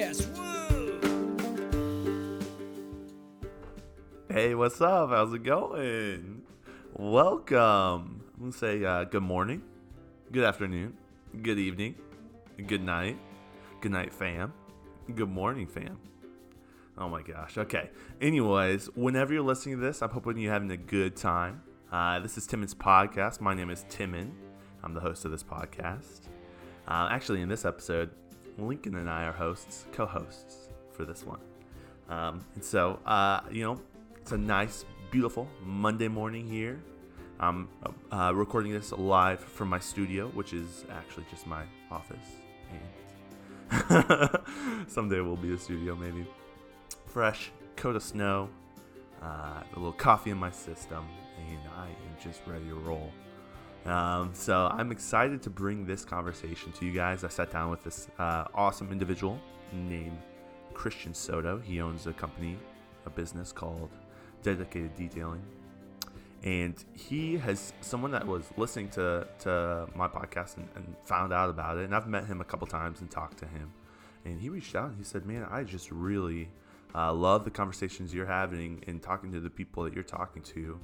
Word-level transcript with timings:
podcast. 0.00 0.26
Hey, 4.30 4.54
what's 4.54 4.80
up? 4.80 5.10
How's 5.10 5.32
it 5.34 5.42
going? 5.42 6.42
Welcome. 6.94 8.22
I'm 8.34 8.40
gonna 8.40 8.52
say 8.52 8.84
uh, 8.84 9.04
good 9.04 9.22
morning, 9.22 9.62
good 10.32 10.44
afternoon, 10.44 10.94
good 11.42 11.58
evening, 11.58 11.96
good 12.66 12.82
night, 12.82 13.18
good 13.80 13.92
night, 13.92 14.12
fam, 14.14 14.52
good 15.14 15.28
morning, 15.28 15.66
fam. 15.66 15.98
Oh 16.96 17.08
my 17.08 17.22
gosh. 17.22 17.58
Okay. 17.58 17.90
Anyways, 18.20 18.86
whenever 18.94 19.32
you're 19.32 19.42
listening 19.42 19.76
to 19.76 19.82
this, 19.82 20.02
I'm 20.02 20.10
hoping 20.10 20.38
you're 20.38 20.52
having 20.52 20.70
a 20.70 20.76
good 20.76 21.16
time. 21.16 21.62
Uh, 21.90 22.20
this 22.20 22.36
is 22.36 22.46
Timon's 22.46 22.74
podcast. 22.74 23.40
My 23.40 23.54
name 23.54 23.70
is 23.70 23.84
Timon. 23.88 24.32
I'm 24.82 24.94
the 24.94 25.00
host 25.00 25.24
of 25.24 25.30
this 25.30 25.42
podcast. 25.42 26.28
Uh, 26.86 27.08
actually, 27.10 27.40
in 27.40 27.48
this 27.48 27.64
episode, 27.64 28.10
Lincoln 28.60 28.96
and 28.96 29.08
I 29.08 29.24
are 29.24 29.32
hosts, 29.32 29.86
co-hosts 29.92 30.68
for 30.92 31.04
this 31.04 31.24
one. 31.24 31.40
Um, 32.08 32.44
and 32.54 32.64
so, 32.64 32.98
uh, 33.06 33.40
you 33.50 33.62
know, 33.62 33.80
it's 34.20 34.32
a 34.32 34.38
nice, 34.38 34.84
beautiful 35.10 35.48
Monday 35.62 36.08
morning 36.08 36.46
here. 36.46 36.80
I'm 37.38 37.68
uh, 38.12 38.32
recording 38.34 38.72
this 38.72 38.92
live 38.92 39.40
from 39.40 39.68
my 39.68 39.78
studio, 39.78 40.28
which 40.28 40.52
is 40.52 40.84
actually 40.90 41.24
just 41.30 41.46
my 41.46 41.62
office. 41.90 42.18
And 43.70 44.88
someday 44.88 45.20
will 45.20 45.36
be 45.36 45.54
a 45.54 45.58
studio, 45.58 45.94
maybe. 45.94 46.26
Fresh 47.06 47.50
coat 47.76 47.96
of 47.96 48.02
snow, 48.02 48.50
uh, 49.22 49.26
a 49.26 49.76
little 49.76 49.92
coffee 49.92 50.30
in 50.30 50.36
my 50.36 50.50
system, 50.50 51.06
and 51.38 51.58
I 51.78 51.86
am 51.86 52.22
just 52.22 52.40
ready 52.46 52.66
to 52.66 52.74
roll. 52.74 53.10
Um, 53.86 54.30
so 54.34 54.68
I'm 54.72 54.92
excited 54.92 55.42
to 55.42 55.50
bring 55.50 55.86
this 55.86 56.04
conversation 56.04 56.72
to 56.72 56.86
you 56.86 56.92
guys. 56.92 57.24
I 57.24 57.28
sat 57.28 57.50
down 57.50 57.70
with 57.70 57.82
this 57.82 58.08
uh, 58.18 58.44
awesome 58.54 58.92
individual 58.92 59.40
named 59.72 60.18
Christian 60.74 61.14
Soto. 61.14 61.58
He 61.58 61.80
owns 61.80 62.06
a 62.06 62.12
company, 62.12 62.58
a 63.06 63.10
business 63.10 63.52
called 63.52 63.90
Dedicated 64.42 64.94
Detailing. 64.96 65.42
And 66.42 66.82
he 66.94 67.36
has 67.36 67.72
someone 67.80 68.10
that 68.12 68.26
was 68.26 68.44
listening 68.56 68.88
to, 68.90 69.26
to 69.40 69.86
my 69.94 70.08
podcast 70.08 70.56
and, 70.56 70.68
and 70.74 70.96
found 71.04 71.32
out 71.32 71.50
about 71.50 71.78
it. 71.78 71.84
And 71.84 71.94
I've 71.94 72.08
met 72.08 72.24
him 72.24 72.40
a 72.40 72.44
couple 72.44 72.66
times 72.66 73.00
and 73.00 73.10
talked 73.10 73.38
to 73.38 73.46
him. 73.46 73.72
And 74.24 74.40
he 74.40 74.48
reached 74.48 74.74
out 74.74 74.88
and 74.88 74.98
he 74.98 75.04
said, 75.04 75.26
Man, 75.26 75.46
I 75.50 75.64
just 75.64 75.90
really 75.90 76.48
uh, 76.94 77.12
love 77.12 77.44
the 77.44 77.50
conversations 77.50 78.14
you're 78.14 78.26
having 78.26 78.82
and 78.86 79.02
talking 79.02 79.32
to 79.32 79.40
the 79.40 79.50
people 79.50 79.84
that 79.84 79.94
you're 79.94 80.02
talking 80.02 80.42
to. 80.42 80.78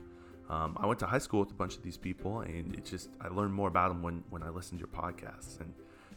Um, 0.49 0.77
I 0.81 0.87
went 0.87 1.01
to 1.01 1.07
high 1.07 1.19
school 1.19 1.41
with 1.41 1.51
a 1.51 1.55
bunch 1.55 1.77
of 1.77 1.83
these 1.83 1.97
people, 1.97 2.41
and 2.41 2.75
it 2.75 2.85
just 2.85 3.11
I 3.21 3.29
learned 3.29 3.55
more 3.55 3.69
about 3.69 3.89
them 3.89 4.03
when 4.03 4.23
when 4.31 4.43
I 4.43 4.49
listened 4.49 4.81
to 4.81 4.87
your 4.87 5.03
podcasts, 5.03 5.61
and 5.61 5.73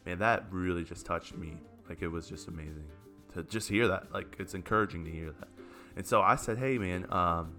man, 0.05 0.19
that 0.19 0.45
really 0.51 0.83
just 0.83 1.05
touched 1.05 1.35
me. 1.35 1.57
Like 1.87 2.01
it 2.01 2.07
was 2.07 2.27
just 2.27 2.47
amazing 2.47 2.85
to 3.33 3.43
just 3.43 3.69
hear 3.69 3.87
that. 3.87 4.13
Like 4.13 4.35
it's 4.39 4.53
encouraging 4.53 5.05
to 5.05 5.11
hear 5.11 5.31
that. 5.39 5.47
And 5.95 6.05
so 6.05 6.21
I 6.21 6.35
said, 6.35 6.57
hey 6.57 6.77
man, 6.77 7.05
um, 7.11 7.53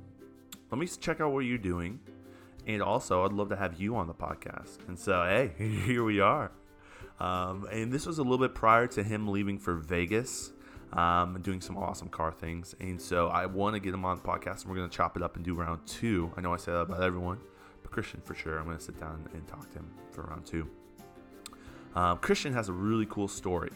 let 0.71 0.79
me 0.79 0.87
check 0.87 1.21
out 1.21 1.33
what 1.33 1.41
you're 1.41 1.59
doing, 1.59 1.99
and 2.67 2.83
also 2.83 3.25
I'd 3.25 3.33
love 3.33 3.49
to 3.49 3.57
have 3.57 3.81
you 3.81 3.97
on 3.97 4.07
the 4.07 4.15
podcast. 4.15 4.79
And 4.87 4.99
so 4.99 5.25
hey, 5.25 5.53
here 5.87 6.05
we 6.05 6.21
are. 6.21 6.53
Um, 7.19 7.67
and 7.71 7.93
this 7.93 8.07
was 8.07 8.19
a 8.19 8.23
little 8.23 8.39
bit 8.39 8.55
prior 8.55 8.87
to 8.89 9.03
him 9.03 9.29
leaving 9.29 9.59
for 9.59 9.75
Vegas 9.75 10.53
um, 10.93 11.41
doing 11.43 11.61
some 11.61 11.77
awesome 11.77 12.09
car 12.09 12.33
things. 12.33 12.75
And 12.81 13.01
so 13.01 13.29
I 13.29 13.47
want 13.47 13.75
to 13.75 13.81
get 13.81 13.95
him 13.95 14.05
on 14.05 14.17
the 14.17 14.23
podcast, 14.23 14.63
and 14.63 14.71
we're 14.71 14.77
going 14.77 14.91
to 14.91 14.97
chop 14.97 15.17
it 15.17 15.23
up 15.23 15.37
and 15.37 15.45
do 15.45 15.55
round 15.55 15.87
two. 15.87 16.33
I 16.37 16.41
know 16.41 16.53
I 16.53 16.57
say 16.57 16.73
that 16.73 16.81
about 16.81 17.03
everyone, 17.03 17.39
but 17.83 17.91
Christian 17.91 18.21
for 18.25 18.35
sure. 18.35 18.59
I'm 18.59 18.65
going 18.65 18.79
to 18.79 18.83
sit 18.83 18.99
down 18.99 19.29
and 19.33 19.47
talk 19.47 19.71
to 19.71 19.79
him 19.79 19.91
for 20.11 20.23
round 20.23 20.47
two. 20.47 20.69
Um, 21.95 22.19
Christian 22.19 22.53
has 22.53 22.69
a 22.69 22.73
really 22.73 23.07
cool 23.07 23.29
story, 23.29 23.73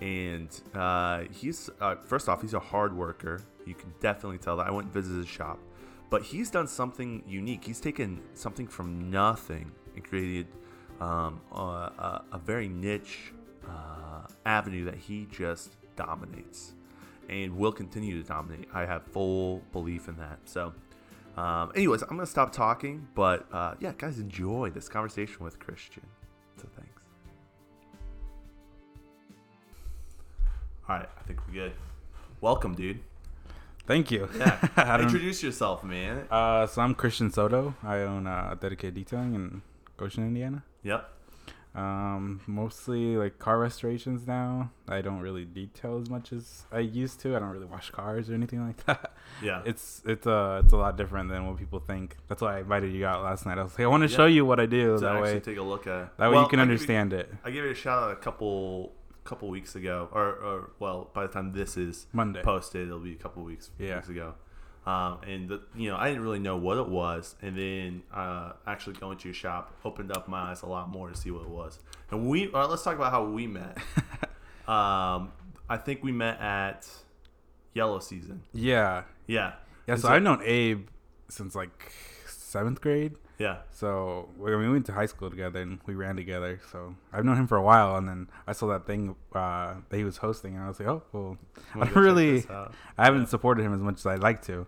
and 0.00 0.48
uh, 0.74 1.24
he's 1.30 1.70
uh, 1.80 1.96
first 1.96 2.28
off, 2.28 2.42
he's 2.42 2.54
a 2.54 2.60
hard 2.60 2.96
worker. 2.96 3.42
You 3.64 3.74
can 3.74 3.92
definitely 4.00 4.38
tell 4.38 4.56
that. 4.58 4.66
I 4.66 4.70
went 4.70 4.86
and 4.86 4.94
visited 4.94 5.18
his 5.18 5.28
shop, 5.28 5.58
but 6.10 6.22
he's 6.22 6.50
done 6.50 6.66
something 6.66 7.22
unique. 7.26 7.64
He's 7.64 7.80
taken 7.80 8.20
something 8.34 8.66
from 8.66 9.10
nothing 9.10 9.72
and 9.94 10.04
created 10.04 10.46
um, 11.00 11.40
a, 11.52 11.56
a, 11.56 12.24
a, 12.32 12.38
very 12.38 12.68
niche 12.68 13.32
uh, 13.68 14.26
avenue 14.44 14.84
that 14.84 14.96
he 14.96 15.26
just 15.30 15.76
dominates 15.98 16.72
and 17.28 17.56
will 17.56 17.72
continue 17.72 18.22
to 18.22 18.26
dominate. 18.26 18.68
I 18.72 18.86
have 18.86 19.02
full 19.04 19.62
belief 19.72 20.08
in 20.08 20.16
that. 20.16 20.38
So, 20.46 20.72
um, 21.36 21.72
anyways, 21.74 22.02
I'm 22.02 22.08
going 22.08 22.20
to 22.20 22.26
stop 22.26 22.52
talking. 22.52 23.06
But 23.14 23.46
uh, 23.52 23.74
yeah, 23.80 23.92
guys, 23.98 24.18
enjoy 24.18 24.70
this 24.70 24.88
conversation 24.88 25.44
with 25.44 25.58
Christian. 25.58 26.06
So, 26.56 26.66
thanks. 26.74 27.02
All 30.88 30.96
right, 30.96 31.08
I 31.18 31.22
think 31.24 31.40
we're 31.46 31.54
good. 31.54 31.72
Welcome, 32.40 32.74
dude. 32.74 33.00
Thank 33.86 34.10
you. 34.10 34.28
Yeah. 34.36 35.00
Introduce 35.02 35.42
yourself, 35.42 35.82
man. 35.82 36.26
Uh, 36.30 36.66
so 36.66 36.82
I'm 36.82 36.94
Christian 36.94 37.30
Soto. 37.30 37.74
I 37.82 37.98
own 37.98 38.26
uh, 38.26 38.54
Dedicated 38.60 38.94
Detailing 38.94 39.34
in 39.34 39.62
Goshen, 39.96 40.24
Indiana. 40.24 40.62
Yep. 40.82 41.17
Um, 41.78 42.40
mostly 42.46 43.16
like 43.16 43.38
car 43.38 43.58
restorations 43.58 44.26
now. 44.26 44.70
I 44.88 45.00
don't 45.00 45.20
really 45.20 45.44
detail 45.44 45.98
as 46.02 46.10
much 46.10 46.32
as 46.32 46.64
I 46.72 46.80
used 46.80 47.20
to. 47.20 47.36
I 47.36 47.38
don't 47.38 47.50
really 47.50 47.66
wash 47.66 47.90
cars 47.90 48.28
or 48.30 48.34
anything 48.34 48.66
like 48.66 48.84
that. 48.86 49.12
Yeah. 49.42 49.62
It's 49.64 50.02
it's 50.04 50.26
uh 50.26 50.62
it's 50.64 50.72
a 50.72 50.76
lot 50.76 50.96
different 50.96 51.28
than 51.30 51.46
what 51.46 51.56
people 51.56 51.78
think. 51.78 52.16
That's 52.28 52.42
why 52.42 52.56
I 52.56 52.60
invited 52.60 52.92
you 52.92 53.06
out 53.06 53.22
last 53.22 53.46
night. 53.46 53.58
I 53.58 53.62
was 53.62 53.72
like, 53.72 53.84
I 53.84 53.86
want 53.86 54.02
to 54.02 54.08
Yeah. 54.08 54.16
show 54.16 54.26
you 54.26 54.44
what 54.44 54.58
I 54.58 54.66
do. 54.66 54.94
To 54.94 55.00
that 55.00 55.22
way, 55.22 55.38
take 55.40 55.58
a 55.58 55.62
look 55.62 55.86
at. 55.86 56.16
that 56.18 56.30
way 56.30 56.38
you 56.40 56.48
can 56.48 56.58
I 56.58 56.64
give 56.64 56.68
you- 56.68 56.72
understand 56.74 57.12
it. 57.12 57.32
I 57.44 57.50
gave 57.50 57.64
it 57.64 57.70
a 57.70 57.74
shout 57.74 58.02
out 58.04 58.10
a 58.12 58.16
couple 58.16 58.92
couple 59.24 59.48
weeks 59.50 59.74
ago, 59.76 60.08
or, 60.10 60.24
or 60.48 60.70
well, 60.78 61.10
by 61.12 61.26
the 61.26 61.32
time 61.32 61.52
this 61.52 61.76
is 61.76 62.06
Monday. 62.14 62.40
posted, 62.42 62.86
it'll 62.88 62.98
be 62.98 63.12
a 63.12 63.16
couple 63.16 63.42
weeks 63.44 63.70
Yeah. 63.78 63.96
weeks 63.96 64.08
ago. 64.08 64.34
Um, 64.88 65.18
and 65.26 65.48
the, 65.50 65.60
you 65.76 65.90
know, 65.90 65.96
I 65.96 66.08
didn't 66.08 66.22
really 66.22 66.38
know 66.38 66.56
what 66.56 66.78
it 66.78 66.88
was, 66.88 67.34
and 67.42 67.56
then 67.58 68.02
uh, 68.14 68.52
actually 68.66 68.94
going 68.96 69.18
to 69.18 69.28
your 69.28 69.34
shop 69.34 69.74
opened 69.84 70.10
up 70.16 70.28
my 70.28 70.50
eyes 70.50 70.62
a 70.62 70.66
lot 70.66 70.88
more 70.88 71.10
to 71.10 71.16
see 71.16 71.30
what 71.30 71.42
it 71.42 71.48
was. 71.50 71.78
And 72.10 72.26
we, 72.28 72.46
all 72.52 72.60
right, 72.62 72.70
let's 72.70 72.82
talk 72.84 72.94
about 72.96 73.10
how 73.10 73.24
we 73.24 73.46
met. 73.46 73.76
um, 74.66 75.32
I 75.68 75.76
think 75.84 76.02
we 76.02 76.12
met 76.12 76.40
at 76.40 76.88
Yellow 77.74 77.98
Season. 77.98 78.42
Yeah. 78.52 79.02
Yeah, 79.26 79.52
Yeah. 79.86 79.94
And 79.94 80.00
So, 80.02 80.08
I've 80.08 80.22
known 80.22 80.40
Abe 80.44 80.88
since 81.28 81.54
like 81.54 81.92
seventh 82.26 82.80
grade. 82.80 83.14
yeah, 83.38 83.58
So 83.70 84.30
we, 84.38 84.56
we 84.56 84.68
went 84.70 84.86
to 84.86 84.92
high 84.92 85.06
school 85.06 85.28
together 85.28 85.60
and 85.60 85.80
we 85.86 85.94
ran 85.94 86.16
together. 86.16 86.60
So 86.72 86.94
I've 87.12 87.24
known 87.26 87.36
him 87.36 87.46
for 87.46 87.56
a 87.58 87.62
while, 87.62 87.96
and 87.96 88.08
then 88.08 88.28
I 88.46 88.52
saw 88.52 88.68
that 88.68 88.86
thing 88.86 89.16
uh, 89.34 89.74
that 89.88 89.96
he 89.96 90.04
was 90.04 90.16
hosting, 90.18 90.54
and 90.54 90.64
I 90.64 90.68
was 90.68 90.80
like, 90.80 90.88
oh, 90.88 91.02
well, 91.12 91.36
I 91.74 91.88
really. 91.90 92.46
I 92.96 93.04
haven't 93.04 93.22
Yeah. 93.22 93.26
supported 93.28 93.62
him 93.64 93.74
as 93.74 93.80
much 93.80 93.96
as 93.98 94.06
I'd 94.06 94.20
like 94.22 94.40
to, 94.46 94.66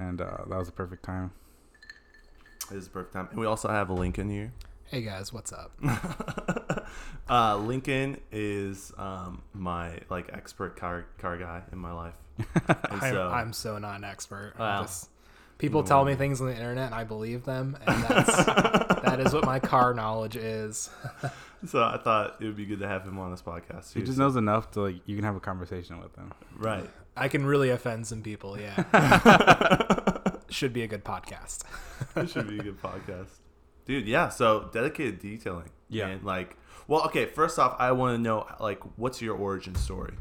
and 0.00 0.20
uh, 0.20 0.38
that 0.48 0.58
was 0.58 0.68
a 0.68 0.72
perfect 0.72 1.04
time. 1.04 1.30
This 2.70 2.78
is 2.78 2.84
the 2.86 2.90
perfect 2.90 3.12
time. 3.14 3.28
And 3.30 3.38
we 3.38 3.46
also 3.46 3.68
have 3.68 3.90
Lincoln 3.90 4.28
here. 4.30 4.52
Hey 4.86 5.02
guys, 5.02 5.32
what's 5.32 5.52
up? 5.52 5.70
uh, 7.28 7.56
Lincoln 7.58 8.18
is 8.32 8.92
um, 8.98 9.42
my 9.54 9.98
like 10.08 10.30
expert 10.32 10.74
car 10.76 11.04
car 11.18 11.36
guy 11.38 11.62
in 11.70 11.78
my 11.78 11.92
life. 11.92 12.14
I'm, 12.90 13.00
so, 13.00 13.28
I'm 13.28 13.52
so 13.52 13.78
not 13.78 13.96
an 13.96 14.04
expert. 14.04 14.54
I'm 14.56 14.60
Wow. 14.60 14.82
just- 14.82 15.08
people 15.58 15.82
tell 15.84 16.06
me 16.06 16.14
things 16.14 16.40
on 16.40 16.46
the 16.46 16.54
internet 16.54 16.86
and 16.86 16.94
I 16.94 17.04
believe 17.04 17.44
them, 17.44 17.76
and 17.86 18.02
that's 18.04 18.44
that 18.46 19.20
is 19.20 19.32
what 19.34 19.44
my 19.44 19.58
car 19.60 19.92
knowledge 19.92 20.34
is. 20.36 20.88
so 21.66 21.82
I 21.84 21.98
thought 21.98 22.36
it 22.40 22.46
would 22.46 22.56
be 22.56 22.64
good 22.64 22.78
to 22.80 22.88
have 22.88 23.04
him 23.04 23.18
on 23.18 23.30
this 23.30 23.42
podcast. 23.42 23.92
He 23.92 24.00
too. 24.00 24.06
just 24.06 24.18
knows 24.18 24.36
enough 24.36 24.70
to 24.72 24.80
like 24.80 24.96
you 25.06 25.14
can 25.16 25.24
have 25.24 25.36
a 25.36 25.40
conversation 25.40 26.00
with 26.00 26.14
him. 26.16 26.32
right. 26.56 26.88
I 27.16 27.28
can 27.28 27.44
really 27.44 27.70
offend 27.70 28.06
some 28.06 28.22
people. 28.22 28.58
Yeah, 28.58 28.82
should 30.48 30.72
be 30.72 30.82
a 30.82 30.88
good 30.88 31.04
podcast. 31.04 31.64
This 32.14 32.32
should 32.32 32.48
be 32.48 32.58
a 32.58 32.62
good 32.62 32.80
podcast, 32.80 33.28
dude. 33.84 34.06
Yeah. 34.06 34.28
So 34.28 34.68
dedicated 34.72 35.20
detailing. 35.20 35.70
Yeah. 35.88 36.08
And 36.08 36.24
like, 36.24 36.56
well, 36.86 37.02
okay. 37.06 37.26
First 37.26 37.58
off, 37.58 37.76
I 37.78 37.92
want 37.92 38.16
to 38.16 38.22
know 38.22 38.46
like, 38.60 38.80
what's 38.96 39.20
your 39.20 39.36
origin 39.36 39.74
story? 39.74 40.14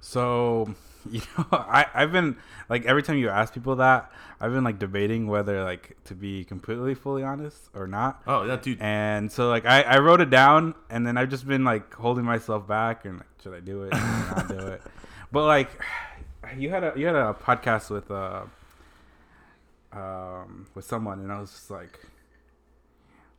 So 0.00 0.74
you 1.10 1.20
know, 1.36 1.46
I 1.52 1.86
I've 1.94 2.12
been 2.12 2.36
like 2.68 2.84
every 2.84 3.02
time 3.02 3.16
you 3.18 3.28
ask 3.28 3.52
people 3.54 3.76
that, 3.76 4.10
I've 4.40 4.52
been 4.52 4.64
like 4.64 4.78
debating 4.78 5.26
whether 5.26 5.64
like 5.64 5.96
to 6.04 6.14
be 6.14 6.44
completely 6.44 6.94
fully 6.94 7.22
honest 7.22 7.70
or 7.74 7.86
not. 7.86 8.22
Oh 8.26 8.44
yeah, 8.44 8.56
dude. 8.56 8.80
And 8.80 9.30
so 9.30 9.48
like 9.48 9.66
I, 9.66 9.82
I 9.82 9.98
wrote 9.98 10.20
it 10.20 10.30
down 10.30 10.74
and 10.90 11.06
then 11.06 11.16
I've 11.16 11.28
just 11.28 11.46
been 11.46 11.64
like 11.64 11.94
holding 11.94 12.24
myself 12.24 12.66
back 12.66 13.04
and 13.04 13.18
like 13.18 13.26
should 13.42 13.54
I 13.54 13.60
do 13.60 13.84
it? 13.84 13.94
Should 13.94 14.02
I 14.02 14.32
not 14.36 14.48
do 14.48 14.58
it? 14.58 14.82
But 15.32 15.44
like 15.46 15.70
you 16.56 16.70
had 16.70 16.84
a 16.84 16.92
you 16.96 17.06
had 17.06 17.16
a 17.16 17.34
podcast 17.34 17.90
with 17.90 18.10
uh 18.10 18.42
um 19.92 20.66
with 20.74 20.84
someone 20.84 21.20
and 21.20 21.32
I 21.32 21.40
was 21.40 21.50
just 21.50 21.70
like 21.70 22.00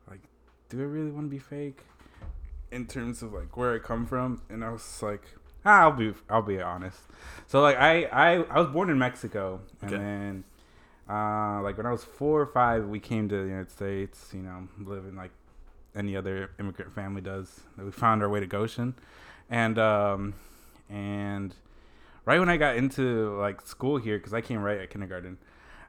like 0.10 0.22
do 0.70 0.80
I 0.82 0.86
really 0.86 1.12
want 1.12 1.28
to 1.28 1.30
be 1.30 1.40
fake 1.40 1.82
in 2.72 2.86
terms 2.88 3.22
of 3.22 3.34
like 3.34 3.56
where 3.56 3.74
I 3.76 3.80
come 3.80 4.06
from? 4.06 4.42
And 4.50 4.64
I 4.64 4.70
was 4.72 5.02
like 5.02 5.24
ah, 5.66 5.82
I'll 5.82 5.92
be 5.92 6.14
I'll 6.30 6.42
be 6.42 6.62
honest. 6.62 7.00
So 7.46 7.62
like 7.62 7.78
I 7.78 8.04
I, 8.06 8.34
I 8.44 8.60
was 8.60 8.68
born 8.70 8.90
in 8.90 8.98
Mexico 8.98 9.62
and 9.82 9.92
Okay. 9.94 9.98
then 9.98 10.44
uh, 11.10 11.62
like 11.62 11.78
when 11.78 11.86
I 11.86 11.92
was 11.92 12.04
four 12.04 12.42
or 12.42 12.46
five, 12.48 12.86
we 12.88 13.00
came 13.00 13.30
to 13.30 13.36
the 13.38 13.48
United 13.48 13.72
States. 13.72 14.32
You 14.34 14.42
know, 14.42 14.68
living 14.78 15.16
like 15.16 15.32
any 15.96 16.18
other 16.18 16.52
immigrant 16.60 16.94
family 16.94 17.22
does. 17.22 17.62
We 17.78 17.92
found 17.92 18.22
our 18.22 18.28
way 18.28 18.42
to 18.42 18.46
Goshen, 18.46 18.94
and 19.50 19.80
um, 19.80 20.34
and 20.90 21.56
right 22.28 22.40
when 22.40 22.50
I 22.50 22.58
got 22.58 22.76
into 22.76 23.36
like 23.40 23.66
school 23.66 23.98
here, 23.98 24.18
because 24.20 24.34
I 24.34 24.42
came 24.42 24.60
right 24.62 24.80
at 24.80 24.90
kindergarten, 24.92 25.38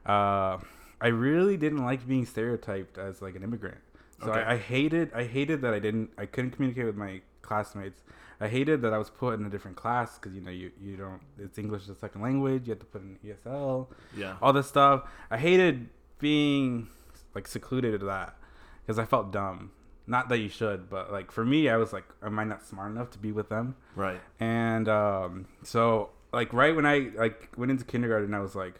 uh, 0.05 0.57
I 1.01 1.07
really 1.07 1.57
didn't 1.57 1.83
like 1.85 2.07
being 2.07 2.25
stereotyped 2.25 2.97
as 2.97 3.21
like 3.21 3.35
an 3.35 3.43
immigrant. 3.43 3.77
So 4.23 4.31
Okay. 4.31 4.41
I, 4.41 4.53
I 4.53 4.57
hated 4.57 5.11
I 5.13 5.23
hated 5.25 5.61
that 5.61 5.73
I 5.73 5.79
didn't 5.79 6.09
I 6.17 6.25
couldn't 6.25 6.51
communicate 6.51 6.85
with 6.85 6.95
my 6.95 7.21
classmates. 7.41 8.01
I 8.41 8.47
hated 8.47 8.81
that 8.83 8.93
I 8.93 8.97
was 8.97 9.09
put 9.09 9.37
in 9.39 9.45
a 9.45 9.49
different 9.49 9.75
class 9.77 10.17
because 10.17 10.33
you 10.33 10.41
know 10.41 10.51
you, 10.51 10.71
you 10.81 10.95
don't 10.97 11.21
it's 11.37 11.57
English 11.57 11.83
as 11.83 11.89
a 11.89 11.95
second 11.95 12.21
language. 12.21 12.67
You 12.67 12.71
have 12.71 12.79
to 12.79 12.85
put 12.85 13.01
in 13.01 13.17
ESL 13.25 13.87
Yeah. 14.15 14.35
all 14.41 14.53
this 14.53 14.67
stuff. 14.67 15.03
I 15.29 15.37
hated 15.37 15.89
being 16.19 16.87
like 17.35 17.47
secluded 17.47 17.99
to 17.99 18.05
that 18.07 18.35
because 18.81 18.97
I 18.99 19.05
felt 19.05 19.31
dumb. 19.31 19.71
Not 20.07 20.27
that 20.29 20.39
you 20.39 20.49
should, 20.49 20.89
but 20.89 21.11
like 21.11 21.31
for 21.31 21.45
me, 21.45 21.69
I 21.69 21.77
was 21.77 21.93
like, 21.93 22.05
am 22.23 22.39
I 22.39 22.43
not 22.43 22.65
smart 22.65 22.91
enough 22.91 23.11
to 23.11 23.19
be 23.19 23.31
with 23.31 23.47
them? 23.49 23.75
Right. 23.95 24.19
And 24.39 24.89
um, 24.89 25.45
so 25.63 26.09
like 26.31 26.53
right 26.53 26.75
when 26.75 26.85
I 26.85 27.11
like 27.15 27.49
went 27.57 27.71
into 27.71 27.85
kindergarten, 27.85 28.33
I 28.33 28.39
was 28.39 28.55
like, 28.55 28.75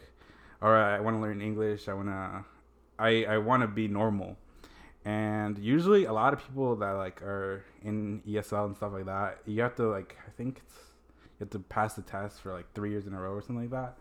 all 0.62 0.70
right, 0.70 0.96
I 0.96 1.00
want 1.00 1.16
to 1.16 1.20
learn 1.20 1.40
English. 1.40 1.88
I 1.88 1.94
want 1.94 2.08
to, 2.08 2.44
I 2.98 3.24
I 3.24 3.38
want 3.38 3.62
to 3.62 3.68
be 3.68 3.88
normal. 3.88 4.36
And 5.04 5.58
usually, 5.58 6.04
a 6.04 6.12
lot 6.12 6.32
of 6.32 6.40
people 6.40 6.76
that 6.76 6.90
like 6.92 7.22
are 7.22 7.64
in 7.82 8.22
ESL 8.28 8.66
and 8.66 8.76
stuff 8.76 8.92
like 8.92 9.06
that, 9.06 9.38
you 9.46 9.62
have 9.62 9.74
to 9.76 9.88
like 9.88 10.16
I 10.26 10.30
think 10.30 10.58
it's 10.66 10.74
you 11.38 11.44
have 11.44 11.50
to 11.50 11.58
pass 11.58 11.94
the 11.94 12.02
test 12.02 12.40
for 12.40 12.52
like 12.52 12.66
three 12.74 12.90
years 12.90 13.06
in 13.06 13.14
a 13.14 13.20
row 13.20 13.32
or 13.32 13.40
something 13.40 13.62
like 13.62 13.70
that. 13.70 13.96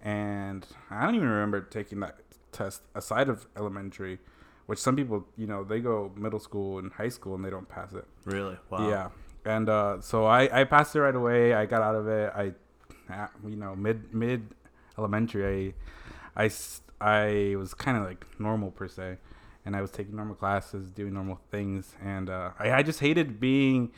And 0.00 0.64
I 0.90 1.04
don't 1.04 1.16
even 1.16 1.28
remember 1.28 1.62
taking 1.62 2.00
that 2.00 2.20
test 2.52 2.82
aside 2.94 3.28
of 3.28 3.46
elementary, 3.56 4.20
which 4.66 4.78
some 4.78 4.94
people 4.94 5.26
you 5.36 5.48
know 5.48 5.64
they 5.64 5.80
go 5.80 6.12
middle 6.16 6.38
school 6.38 6.78
and 6.78 6.92
high 6.92 7.08
school 7.08 7.34
and 7.34 7.44
they 7.44 7.50
don't 7.50 7.68
pass 7.68 7.92
it. 7.92 8.04
Really? 8.24 8.56
Wow. 8.70 8.88
Yeah, 8.88 9.08
and 9.44 9.68
uh, 9.68 10.00
so 10.00 10.26
I 10.26 10.60
I 10.60 10.64
passed 10.64 10.94
it 10.94 11.00
right 11.00 11.14
away. 11.14 11.54
I 11.54 11.66
got 11.66 11.82
out 11.82 11.96
of 11.96 12.06
it. 12.06 12.32
I, 12.36 12.52
you 13.46 13.56
know, 13.56 13.74
mid 13.76 14.12
mid 14.14 14.48
elementary, 14.98 15.74
I, 16.36 16.44
I, 16.44 16.50
I 17.00 17.56
was 17.56 17.74
kind 17.74 17.96
of 17.96 18.04
like 18.04 18.24
normal 18.38 18.70
per 18.70 18.88
se, 18.88 19.18
and 19.64 19.76
I 19.76 19.80
was 19.80 19.90
taking 19.90 20.16
normal 20.16 20.34
classes, 20.34 20.90
doing 20.90 21.12
normal 21.14 21.40
things, 21.50 21.94
and 22.02 22.28
uh, 22.30 22.50
I 22.58 22.72
I 22.72 22.82
just 22.82 23.00
hated 23.00 23.40
being 23.40 23.90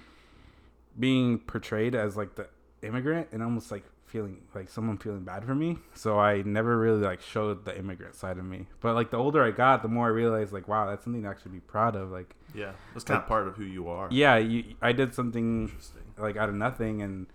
being 0.99 1.39
portrayed 1.39 1.95
as 1.95 2.17
like 2.17 2.35
the 2.35 2.49
immigrant 2.83 3.29
and 3.33 3.43
almost 3.43 3.71
like 3.71 3.85
feeling 4.07 4.39
like 4.55 4.69
someone 4.71 4.97
feeling 4.97 5.21
bad 5.23 5.45
for 5.45 5.55
me 5.55 5.77
so 5.95 6.19
i 6.19 6.41
never 6.43 6.79
really 6.79 7.03
like 7.03 7.21
showed 7.21 7.65
the 7.67 7.79
immigrant 7.79 8.15
side 8.15 8.39
of 8.39 8.45
me 8.45 8.67
but 8.81 8.95
like 8.95 9.11
the 9.11 9.17
older 9.17 9.45
i 9.45 9.51
got 9.51 9.83
the 9.83 9.89
more 9.89 10.07
i 10.07 10.09
realized 10.09 10.51
like 10.53 10.67
wow 10.67 10.87
that's 10.89 11.05
something 11.05 11.23
to 11.23 11.29
actually 11.29 11.51
be 11.53 11.61
proud 11.61 11.95
of 11.95 12.11
like 12.11 12.35
Yeah. 12.55 12.73
That's 12.95 13.05
kind 13.05 13.21
of 13.21 13.29
part 13.29 13.47
of 13.47 13.57
who 13.57 13.65
you 13.65 13.89
are. 13.89 14.09
yeah 14.11 14.39
you, 14.39 14.65
i 14.81 14.93
did 14.93 15.15
something 15.15 15.65
Interesting. 15.69 16.03
like 16.17 16.37
out 16.39 16.49
of 16.49 16.55
nothing 16.55 17.03
and 17.03 17.27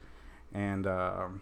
and 0.54 0.88
um 0.88 1.42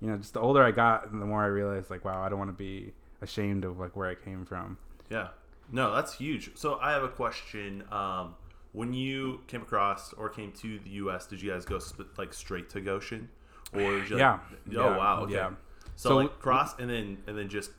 you 0.00 0.08
know 0.08 0.16
just 0.16 0.32
the 0.34 0.40
older 0.40 0.62
i 0.62 0.70
got 0.70 1.10
the 1.10 1.26
more 1.26 1.42
i 1.42 1.46
realized 1.46 1.90
like 1.90 2.04
wow 2.04 2.22
i 2.22 2.28
don't 2.28 2.38
want 2.38 2.48
to 2.50 2.56
be 2.56 2.92
ashamed 3.22 3.64
of 3.64 3.78
like 3.78 3.96
where 3.96 4.08
i 4.08 4.14
came 4.14 4.44
from 4.44 4.76
Yeah. 5.10 5.28
No, 5.70 5.94
that's 5.94 6.14
huge. 6.14 6.52
So 6.56 6.78
I 6.80 6.92
have 6.92 7.02
a 7.02 7.08
question. 7.10 7.84
Um, 7.92 8.34
when 8.72 8.94
you 8.94 9.40
came 9.48 9.60
across 9.60 10.14
or 10.14 10.30
came 10.30 10.50
to 10.52 10.78
the 10.78 10.88
U.S., 11.04 11.26
did 11.26 11.42
you 11.42 11.50
guys 11.50 11.66
go 11.66 11.78
sp- 11.80 12.08
like 12.16 12.32
straight 12.32 12.70
to 12.70 12.80
Goshen, 12.80 13.28
or 13.74 13.80
did 14.00 14.08
you, 14.08 14.16
like- 14.16 14.18
Yeah. 14.18 14.38
Oh 14.82 14.90
Yeah. 14.90 14.96
wow. 14.96 15.20
Okay. 15.24 15.34
Yeah. 15.34 15.50
So, 15.96 16.08
So- 16.08 16.16
like 16.16 16.38
cross 16.38 16.78
and 16.78 16.88
then 16.88 17.18
and 17.26 17.36
then 17.36 17.50
just 17.50 17.72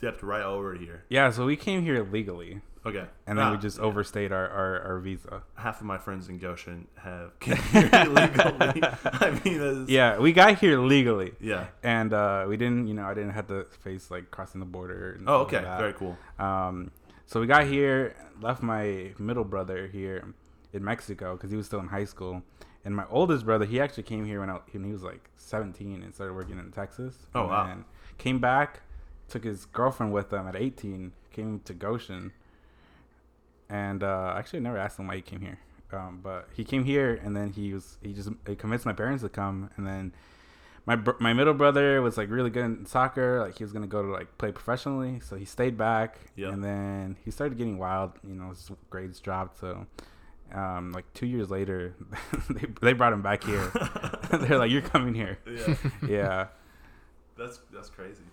dipped 0.00 0.22
right 0.22 0.42
over 0.42 0.74
here. 0.74 1.04
yeah 1.10 1.28
so 1.30 1.44
we 1.44 1.54
came 1.56 1.82
here 1.82 2.02
legally 2.04 2.60
Okay. 2.88 3.06
and 3.26 3.38
then 3.38 3.46
Ah, 3.46 3.52
we 3.52 3.58
just 3.58 3.78
yeah. 3.78 3.84
overstayed 3.84 4.32
our, 4.32 4.48
our, 4.48 4.80
our 4.82 4.98
visa 5.00 5.42
half 5.54 5.80
of 5.80 5.86
my 5.86 5.98
friends 5.98 6.28
in 6.28 6.38
Goshen 6.38 6.86
have 6.96 7.38
came 7.40 7.56
here 7.56 7.90
illegally. 7.92 8.82
I 9.04 9.40
mean, 9.44 9.84
yeah 9.88 10.18
we 10.18 10.32
got 10.32 10.58
here 10.58 10.78
legally 10.80 11.32
yeah. 11.40 11.66
and 11.82 12.12
uh 12.12 12.44
we 12.48 12.56
didn't 12.56 12.86
you 12.88 12.94
know 12.94 13.04
i 13.06 13.14
didn't 13.14 13.30
have 13.38 13.46
to 13.48 13.64
face 13.84 14.10
like 14.10 14.30
crossing 14.30 14.60
the 14.60 14.66
border 14.66 15.12
and 15.12 15.28
Oh, 15.28 15.38
like 15.44 15.54
okay. 15.54 15.62
Very 15.78 15.92
cool. 15.94 16.16
Um, 16.38 16.90
so 17.26 17.40
we 17.40 17.46
got 17.46 17.66
here, 17.66 18.16
left 18.40 18.62
my 18.62 19.12
middle 19.18 19.44
brother 19.44 19.86
here 19.86 20.32
in 20.72 20.82
Mexico 20.82 21.34
because 21.36 21.50
he 21.50 21.56
was 21.58 21.66
still 21.66 21.80
in 21.80 21.88
high 21.88 22.04
school, 22.06 22.42
and 22.86 22.96
my 22.96 23.04
oldest 23.10 23.44
brother 23.44 23.66
he 23.66 23.80
actually 23.80 24.04
came 24.04 24.24
here 24.24 24.40
when, 24.40 24.48
I, 24.48 24.60
when 24.72 24.84
he 24.84 24.92
was 24.92 25.02
like 25.02 25.28
17 25.36 26.02
and 26.02 26.14
started 26.14 26.32
working 26.34 26.58
in 26.58 26.70
Texas. 26.72 27.14
Oh, 27.34 27.42
and 27.42 27.50
wow. 27.50 27.66
then 27.66 27.84
Came 28.16 28.38
back, 28.38 28.80
took 29.28 29.44
his 29.44 29.66
girlfriend 29.66 30.12
with 30.12 30.32
him 30.32 30.46
at 30.48 30.56
18, 30.56 31.12
came 31.30 31.60
to 31.66 31.74
Goshen, 31.74 32.32
and 33.70 34.02
uh, 34.02 34.34
actually 34.36 34.60
I 34.60 34.62
never 34.62 34.78
asked 34.78 34.98
him 34.98 35.06
why 35.08 35.16
he 35.16 35.22
came 35.22 35.40
here. 35.40 35.58
Um, 35.92 36.20
but 36.22 36.48
he 36.54 36.64
came 36.64 36.84
here 36.84 37.18
and 37.24 37.34
then 37.34 37.50
he 37.50 37.72
was 37.72 37.96
he 38.02 38.12
just 38.12 38.28
he 38.46 38.54
convinced 38.56 38.84
my 38.84 38.92
parents 38.92 39.22
to 39.22 39.28
come 39.30 39.70
and 39.76 39.86
then 39.86 40.12
my 40.84 40.96
br- 40.96 41.12
my 41.18 41.32
middle 41.32 41.54
brother 41.54 42.00
was 42.02 42.16
like 42.18 42.30
really 42.30 42.50
good 42.50 42.64
in 42.64 42.86
soccer. 42.86 43.40
Like 43.40 43.56
he 43.58 43.64
was 43.64 43.72
gonna 43.72 43.86
go 43.86 44.02
to 44.02 44.08
like 44.08 44.36
play 44.38 44.52
professionally, 44.52 45.20
so 45.20 45.36
he 45.36 45.44
stayed 45.44 45.76
back. 45.78 46.18
Yeah. 46.36 46.48
And 46.48 46.62
then 46.64 47.16
he 47.24 47.30
started 47.30 47.56
getting 47.58 47.78
wild. 47.78 48.12
You 48.26 48.34
know, 48.34 48.50
his 48.50 48.70
grades 48.90 49.20
dropped. 49.20 49.60
So, 49.60 49.86
um, 50.52 50.92
like 50.92 51.04
two 51.12 51.26
years 51.26 51.50
later, 51.50 51.94
they 52.50 52.66
they 52.80 52.92
brought 52.94 53.12
him 53.12 53.20
back 53.22 53.44
here. 53.44 53.70
They're 54.30 54.58
like, 54.58 54.70
"You're 54.70 54.80
coming 54.82 55.14
here." 55.14 55.38
Yeah. 55.46 55.74
Yeah. 56.06 56.46
that's 57.36 57.60
that's 57.72 57.90
crazy. 57.90 58.24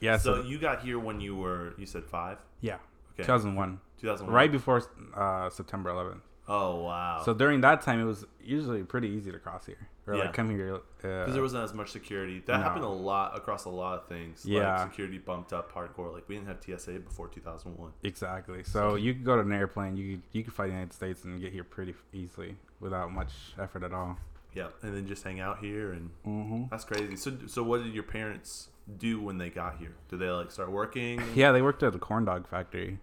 Yeah. 0.00 0.16
so, 0.18 0.42
So, 0.42 0.48
you 0.48 0.58
got 0.58 0.82
here 0.82 0.98
when 1.00 1.20
you 1.20 1.34
were 1.36 1.74
you 1.76 1.86
said 1.86 2.04
five. 2.04 2.38
yeah, 2.60 2.78
Okay. 3.18 3.24
2001, 3.24 3.80
2001. 4.00 4.34
right 4.34 4.52
before 4.52 4.82
uh, 5.14 5.48
September 5.50 5.90
11th. 5.90 6.20
Oh 6.48 6.82
wow. 6.84 7.22
So 7.24 7.34
during 7.34 7.60
that 7.62 7.80
time, 7.82 8.00
it 8.00 8.04
was 8.04 8.24
usually 8.40 8.84
pretty 8.84 9.08
easy 9.08 9.32
to 9.32 9.38
cross 9.40 9.66
here 9.66 9.88
or 10.06 10.14
Yeah. 10.14 10.20
like 10.26 10.32
come 10.32 10.48
here. 10.48 10.80
because 10.96 11.28
Uh, 11.30 11.32
there 11.32 11.42
wasn't 11.42 11.64
as 11.64 11.74
much 11.74 11.90
security. 11.90 12.40
That 12.46 12.58
No. 12.58 12.62
happened 12.62 12.84
a 12.84 12.88
lot 12.88 13.36
across 13.36 13.64
a 13.64 13.68
lot 13.68 13.98
of 13.98 14.06
things. 14.06 14.44
Yeah. 14.46 14.78
like 14.82 14.90
security 14.90 15.18
bumped 15.18 15.52
up 15.52 15.72
hardcore. 15.72 16.12
Like 16.12 16.28
we 16.28 16.36
didn't 16.36 16.46
have 16.46 16.62
TSA 16.62 17.00
before 17.00 17.26
2001. 17.26 17.90
Exactly. 18.04 18.62
So 18.62 18.94
you 18.94 19.12
could 19.14 19.24
go 19.24 19.34
to 19.34 19.42
an 19.42 19.50
airplane. 19.50 19.96
You 19.96 20.12
could, 20.18 20.22
you 20.32 20.44
could 20.44 20.52
fly 20.52 20.66
the 20.66 20.72
United 20.72 20.92
States 20.92 21.24
and 21.24 21.40
get 21.40 21.52
here 21.52 21.64
pretty 21.64 21.94
easily 22.12 22.56
without 22.78 23.10
much 23.10 23.32
effort 23.58 23.82
at 23.82 23.92
all. 23.92 24.16
Yeah, 24.54 24.68
and 24.82 24.94
then 24.94 25.06
just 25.06 25.22
hang 25.24 25.40
out 25.40 25.58
here, 25.58 25.90
and 25.92 26.10
Mm-hmm. 26.26 26.64
that's 26.70 26.84
crazy. 26.84 27.16
So, 27.16 27.32
so 27.46 27.62
what 27.62 27.82
did 27.82 27.92
your 27.92 28.04
parents 28.04 28.68
do 28.98 29.20
when 29.20 29.36
they 29.36 29.50
got 29.50 29.76
here? 29.78 29.94
Did 30.08 30.20
they 30.20 30.30
like 30.30 30.50
start 30.52 30.70
working? 30.70 31.20
Yeah, 31.34 31.50
they 31.52 31.60
worked 31.60 31.82
at 31.82 31.94
a 31.94 31.98
corn 31.98 32.24
dog 32.24 32.46
factory. 32.46 32.98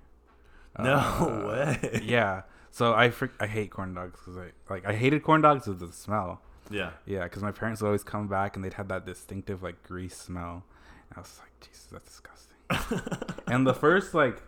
No 0.79 0.93
Uh, 0.95 1.47
way. 1.47 2.01
Yeah. 2.03 2.41
So 2.71 2.93
I 2.93 3.11
I 3.39 3.47
hate 3.47 3.69
corn 3.71 3.93
dogs 3.93 4.19
because 4.19 4.37
I 4.37 4.51
like 4.73 4.85
I 4.85 4.93
hated 4.93 5.23
corn 5.23 5.41
dogs 5.41 5.67
with 5.67 5.79
the 5.79 5.91
smell. 5.93 6.41
Yeah. 6.71 6.91
Yeah, 7.05 7.23
because 7.25 7.43
my 7.43 7.51
parents 7.51 7.81
would 7.81 7.87
always 7.87 8.03
come 8.03 8.27
back 8.27 8.55
and 8.55 8.63
they'd 8.65 8.73
have 8.75 8.87
that 8.87 9.05
distinctive 9.05 9.61
like 9.61 9.83
grease 9.83 10.15
smell. 10.17 10.63
And 11.09 11.17
I 11.17 11.19
was 11.21 11.39
like, 11.39 11.51
Jesus, 11.59 11.87
that's 11.91 12.07
disgusting. 12.07 13.37
and 13.47 13.67
the 13.67 13.73
first 13.73 14.13
like 14.13 14.41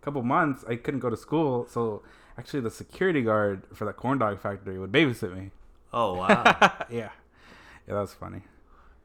couple 0.00 0.22
months, 0.22 0.64
I 0.68 0.76
couldn't 0.76 1.00
go 1.00 1.10
to 1.10 1.16
school, 1.16 1.66
so 1.68 2.02
actually 2.38 2.60
the 2.60 2.70
security 2.70 3.22
guard 3.22 3.64
for 3.74 3.84
that 3.86 3.96
corn 3.96 4.18
dog 4.18 4.40
factory 4.40 4.78
would 4.78 4.92
babysit 4.92 5.36
me. 5.36 5.50
Oh 5.92 6.14
wow, 6.14 6.42
yeah, 6.88 6.88
yeah, 6.88 7.10
that 7.88 8.00
was 8.00 8.14
funny. 8.14 8.42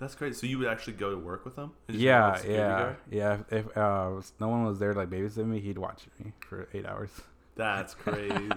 That's 0.02 0.16
great. 0.16 0.36
So 0.36 0.46
you 0.48 0.58
would 0.60 0.68
actually 0.68 0.94
go 0.94 1.12
to 1.12 1.18
work 1.18 1.46
with 1.46 1.56
them? 1.56 1.72
And 1.88 1.96
just 1.98 2.06
hang 2.06 2.14
out 2.14 2.20
Yeah, 2.20 2.32
with 2.32 2.36
the 2.36 2.48
security 2.48 2.70
yeah, 2.70 2.80
guard? 2.84 2.98
yeah. 3.10 3.58
If, 3.58 3.68
if 3.68 3.78
uh, 3.78 4.22
no 4.42 4.48
one 4.50 4.66
was 4.66 4.80
there 4.80 4.92
to 4.94 5.00
like 5.00 5.10
babysit 5.10 5.46
me, 5.46 5.62
he'd 5.62 5.78
watch 5.78 6.08
me 6.20 6.34
for 6.50 6.68
eight 6.74 6.86
hours. 6.86 7.10
That's 7.56 7.94
crazy. 8.04 8.50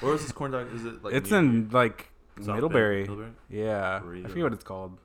Where 0.00 0.14
is 0.14 0.22
this 0.22 0.32
corn 0.32 0.52
dog? 0.52 0.72
Is 0.74 0.84
it 0.86 1.02
like 1.04 1.12
it's 1.12 1.30
near 1.30 1.40
in 1.40 1.68
like 1.70 2.10
Middlebury. 2.38 3.00
Middlebury? 3.02 3.30
Yeah, 3.50 3.96
I 3.96 4.28
forget 4.28 4.44
what 4.44 4.52
it's 4.54 4.64
called. 4.64 4.96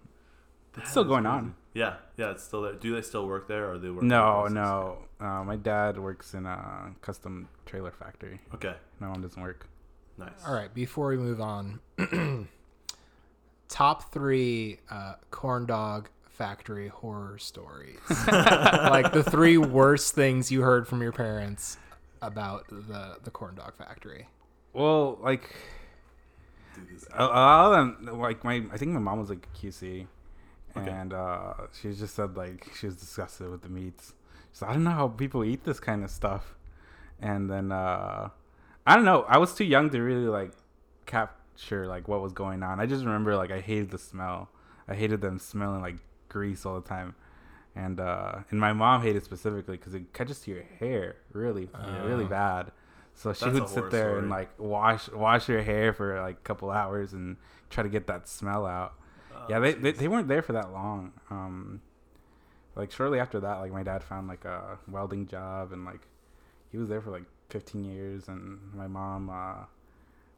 That 0.73 0.81
It's 0.81 0.91
still 0.91 1.03
going 1.03 1.23
crazy. 1.23 1.35
on. 1.37 1.55
Yeah, 1.73 1.95
yeah, 2.17 2.31
it's 2.31 2.43
still 2.43 2.61
there. 2.63 2.73
Do 2.73 2.93
they 2.95 3.01
still 3.01 3.27
work 3.27 3.47
there, 3.47 3.71
or 3.71 3.77
they 3.79 3.89
work? 3.89 4.03
No, 4.03 4.45
no. 4.47 4.99
Uh, 5.19 5.43
my 5.43 5.55
dad 5.55 5.97
works 5.97 6.33
in 6.35 6.45
a 6.45 6.91
custom 7.01 7.47
trailer 7.65 7.91
factory. 7.91 8.39
Okay, 8.53 8.75
My 8.99 9.07
mom 9.07 9.21
doesn't 9.21 9.41
work. 9.41 9.67
nice. 10.17 10.29
All 10.47 10.53
right, 10.53 10.71
before 10.73 11.07
we 11.09 11.17
move 11.17 11.41
on, 11.41 11.79
top 13.73 14.11
three 14.13 14.77
uh, 14.91 15.15
corn 15.31 15.65
dog 15.65 16.07
factory 16.29 16.89
horror 16.89 17.39
stories. 17.39 17.97
like 18.27 19.11
the 19.11 19.23
three 19.23 19.57
worst 19.57 20.13
things 20.13 20.51
you 20.51 20.61
heard 20.61 20.87
from 20.87 21.01
your 21.01 21.11
parents 21.11 21.77
about 22.21 22.67
the 22.69 23.17
the 23.23 23.31
corn 23.31 23.55
dog 23.55 23.75
factory. 23.75 24.27
Well, 24.73 25.17
like 25.23 25.55
a, 27.15 27.23
a 27.23 27.25
lot 27.25 27.65
of 27.65 27.71
them, 28.05 28.19
like 28.19 28.43
my, 28.43 28.63
I 28.71 28.77
think 28.77 28.91
my 28.91 28.99
mom 28.99 29.19
was 29.19 29.29
like 29.29 29.47
a 29.51 29.57
QC, 29.57 30.05
Okay. 30.77 30.89
and 30.91 31.11
uh, 31.13 31.53
she 31.79 31.93
just 31.93 32.13
said 32.15 32.37
like 32.37 32.69
she 32.79 32.85
was 32.85 32.95
disgusted 32.95 33.49
with 33.49 33.63
the 33.63 33.69
meats. 33.69 34.13
So 34.51 34.67
I 34.67 34.73
don't 34.73 34.83
know 34.83 34.91
how 34.91 35.07
people 35.07 35.43
eat 35.43 35.63
this 35.63 35.79
kind 35.79 36.03
of 36.03 36.11
stuff. 36.11 36.55
And 37.19 37.49
then 37.49 37.71
uh, 37.71 38.29
I 38.85 38.95
don't 38.95 39.05
know. 39.05 39.23
I 39.27 39.39
was 39.39 39.55
too 39.55 39.65
young 39.65 39.89
to 39.89 39.99
really 39.99 40.27
like 40.27 40.51
capture 41.53 41.87
like 41.87 42.07
what 42.07 42.21
was 42.21 42.33
going 42.33 42.63
on. 42.63 42.79
I 42.79 42.85
just 42.85 43.03
remember 43.05 43.35
like 43.35 43.51
I 43.51 43.59
hated 43.59 43.91
the 43.91 43.97
smell. 43.97 44.49
I 44.87 44.95
hated 44.95 45.21
them 45.21 45.39
smelling 45.39 45.81
like 45.81 45.95
grease 46.29 46.65
all 46.65 46.79
the 46.79 46.87
time. 46.87 47.15
And 47.75 47.99
uh, 47.99 48.39
and 48.51 48.59
my 48.59 48.73
mom 48.73 49.01
hated 49.01 49.23
specifically 49.23 49.77
because 49.77 49.95
it 49.95 50.13
catches 50.13 50.39
to 50.41 50.51
your 50.51 50.63
hair 50.79 51.15
really, 51.31 51.69
really 52.03 52.25
Oh. 52.25 52.27
bad. 52.27 52.71
So 53.15 53.31
she 53.33 53.45
would 53.49 53.69
sit 53.69 53.91
there 53.91 54.17
and 54.19 54.29
like 54.29 54.49
wash 54.59 55.09
wash 55.11 55.47
your 55.49 55.61
hair 55.61 55.93
for 55.93 56.19
like 56.21 56.37
a 56.37 56.41
couple 56.41 56.69
hours 56.71 57.13
and 57.13 57.37
try 57.69 57.83
to 57.83 57.89
get 57.89 58.07
that 58.07 58.27
smell 58.27 58.65
out. 58.65 58.93
yeah, 59.49 59.59
they, 59.59 59.73
they 59.73 59.91
they 59.91 60.07
weren't 60.07 60.27
there 60.27 60.41
for 60.41 60.53
that 60.53 60.71
long. 60.71 61.13
Um, 61.29 61.81
like 62.75 62.91
shortly 62.91 63.19
after 63.19 63.39
that, 63.39 63.55
like 63.59 63.71
my 63.71 63.83
dad 63.83 64.03
found 64.03 64.27
like 64.27 64.45
a 64.45 64.77
welding 64.87 65.27
job, 65.27 65.71
and 65.73 65.85
like 65.85 66.01
he 66.71 66.77
was 66.77 66.89
there 66.89 67.01
for 67.01 67.11
like 67.11 67.25
15 67.49 67.85
years, 67.85 68.27
and 68.27 68.59
my 68.73 68.87
mom 68.87 69.29
uh, 69.29 69.65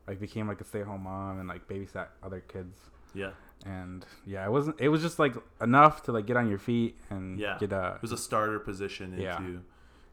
like 0.07 0.19
became 0.19 0.47
like 0.47 0.61
a 0.61 0.63
stay-at-home 0.63 1.03
mom 1.03 1.39
and 1.39 1.47
like 1.47 1.67
babysat 1.67 2.07
other 2.23 2.41
kids. 2.41 2.77
Yeah, 3.13 3.31
And 3.65 4.05
yeah, 4.25 4.45
it 4.45 4.51
wasn't. 4.51 4.79
It 4.79 4.89
was 4.89 5.01
just 5.01 5.19
like 5.19 5.35
enough 5.61 6.03
to 6.03 6.11
like 6.11 6.25
get 6.25 6.35
on 6.37 6.49
your 6.49 6.59
feet 6.59 6.97
and 7.09 7.39
Yeah. 7.39 7.57
get 7.59 7.71
a 7.71 7.93
it 7.95 8.01
was 8.01 8.11
a 8.11 8.17
starter 8.17 8.59
position 8.59 9.11
into. 9.13 9.23
Yeah. 9.23 9.59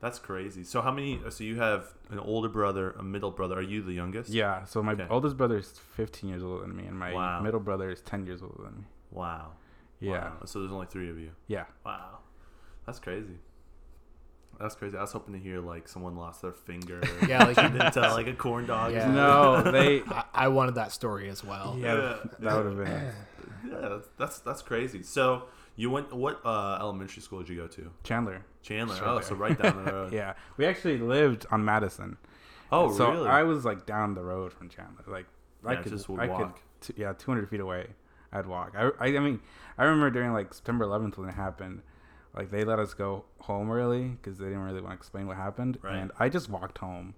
That's 0.01 0.19
crazy. 0.19 0.65
So 0.65 0.83
how 0.83 0.91
many? 0.93 1.21
Uh, 1.25 1.31
so 1.31 1.45
you 1.45 1.57
have 1.61 1.95
an 2.11 2.19
older 2.19 2.49
brother, 2.49 2.91
a 2.99 3.03
middle 3.03 3.31
brother. 3.31 3.59
Are 3.59 3.63
you 3.63 3.83
the 3.83 3.93
youngest? 3.93 4.31
yeah. 4.31 4.65
So 4.65 4.83
my 4.83 4.93
Okay. 4.93 5.07
oldest 5.11 5.37
brother 5.37 5.57
is 5.59 5.79
15 5.97 6.29
years 6.31 6.43
older 6.43 6.63
than 6.67 6.77
me, 6.77 6.87
and 6.87 6.99
my 6.99 7.13
Wow. 7.13 7.41
middle 7.41 7.61
brother 7.61 7.91
is 7.91 8.01
10 8.03 8.27
years 8.27 8.43
older 8.43 8.63
than 8.65 8.79
me. 8.79 8.85
Wow. 9.11 9.53
Yeah, 10.01 10.11
Wow. 10.31 10.33
So 10.45 10.61
there's 10.61 10.73
only 10.73 10.87
three 10.87 11.09
of 11.11 11.19
you. 11.19 11.31
yeah. 11.47 11.67
Wow. 11.87 12.19
That's 12.87 12.99
crazy. 12.99 13.39
That's 14.63 14.75
crazy. 14.77 14.97
I 14.97 15.01
was 15.01 15.13
hoping 15.13 15.35
to 15.35 15.41
hear 15.41 15.61
like 15.61 15.89
someone 15.89 16.17
lost 16.17 16.41
their 16.43 16.53
finger. 16.53 17.01
Yeah, 17.29 17.45
like- 17.45 17.57
turned 17.63 17.81
into 17.83 18.01
like 18.01 18.29
a 18.29 18.33
corn 18.35 18.67
dog. 18.67 18.93
Yeah. 18.93 19.11
No, 19.11 19.63
they. 19.63 20.03
I, 20.09 20.25
I 20.33 20.49
wanted 20.49 20.77
that 20.77 20.93
story 20.93 21.29
as 21.29 21.43
well. 21.45 21.77
Yeah, 21.79 21.95
Yeah. 21.95 22.17
that 22.39 22.57
would 22.57 22.67
have 22.67 22.77
been 22.77 23.13
Yeah, 23.73 23.89
that's, 23.89 24.09
that's 24.19 24.39
that's 24.41 24.63
crazy. 24.63 25.03
So 25.03 25.45
you 25.77 25.91
went. 25.91 26.13
What 26.13 26.41
uh, 26.45 26.79
elementary 26.81 27.23
school 27.23 27.41
did 27.41 27.49
you 27.49 27.57
go 27.57 27.67
to? 27.69 27.91
Chandler. 28.05 28.45
Chandler. 28.63 28.97
Sure 28.97 29.09
oh, 29.09 29.21
so 29.21 29.35
right 29.35 29.61
down 29.61 29.85
the 29.85 29.93
road. 29.93 30.13
Yeah, 30.13 30.35
we 30.57 30.65
actually 30.67 30.99
lived 30.99 31.45
on 31.51 31.65
Madison. 31.65 32.17
Oh, 32.71 32.93
so 32.93 33.11
really? 33.11 33.29
I 33.29 33.43
was 33.43 33.65
like 33.65 33.85
down 33.85 34.15
the 34.15 34.23
road 34.23 34.53
from 34.53 34.69
Chandler. 34.69 35.05
Like 35.07 35.27
I 35.65 35.73
Yeah, 35.75 35.83
could, 35.83 35.93
just 35.93 36.09
would 36.09 36.21
I 36.21 36.27
walk. 36.29 36.61
could, 36.81 36.95
t- 36.97 37.01
yeah, 37.03 37.13
200 37.13 37.49
feet 37.51 37.61
away, 37.61 37.89
I'd 38.33 38.47
walk. 38.47 38.75
I, 38.77 38.91
I, 38.99 39.07
I 39.17 39.19
mean, 39.19 39.41
I 39.77 39.85
remember 39.85 40.11
during 40.11 40.33
like 40.33 40.55
September 40.55 40.87
11th 40.87 41.19
when 41.19 41.29
it 41.29 41.35
happened, 41.35 41.83
like 42.35 42.51
they 42.51 42.65
let 42.65 42.79
us 42.79 42.95
go 42.95 43.25
home 43.41 43.71
early 43.71 44.09
because 44.09 44.39
they 44.39 44.47
didn't 44.47 44.63
really 44.63 44.81
want 44.81 44.93
to 44.93 44.97
explain 44.97 45.27
what 45.27 45.37
happened, 45.37 45.79
Right. 45.83 45.97
and 45.97 46.11
I 46.19 46.29
just 46.29 46.49
walked 46.49 46.79
home, 46.79 47.15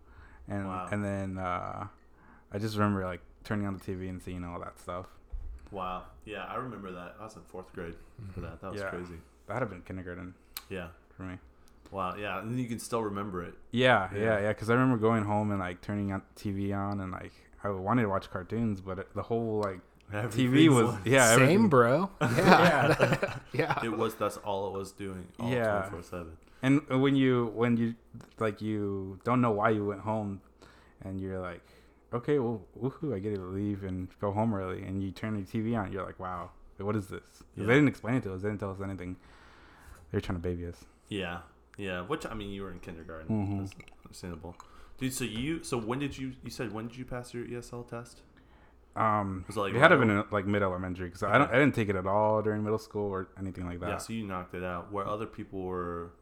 and 0.49 0.67
Wow. 0.69 0.89
and 0.91 1.05
then 1.05 1.39
uh, 1.39 1.87
I 2.53 2.59
just 2.59 2.77
remember 2.77 3.05
like 3.05 3.21
turning 3.45 3.67
on 3.67 3.75
the 3.75 3.81
TV 3.81 4.09
and 4.09 4.23
seeing 4.23 4.45
all 4.45 4.59
that 4.61 4.79
stuff. 4.79 5.07
Wow. 5.71 6.05
Yeah, 6.25 6.45
I 6.45 6.57
remember 6.57 6.91
that. 6.93 7.17
I 7.21 7.25
was 7.25 7.37
in 7.37 7.43
fourth 7.43 7.73
grade 7.73 7.95
for 8.33 8.41
that. 8.41 8.61
That 8.61 8.73
was 8.73 8.81
Yeah. 8.81 8.91
crazy. 8.91 9.21
That 9.47 9.59
had 9.61 9.69
been 9.71 9.83
kindergarten 9.83 10.35
Yeah. 10.69 10.89
for 11.17 11.23
me. 11.25 11.39
Wow. 11.91 12.15
Yeah, 12.17 12.41
and 12.41 12.59
you 12.59 12.67
can 12.67 12.79
still 12.79 13.03
remember 13.03 13.43
it. 13.43 13.55
Yeah, 13.71 14.09
Yeah. 14.13 14.19
yeah, 14.19 14.39
yeah. 14.41 14.49
Because 14.49 14.71
I 14.71 14.75
remember 14.75 14.97
going 14.99 15.25
home 15.25 15.51
and 15.51 15.61
like 15.61 15.81
turning 15.81 16.13
on 16.13 16.23
TV 16.37 16.73
on 16.73 17.01
and 17.01 17.13
like 17.13 17.33
I 17.63 17.71
wanted 17.71 18.03
to 18.03 18.09
watch 18.09 18.31
cartoons, 18.31 18.81
but 18.81 18.99
it, 19.01 19.15
the 19.15 19.23
whole 19.25 19.61
like 19.61 19.81
TV 20.13 20.15
Everything 20.25 20.75
was 20.75 20.95
yeah, 21.05 21.27
Same, 21.35 21.43
everything- 21.43 21.69
bro. 21.69 22.11
Yeah. 22.21 23.37
yeah. 23.53 23.85
It 23.85 23.97
was. 23.97 24.15
That's 24.15 24.37
all 24.39 24.69
it 24.69 24.79
was 24.79 24.93
doing. 24.93 25.27
All 25.41 25.51
Yeah. 25.51 25.81
Twenty 25.89 25.91
four 25.91 26.03
seven. 26.03 26.37
And 26.63 26.87
when 27.03 27.17
you 27.17 27.53
when 27.55 27.77
you 27.77 27.95
like 28.39 28.63
you 28.63 29.19
don't 29.25 29.41
know 29.41 29.51
why 29.51 29.71
you 29.71 29.85
went 29.85 30.01
home, 30.03 30.41
and 31.03 31.21
you're 31.21 31.41
like, 31.41 31.61
okay, 32.13 32.39
well, 32.39 32.63
woohoo, 32.81 33.15
I 33.15 33.19
get 33.19 33.35
to 33.35 33.41
leave 33.41 33.83
and 33.85 34.09
go 34.21 34.31
home 34.33 34.55
early, 34.55 34.83
and 34.83 35.03
you 35.03 35.11
turn 35.11 35.37
your 35.37 35.47
TV 35.47 35.77
on, 35.79 35.93
you're 35.93 36.05
like, 36.05 36.19
wow, 36.21 36.51
what 36.79 36.97
is 36.97 37.09
this 37.09 37.43
Yeah. 37.57 37.67
They 37.67 37.75
didn't 37.75 37.89
explain 37.89 38.15
it 38.17 38.23
to 38.25 38.35
us. 38.35 38.43
They 38.43 38.49
didn't 38.49 38.61
tell 38.61 38.71
us 38.71 38.81
anything. 38.83 39.17
They 40.11 40.17
were 40.19 40.21
trying 40.23 40.39
to 40.39 40.43
baby 40.43 40.67
us. 40.67 40.85
Yeah. 41.09 41.39
Yeah. 41.77 42.03
Which 42.03 42.25
I 42.27 42.35
mean, 42.35 42.51
you 42.51 42.63
were 42.63 42.71
in 42.71 42.79
kindergarten. 42.81 43.29
Mhm. 43.29 43.59
That's 43.61 43.75
understandable. 44.07 44.55
Dude, 44.97 45.13
so 45.13 45.25
you 45.25 45.63
so 45.65 45.77
when 45.77 45.99
did 45.99 46.17
you 46.17 46.33
you 46.45 46.51
said 46.51 46.73
when 46.73 46.87
did 46.89 46.97
you 46.97 47.05
pass 47.05 47.35
your 47.35 47.45
ESL 47.47 47.89
test? 47.89 48.23
Um, 48.97 49.45
Was 49.49 49.57
it, 49.57 49.61
like, 49.61 49.75
it 49.75 49.79
had 49.79 49.89
to 49.89 49.99
have 49.99 50.07
been 50.07 50.25
like 50.31 50.47
mid 50.47 50.63
elementary 50.63 51.09
because 51.09 51.23
I 51.25 51.37
don't 51.39 51.51
I 51.51 51.55
didn't 51.59 51.75
take 51.75 51.89
it 51.89 51.97
at 51.97 52.07
all 52.07 52.43
during 52.43 52.63
middle 52.63 52.79
school 52.79 53.11
or 53.11 53.29
anything 53.39 53.67
like 53.67 53.81
that. 53.81 53.89
Yeah, 53.89 53.97
so 53.99 54.13
you 54.13 54.25
knocked 54.25 54.55
it 54.55 54.63
out. 54.63 54.93
Where 54.93 55.07
other 55.07 55.27
people 55.27 55.63
were, 55.63 56.13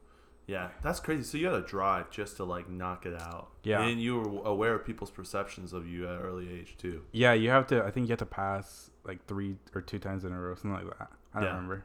yeah, 0.47 0.69
that's 0.83 0.99
crazy. 0.99 1.23
So 1.23 1.37
you 1.39 1.47
had 1.49 1.53
to 1.53 1.63
drive 1.69 2.11
just 2.11 2.37
to 2.39 2.45
like 2.45 2.71
knock 2.71 3.05
it 3.05 3.15
out. 3.21 3.51
Yeah. 3.63 3.83
and 3.83 4.01
you 4.01 4.19
were 4.19 4.43
aware 4.49 4.75
of 4.75 4.85
people's 4.87 5.11
perceptions 5.11 5.73
of 5.75 5.87
you 5.87 6.09
at 6.09 6.15
an 6.17 6.23
early 6.23 6.51
age 6.51 6.77
too. 6.79 7.03
Yeah, 7.13 7.35
you 7.35 7.51
have 7.51 7.67
to. 7.69 7.85
I 7.85 7.91
think 7.91 8.07
you 8.07 8.13
have 8.13 8.19
to 8.21 8.27
pass 8.27 8.91
like 9.05 9.27
three 9.27 9.57
or 9.75 9.83
two 9.83 9.99
times 9.99 10.25
in 10.25 10.33
a 10.33 10.39
row, 10.41 10.55
something 10.55 10.73
like 10.87 10.99
that. 10.99 11.11
I 11.35 11.41
don't 11.41 11.49
Yeah. 11.49 11.55
remember. 11.55 11.85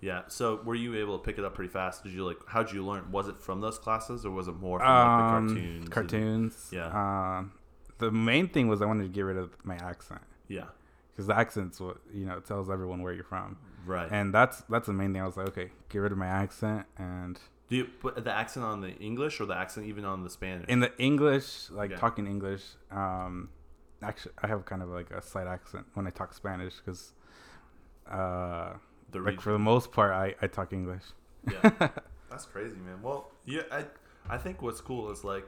Yeah. 0.00 0.22
So 0.28 0.60
were 0.64 0.74
you 0.74 0.94
able 0.96 1.18
to 1.18 1.24
pick 1.24 1.38
it 1.38 1.44
up 1.44 1.54
pretty 1.54 1.70
fast? 1.72 2.04
Did 2.04 2.12
you 2.12 2.24
like? 2.24 2.38
How'd 2.46 2.72
you 2.72 2.84
learn? 2.86 3.10
Was 3.10 3.26
it 3.28 3.40
from 3.40 3.60
those 3.60 3.78
classes 3.78 4.24
or 4.24 4.30
was 4.30 4.46
it 4.48 4.54
more 4.56 4.78
from 4.78 4.88
like 4.88 4.96
Um, 5.08 5.48
the 5.48 5.54
cartoons? 5.54 5.82
and- 5.82 5.90
cartoons. 5.90 6.70
Yeah. 6.72 7.38
Um, 7.38 7.52
the 8.02 8.10
main 8.12 8.48
thing 8.48 8.68
was 8.68 8.82
I 8.82 8.86
wanted 8.86 9.04
to 9.04 9.08
get 9.08 9.22
rid 9.22 9.36
of 9.36 9.50
my 9.64 9.76
accent 9.76 10.20
yeah. 10.48 10.64
because 11.12 11.26
the 11.26 11.36
accent's 11.36 11.80
what 11.80 11.96
you 12.12 12.24
know 12.26 12.36
it 12.36 12.44
tells 12.46 12.68
everyone 12.70 13.02
where 13.02 13.12
you're 13.12 13.24
from, 13.24 13.56
Right. 13.86 14.08
and 14.10 14.32
that's 14.34 14.62
that's 14.68 14.86
the 14.86 14.92
main 14.92 15.12
thing. 15.12 15.22
I 15.22 15.26
was 15.26 15.36
like, 15.36 15.48
okay, 15.48 15.70
get 15.88 15.98
rid 15.98 16.12
of 16.12 16.18
my 16.18 16.26
accent, 16.44 16.86
and 16.98 17.38
Do 17.68 17.76
you 17.76 17.84
put 17.84 18.22
the 18.24 18.32
accent 18.42 18.64
on 18.66 18.80
the 18.80 18.92
English 18.98 19.40
or 19.40 19.46
the 19.46 19.56
accent 19.56 19.86
even 19.86 20.04
on 20.04 20.22
the 20.24 20.30
Spanish? 20.30 20.68
in 20.68 20.80
the 20.80 20.92
English, 20.98 21.70
like 21.70 21.90
Okay. 21.92 22.00
talking 22.00 22.26
English. 22.26 22.64
Um, 22.90 23.48
actually, 24.02 24.34
I 24.42 24.46
have 24.48 24.64
kind 24.64 24.82
of 24.82 24.88
like 24.98 25.10
a 25.10 25.22
slight 25.22 25.46
accent 25.46 25.86
when 25.94 26.06
I 26.06 26.10
talk 26.10 26.34
Spanish 26.34 26.74
because, 26.80 27.12
uh, 28.10 28.74
the 29.10 29.20
like 29.20 29.40
for 29.40 29.52
the 29.52 29.58
most 29.72 29.92
part, 29.92 30.10
I 30.12 30.34
I 30.44 30.46
talk 30.48 30.72
English. 30.72 31.04
yeah. 31.50 31.70
That's 32.30 32.46
crazy, 32.46 32.76
man. 32.86 32.98
Well, 33.02 33.30
yeah, 33.44 33.62
I 33.70 33.80
I 34.28 34.38
think 34.38 34.62
what's 34.62 34.80
cool 34.80 35.10
is 35.10 35.22
like, 35.24 35.46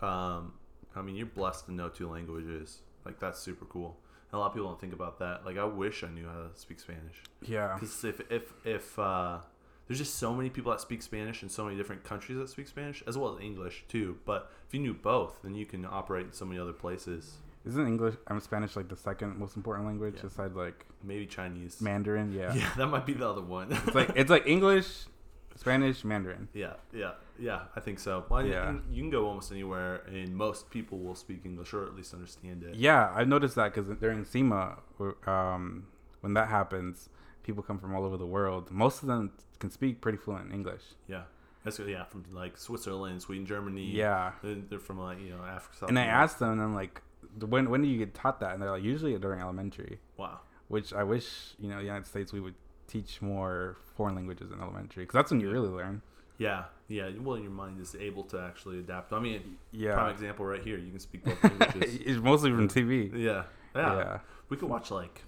um, 0.00 0.52
I 0.96 1.02
mean, 1.02 1.14
you're 1.16 1.26
blessed 1.26 1.66
to 1.66 1.72
know 1.72 1.88
two 1.88 2.08
languages. 2.08 2.80
Like 3.04 3.20
that's 3.20 3.38
super 3.38 3.64
cool. 3.66 3.96
And 4.32 4.38
a 4.38 4.38
lot 4.38 4.46
of 4.48 4.54
people 4.54 4.68
don't 4.68 4.80
think 4.80 4.92
about 4.94 5.18
that. 5.20 5.44
Like 5.46 5.58
I 5.58 5.64
wish 5.64 6.02
I 6.02 6.08
knew 6.08 6.26
how 6.26 6.48
to 6.48 6.48
speak 6.54 6.80
Spanish. 6.80 7.22
Yeah. 7.42 7.74
Because 7.74 8.02
if 8.04 8.20
if 8.30 8.52
if 8.64 8.98
uh, 8.98 9.38
there's 9.86 9.98
just 9.98 10.16
so 10.16 10.34
many 10.34 10.50
people 10.50 10.72
that 10.72 10.80
speak 10.80 11.02
Spanish 11.02 11.42
in 11.42 11.48
so 11.48 11.64
many 11.64 11.76
different 11.76 12.02
countries 12.02 12.38
that 12.38 12.48
speak 12.48 12.66
Spanish, 12.66 13.02
as 13.06 13.16
well 13.16 13.36
as 13.36 13.40
English 13.44 13.84
too. 13.88 14.18
But 14.24 14.50
if 14.66 14.74
you 14.74 14.80
knew 14.80 14.94
both, 14.94 15.38
then 15.44 15.54
you 15.54 15.66
can 15.66 15.84
operate 15.84 16.26
in 16.26 16.32
so 16.32 16.44
many 16.44 16.58
other 16.58 16.72
places. 16.72 17.36
Isn't 17.64 17.86
English? 17.86 18.14
I'm 18.28 18.40
Spanish 18.40 18.74
like 18.76 18.88
the 18.88 18.96
second 18.96 19.38
most 19.38 19.56
important 19.56 19.86
language 19.86 20.14
Yeah. 20.16 20.22
besides 20.22 20.54
like 20.56 20.86
Maybe 21.02 21.26
Chinese. 21.26 21.80
Mandarin. 21.80 22.32
Yeah. 22.32 22.54
Yeah, 22.60 22.70
that 22.76 22.86
might 22.86 23.06
be 23.06 23.12
the 23.12 23.28
other 23.28 23.42
one. 23.42 23.70
It's 23.72 23.94
like 23.94 24.10
it's 24.16 24.30
like 24.30 24.46
English, 24.46 25.06
Spanish, 25.56 26.04
Mandarin. 26.04 26.48
Yeah, 26.54 26.74
yeah, 26.92 27.12
yeah. 27.38 27.62
I 27.74 27.80
think 27.80 27.98
so. 27.98 28.24
Well, 28.28 28.44
you 28.44 28.52
Yeah. 28.52 28.64
can- 28.66 28.82
you 28.90 29.02
can 29.02 29.10
go 29.10 29.26
almost 29.26 29.50
anywhere, 29.52 30.02
and 30.06 30.34
most 30.34 30.70
people 30.70 30.98
will 30.98 31.14
speak 31.14 31.44
English 31.44 31.72
or 31.74 31.84
at 31.84 31.94
least 31.94 32.12
understand 32.14 32.62
it. 32.62 32.74
Yeah, 32.74 33.12
I've 33.14 33.28
noticed 33.28 33.54
that 33.56 33.74
because 33.74 33.88
during 33.98 34.24
SEMA, 34.24 34.78
um, 35.26 35.86
when 36.20 36.34
that 36.34 36.48
happens, 36.48 37.08
people 37.42 37.62
come 37.62 37.78
from 37.78 37.94
all 37.94 38.04
over 38.04 38.16
the 38.16 38.26
world. 38.26 38.70
Most 38.70 39.02
of 39.02 39.08
them 39.08 39.32
can 39.58 39.70
speak 39.70 40.00
pretty 40.00 40.18
fluent 40.18 40.52
English. 40.52 40.82
Yeah, 41.06 41.24
that's 41.64 41.78
yeah 41.78 42.04
from 42.04 42.24
like 42.32 42.56
Switzerland, 42.58 43.22
Sweden, 43.22 43.46
Germany. 43.46 43.86
Yeah. 43.90 44.32
They're, 44.42 44.78
from 44.78 44.98
like 44.98 45.20
you 45.20 45.30
know 45.30 45.42
Africa. 45.44 45.76
South 45.78 45.88
And 45.88 45.98
I 45.98 46.04
asked 46.06 46.38
them, 46.38 46.52
and 46.52 46.60
I'm 46.62 46.74
like, 46.74 47.02
when 47.40 47.70
when 47.70 47.82
do 47.82 47.88
you 47.88 47.98
get 47.98 48.14
taught 48.14 48.40
that? 48.40 48.52
And 48.54 48.62
they're 48.62 48.70
like, 48.70 48.82
usually 48.82 49.16
during 49.18 49.40
elementary. 49.40 50.00
Wow. 50.16 50.40
Which 50.68 50.92
I 50.92 51.04
wish 51.04 51.54
you 51.58 51.68
know, 51.68 51.76
the 51.76 51.84
United 51.84 52.06
States 52.06 52.32
we 52.32 52.40
would 52.40 52.54
teach 52.88 53.20
more 53.22 53.76
foreign 53.96 54.14
languages 54.14 54.50
in 54.52 54.60
elementary 54.60 55.04
because 55.04 55.14
that's 55.14 55.30
when 55.30 55.40
you 55.40 55.50
really 55.50 55.68
learn. 55.68 56.02
Yeah, 56.38 56.64
yeah. 56.88 57.10
Well, 57.20 57.38
your 57.38 57.50
mind 57.50 57.80
is 57.80 57.94
able 57.94 58.24
to 58.24 58.40
actually 58.40 58.78
adapt. 58.80 59.12
I 59.12 59.20
mean, 59.20 59.56
prime 59.72 60.10
example 60.12 60.44
right 60.44 60.62
here. 60.62 60.78
You 60.78 60.90
can 60.90 61.00
speak 61.00 61.24
both 61.24 61.42
languages. 61.42 61.98
it's 62.04 62.20
mostly 62.22 62.50
from 62.50 62.68
TV. 62.68 63.10
yeah, 63.12 63.44
yeah, 63.74 63.96
Yeah. 63.98 64.18
We 64.48 64.56
could 64.56 64.68
watch 64.68 64.90
like 64.90 65.22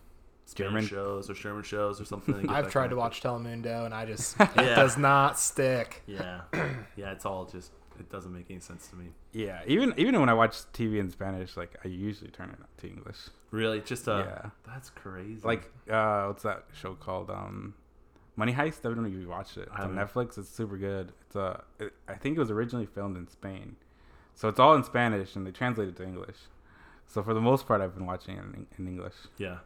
German- 0.55 0.87
shows 0.87 1.29
or 1.31 1.35
Sherman 1.35 1.63
shows 1.63 2.01
or 2.01 2.05
something. 2.05 2.49
I've 2.49 2.71
tried 2.71 2.89
to 2.89 2.95
connected. 2.95 2.97
watch 2.97 3.23
Telemundo 3.23 3.85
and 3.85 3.95
I 3.95 4.05
just 4.07 4.37
Yeah. 4.39 4.51
it 4.57 4.75
does 4.77 4.97
not 4.97 5.39
stick. 5.39 6.03
Yeah, 6.07 6.43
yeah. 6.97 7.13
It's 7.13 7.25
all 7.27 7.45
just. 7.45 7.73
It 7.99 8.09
doesn't 8.13 8.33
make 8.33 8.47
any 8.49 8.61
sense 8.61 8.87
to 8.89 8.97
me. 8.97 9.07
Yeah, 9.33 9.61
even 9.67 9.93
even 9.97 10.21
when 10.21 10.29
I 10.29 10.35
watch 10.35 10.53
TV 10.73 11.01
in 11.01 11.11
Spanish, 11.11 11.57
like 11.57 11.75
I 11.85 11.89
usually 11.89 12.31
turn 12.31 12.51
it 12.51 12.81
to 12.81 12.87
English. 12.87 13.17
Really, 13.51 13.81
just 13.81 14.07
uh, 14.09 14.25
yeah, 14.25 14.51
that's 14.65 14.91
crazy. 14.91 15.41
like 15.43 15.73
uh, 15.91 16.27
what's 16.27 16.45
that 16.45 16.67
show 16.73 16.95
called? 16.95 17.29
Um, 17.29 17.75
Money 18.39 18.53
Heist. 18.53 18.79
I 18.81 18.89
don't 18.95 19.03
know 19.03 19.09
if 19.09 19.15
you 19.15 19.29
watched 19.29 19.57
it. 19.57 19.63
It's 19.63 19.71
on 19.73 19.97
haven't. 19.97 19.97
Netflix. 19.99 20.39
It's 20.39 20.49
super 20.49 20.77
good. 20.79 21.13
It's 21.27 21.37
uh, 21.37 21.61
it, 21.81 21.93
I 22.07 22.15
think 22.15 22.37
it 22.37 22.41
was 22.41 22.51
originally 22.51 22.87
filmed 22.87 23.17
in 23.17 23.27
Spain, 23.29 23.77
so 24.35 24.49
it's 24.49 24.61
all 24.61 24.75
in 24.77 24.85
Spanish 24.85 25.35
and 25.37 25.47
they 25.47 25.51
translate 25.51 25.89
it 25.89 25.97
to 25.97 26.05
English. 26.05 26.37
So 27.07 27.23
for 27.23 27.35
the 27.35 27.41
most 27.41 27.67
part, 27.67 27.81
I've 27.81 27.95
been 27.95 28.07
watching 28.07 28.37
it 28.37 28.45
in, 28.45 28.67
in 28.79 28.87
English. 28.87 29.15
yeah, 29.39 29.59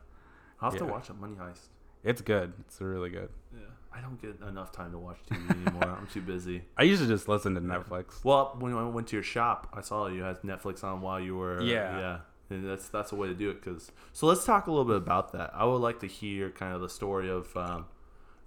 I'll 0.61 0.71
have 0.71 0.79
to 0.79 0.87
watch 0.87 1.11
it. 1.11 1.17
Money 1.21 1.37
Heist. 1.37 1.69
It's 2.03 2.21
good. 2.23 2.53
It's 2.61 2.81
really 2.81 3.11
good. 3.11 3.29
Yeah, 3.55 3.67
I 3.95 4.01
don't 4.01 4.21
get 4.21 4.41
enough 4.49 4.73
time 4.73 4.91
to 4.93 4.99
watch 4.99 5.19
TV 5.31 5.51
anymore. 5.67 5.97
I'm 6.01 6.09
too 6.09 6.23
busy. 6.23 6.65
I 6.79 6.83
usually 6.85 7.09
just 7.09 7.29
listen 7.29 7.55
to 7.55 7.61
Netflix. 7.61 8.25
Well, 8.25 8.57
when 8.59 8.73
I 8.75 8.89
went 8.89 9.07
to 9.09 9.17
your 9.17 9.23
shop, 9.23 9.69
I 9.73 9.83
saw 9.83 10.07
you 10.09 10.23
had 10.23 10.41
Netflix 10.43 10.83
on 10.83 11.01
while 11.01 11.21
you 11.21 11.37
were 11.37 11.61
Yeah. 11.63 11.99
yeah. 11.99 12.19
And 12.51 12.69
that's 12.69 12.89
that's 12.89 13.13
a 13.13 13.17
way 13.17 13.29
to 13.29 13.35
do 13.35 13.51
it. 13.51 13.63
Cause 13.63 13.93
so 14.13 14.27
let's 14.27 14.45
talk 14.45 14.67
a 14.67 14.71
little 14.71 14.85
bit 14.85 14.97
about 14.97 15.33
that. 15.33 15.53
I 15.55 15.65
would 15.65 15.77
like 15.83 16.01
to 16.01 16.07
hear 16.07 16.51
kind 16.51 16.75
of 16.75 16.81
the 16.81 16.89
story 16.89 17.31
of, 17.31 17.55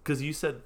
because 0.05 0.21
you 0.21 0.33
said 0.33 0.61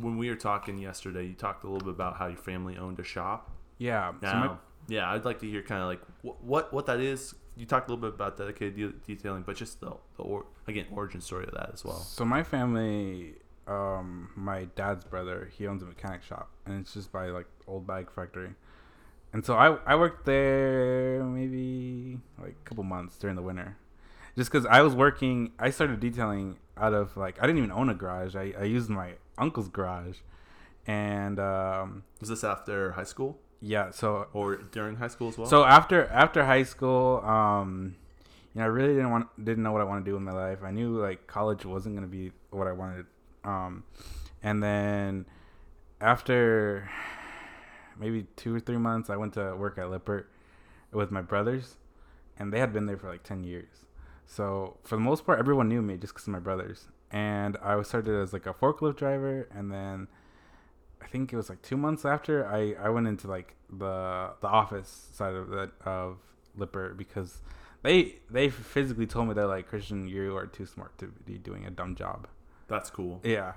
when 0.00 0.18
we 0.18 0.28
were 0.28 0.36
talking 0.36 0.78
yesterday, 0.78 1.24
you 1.24 1.32
talked 1.34 1.64
a 1.64 1.66
little 1.66 1.84
bit 1.86 1.94
about 1.94 2.16
how 2.16 2.26
your 2.26 2.36
family 2.36 2.76
owned 2.76 3.00
a 3.00 3.04
shop. 3.04 3.50
Yeah. 3.78 4.12
So 4.20 4.26
my, 4.26 4.56
yeah, 4.88 5.10
I'd 5.10 5.24
like 5.24 5.40
to 5.40 5.48
hear 5.48 5.62
kind 5.62 5.80
of 5.80 5.88
like 5.88 6.00
wh- 6.22 6.44
what 6.44 6.72
what 6.72 6.86
that 6.86 7.00
is. 7.00 7.34
You 7.56 7.66
talked 7.66 7.88
a 7.88 7.92
little 7.92 8.10
bit 8.10 8.14
about 8.14 8.36
dedicated 8.38 8.76
de- 8.76 9.14
detailing, 9.14 9.42
but 9.42 9.56
just 9.56 9.80
the 9.80 9.94
the 10.16 10.22
or, 10.22 10.46
again 10.68 10.86
origin 10.92 11.20
story 11.20 11.46
of 11.46 11.54
that 11.54 11.70
as 11.72 11.84
well. 11.84 11.98
So 11.98 12.24
my 12.24 12.42
family, 12.42 13.34
um, 13.66 14.30
my 14.36 14.64
dad's 14.76 15.04
brother, 15.04 15.50
he 15.56 15.66
owns 15.66 15.82
a 15.82 15.86
mechanic 15.86 16.22
shop, 16.22 16.50
and 16.66 16.80
it's 16.80 16.94
just 16.94 17.10
by 17.10 17.26
like 17.28 17.46
old 17.66 17.86
bike 17.86 18.12
factory. 18.14 18.50
And 19.32 19.44
so 19.44 19.54
I 19.54 19.76
I 19.86 19.96
worked 19.96 20.26
there 20.26 21.24
maybe 21.24 22.18
like 22.38 22.56
a 22.64 22.68
couple 22.68 22.84
months 22.84 23.16
during 23.18 23.36
the 23.36 23.42
winter, 23.42 23.76
just 24.36 24.50
because 24.50 24.66
I 24.66 24.82
was 24.82 24.94
working. 24.94 25.52
I 25.58 25.70
started 25.70 26.00
detailing 26.00 26.58
out 26.76 26.94
of 26.94 27.16
like 27.16 27.38
I 27.38 27.46
didn't 27.46 27.58
even 27.58 27.72
own 27.72 27.88
a 27.88 27.94
garage. 27.94 28.34
I 28.36 28.54
I 28.58 28.64
used 28.64 28.88
my 28.88 29.14
uncle's 29.38 29.68
garage, 29.68 30.18
and 30.86 31.38
um, 31.38 32.04
Was 32.20 32.28
this 32.28 32.44
after 32.44 32.92
high 32.92 33.04
school 33.04 33.38
yeah. 33.62 33.90
So 33.92 34.26
or 34.32 34.56
during 34.56 34.96
high 34.96 35.08
school 35.08 35.28
as 35.28 35.38
well? 35.38 35.46
so 35.48 35.64
after 35.64 36.06
after 36.06 36.44
high 36.44 36.64
school, 36.64 37.20
um, 37.24 37.94
you 38.52 38.58
know, 38.58 38.64
I 38.64 38.68
really 38.68 38.94
didn't 38.94 39.10
want 39.10 39.28
didn't 39.42 39.62
know 39.62 39.72
what 39.72 39.80
I 39.80 39.84
wanted 39.84 40.04
to 40.04 40.10
do 40.10 40.16
in 40.16 40.24
my 40.24 40.32
life. 40.32 40.58
I 40.64 40.72
knew 40.72 41.00
like 41.00 41.26
college 41.28 41.64
wasn't 41.64 41.94
gonna 41.94 42.08
be 42.08 42.32
what 42.50 42.66
I 42.66 42.72
wanted. 42.72 43.06
Um, 43.44 43.84
and 44.42 44.62
then 44.62 45.26
after 46.00 46.90
maybe 47.98 48.26
two 48.34 48.54
or 48.54 48.60
three 48.60 48.78
months, 48.78 49.08
I 49.08 49.16
went 49.16 49.34
to 49.34 49.54
work 49.54 49.78
at 49.78 49.88
Lippert 49.88 50.28
with 50.92 51.12
my 51.12 51.22
brothers, 51.22 51.76
and 52.36 52.52
they 52.52 52.58
had 52.58 52.72
been 52.72 52.86
there 52.86 52.98
for 52.98 53.08
like 53.08 53.22
ten 53.22 53.44
years. 53.44 53.81
So 54.32 54.78
for 54.82 54.96
the 54.96 55.02
most 55.02 55.26
part, 55.26 55.38
everyone 55.38 55.68
knew 55.68 55.82
me 55.82 55.98
just 55.98 56.14
because 56.14 56.26
of 56.26 56.32
my 56.32 56.38
brothers. 56.38 56.88
And 57.10 57.58
I 57.62 57.76
was 57.76 57.86
started 57.88 58.18
as 58.18 58.32
like 58.32 58.46
a 58.46 58.54
forklift 58.54 58.96
driver, 58.96 59.46
and 59.54 59.70
then 59.70 60.08
I 61.02 61.06
think 61.06 61.34
it 61.34 61.36
was 61.36 61.50
like 61.50 61.60
two 61.60 61.76
months 61.76 62.06
after 62.06 62.46
I, 62.46 62.74
I 62.82 62.88
went 62.88 63.06
into 63.06 63.28
like 63.28 63.56
the 63.68 64.30
the 64.40 64.48
office 64.48 65.08
side 65.12 65.34
of 65.34 65.50
that 65.50 65.72
of 65.84 66.16
Lippert 66.56 66.96
because 66.96 67.42
they 67.82 68.20
they 68.30 68.48
physically 68.48 69.06
told 69.06 69.28
me 69.28 69.34
they're 69.34 69.46
like 69.46 69.68
Christian, 69.68 70.08
you 70.08 70.34
are 70.34 70.46
too 70.46 70.64
smart 70.64 70.96
to 70.98 71.08
be 71.26 71.36
doing 71.36 71.66
a 71.66 71.70
dumb 71.70 71.94
job. 71.94 72.26
That's 72.68 72.88
cool. 72.88 73.20
Yeah, 73.22 73.52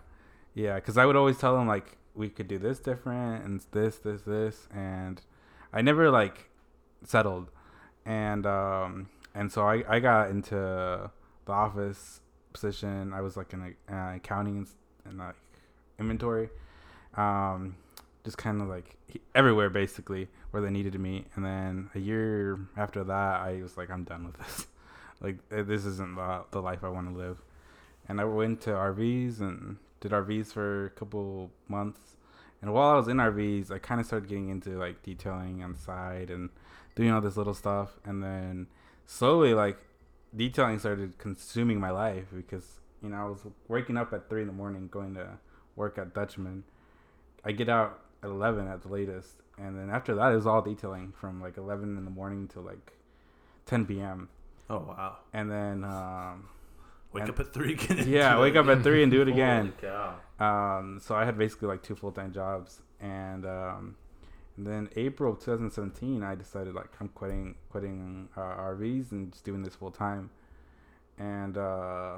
yeah. 0.53 0.75
Because 0.75 0.97
I 0.97 1.05
would 1.05 1.15
always 1.15 1.37
tell 1.37 1.55
them 1.55 1.67
like 1.67 1.97
we 2.15 2.27
could 2.27 2.49
do 2.49 2.57
this 2.57 2.79
different 2.79 3.45
and 3.45 3.61
this 3.71 3.95
this 3.99 4.23
this, 4.23 4.67
and 4.75 5.21
I 5.71 5.81
never 5.81 6.11
like 6.11 6.49
settled, 7.05 7.49
and 8.05 8.45
um 8.45 9.07
and 9.35 9.51
so 9.51 9.67
I 9.67 9.83
I 9.87 9.99
got 9.99 10.29
into 10.31 10.55
the 10.55 11.51
office 11.51 12.21
position. 12.53 13.13
I 13.13 13.21
was 13.21 13.37
like 13.37 13.53
in 13.53 13.75
a, 13.89 13.93
uh, 13.93 14.15
accounting 14.15 14.67
and, 15.05 15.19
like 15.19 15.35
inventory, 15.99 16.49
um, 17.15 17.75
just 18.23 18.37
kind 18.37 18.61
of 18.61 18.67
like 18.67 18.97
everywhere 19.35 19.69
basically 19.69 20.27
where 20.51 20.63
they 20.63 20.71
needed 20.71 20.99
me. 20.99 21.25
And 21.35 21.45
then 21.45 21.89
a 21.93 21.99
year 21.99 22.59
after 22.75 23.03
that, 23.03 23.41
I 23.41 23.61
was 23.61 23.77
like, 23.77 23.91
I'm 23.91 24.03
done 24.03 24.25
with 24.25 24.37
this. 24.37 24.67
like 25.21 25.37
eh, 25.51 25.61
this 25.61 25.85
isn't 25.85 26.15
the 26.15 26.45
the 26.51 26.61
life 26.61 26.83
I 26.83 26.89
want 26.89 27.09
to 27.09 27.15
live 27.15 27.41
and 28.07 28.21
I 28.21 28.25
went 28.25 28.61
to 28.61 28.71
RVs 28.71 29.39
and 29.39 29.77
did 29.99 30.11
RVs 30.11 30.53
for 30.53 30.85
a 30.85 30.89
couple 30.91 31.51
months. 31.67 32.17
And 32.61 32.73
while 32.73 32.89
I 32.89 32.95
was 32.95 33.07
in 33.07 33.17
RVs, 33.17 33.71
I 33.71 33.79
kind 33.79 33.99
of 33.99 34.07
started 34.07 34.29
getting 34.29 34.49
into 34.49 34.77
like 34.77 35.03
detailing 35.03 35.63
on 35.63 35.73
the 35.73 35.79
side 35.79 36.29
and 36.29 36.49
doing 36.95 37.11
all 37.11 37.21
this 37.21 37.37
little 37.37 37.53
stuff. 37.53 37.99
And 38.05 38.23
then 38.23 38.67
slowly, 39.05 39.53
like 39.53 39.77
detailing 40.35 40.79
started 40.79 41.17
consuming 41.17 41.79
my 41.79 41.91
life 41.91 42.25
because 42.35 42.79
you 43.01 43.09
know 43.09 43.17
I 43.17 43.23
was 43.25 43.39
waking 43.67 43.97
up 43.97 44.13
at 44.13 44.29
three 44.29 44.41
in 44.41 44.47
the 44.47 44.53
morning 44.53 44.87
going 44.91 45.13
to 45.15 45.37
work 45.75 45.97
at 45.97 46.13
Dutchman. 46.13 46.63
I 47.43 47.51
get 47.51 47.69
out 47.69 47.99
at 48.23 48.29
eleven 48.29 48.67
at 48.67 48.81
the 48.81 48.89
latest, 48.89 49.35
and 49.57 49.77
then 49.77 49.89
after 49.89 50.15
that 50.15 50.31
it 50.31 50.35
was 50.35 50.47
all 50.47 50.61
detailing 50.61 51.13
from 51.19 51.41
like 51.41 51.57
eleven 51.57 51.97
in 51.97 52.05
the 52.05 52.11
morning 52.11 52.47
to 52.49 52.59
like 52.61 52.93
ten 53.65 53.85
p.m. 53.85 54.29
Oh 54.69 54.79
wow! 54.79 55.17
And 55.33 55.51
then 55.51 55.83
um, 55.83 56.49
Wake 57.13 57.21
And- 57.23 57.29
up 57.31 57.39
at 57.39 57.53
three. 57.53 57.73
Into 57.89 58.09
yeah, 58.09 58.39
wake 58.39 58.55
up 58.55 58.65
at 58.67 58.81
three 58.83 59.03
and 59.03 59.11
do 59.11 59.21
it 59.21 59.27
again. 59.35 59.73
Um, 60.39 60.99
so 61.01 61.15
I 61.15 61.23
had 61.23 61.37
basically 61.37 61.67
like 61.67 61.81
two 61.83 61.95
full 61.95 62.11
time 62.11 62.33
jobs, 62.33 62.81
and 62.99 63.45
um, 63.45 63.95
and 64.57 64.65
then 64.65 64.89
April 64.95 65.35
2017, 65.35 66.23
I 66.23 66.35
decided 66.35 66.73
like 66.75 66.89
I'm 66.99 67.09
quitting 67.09 67.55
quitting 67.69 68.29
uh, 68.37 68.39
RVs 68.41 69.11
and 69.11 69.31
just 69.31 69.43
doing 69.43 69.63
this 69.63 69.75
full 69.75 69.91
time, 69.91 70.29
and 71.17 71.57
uh, 71.57 72.15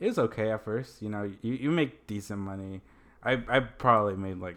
it 0.00 0.06
was 0.06 0.18
okay 0.18 0.50
at 0.50 0.64
first. 0.64 1.00
You 1.02 1.08
know, 1.08 1.30
you, 1.42 1.54
you 1.54 1.70
make 1.70 2.06
decent 2.06 2.38
money. 2.40 2.80
I 3.22 3.42
I 3.48 3.60
probably 3.60 4.16
made 4.16 4.38
like 4.38 4.56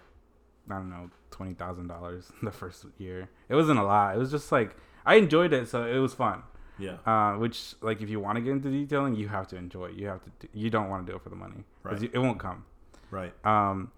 I 0.69 0.75
don't 0.75 0.89
know 0.89 1.09
twenty 1.31 1.53
thousand 1.53 1.87
dollars 1.87 2.31
the 2.43 2.51
first 2.51 2.85
year. 2.97 3.29
It 3.47 3.55
wasn't 3.55 3.79
a 3.79 3.83
lot. 3.83 4.15
It 4.15 4.19
was 4.19 4.31
just 4.31 4.51
like 4.51 4.75
I 5.05 5.15
enjoyed 5.15 5.53
it, 5.53 5.67
so 5.67 5.85
it 5.85 5.97
was 5.99 6.13
fun. 6.13 6.43
Yeah. 6.77 6.97
Uh, 7.05 7.33
which 7.37 7.73
like 7.81 8.01
if 8.01 8.09
you 8.09 8.19
want 8.19 8.37
to 8.37 8.41
get 8.41 8.51
into 8.51 8.69
detailing, 8.69 9.15
you 9.15 9.27
have 9.27 9.47
to 9.49 9.55
enjoy 9.57 9.87
it. 9.87 9.95
You 9.95 10.07
have 10.07 10.23
to. 10.23 10.29
Do, 10.39 10.47
you 10.53 10.69
don't 10.69 10.89
want 10.89 11.05
to 11.05 11.11
do 11.11 11.15
it 11.15 11.21
for 11.23 11.29
the 11.29 11.35
money. 11.35 11.63
Right. 11.83 12.01
you- 12.01 12.09
it 12.13 12.19
won't 12.19 12.39
come. 12.39 12.65
Right. 13.11 13.33
Um, 13.45 13.91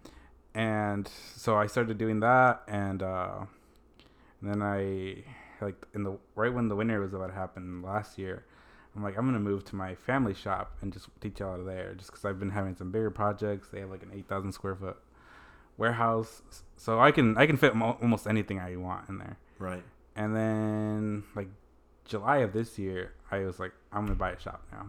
and 0.53 1.09
so 1.35 1.55
I 1.55 1.67
started 1.67 1.97
doing 1.97 2.19
that, 2.21 2.63
and 2.67 3.01
uh, 3.01 3.45
and 4.41 4.49
then 4.49 4.61
I 4.61 5.23
like 5.63 5.85
in 5.93 6.03
the 6.03 6.17
right 6.35 6.53
when 6.53 6.67
the 6.67 6.75
winter 6.75 6.99
was 6.99 7.13
about 7.13 7.27
to 7.27 7.33
happen 7.33 7.81
last 7.81 8.17
year, 8.17 8.45
I'm 8.95 9.03
like 9.03 9.17
I'm 9.17 9.25
gonna 9.25 9.39
move 9.39 9.63
to 9.65 9.75
my 9.75 9.95
family 9.95 10.33
shop 10.33 10.77
and 10.81 10.91
just 10.91 11.07
teach 11.21 11.41
out 11.41 11.59
of 11.59 11.65
there, 11.65 11.93
just 11.93 12.11
because 12.11 12.25
I've 12.25 12.39
been 12.39 12.49
having 12.49 12.75
some 12.75 12.91
bigger 12.91 13.11
projects. 13.11 13.69
They 13.69 13.79
have 13.79 13.89
like 13.89 14.03
an 14.03 14.11
eight 14.13 14.27
thousand 14.27 14.51
square 14.51 14.75
foot 14.75 14.97
warehouse, 15.77 16.41
so 16.75 16.99
I 16.99 17.11
can 17.11 17.37
I 17.37 17.45
can 17.45 17.57
fit 17.57 17.75
mo- 17.75 17.97
almost 18.01 18.27
anything 18.27 18.59
I 18.59 18.75
want 18.75 19.07
in 19.07 19.17
there. 19.19 19.37
Right. 19.59 19.83
And 20.15 20.35
then 20.35 21.23
like 21.35 21.47
July 22.03 22.37
of 22.37 22.51
this 22.51 22.77
year, 22.77 23.13
I 23.31 23.39
was 23.39 23.59
like 23.59 23.71
I'm 23.93 24.05
gonna 24.05 24.15
buy 24.15 24.31
a 24.31 24.39
shop 24.39 24.63
now. 24.71 24.87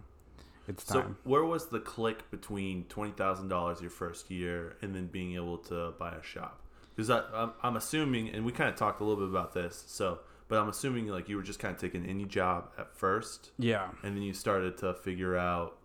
It's 0.68 0.84
So 0.84 1.14
where 1.24 1.44
was 1.44 1.68
the 1.68 1.80
click 1.80 2.30
between 2.30 2.84
twenty 2.84 3.12
thousand 3.12 3.48
dollars 3.48 3.80
your 3.80 3.90
first 3.90 4.30
year 4.30 4.76
and 4.82 4.94
then 4.94 5.06
being 5.06 5.34
able 5.34 5.58
to 5.58 5.92
buy 5.98 6.14
a 6.14 6.22
shop? 6.22 6.60
Because 6.94 7.10
I'm, 7.10 7.52
I'm 7.62 7.76
assuming, 7.76 8.28
and 8.28 8.44
we 8.44 8.52
kind 8.52 8.68
of 8.68 8.76
talked 8.76 9.00
a 9.00 9.04
little 9.04 9.24
bit 9.24 9.30
about 9.30 9.54
this. 9.54 9.84
So, 9.86 10.20
but 10.48 10.58
I'm 10.58 10.68
assuming 10.68 11.08
like 11.08 11.28
you 11.28 11.36
were 11.36 11.42
just 11.42 11.58
kind 11.58 11.74
of 11.74 11.80
taking 11.80 12.06
any 12.06 12.24
job 12.24 12.70
at 12.78 12.94
first, 12.94 13.50
yeah, 13.58 13.88
and 14.02 14.14
then 14.14 14.22
you 14.22 14.32
started 14.32 14.78
to 14.78 14.94
figure 14.94 15.36
out 15.36 15.78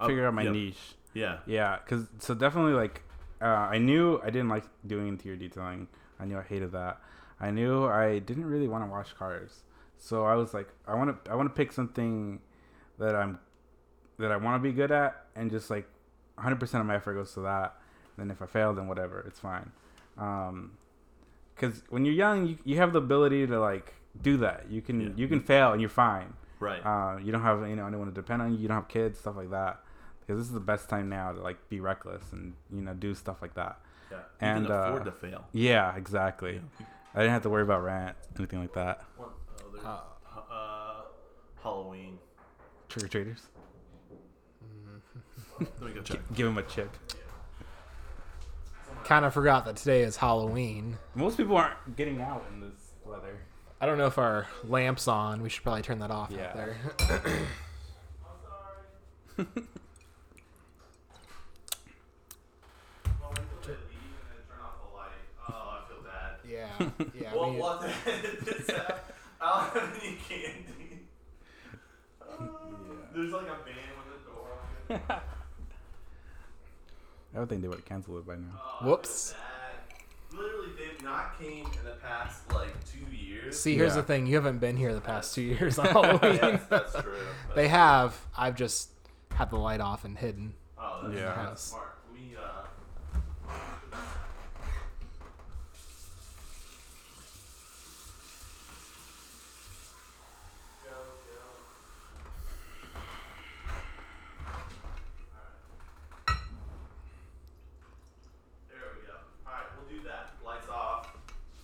uh, 0.00 0.06
figure 0.06 0.26
out 0.26 0.34
my 0.34 0.42
yeah, 0.42 0.50
niche. 0.50 0.94
Yeah. 1.14 1.38
Yeah, 1.46 1.78
cause 1.86 2.06
so 2.18 2.34
definitely 2.34 2.74
like 2.74 3.02
uh, 3.40 3.44
I 3.44 3.78
knew 3.78 4.20
I 4.22 4.30
didn't 4.30 4.48
like 4.48 4.64
doing 4.86 5.08
interior 5.08 5.36
detailing. 5.36 5.88
I 6.18 6.24
knew 6.24 6.38
I 6.38 6.42
hated 6.42 6.72
that. 6.72 7.00
I 7.40 7.50
knew 7.50 7.86
I 7.86 8.18
didn't 8.18 8.46
really 8.46 8.68
want 8.68 8.84
to 8.84 8.90
wash 8.90 9.12
cars. 9.12 9.62
So 9.96 10.24
I 10.24 10.34
was 10.34 10.54
like, 10.54 10.68
I 10.86 10.94
want 10.94 11.24
to 11.24 11.30
I 11.30 11.34
want 11.34 11.48
to 11.48 11.54
pick 11.54 11.72
something 11.72 12.40
that 12.98 13.14
I'm 13.14 13.38
that 14.18 14.30
I 14.32 14.36
want 14.36 14.62
to 14.62 14.68
be 14.68 14.72
good 14.74 14.90
at, 14.90 15.26
and 15.36 15.50
just 15.50 15.70
like 15.70 15.86
100 16.34 16.56
percent 16.60 16.80
of 16.80 16.86
my 16.86 16.96
effort 16.96 17.14
goes 17.14 17.32
to 17.34 17.40
that. 17.40 17.76
Then 18.16 18.30
if 18.30 18.42
I 18.42 18.46
fail, 18.46 18.74
then 18.74 18.88
whatever, 18.88 19.20
it's 19.26 19.38
fine. 19.40 19.70
Um, 20.16 20.72
because 21.54 21.82
when 21.88 22.04
you're 22.04 22.14
young, 22.14 22.46
you, 22.46 22.58
you 22.64 22.76
have 22.76 22.92
the 22.92 22.98
ability 22.98 23.46
to 23.46 23.60
like 23.60 23.94
do 24.22 24.36
that. 24.38 24.66
You 24.70 24.80
can 24.82 25.00
Yeah. 25.00 25.08
you 25.16 25.28
can 25.28 25.40
fail 25.40 25.72
and 25.72 25.80
you're 25.80 25.90
fine. 25.90 26.32
Right. 26.60 26.84
Uh, 26.84 27.18
you 27.18 27.30
don't 27.32 27.42
have 27.42 27.68
you 27.68 27.76
know 27.76 27.86
anyone 27.86 28.06
to 28.08 28.12
depend 28.14 28.42
on. 28.42 28.52
You 28.52 28.58
you 28.58 28.68
don't 28.68 28.76
have 28.76 28.88
kids, 28.88 29.18
stuff 29.18 29.36
like 29.36 29.50
that. 29.50 29.80
Because 30.20 30.40
this 30.40 30.48
is 30.48 30.52
the 30.54 30.60
best 30.60 30.88
time 30.88 31.08
now 31.08 31.32
to 31.32 31.40
like 31.40 31.56
be 31.68 31.80
reckless 31.80 32.22
and 32.32 32.54
you 32.72 32.82
know 32.82 32.94
do 32.94 33.14
stuff 33.14 33.40
like 33.42 33.54
that. 33.54 33.80
yeah. 34.10 34.16
You 34.18 34.22
and, 34.40 34.66
can 34.66 34.74
afford 34.76 35.02
uh, 35.02 35.04
to 35.06 35.12
fail. 35.12 35.44
Yeah, 35.52 35.96
exactly. 35.96 36.54
Yeah. 36.80 36.86
I 37.14 37.18
didn't 37.20 37.32
have 37.32 37.42
to 37.42 37.50
worry 37.50 37.62
about 37.62 37.82
rent, 37.82 38.16
anything 38.38 38.60
like 38.60 38.74
that. 38.74 39.02
What 39.16 39.30
other, 39.78 39.86
Uh, 39.86 40.52
uh, 40.52 41.00
Halloween. 41.62 42.18
Trick 42.88 43.04
or 43.04 43.08
treaters, 43.08 43.42
Let 45.60 45.82
me 45.82 45.92
go 45.92 46.00
check. 46.02 46.20
give 46.34 46.46
him 46.46 46.58
a 46.58 46.62
chip. 46.62 46.90
Kind 49.04 49.24
of 49.24 49.32
forgot 49.32 49.64
that 49.64 49.76
today 49.76 50.02
is 50.02 50.16
Halloween. 50.16 50.98
Most 51.14 51.36
people 51.36 51.56
aren't 51.56 51.96
getting 51.96 52.20
out 52.20 52.44
in 52.52 52.60
this 52.60 52.92
weather. 53.04 53.38
I 53.80 53.86
don't 53.86 53.96
know 53.98 54.06
if 54.06 54.18
our 54.18 54.46
lamp's 54.64 55.08
on. 55.08 55.40
We 55.42 55.48
should 55.48 55.62
probably 55.62 55.82
turn 55.82 56.00
that 56.00 56.10
off 56.10 56.30
Yeah. 56.30 56.48
out 56.48 56.54
there. 56.54 56.76
Oh, 65.48 65.50
I 65.50 65.88
feel 65.88 66.02
bad. 66.02 66.32
yeah, 66.48 66.68
yeah. 67.20 67.34
Well, 67.34 67.50
we- 67.52 67.56
what 67.60 67.80
this 67.82 68.70
I 69.40 69.72
don't 69.72 69.82
have 69.84 69.98
any 70.02 70.16
candy. 70.28 71.06
There's 73.14 73.32
like 73.32 73.46
a 73.46 73.56
van 73.64 73.90
with 73.96 74.14
a 74.14 74.24
door 74.26 74.48
on 74.60 74.96
it. 74.96 75.22
I 77.34 77.38
don't 77.38 77.46
think 77.46 77.62
they 77.62 77.68
would 77.68 77.78
have 77.78 77.84
canceled 77.84 78.18
it 78.18 78.26
by 78.26 78.36
now. 78.36 78.60
Oh, 78.80 78.86
Whoops. 78.86 79.34
Literally, 80.32 80.68
they've 80.78 81.02
not 81.02 81.38
came 81.38 81.64
in 81.66 81.84
the 81.84 81.96
past 82.02 82.50
like 82.52 82.74
two 82.84 83.14
years. 83.14 83.58
See, 83.58 83.74
here's 83.76 83.92
Yeah. 83.94 84.02
the 84.02 84.06
thing. 84.06 84.26
You 84.26 84.34
haven't 84.36 84.58
been 84.58 84.76
here 84.76 84.94
the 84.94 85.00
past 85.00 85.34
two 85.34 85.42
years 85.42 85.78
on 85.78 85.86
Halloween. 85.86 86.38
yes, 86.42 86.62
that's 86.68 86.92
true. 86.92 87.02
That's 87.46 87.54
they 87.54 87.68
have. 87.68 88.18
I've 88.36 88.54
just 88.56 88.90
had 89.32 89.50
the 89.50 89.56
light 89.56 89.80
off 89.80 90.04
and 90.04 90.18
hidden. 90.18 90.54
Oh, 90.78 91.00
that's, 91.04 91.14
Yeah. 91.14 91.34
that's 91.34 91.62
smart. 91.62 91.98
Let 92.12 92.20
me, 92.20 92.34
uh, 92.36 92.57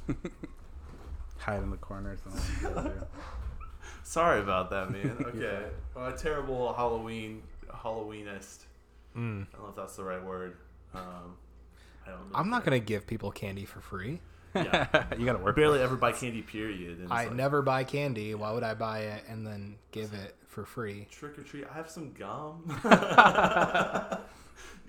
Hide 1.38 1.62
in 1.62 1.70
the 1.70 1.76
corner. 1.76 2.16
So 2.16 2.30
no 2.30 2.36
one 2.36 2.44
can 2.58 2.74
go 2.74 2.82
there. 2.82 3.06
Sorry 4.02 4.40
about 4.40 4.70
that, 4.70 4.90
man. 4.90 5.16
Okay, 5.28 5.64
well, 5.94 6.06
a 6.06 6.16
terrible 6.16 6.72
Halloween 6.74 7.42
Halloweenist. 7.70 8.64
Mm. 9.16 9.46
I 9.52 9.56
don't 9.56 9.62
know 9.62 9.68
if 9.70 9.76
that's 9.76 9.96
the 9.96 10.04
right 10.04 10.22
word. 10.22 10.56
Um, 10.94 11.36
I 12.06 12.10
don't. 12.10 12.30
know 12.30 12.38
I'm 12.38 12.50
not 12.50 12.64
gonna 12.64 12.78
give 12.80 13.06
people 13.06 13.30
candy 13.30 13.64
for 13.64 13.80
free. 13.80 14.20
Yeah, 14.54 15.06
you 15.18 15.24
gotta 15.26 15.38
work. 15.38 15.56
barely 15.56 15.80
ever 15.80 15.96
buy 15.96 16.12
candy. 16.12 16.42
Period. 16.42 16.98
And 17.00 17.12
I 17.12 17.24
like, 17.24 17.34
never 17.34 17.62
buy 17.62 17.84
candy. 17.84 18.34
Why 18.34 18.52
would 18.52 18.62
I 18.62 18.74
buy 18.74 19.00
it 19.00 19.24
and 19.28 19.46
then 19.46 19.76
give 19.90 20.12
it 20.12 20.36
for 20.46 20.64
free? 20.64 21.08
Trick 21.10 21.38
or 21.38 21.42
treat. 21.42 21.64
I 21.68 21.74
have 21.74 21.90
some 21.90 22.12
gum. 22.12 22.62
you 22.84 22.90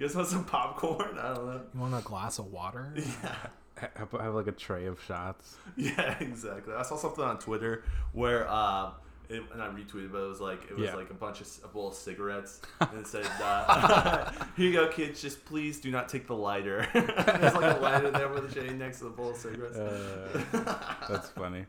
guys 0.07 0.15
want 0.15 0.27
some 0.27 0.43
popcorn? 0.45 1.17
I 1.17 1.33
don't 1.33 1.45
know. 1.47 1.61
You 1.73 1.79
want 1.79 1.95
a 1.95 2.01
glass 2.01 2.37
of 2.37 2.51
water? 2.51 2.93
Yeah. 2.95 3.35
Have, 3.77 4.11
have 4.11 4.33
like 4.35 4.47
a 4.47 4.51
tray 4.53 4.85
of 4.85 5.01
shots. 5.03 5.57
Yeah, 5.75 6.15
exactly. 6.19 6.73
I 6.73 6.83
saw 6.83 6.95
something 6.95 7.23
on 7.23 7.37
Twitter 7.39 7.83
where, 8.13 8.47
uh, 8.49 8.91
it, 9.27 9.43
and 9.51 9.61
I 9.61 9.67
retweeted, 9.67 10.11
but 10.11 10.19
it 10.21 10.27
was 10.29 10.39
like 10.39 10.63
it 10.69 10.77
was 10.77 10.85
Yeah. 10.85 10.95
like 10.95 11.09
a 11.09 11.13
bunch 11.15 11.41
of 11.41 11.47
c- 11.47 11.61
a 11.63 11.67
bowl 11.67 11.87
of 11.89 11.95
cigarettes, 11.95 12.61
and 12.79 12.99
it 12.99 13.07
said, 13.07 13.25
uh, 13.43 14.31
"Here 14.55 14.67
you 14.67 14.71
go, 14.73 14.87
kids. 14.87 15.19
Just 15.21 15.43
please 15.45 15.79
do 15.81 15.89
not 15.91 16.07
take 16.07 16.27
the 16.27 16.35
lighter." 16.35 16.87
There's 16.93 17.53
like 17.55 17.75
a 17.77 17.79
lighter 17.81 18.11
there 18.11 18.29
with 18.29 18.45
a 18.45 18.53
shade 18.53 18.77
next 18.77 18.99
to 18.99 19.05
the 19.05 19.09
bowl 19.09 19.31
of 19.31 19.35
cigarettes. 19.37 19.77
Uh, 19.77 20.77
that's 21.09 21.29
funny. 21.29 21.65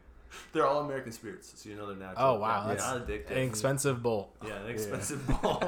they're 0.52 0.66
all 0.66 0.80
American 0.84 1.10
spirits, 1.12 1.54
so 1.56 1.68
you 1.70 1.76
know 1.76 1.86
they're 1.86 1.96
natural. 1.96 2.26
Oh 2.26 2.38
wow, 2.38 2.62
Yeah, 2.68 2.74
that's 2.74 2.84
not 2.86 3.08
addictive. 3.08 3.30
an 3.30 3.38
expensive 3.38 4.02
bowl. 4.02 4.32
Yeah, 4.46 4.56
an 4.60 4.68
expensive 4.70 5.26
bowl. 5.26 5.62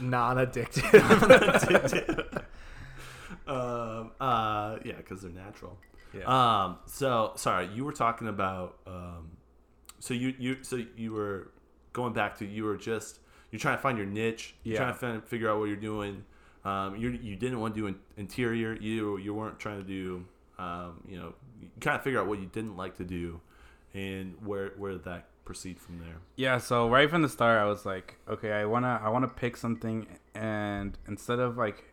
Non-addictive. 0.00 0.82
Addictive. 0.82 2.39
Um, 3.50 4.12
uh, 4.20 4.78
yeah, 4.84 4.96
because 4.96 5.22
they're 5.22 5.30
natural. 5.30 5.78
Yeah. 6.16 6.24
Um, 6.24 6.78
so 6.86 7.32
sorry, 7.36 7.68
you 7.74 7.84
were 7.84 7.92
talking 7.92 8.28
about. 8.28 8.78
Um, 8.86 9.32
so 9.98 10.14
you 10.14 10.34
you 10.38 10.58
so 10.62 10.82
you 10.96 11.12
were 11.12 11.50
going 11.92 12.12
back 12.12 12.38
to 12.38 12.44
you 12.46 12.64
were 12.64 12.76
just 12.76 13.18
you're 13.50 13.58
trying 13.60 13.76
to 13.76 13.82
find 13.82 13.98
your 13.98 14.06
niche. 14.06 14.54
You're 14.62 14.74
Yeah. 14.74 14.80
trying 14.80 14.92
to 14.94 14.98
find, 14.98 15.24
figure 15.24 15.50
out 15.50 15.58
what 15.58 15.66
you're 15.66 15.76
doing. 15.76 16.24
Um, 16.64 16.96
you 16.96 17.10
you 17.10 17.36
didn't 17.36 17.60
want 17.60 17.74
to 17.74 17.80
do 17.80 17.86
in, 17.86 17.96
interior. 18.16 18.74
You 18.74 19.16
you 19.18 19.34
weren't 19.34 19.58
trying 19.58 19.78
to 19.78 19.86
do. 19.86 20.24
Um, 20.58 21.02
you 21.08 21.16
know, 21.18 21.32
you 21.60 21.68
kind 21.80 21.96
of 21.96 22.02
figure 22.02 22.20
out 22.20 22.26
what 22.26 22.38
you 22.38 22.46
didn't 22.46 22.76
like 22.76 22.96
to 22.96 23.04
do, 23.04 23.40
and 23.94 24.34
where 24.44 24.70
where 24.76 24.92
did 24.92 25.04
that 25.04 25.26
proceed 25.44 25.80
from 25.80 25.98
there? 26.00 26.16
Yeah, 26.36 26.58
so 26.58 26.88
right 26.88 27.08
from 27.10 27.22
the 27.22 27.28
start, 27.28 27.58
I 27.58 27.64
was 27.64 27.84
like, 27.86 28.16
okay, 28.28 28.52
I 28.52 28.66
wanna, 28.66 29.00
I 29.02 29.08
wanna 29.08 29.26
pick 29.26 29.56
something, 29.56 30.06
and 30.34 30.96
instead 31.08 31.38
of 31.40 31.56
like, 31.56 31.89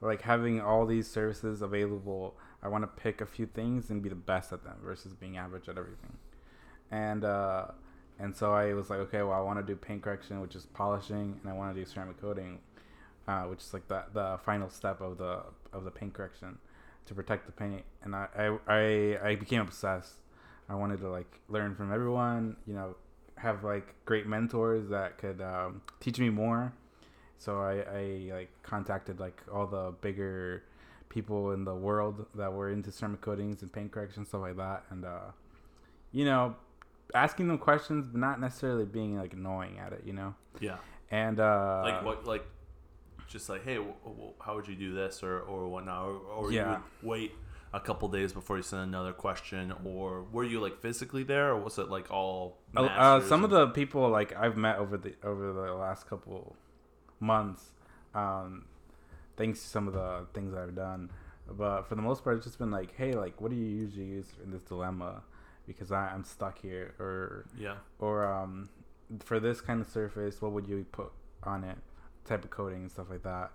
like 0.00 0.22
having 0.22 0.60
all 0.60 0.86
these 0.86 1.08
services 1.08 1.62
available, 1.62 2.36
I 2.62 2.68
want 2.68 2.84
to 2.84 3.02
pick 3.02 3.20
a 3.20 3.26
few 3.26 3.46
things 3.46 3.90
and 3.90 4.02
be 4.02 4.08
the 4.08 4.14
best 4.14 4.52
at 4.52 4.64
them 4.64 4.76
versus 4.82 5.14
being 5.14 5.36
average 5.36 5.68
at 5.68 5.78
everything. 5.78 6.16
And 6.90 7.24
uh, 7.24 7.66
and 8.18 8.36
so 8.36 8.52
I 8.52 8.74
was 8.74 8.90
like, 8.90 9.00
okay, 9.00 9.22
well, 9.22 9.32
I 9.32 9.40
want 9.40 9.58
to 9.58 9.64
do 9.64 9.76
paint 9.76 10.02
correction, 10.02 10.40
which 10.40 10.56
is 10.56 10.66
polishing, 10.66 11.38
and 11.40 11.50
I 11.50 11.54
want 11.54 11.74
to 11.74 11.80
do 11.80 11.88
ceramic 11.88 12.20
coating, 12.20 12.58
uh, 13.26 13.42
which 13.44 13.60
is 13.60 13.72
like 13.72 13.88
the 13.88 14.04
the 14.12 14.38
final 14.44 14.70
step 14.70 15.00
of 15.00 15.18
the 15.18 15.42
of 15.72 15.84
the 15.84 15.90
paint 15.90 16.14
correction 16.14 16.58
to 17.06 17.14
protect 17.14 17.46
the 17.46 17.52
paint. 17.52 17.82
And 18.02 18.14
I 18.14 18.28
I 18.36 18.58
I, 18.66 19.30
I 19.30 19.34
became 19.36 19.60
obsessed. 19.60 20.14
I 20.68 20.74
wanted 20.74 21.00
to 21.00 21.08
like 21.08 21.40
learn 21.48 21.74
from 21.74 21.92
everyone, 21.92 22.56
you 22.66 22.74
know, 22.74 22.96
have 23.36 23.64
like 23.64 23.94
great 24.04 24.26
mentors 24.26 24.88
that 24.90 25.18
could 25.18 25.40
um, 25.40 25.82
teach 26.00 26.18
me 26.18 26.30
more. 26.30 26.72
So 27.38 27.60
I, 27.60 27.74
I 28.30 28.32
like 28.34 28.50
contacted 28.62 29.20
like 29.20 29.40
all 29.52 29.66
the 29.66 29.94
bigger 30.00 30.64
people 31.08 31.52
in 31.52 31.64
the 31.64 31.74
world 31.74 32.26
that 32.34 32.52
were 32.52 32.70
into 32.70 32.90
ceramic 32.92 33.20
coatings 33.20 33.62
and 33.62 33.72
paint 33.72 33.92
correction 33.92 34.26
stuff 34.26 34.40
like 34.42 34.56
that, 34.56 34.84
and 34.90 35.04
uh, 35.04 35.30
you 36.12 36.24
know, 36.24 36.56
asking 37.14 37.48
them 37.48 37.58
questions, 37.58 38.06
but 38.08 38.20
not 38.20 38.40
necessarily 38.40 38.84
being 38.84 39.16
like 39.16 39.32
annoying 39.32 39.78
at 39.78 39.92
it, 39.92 40.02
you 40.04 40.12
know. 40.12 40.34
Yeah, 40.60 40.76
And 41.10 41.38
uh, 41.40 41.82
like 41.84 42.04
what 42.04 42.26
like 42.26 42.44
just 43.28 43.48
like 43.48 43.64
hey, 43.64 43.76
w- 43.76 43.94
w- 44.04 44.32
how 44.40 44.56
would 44.56 44.66
you 44.66 44.74
do 44.74 44.92
this 44.92 45.22
or 45.22 45.40
or 45.40 45.68
whatnot, 45.68 46.06
or, 46.06 46.16
or 46.16 46.50
you 46.52 46.58
Yeah. 46.58 46.70
would 46.70 47.08
wait 47.08 47.32
a 47.72 47.78
couple 47.80 48.08
days 48.08 48.32
before 48.32 48.56
you 48.56 48.62
send 48.62 48.82
another 48.82 49.12
question, 49.12 49.72
or 49.84 50.22
were 50.32 50.44
you 50.44 50.58
like 50.60 50.80
physically 50.80 51.22
there, 51.22 51.50
or 51.50 51.58
was 51.60 51.78
it 51.78 51.88
like 51.88 52.10
all? 52.10 52.58
Uh, 52.76 52.82
uh, 52.86 53.20
some 53.20 53.44
of 53.44 53.50
the 53.50 53.68
people 53.68 54.08
like 54.08 54.34
I've 54.36 54.56
met 54.56 54.78
over 54.78 54.96
the 54.96 55.14
over 55.22 55.52
the 55.52 55.72
last 55.74 56.08
couple 56.08 56.56
months, 57.20 57.72
um, 58.14 58.64
thanks 59.36 59.60
to 59.62 59.66
some 59.68 59.86
of 59.88 59.94
the 59.94 60.26
things 60.34 60.54
I've 60.54 60.74
done. 60.74 61.10
But 61.50 61.82
for 61.88 61.94
the 61.94 62.02
most 62.02 62.24
part, 62.24 62.36
it's 62.36 62.44
just 62.46 62.58
been 62.58 62.70
like, 62.70 62.94
hey, 62.96 63.12
like, 63.14 63.40
what 63.40 63.50
do 63.50 63.56
you 63.56 63.64
usually 63.66 64.04
use 64.06 64.26
in 64.44 64.50
this 64.50 64.62
dilemma? 64.62 65.22
Because 65.66 65.90
I, 65.92 66.08
I'm 66.08 66.24
stuck 66.24 66.60
here, 66.60 66.94
or 66.98 67.46
yeah, 67.58 67.76
or 67.98 68.26
um, 68.30 68.68
for 69.20 69.38
this 69.40 69.60
kind 69.60 69.80
of 69.80 69.88
surface, 69.88 70.40
what 70.42 70.52
would 70.52 70.66
you 70.66 70.84
put 70.92 71.10
on 71.44 71.64
it? 71.64 71.76
Type 72.26 72.44
of 72.44 72.50
coating 72.50 72.80
and 72.82 72.90
stuff 72.90 73.06
like 73.10 73.22
that. 73.22 73.50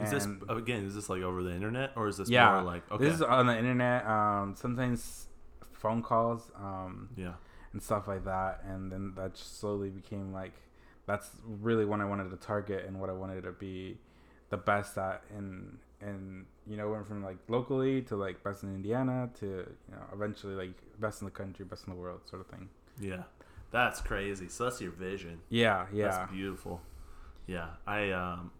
is 0.00 0.10
this 0.10 0.24
And- 0.24 0.42
again? 0.48 0.84
Is 0.84 0.94
this 0.94 1.08
like 1.08 1.22
over 1.22 1.42
the 1.42 1.52
internet, 1.52 1.92
or 1.96 2.06
is 2.08 2.16
this 2.18 2.28
Yeah, 2.28 2.52
more 2.54 2.62
like 2.62 2.90
okay? 2.92 3.04
This 3.04 3.14
is 3.14 3.22
on 3.22 3.46
the 3.46 3.56
internet. 3.58 4.06
Um, 4.06 4.54
sometimes 4.56 5.26
phone 5.72 6.02
calls. 6.02 6.50
Um, 6.56 7.08
yeah, 7.16 7.34
and 7.72 7.82
stuff 7.82 8.08
like 8.08 8.24
that 8.24 8.62
and 8.66 8.90
then 8.90 9.12
that 9.16 9.34
just 9.34 9.60
slowly 9.60 9.90
became 9.90 10.32
like 10.32 10.54
that's 11.06 11.30
really 11.46 11.84
what 11.84 12.00
i 12.00 12.04
wanted 12.04 12.30
to 12.30 12.36
target 12.36 12.84
and 12.86 12.98
what 13.00 13.08
i 13.08 13.12
wanted 13.12 13.42
to 13.42 13.52
be 13.52 13.96
the 14.50 14.56
best 14.56 14.96
at 14.98 15.22
and 15.36 15.78
and 16.00 16.44
you 16.66 16.76
know 16.76 16.90
went 16.90 17.06
from 17.06 17.22
like 17.24 17.38
locally 17.48 18.02
to 18.02 18.16
like 18.16 18.42
best 18.44 18.62
in 18.62 18.74
indiana 18.74 19.28
to 19.38 19.46
you 19.46 19.66
know 19.94 20.02
eventually 20.12 20.54
like 20.54 20.74
best 21.00 21.22
in 21.22 21.24
the 21.24 21.30
country 21.30 21.64
best 21.64 21.86
in 21.86 21.92
the 21.94 21.98
world 21.98 22.20
sort 22.28 22.40
of 22.40 22.46
thing 22.48 22.68
yeah. 23.00 23.22
That's 23.72 24.00
crazy. 24.00 24.48
So 24.48 24.64
that's 24.64 24.80
your 24.80 24.92
vision. 24.92 25.40
yeah 25.50 25.86
yeah 25.92 26.08
That's 26.08 26.32
beautiful. 26.32 26.80
Yeah, 27.46 27.66
I 27.86 28.10
um, 28.12 28.52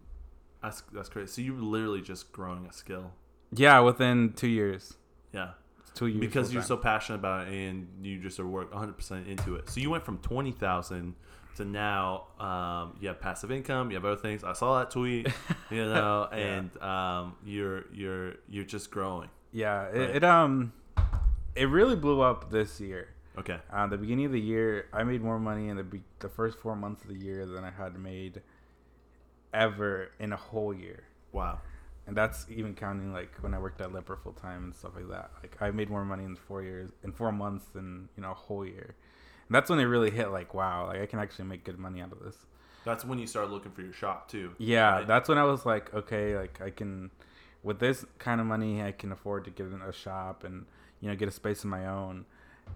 that's 0.61 0.83
that's 0.93 1.09
crazy. 1.09 1.31
So 1.31 1.41
you 1.41 1.55
were 1.55 1.61
literally 1.61 2.01
just 2.01 2.31
growing 2.33 2.67
a 2.67 2.73
skill. 2.73 3.11
yeah 3.51 3.79
within 3.79 4.33
two 4.33 4.49
years 4.49 4.93
Yeah, 5.33 5.51
It's 5.79 5.91
two 5.97 6.07
years 6.07 6.19
because 6.19 6.53
you're 6.53 6.61
full-time. 6.61 6.77
so 6.83 6.83
passionate 6.83 7.19
about 7.19 7.47
it 7.47 7.53
and 7.53 7.87
you 8.05 8.19
just 8.19 8.39
are 8.39 8.45
work 8.45 8.71
100% 8.71 9.27
into 9.27 9.55
it. 9.55 9.69
So 9.69 9.79
you 9.79 9.89
went 9.89 10.03
from 10.03 10.17
20,000 10.19 11.15
to 11.57 11.65
now 11.65 12.27
um, 12.39 12.95
you 12.99 13.07
have 13.09 13.19
passive 13.21 13.51
income, 13.51 13.91
you 13.91 13.95
have 13.97 14.05
other 14.05 14.15
things. 14.21 14.43
I 14.43 14.53
saw 14.53 14.79
that 14.79 14.91
tweet, 14.91 15.27
you 15.71 15.85
know, 15.85 16.27
Yeah. 16.31 16.37
and 16.37 16.81
um, 16.81 17.35
you're 17.45 17.85
you're 17.93 18.33
you're 18.49 18.65
just 18.65 18.89
growing. 18.91 19.29
yeah 19.51 19.87
it, 19.89 19.97
Right. 19.99 20.15
it 20.17 20.23
um 20.23 20.73
it 21.55 21.65
really 21.69 21.95
blew 21.95 22.21
up 22.21 22.49
this 22.51 22.79
year 22.79 23.09
Okay. 23.39 23.59
Uh, 23.71 23.85
the 23.85 23.97
beginning 23.99 24.25
of 24.25 24.31
the 24.31 24.39
year, 24.41 24.87
I 24.91 25.03
made 25.03 25.21
more 25.21 25.37
money 25.39 25.69
in 25.69 25.77
the 25.77 25.83
be- 25.83 26.01
the 26.17 26.27
first 26.29 26.57
four 26.57 26.75
months 26.75 27.03
of 27.03 27.09
the 27.09 27.19
year 27.23 27.45
than 27.45 27.63
I 27.63 27.69
had 27.69 27.93
made 27.99 28.41
ever 29.53 30.09
in 30.19 30.33
a 30.33 30.35
whole 30.37 30.73
year, 30.73 31.03
Wow. 31.31 31.59
and 32.07 32.15
that's 32.17 32.45
even 32.49 32.73
counting 32.73 33.13
like 33.13 33.31
when 33.41 33.53
I 33.53 33.59
worked 33.59 33.79
at 33.81 33.91
Lippert 33.93 34.23
full 34.23 34.33
time 34.33 34.63
and 34.63 34.75
stuff 34.75 34.93
like 34.95 35.07
that. 35.09 35.29
Like 35.43 35.55
I 35.61 35.69
made 35.71 35.89
more 35.89 36.03
money 36.03 36.23
in 36.23 36.35
four 36.35 36.63
years, 36.63 36.89
in 37.03 37.11
four 37.11 37.31
months 37.31 37.65
than 37.73 38.09
you 38.15 38.23
know 38.23 38.31
a 38.31 38.35
whole 38.35 38.65
year. 38.65 38.95
And 39.47 39.55
that's 39.55 39.69
when 39.69 39.79
it 39.79 39.83
really 39.85 40.11
hit. 40.11 40.29
Like 40.31 40.53
wow, 40.53 40.87
like 40.87 41.01
I 41.01 41.05
can 41.05 41.19
actually 41.19 41.45
make 41.45 41.63
good 41.63 41.79
money 41.79 42.01
out 42.01 42.11
of 42.11 42.19
this. 42.19 42.35
That's 42.85 43.03
when 43.03 43.19
you 43.19 43.27
start 43.27 43.49
looking 43.49 43.71
for 43.71 43.81
your 43.81 43.93
shop 43.93 44.29
too. 44.29 44.53
Yeah, 44.57 44.97
Right. 44.99 45.07
that's 45.07 45.27
when 45.29 45.37
I 45.37 45.43
was 45.43 45.65
like, 45.65 45.93
okay, 45.93 46.37
like 46.37 46.61
I 46.61 46.69
can, 46.69 47.11
with 47.61 47.79
this 47.79 48.05
kind 48.17 48.39
of 48.39 48.47
money, 48.47 48.81
I 48.81 48.91
can 48.93 49.11
afford 49.11 49.43
to 49.45 49.51
get 49.51 49.67
in 49.67 49.81
a 49.81 49.91
shop 49.91 50.43
and 50.45 50.65
you 51.01 51.09
know 51.09 51.15
get 51.15 51.27
a 51.27 51.31
space 51.31 51.63
of 51.63 51.69
my 51.69 51.85
own, 51.85 52.25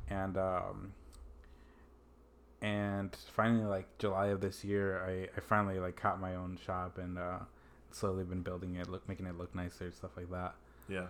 and 0.09 0.37
um, 0.37 0.93
and 2.61 3.15
finally 3.35 3.65
like 3.65 3.97
July 3.97 4.27
of 4.27 4.41
this 4.41 4.63
year, 4.63 5.01
I 5.05 5.29
I 5.37 5.41
finally 5.41 5.79
like 5.79 5.95
caught 5.95 6.19
my 6.19 6.35
own 6.35 6.57
shop 6.63 6.97
and 6.97 7.17
uh, 7.17 7.39
slowly 7.91 8.23
been 8.23 8.41
building 8.41 8.75
it, 8.75 8.89
look 8.89 9.07
making 9.09 9.25
it 9.27 9.37
look 9.37 9.53
nicer, 9.55 9.91
stuff 9.91 10.11
like 10.17 10.29
that. 10.31 10.55
Yeah. 10.87 11.07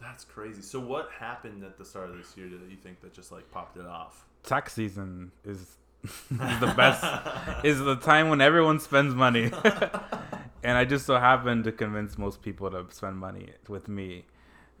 That's 0.00 0.24
crazy. 0.24 0.62
So 0.62 0.80
what 0.80 1.10
happened 1.18 1.62
at 1.64 1.78
the 1.78 1.84
start 1.84 2.10
of 2.10 2.16
this 2.16 2.36
year 2.36 2.48
that 2.48 2.70
you 2.70 2.76
think 2.76 3.00
that 3.02 3.12
just 3.12 3.30
like 3.32 3.50
popped 3.50 3.76
it 3.76 3.86
off? 3.86 4.26
Tax 4.42 4.72
season 4.72 5.32
is 5.44 5.76
is 6.04 6.10
the 6.30 6.72
best 6.76 7.04
is 7.64 7.78
the 7.78 7.96
time 7.96 8.28
when 8.30 8.40
everyone 8.40 8.80
spends 8.80 9.14
money. 9.14 9.50
and 10.62 10.78
I 10.78 10.84
just 10.84 11.06
so 11.06 11.18
happened 11.18 11.64
to 11.64 11.72
convince 11.72 12.16
most 12.18 12.42
people 12.42 12.70
to 12.70 12.86
spend 12.90 13.18
money 13.18 13.50
with 13.68 13.88
me, 13.88 14.24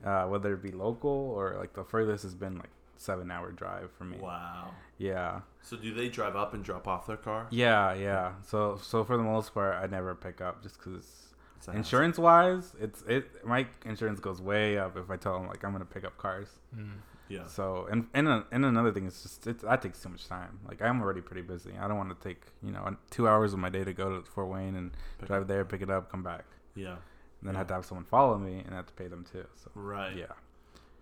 uh, 0.04 0.24
whether 0.24 0.54
it 0.54 0.62
be 0.62 0.72
local 0.72 1.10
or 1.10 1.56
like 1.58 1.74
the 1.74 1.84
furthest 1.84 2.22
has 2.22 2.34
been 2.34 2.56
like 2.56 2.70
seven 2.96 3.30
hour 3.30 3.50
drive 3.52 3.90
for 3.96 4.04
me. 4.04 4.18
Wow. 4.18 4.70
Yeah, 4.98 5.40
So 5.62 5.78
do 5.78 5.94
they 5.94 6.08
drive 6.10 6.36
up 6.36 6.52
and 6.52 6.62
drop 6.62 6.86
off 6.86 7.06
their 7.06 7.16
car? 7.16 7.46
yeah, 7.50 7.94
yeah. 7.94 8.32
So 8.46 8.78
so 8.82 9.04
for 9.04 9.16
the 9.16 9.22
most 9.22 9.54
part, 9.54 9.74
I 9.82 9.86
never 9.86 10.14
pick 10.14 10.40
up 10.42 10.62
just 10.62 10.76
because 10.78 11.29
Is 11.60 11.66
that- 11.66 11.74
insurance 11.76 12.18
wise, 12.18 12.74
it's 12.80 13.02
it 13.02 13.44
my 13.46 13.66
insurance 13.84 14.18
goes 14.20 14.40
way 14.40 14.78
up 14.78 14.96
if 14.96 15.10
I 15.10 15.16
tell 15.16 15.38
them 15.38 15.46
like 15.48 15.62
I'm 15.64 15.72
gonna 15.72 15.84
pick 15.84 16.04
up 16.04 16.16
cars. 16.18 16.48
Mm. 16.76 16.92
Yeah. 17.28 17.46
So 17.46 17.86
and 17.90 18.08
and, 18.14 18.26
a, 18.28 18.44
and 18.50 18.64
another 18.64 18.90
thing 18.92 19.06
is 19.06 19.22
just 19.22 19.46
it, 19.46 19.60
that 19.60 19.82
takes 19.82 20.02
too 20.02 20.08
much 20.08 20.26
time. 20.26 20.58
Like 20.66 20.82
I'm 20.82 21.00
already 21.00 21.20
pretty 21.20 21.42
busy. 21.42 21.72
I 21.80 21.86
don't 21.86 21.96
want 21.98 22.18
to 22.18 22.28
take 22.28 22.42
you 22.62 22.72
know 22.72 22.96
two 23.10 23.28
hours 23.28 23.52
of 23.52 23.58
my 23.60 23.68
day 23.68 23.84
to 23.84 23.92
go 23.92 24.18
to 24.20 24.28
Fort 24.30 24.48
Wayne 24.48 24.74
and 24.74 24.90
Pick 25.18 25.28
drive 25.28 25.42
up- 25.42 25.48
there, 25.48 25.64
pick 25.64 25.82
it 25.82 25.90
up, 25.90 26.10
come 26.10 26.22
back, 26.22 26.44
Yeah. 26.74 26.88
and 26.88 26.98
then 27.42 27.54
Yeah. 27.54 27.58
have 27.58 27.66
to 27.68 27.74
have 27.74 27.84
someone 27.84 28.04
follow 28.04 28.36
me 28.38 28.60
and 28.64 28.72
I 28.72 28.76
have 28.76 28.86
to 28.86 28.94
pay 28.94 29.06
them 29.06 29.24
too. 29.30 29.46
So 29.56 29.70
Right. 29.74 30.16
yeah, 30.16 30.32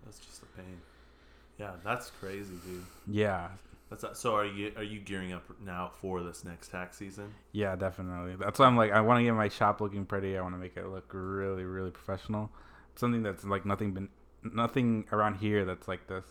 That's 0.05 0.19
just 0.19 0.43
a 0.43 0.47
pain. 0.57 0.81
Yeah, 1.57 1.73
that's 1.85 2.11
crazy, 2.21 2.55
dude. 2.65 2.85
Yeah, 3.07 3.49
That's 3.91 4.05
so. 4.21 4.35
Are 4.35 4.45
you 4.45 4.73
are 4.77 4.83
you 4.83 5.01
gearing 5.01 5.33
up 5.33 5.45
now 5.65 5.91
for 6.01 6.23
this 6.23 6.45
next 6.45 6.69
tax 6.71 6.99
season? 6.99 7.33
yeah, 7.53 7.75
definitely. 7.77 8.37
That's 8.37 8.59
why 8.59 8.67
I'm 8.67 8.77
like, 8.77 8.93
I 8.93 9.01
want 9.01 9.19
to 9.21 9.25
get 9.25 9.33
my 9.35 9.49
shop 9.49 9.81
looking 9.81 10.05
pretty. 10.05 10.37
I 10.37 10.43
want 10.43 10.55
to 10.55 10.59
make 10.59 10.77
it 10.77 10.87
look 10.87 11.11
really, 11.13 11.65
really 11.65 11.91
professional. 11.91 12.51
Something 12.97 13.23
that's 13.23 13.45
like 13.45 13.65
nothing 13.65 13.93
been, 13.95 14.09
nothing 14.43 15.07
around 15.13 15.37
here 15.37 15.65
that's 15.65 15.89
like 15.89 16.07
this, 16.07 16.25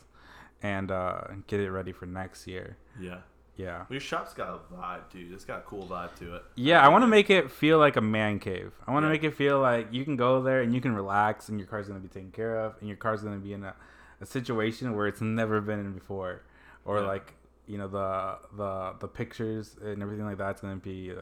and 0.62 0.92
uh, 0.92 1.22
get 1.48 1.60
it 1.60 1.72
ready 1.72 1.92
for 1.92 2.06
next 2.06 2.46
year. 2.48 2.78
Yeah. 3.00 3.20
Yeah. 3.56 3.78
Well, 3.80 3.88
your 3.90 4.02
shop's 4.02 4.36
got 4.36 4.50
a 4.50 4.74
vibe, 4.76 5.10
dude. 5.12 5.34
It's 5.34 5.44
got 5.44 5.60
a 5.60 5.64
cool 5.64 5.88
vibe 5.88 6.14
to 6.20 6.36
it. 6.36 6.44
Yeah, 6.54 6.80
I 6.86 6.90
want 6.90 7.02
to 7.02 7.08
make 7.08 7.32
it 7.32 7.50
feel 7.50 7.80
like 7.80 7.96
a 7.96 8.02
man 8.02 8.38
cave. 8.38 8.72
I 8.86 8.92
want 8.92 9.04
to 9.04 9.08
Yeah. 9.08 9.14
make 9.14 9.24
it 9.24 9.32
feel 9.34 9.60
like 9.60 9.88
you 9.92 10.04
can 10.06 10.16
go 10.16 10.44
there 10.44 10.62
and 10.62 10.76
you 10.76 10.80
can 10.82 10.94
relax, 10.94 11.50
and 11.50 11.58
your 11.60 11.68
car's 11.68 11.88
gonna 11.88 12.00
be 12.00 12.08
taken 12.08 12.30
care 12.32 12.60
of, 12.60 12.76
and 12.80 12.88
your 12.88 12.98
car's 12.98 13.24
gonna 13.24 13.40
be 13.40 13.54
in 13.54 13.64
a, 13.64 13.74
a 14.22 14.28
situation 14.28 14.96
where 14.96 15.08
it's 15.08 15.22
never 15.22 15.60
been 15.60 15.80
in 15.80 15.94
before, 15.94 16.44
or 16.86 17.00
Yeah. 17.00 17.08
like 17.08 17.34
you 17.68 17.78
know 17.78 17.88
the 17.88 18.38
the 18.56 18.94
the 19.00 19.08
pictures 19.08 19.76
and 19.82 20.02
everything 20.02 20.26
like 20.26 20.38
that's 20.38 20.62
gonna 20.62 20.76
be 20.78 21.14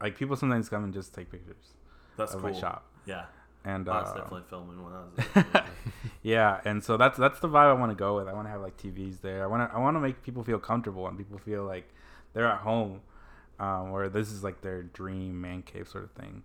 like 0.00 0.16
people 0.16 0.36
sometimes 0.36 0.68
come 0.68 0.84
and 0.84 0.94
just 0.94 1.12
take 1.14 1.30
pictures 1.30 1.74
That's 2.16 2.34
of 2.34 2.40
cool. 2.42 2.50
my 2.52 2.58
shop, 2.58 2.86
Yeah, 3.06 3.24
and 3.64 3.88
I 3.88 4.00
was 4.00 4.10
uh, 4.10 4.14
definitely 4.14 4.42
filming 4.48 4.82
when 4.82 4.92
I 4.92 5.00
was. 5.00 5.46
There. 5.52 5.64
yeah, 6.22 6.60
and 6.64 6.82
so 6.82 6.96
that's 6.96 7.18
that's 7.18 7.40
the 7.40 7.48
vibe 7.48 7.70
I 7.70 7.72
want 7.74 7.90
to 7.90 7.96
go 7.96 8.16
with. 8.16 8.28
I 8.28 8.32
want 8.32 8.46
to 8.46 8.50
have 8.50 8.60
like 8.60 8.76
TVs 8.76 9.20
there. 9.20 9.42
I 9.42 9.46
want 9.46 9.68
to 9.68 9.76
I 9.76 9.80
want 9.80 9.96
to 9.96 10.00
make 10.00 10.22
people 10.22 10.42
feel 10.44 10.58
comfortable 10.58 11.06
and 11.06 11.18
people 11.18 11.38
feel 11.38 11.64
like 11.64 11.92
they're 12.32 12.46
at 12.46 12.60
home, 12.60 13.00
um, 13.58 13.90
where 13.90 14.08
this 14.08 14.30
is 14.30 14.42
like 14.44 14.62
their 14.62 14.82
dream 14.84 15.40
man 15.40 15.62
cave 15.62 15.88
sort 15.88 16.04
of 16.04 16.12
thing. 16.12 16.44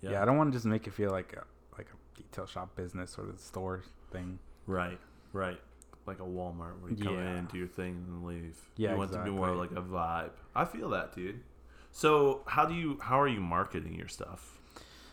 Yeah, 0.00 0.20
I 0.20 0.24
don't 0.24 0.36
want 0.36 0.52
to 0.52 0.56
just 0.56 0.66
make 0.66 0.86
it 0.86 0.92
feel 0.92 1.10
like 1.10 1.32
a, 1.32 1.44
like 1.78 1.86
a 1.86 2.18
detail 2.20 2.46
shop 2.46 2.74
business 2.76 3.16
or 3.18 3.24
the 3.24 3.38
store 3.38 3.82
thing. 4.10 4.38
Right, 4.66 4.98
right. 5.32 5.60
Like 6.06 6.18
a 6.18 6.24
Walmart 6.24 6.80
where 6.80 6.90
you 6.90 6.96
come 7.04 7.14
Yeah. 7.14 7.38
in, 7.38 7.46
do 7.46 7.58
your 7.58 7.68
thing, 7.68 8.04
and 8.08 8.24
leave. 8.24 8.58
Yeah, 8.76 8.92
you 8.92 8.98
want 8.98 9.12
to 9.12 9.22
be 9.22 9.30
more 9.30 9.54
like 9.54 9.70
a 9.72 9.82
vibe. 9.82 10.30
I 10.54 10.64
feel 10.64 10.90
that, 10.90 11.14
dude. 11.14 11.40
So 11.90 12.42
how 12.46 12.64
do 12.66 12.74
you? 12.74 12.98
How 13.02 13.20
are 13.20 13.28
you 13.28 13.40
marketing 13.40 13.94
your 13.94 14.08
stuff? 14.08 14.58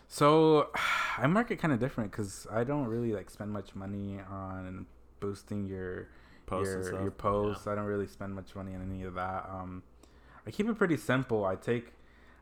So 0.08 0.70
I 1.18 1.28
market 1.28 1.60
kind 1.60 1.74
of 1.74 1.80
different 1.80 2.12
because 2.12 2.48
I 2.52 2.64
don't 2.64 2.88
really 2.88 3.14
like 3.14 3.30
spend 3.30 3.52
much 3.52 3.76
money 3.76 4.20
on 4.30 4.86
boosting 5.20 5.68
your 5.68 6.08
Posts 6.46 6.74
and 6.74 6.84
your 6.86 7.02
your 7.04 7.12
posts. 7.12 7.68
I 7.68 7.76
don't 7.76 7.86
really 7.86 8.08
spend 8.08 8.34
much 8.34 8.56
money 8.56 8.74
on 8.74 8.82
any 8.82 9.04
of 9.04 9.14
that. 9.14 9.48
Um, 9.52 9.84
I 10.48 10.50
keep 10.52 10.68
it 10.68 10.74
pretty 10.80 10.98
simple. 10.98 11.46
I 11.46 11.56
take 11.56 11.94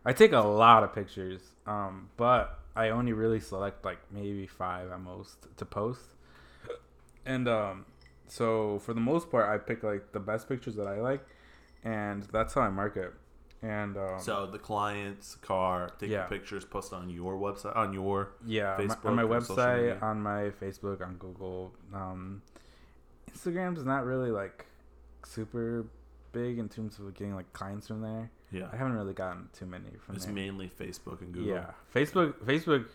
I 0.06 0.14
take 0.14 0.32
a 0.32 0.40
lot 0.40 0.84
of 0.86 0.96
pictures, 0.96 1.42
um, 1.66 2.10
but 2.16 2.58
I 2.74 2.90
only 2.92 3.12
really 3.12 3.42
select 3.42 3.84
like 3.84 4.00
maybe 4.10 4.48
five 4.48 4.90
at 4.92 5.02
most 5.02 5.48
to 5.58 5.66
post. 5.66 6.06
And 7.26 7.50
um, 7.50 7.86
so 8.28 8.80
for 8.80 8.94
the 8.94 9.00
most 9.02 9.30
part, 9.32 9.50
I 9.50 9.58
pick 9.58 9.84
like 9.84 10.12
the 10.12 10.20
best 10.20 10.48
pictures 10.50 10.76
that 10.76 10.88
I 10.88 11.00
like, 11.00 11.26
and 11.84 12.24
that's 12.32 12.54
how 12.54 12.62
I 12.62 12.70
market. 12.70 13.14
And 13.64 13.98
um, 13.98 14.20
So 14.20 14.46
the 14.46 14.60
client's 14.60 15.34
car, 15.36 15.90
take 15.98 16.12
Yeah. 16.12 16.26
pictures, 16.28 16.64
post 16.64 16.94
on 16.94 17.10
your 17.10 17.34
website, 17.38 17.76
on 17.76 17.92
your 17.94 18.30
Yeah, 18.46 18.76
my- 18.78 18.84
Facebook 18.86 19.06
on 19.06 19.16
my 19.16 19.24
website, 19.24 20.02
on 20.04 20.22
my 20.22 20.52
Facebook, 20.62 21.02
on 21.02 21.16
Google. 21.18 21.74
Um, 21.94 22.44
Instagram's 23.32 23.84
not 23.84 24.06
really 24.06 24.32
like 24.32 24.66
super 25.26 25.86
big 26.32 26.60
in 26.60 26.70
terms 26.70 27.00
of 27.00 27.14
getting 27.16 27.36
like 27.36 27.52
clients 27.54 27.88
from 27.88 28.02
there. 28.02 28.30
yeah. 28.52 28.70
I 28.72 28.76
haven't 28.78 28.94
really 28.94 29.14
gotten 29.14 29.50
too 29.54 29.66
many 29.66 29.90
from 30.00 30.16
It's 30.16 30.26
there. 30.26 30.34
mainly 30.34 30.70
Facebook 30.80 31.22
and 31.22 31.34
Google. 31.34 31.50
Yeah, 31.56 31.72
Facebook. 31.94 32.34
Facebook 32.46 32.86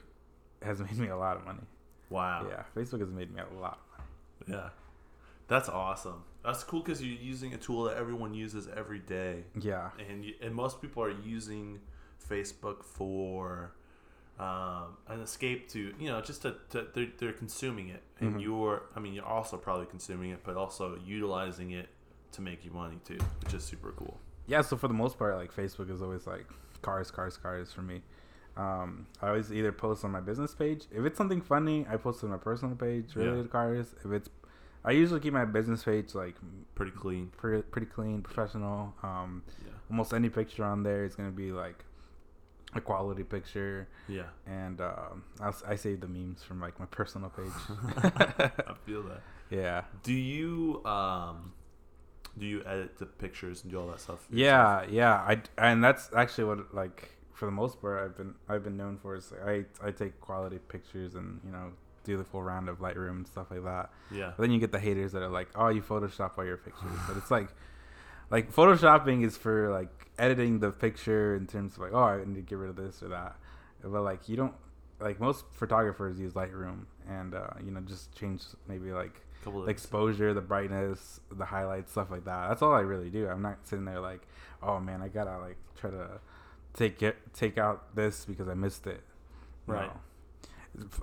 has 0.62 0.80
made 0.86 0.96
me 0.98 1.08
a 1.08 1.16
lot 1.16 1.36
of 1.36 1.44
money. 1.44 1.66
Wow. 2.08 2.46
Yeah, 2.48 2.62
Facebook 2.76 3.00
has 3.00 3.10
made 3.10 3.34
me 3.34 3.40
a 3.40 3.60
lot. 3.60 3.80
Of 4.40 4.48
money. 4.48 4.60
Yeah. 4.62 4.68
That's 5.48 5.68
awesome. 5.68 6.24
That's 6.44 6.64
cool 6.64 6.80
because 6.80 7.02
you're 7.02 7.18
using 7.20 7.54
a 7.54 7.56
tool 7.58 7.84
that 7.84 7.96
everyone 7.96 8.34
uses 8.34 8.68
every 8.74 8.98
day, 8.98 9.44
Yeah, 9.60 9.90
and 10.08 10.24
you, 10.24 10.34
and 10.42 10.54
most 10.54 10.80
people 10.82 11.02
are 11.02 11.10
using 11.10 11.80
Facebook 12.28 12.82
for 12.84 13.72
um, 14.40 14.96
an 15.08 15.20
escape 15.20 15.68
to 15.68 15.94
you 15.98 16.08
know 16.08 16.20
just 16.20 16.42
to, 16.42 16.56
to 16.70 16.86
they're, 16.94 17.08
they're 17.18 17.32
consuming 17.32 17.90
it, 17.90 18.02
and 18.20 18.36
Mhm. 18.36 18.42
you're 18.42 18.82
I 18.96 19.00
mean 19.00 19.14
you're 19.14 19.24
also 19.26 19.56
probably 19.56 19.86
consuming 19.86 20.30
it, 20.30 20.40
but 20.42 20.56
also 20.56 20.98
utilizing 21.04 21.72
it 21.72 21.88
to 22.32 22.40
make 22.40 22.64
you 22.64 22.70
money 22.72 22.98
too, 23.04 23.18
which 23.44 23.54
is 23.54 23.62
super 23.62 23.92
cool. 23.92 24.18
yeah. 24.46 24.62
So 24.62 24.76
for 24.76 24.88
the 24.88 24.94
most 24.94 25.18
part, 25.18 25.36
like 25.36 25.54
Facebook 25.54 25.90
is 25.90 26.00
always 26.02 26.26
like 26.26 26.46
cars, 26.80 27.10
cars, 27.10 27.36
cars 27.36 27.70
for 27.72 27.82
me. 27.82 28.02
Um, 28.56 29.06
I 29.20 29.28
always 29.28 29.52
either 29.52 29.70
post 29.72 30.04
on 30.04 30.10
my 30.10 30.20
business 30.20 30.54
page. 30.54 30.86
If 30.90 31.04
it's 31.04 31.16
something 31.18 31.40
funny, 31.40 31.86
I 31.88 31.96
post 31.98 32.24
on 32.24 32.30
my 32.30 32.36
personal 32.38 32.74
page 32.74 33.14
related 33.14 33.36
Yeah. 33.36 33.42
to 33.44 33.48
cars. 33.48 33.94
If 34.04 34.10
it's, 34.12 34.28
I 34.84 34.90
usually 34.92 35.20
keep 35.20 35.32
my 35.32 35.44
business 35.44 35.84
page 35.84 36.14
like 36.14 36.34
Pretty 36.74 36.90
clean. 36.92 37.30
pretty, 37.36 37.62
pretty 37.62 37.86
clean, 37.86 38.22
professional. 38.22 38.94
Um, 39.02 39.42
Yeah. 39.64 39.72
almost 39.90 40.12
any 40.12 40.28
picture 40.28 40.64
on 40.64 40.82
there 40.82 41.04
is 41.04 41.14
gonna 41.14 41.30
be 41.30 41.52
like 41.52 41.84
a 42.74 42.80
quality 42.80 43.22
picture, 43.22 43.86
Yeah. 44.08 44.28
and 44.46 44.80
um, 44.80 45.24
I'll, 45.40 45.54
I 45.68 45.76
save 45.76 46.00
the 46.00 46.08
memes 46.08 46.42
from 46.42 46.60
like 46.60 46.80
my 46.80 46.86
personal 46.86 47.28
page. 47.36 47.52
I 47.68 48.74
feel 48.86 49.02
that. 49.04 49.20
yeah, 49.50 49.82
Do 50.02 50.12
you 50.14 50.82
um 50.86 51.52
do 52.38 52.46
you 52.46 52.62
edit 52.64 52.96
the 52.98 53.04
pictures 53.04 53.62
and 53.62 53.70
do 53.72 53.78
all 53.78 53.88
that 53.88 54.00
stuff? 54.00 54.26
yourself? 54.30 54.86
yeah, 54.88 54.90
yeah. 54.90 55.14
I 55.16 55.42
and 55.58 55.84
that's 55.84 56.08
actually 56.16 56.44
what 56.44 56.74
like 56.74 57.10
for 57.34 57.44
the 57.46 57.52
most 57.52 57.80
part 57.80 58.02
I've 58.02 58.16
been 58.16 58.34
I've 58.48 58.64
been 58.64 58.78
known 58.78 58.96
for 58.96 59.16
is 59.16 59.30
like, 59.32 59.66
I 59.82 59.86
I 59.88 59.90
take 59.90 60.18
quality 60.22 60.58
pictures 60.58 61.14
and 61.14 61.40
you 61.44 61.52
know 61.52 61.72
do 62.04 62.16
the 62.16 62.24
full 62.24 62.42
round 62.42 62.68
of 62.68 62.78
Lightroom 62.80 63.10
and 63.10 63.26
stuff 63.26 63.50
like 63.50 63.64
that. 63.64 63.90
Yeah. 64.10 64.32
But 64.36 64.42
then 64.42 64.50
you 64.50 64.60
get 64.60 64.72
the 64.72 64.80
haters 64.80 65.12
that 65.12 65.22
are 65.22 65.28
like, 65.28 65.48
"Oh, 65.54 65.68
you 65.68 65.82
Photoshop 65.82 66.38
all 66.38 66.44
your 66.44 66.56
pictures," 66.56 66.90
but 67.06 67.16
it's 67.16 67.30
like, 67.30 67.48
like 68.30 68.52
photoshopping 68.52 69.24
is 69.24 69.36
for 69.36 69.70
like 69.70 70.10
editing 70.18 70.60
the 70.60 70.70
picture 70.70 71.36
in 71.36 71.46
terms 71.46 71.74
of 71.74 71.78
like, 71.80 71.92
"Oh, 71.92 72.02
I 72.02 72.24
need 72.24 72.34
to 72.34 72.42
get 72.42 72.58
rid 72.58 72.70
of 72.70 72.76
this 72.76 73.02
or 73.02 73.08
that," 73.08 73.36
but 73.82 74.02
like 74.02 74.28
you 74.28 74.36
don't 74.36 74.54
like 75.00 75.20
most 75.20 75.44
photographers 75.52 76.18
use 76.18 76.32
Lightroom 76.32 76.84
and 77.08 77.34
uh, 77.34 77.48
you 77.64 77.70
know 77.70 77.80
just 77.80 78.14
change 78.14 78.42
maybe 78.68 78.92
like 78.92 79.20
the 79.44 79.64
exposure, 79.64 80.32
the 80.34 80.40
brightness, 80.40 81.20
the 81.30 81.44
highlights, 81.44 81.92
stuff 81.92 82.10
like 82.10 82.24
that. 82.24 82.48
That's 82.48 82.62
all 82.62 82.72
I 82.72 82.80
really 82.80 83.10
do. 83.10 83.28
I'm 83.28 83.42
not 83.42 83.66
sitting 83.66 83.84
there 83.84 84.00
like, 84.00 84.26
"Oh 84.62 84.78
man, 84.80 85.02
I 85.02 85.08
gotta 85.08 85.38
like 85.38 85.56
try 85.76 85.90
to 85.90 86.20
take 86.74 87.02
it 87.02 87.16
take 87.34 87.58
out 87.58 87.94
this 87.94 88.24
because 88.24 88.48
I 88.48 88.54
missed 88.54 88.86
it." 88.86 89.02
Right. 89.66 89.86
No. 89.86 90.00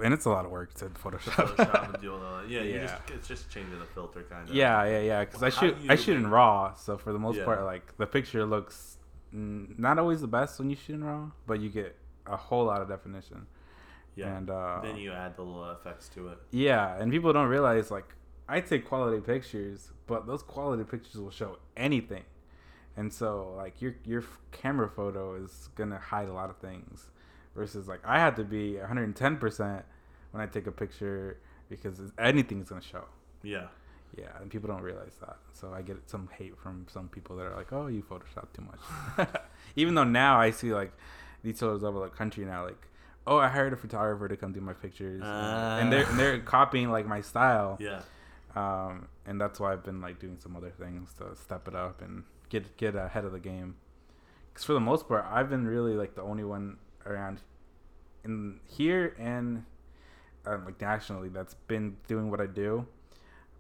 And 0.04 0.14
it's 0.14 0.26
a 0.26 0.30
lot 0.30 0.46
of 0.46 0.52
work 0.52 0.74
to 0.76 0.86
Photoshop. 0.86 1.56
Photoshop 1.56 1.94
and 1.94 2.02
do 2.02 2.14
all 2.14 2.20
that. 2.20 2.50
Yeah, 2.50 2.62
you 2.62 2.74
Yeah. 2.76 2.88
just 2.88 3.10
it's 3.12 3.28
just 3.28 3.52
changing 3.52 3.78
the 3.80 3.86
filter 3.86 4.24
kind 4.24 4.50
of. 4.50 4.56
Yeah, 4.56 4.84
yeah, 4.86 5.00
yeah. 5.02 5.26
Because 5.26 5.44
I 5.44 5.50
shoot, 5.50 5.76
I 5.88 5.96
shoot 5.96 6.18
in 6.18 6.30
RAW, 6.30 6.74
so 6.74 6.98
for 6.98 7.14
the 7.14 7.20
most 7.20 7.38
Yeah. 7.38 7.46
part, 7.46 7.64
like 7.64 7.96
the 7.98 8.08
picture 8.08 8.46
looks 8.46 8.98
not 9.32 10.00
always 10.00 10.22
the 10.22 10.28
best 10.28 10.58
when 10.58 10.72
you 10.72 10.76
shoot 10.76 10.96
in 10.96 11.04
RAW, 11.04 11.30
but 11.46 11.60
you 11.60 11.70
get 11.70 11.96
a 12.26 12.36
whole 12.36 12.66
lot 12.66 12.82
of 12.82 12.88
definition. 12.90 13.46
Yeah. 14.16 14.36
And 14.36 14.50
uh, 14.50 14.80
then 14.82 14.98
you 14.98 15.12
add 15.12 15.36
the 15.38 15.44
little 15.44 15.70
effects 15.72 16.10
to 16.10 16.30
it. 16.30 16.40
yeah, 16.52 16.98
and 17.00 17.12
people 17.12 17.32
don't 17.32 17.48
realize 17.48 17.92
like 17.92 18.16
I 18.48 18.62
take 18.62 18.88
quality 18.88 19.22
pictures, 19.22 19.92
but 20.08 20.26
those 20.26 20.42
quality 20.42 20.84
pictures 20.84 21.22
will 21.22 21.30
show 21.30 21.60
anything, 21.78 22.24
and 22.98 23.14
so 23.14 23.54
like 23.56 23.82
your 23.84 23.94
your 24.04 24.24
camera 24.52 24.90
photo 24.90 25.36
is 25.36 25.70
gonna 25.76 26.00
hide 26.00 26.28
a 26.28 26.34
lot 26.34 26.50
of 26.50 26.58
things, 26.58 27.10
versus 27.60 27.88
like 27.88 28.00
I 28.06 28.20
had 28.20 28.38
to 28.38 28.44
be 28.44 28.78
110 28.78 29.38
percent 29.38 29.84
when 30.32 30.42
I 30.42 30.48
take 30.48 30.66
a 30.66 30.72
picture 30.72 31.38
because 31.70 32.00
anything's 32.18 32.70
gonna 32.70 32.82
show. 32.82 33.04
Yeah. 33.44 33.68
Yeah, 34.18 34.30
and 34.42 34.50
people 34.50 34.68
don't 34.68 34.82
realize 34.82 35.16
that. 35.20 35.38
So 35.54 35.72
I 35.72 35.84
get 35.84 35.98
some 36.10 36.30
hate 36.36 36.58
from 36.58 36.88
some 36.90 37.10
people 37.10 37.36
that 37.36 37.46
are 37.46 37.56
like, 37.56 37.72
"Oh, 37.72 37.86
you 37.88 38.02
Photoshop 38.02 38.48
too 38.54 38.64
much." 38.64 39.28
Even 39.76 39.94
though 39.94 40.04
now 40.04 40.40
I 40.40 40.50
see 40.50 40.74
like 40.74 40.92
detailers 41.46 41.84
over 41.84 42.00
the 42.00 42.08
country 42.08 42.44
now, 42.44 42.66
like, 42.66 42.88
"Oh, 43.28 43.38
I 43.38 43.50
hired 43.50 43.74
a 43.74 43.78
photographer 43.78 44.28
to 44.28 44.36
come 44.36 44.52
do 44.52 44.62
my 44.62 44.74
pictures," 44.74 45.22
and 45.24 45.94
they're 45.94 46.06
and 46.10 46.18
they're 46.18 46.40
copying 46.40 46.90
like 46.90 47.06
my 47.06 47.22
style. 47.22 47.78
Yeah. 47.80 48.02
Um, 48.56 49.10
and 49.28 49.40
that's 49.40 49.60
why 49.60 49.74
I've 49.74 49.84
been 49.84 50.02
like 50.02 50.18
doing 50.20 50.38
some 50.40 50.56
other 50.56 50.72
things 50.72 51.14
to 51.20 51.36
step 51.36 51.68
it 51.68 51.76
up 51.76 52.02
and 52.02 52.24
get 52.50 52.78
get 52.78 52.96
ahead 52.96 53.26
of 53.26 53.32
the 53.32 53.40
game. 53.40 53.76
Because 54.52 54.66
for 54.66 54.74
the 54.74 54.80
most 54.80 55.08
part, 55.08 55.24
I've 55.30 55.52
been 55.52 55.68
really 55.68 55.94
like 55.94 56.16
the 56.16 56.24
only 56.24 56.44
one 56.44 56.78
around 57.06 57.42
in 58.24 58.60
here 58.68 59.16
and 59.20 59.64
um, 60.46 60.66
like 60.66 60.80
nationally 60.82 61.30
that's 61.30 61.54
been 61.54 61.98
doing 62.08 62.30
what 62.32 62.42
I 62.42 62.46
do. 62.46 62.86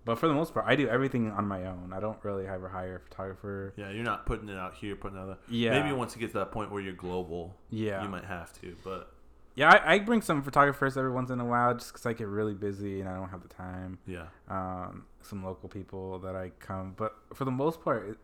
But 0.05 0.17
for 0.17 0.27
the 0.27 0.33
most 0.33 0.53
part, 0.53 0.65
I 0.67 0.75
do 0.75 0.87
everything 0.87 1.29
on 1.29 1.45
my 1.47 1.65
own. 1.65 1.91
I 1.93 1.99
don't 1.99 2.17
really 2.23 2.47
ever 2.47 2.69
hire 2.69 2.95
a 2.95 2.99
photographer. 2.99 3.73
Yeah. 3.75 3.91
You're 3.91 4.03
not 4.03 4.25
putting 4.25 4.49
it 4.49 4.57
out 4.57 4.73
here, 4.75 4.95
putting 4.95 5.17
it 5.17 5.21
out 5.21 5.27
there. 5.27 5.37
Yeah, 5.49 5.79
Maybe 5.79 5.93
once 5.95 6.15
you 6.15 6.21
get 6.21 6.31
to 6.31 6.39
that 6.39 6.51
point 6.51 6.71
where 6.71 6.81
you're 6.81 6.93
global, 6.93 7.53
yeah, 7.69 8.01
you 8.01 8.09
might 8.09 8.25
have 8.25 8.51
to. 8.61 8.75
But 8.83 9.11
yeah. 9.55 9.69
I, 9.69 9.95
I 9.95 9.99
bring 9.99 10.21
some 10.21 10.41
photographers 10.41 10.97
every 10.97 11.11
once 11.11 11.29
in 11.29 11.39
a 11.39 11.45
while 11.45 11.73
just 11.75 11.91
because 11.91 12.05
I 12.05 12.13
get 12.13 12.27
really 12.27 12.53
busy 12.53 13.01
and 13.01 13.09
I 13.09 13.15
don't 13.15 13.29
have 13.29 13.41
the 13.43 13.49
time. 13.49 13.99
yeah. 14.07 14.27
um, 14.47 15.05
some 15.21 15.43
local 15.43 15.67
people 15.67 16.17
that 16.19 16.35
I 16.35 16.51
come. 16.59 16.93
But 16.97 17.13
for 17.33 17.45
the 17.45 17.51
most 17.51 17.81
part, 17.83 18.17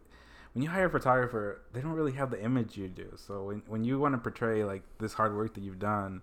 when 0.56 0.63
you 0.63 0.70
hire 0.70 0.86
a 0.86 0.89
photographer, 0.89 1.62
they 1.74 1.82
don't 1.82 1.91
really 1.91 2.13
have 2.13 2.32
the 2.32 2.41
image 2.41 2.78
you 2.78 2.88
do. 2.88 3.12
So 3.18 3.44
when, 3.44 3.62
when 3.68 3.84
you 3.84 4.00
want 4.00 4.13
to 4.15 4.18
portray 4.18 4.63
like 4.63 4.84
this 5.00 5.13
hard 5.13 5.36
work 5.36 5.54
that 5.56 5.62
you've 5.62 5.80
done, 5.80 6.22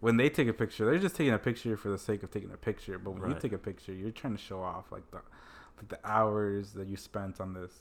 when 0.00 0.16
they 0.16 0.28
take 0.28 0.48
a 0.48 0.52
picture, 0.52 0.84
they're 0.84 0.98
just 0.98 1.14
taking 1.14 1.32
a 1.32 1.38
picture 1.38 1.76
for 1.76 1.88
the 1.88 1.96
sake 1.98 2.24
of 2.24 2.30
taking 2.32 2.50
a 2.52 2.56
picture. 2.56 2.98
But 2.98 3.12
when 3.12 3.30
you 3.30 3.36
take 3.38 3.52
a 3.52 3.58
picture, 3.58 3.92
you're 3.92 4.10
trying 4.10 4.36
to 4.36 4.42
show 4.42 4.60
off 4.60 4.90
like 4.90 5.08
the 5.12 5.20
like 5.76 5.88
the 5.88 5.98
hours 6.04 6.72
that 6.72 6.88
you 6.88 6.96
spent 6.96 7.40
on 7.40 7.54
this. 7.54 7.72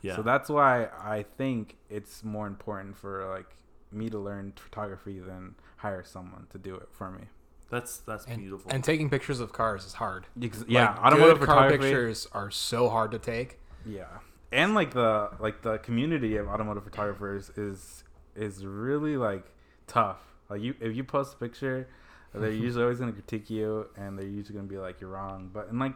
Yeah. 0.00 0.16
So 0.16 0.22
that's 0.22 0.48
why 0.48 0.88
I 1.02 1.22
think 1.36 1.76
it's 1.90 2.24
more 2.24 2.46
important 2.46 2.96
for 2.96 3.28
like 3.28 3.54
me 3.92 4.08
to 4.08 4.18
learn 4.18 4.54
photography 4.56 5.18
than 5.18 5.54
hire 5.76 6.02
someone 6.02 6.46
to 6.50 6.58
do 6.58 6.74
it 6.76 6.88
for 6.92 7.10
me. 7.10 7.24
that's 7.70 7.98
that's 7.98 8.24
And, 8.26 8.38
beautiful. 8.38 8.70
and 8.72 8.82
taking 8.82 9.10
pictures 9.10 9.38
of 9.38 9.52
cars 9.52 9.84
is 9.84 9.92
hard. 9.94 10.26
Ex- 10.42 10.64
yeah, 10.66 10.92
Like, 10.92 11.04
automotive 11.04 11.40
good 11.40 11.46
car 11.48 11.68
pictures 11.70 12.26
are 12.32 12.50
so 12.50 12.88
hard 12.88 13.10
to 13.12 13.18
take. 13.18 13.58
Yeah, 13.84 14.06
and 14.52 14.74
like 14.74 14.92
the 14.92 15.30
like 15.40 15.62
the 15.62 15.78
community 15.78 16.36
of 16.36 16.48
automotive 16.48 16.84
photographers 16.84 17.50
is 17.56 18.04
is 18.36 18.64
really 18.64 19.16
like 19.16 19.44
tough. 19.86 20.20
Like 20.48 20.60
you, 20.60 20.74
if 20.80 20.94
you 20.94 21.04
post 21.04 21.34
a 21.34 21.36
picture, 21.38 21.88
they're 22.34 22.50
usually 22.66 22.82
always 22.84 22.98
gonna 22.98 23.12
critique 23.12 23.50
you, 23.50 23.88
and 23.96 24.18
they're 24.18 24.26
usually 24.26 24.56
gonna 24.56 24.68
be 24.68 24.78
like 24.78 25.00
you're 25.00 25.10
wrong. 25.10 25.50
But 25.52 25.68
in 25.70 25.78
like 25.78 25.94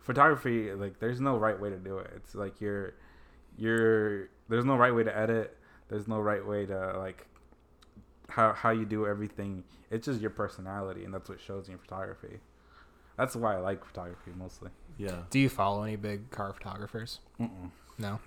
photography, 0.00 0.72
like 0.72 1.00
there's 1.00 1.20
no 1.20 1.36
right 1.36 1.58
way 1.58 1.70
to 1.70 1.76
do 1.76 1.98
it. 1.98 2.10
It's 2.16 2.34
like 2.34 2.60
you're 2.60 2.94
you're 3.56 4.28
there's 4.48 4.64
no 4.64 4.76
right 4.76 4.94
way 4.94 5.04
to 5.04 5.16
edit. 5.16 5.56
There's 5.88 6.06
no 6.06 6.20
right 6.20 6.46
way 6.46 6.66
to 6.66 6.98
like 6.98 7.26
how 8.28 8.52
how 8.52 8.70
you 8.70 8.84
do 8.84 9.06
everything. 9.06 9.64
It's 9.90 10.06
just 10.06 10.20
your 10.20 10.30
personality, 10.30 11.04
and 11.04 11.12
that's 11.12 11.28
what 11.28 11.40
shows 11.40 11.68
in 11.68 11.78
photography. 11.78 12.38
That's 13.16 13.34
why 13.34 13.56
I 13.56 13.58
like 13.58 13.84
photography 13.84 14.30
mostly. 14.36 14.70
yeah. 14.96 15.22
Do 15.30 15.40
you 15.40 15.48
follow 15.48 15.82
any 15.82 15.96
big 15.96 16.30
car 16.30 16.52
photographers? 16.52 17.18
Mm-mm. 17.40 17.70
No. 17.98 18.20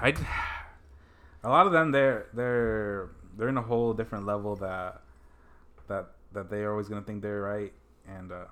I 0.00 0.14
a 1.44 1.48
lot 1.48 1.66
of 1.66 1.72
them 1.72 1.92
they're 1.92 2.26
they're 2.34 3.10
they're 3.36 3.48
in 3.48 3.56
a 3.56 3.62
whole 3.62 3.92
different 3.94 4.26
level 4.26 4.56
that 4.56 5.02
that 5.88 6.06
that 6.32 6.50
they're 6.50 6.70
always 6.70 6.88
gonna 6.88 7.02
think 7.02 7.22
they're 7.22 7.40
right 7.42 7.72
and 8.08 8.32
uh 8.32 8.44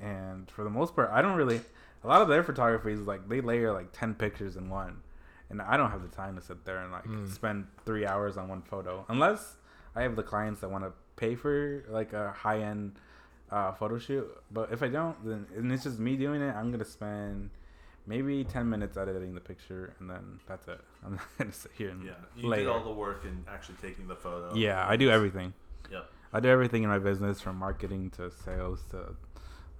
and 0.00 0.50
for 0.50 0.62
the 0.64 0.70
most 0.70 0.94
part 0.94 1.10
I 1.12 1.22
don't 1.22 1.36
really 1.36 1.60
a 2.04 2.06
lot 2.06 2.20
of 2.22 2.28
their 2.28 2.42
photography 2.42 2.92
is 2.92 3.00
like 3.06 3.28
they 3.28 3.40
layer 3.40 3.72
like 3.72 3.92
10 3.92 4.14
pictures 4.14 4.56
in 4.56 4.68
one 4.68 5.02
and 5.48 5.62
I 5.62 5.76
don't 5.76 5.90
have 5.90 6.02
the 6.02 6.08
time 6.14 6.36
to 6.36 6.42
sit 6.42 6.64
there 6.64 6.78
and 6.78 6.92
like 6.92 7.04
Mm. 7.04 7.32
spend 7.32 7.66
three 7.84 8.06
hours 8.06 8.36
on 8.36 8.48
one 8.48 8.62
photo 8.62 9.04
unless 9.08 9.56
I 9.94 10.02
have 10.02 10.16
the 10.16 10.22
clients 10.22 10.60
that 10.60 10.70
want 10.70 10.84
to 10.84 10.92
pay 11.16 11.34
for 11.34 11.84
like 11.88 12.12
a 12.12 12.30
high 12.32 12.60
end 12.60 12.96
uh, 13.50 13.72
photo 13.72 13.96
shoot 13.98 14.28
but 14.50 14.70
if 14.72 14.82
I 14.82 14.88
don't 14.88 15.16
then 15.24 15.46
and 15.56 15.72
it's 15.72 15.84
just 15.84 15.98
me 15.98 16.16
doing 16.16 16.42
it 16.42 16.54
I'm 16.54 16.70
gonna 16.70 16.84
spend 16.84 17.50
maybe 18.06 18.44
10 18.44 18.68
minutes 18.68 18.96
editing 18.96 19.34
the 19.34 19.40
picture 19.40 19.94
and 19.98 20.08
then 20.08 20.38
that's 20.46 20.68
it 20.68 20.80
i'm 21.04 21.12
not 21.12 21.24
gonna 21.38 21.52
sit 21.52 21.72
here 21.76 21.90
and 21.90 22.04
Yeah. 22.04 22.12
You 22.36 22.48
layer. 22.48 22.60
did 22.60 22.68
all 22.68 22.84
the 22.84 22.90
work 22.92 23.24
in 23.24 23.44
actually 23.48 23.76
taking 23.82 24.06
the 24.08 24.16
photo. 24.16 24.54
yeah 24.54 24.86
i 24.88 24.96
do 24.96 25.10
everything 25.10 25.52
yeah 25.90 26.00
i 26.32 26.40
do 26.40 26.48
everything 26.48 26.82
in 26.82 26.88
my 26.88 26.98
business 26.98 27.40
from 27.40 27.56
marketing 27.56 28.10
to 28.10 28.30
sales 28.30 28.84
to 28.90 29.14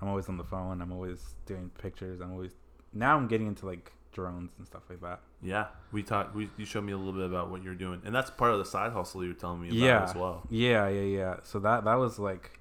i'm 0.00 0.08
always 0.08 0.28
on 0.28 0.36
the 0.36 0.44
phone 0.44 0.80
i'm 0.82 0.92
always 0.92 1.34
doing 1.46 1.70
pictures 1.80 2.20
i'm 2.20 2.32
always 2.32 2.52
now 2.92 3.16
i'm 3.16 3.26
getting 3.28 3.46
into 3.46 3.66
like 3.66 3.92
drones 4.12 4.52
and 4.58 4.66
stuff 4.66 4.82
like 4.88 5.00
that 5.02 5.20
Yeah. 5.42 5.66
We 5.92 6.02
talked. 6.02 6.34
We 6.34 6.48
you 6.56 6.64
showed 6.64 6.84
me 6.84 6.92
a 6.92 6.96
little 6.96 7.12
bit 7.12 7.26
about 7.26 7.50
what 7.50 7.62
you're 7.62 7.74
doing, 7.74 8.00
and 8.06 8.14
that's 8.14 8.30
part 8.30 8.50
of 8.52 8.58
the 8.58 8.64
side 8.64 8.92
hustle 8.92 9.22
you 9.22 9.28
were 9.28 9.34
telling 9.34 9.60
me 9.60 9.68
about 9.68 9.78
yeah 9.78 10.02
as 10.04 10.14
well. 10.14 10.46
yeah 10.48 10.88
yeah 10.88 11.02
yeah 11.18 11.34
so 11.42 11.58
that 11.58 11.84
that 11.84 11.96
was 11.96 12.18
like 12.18 12.58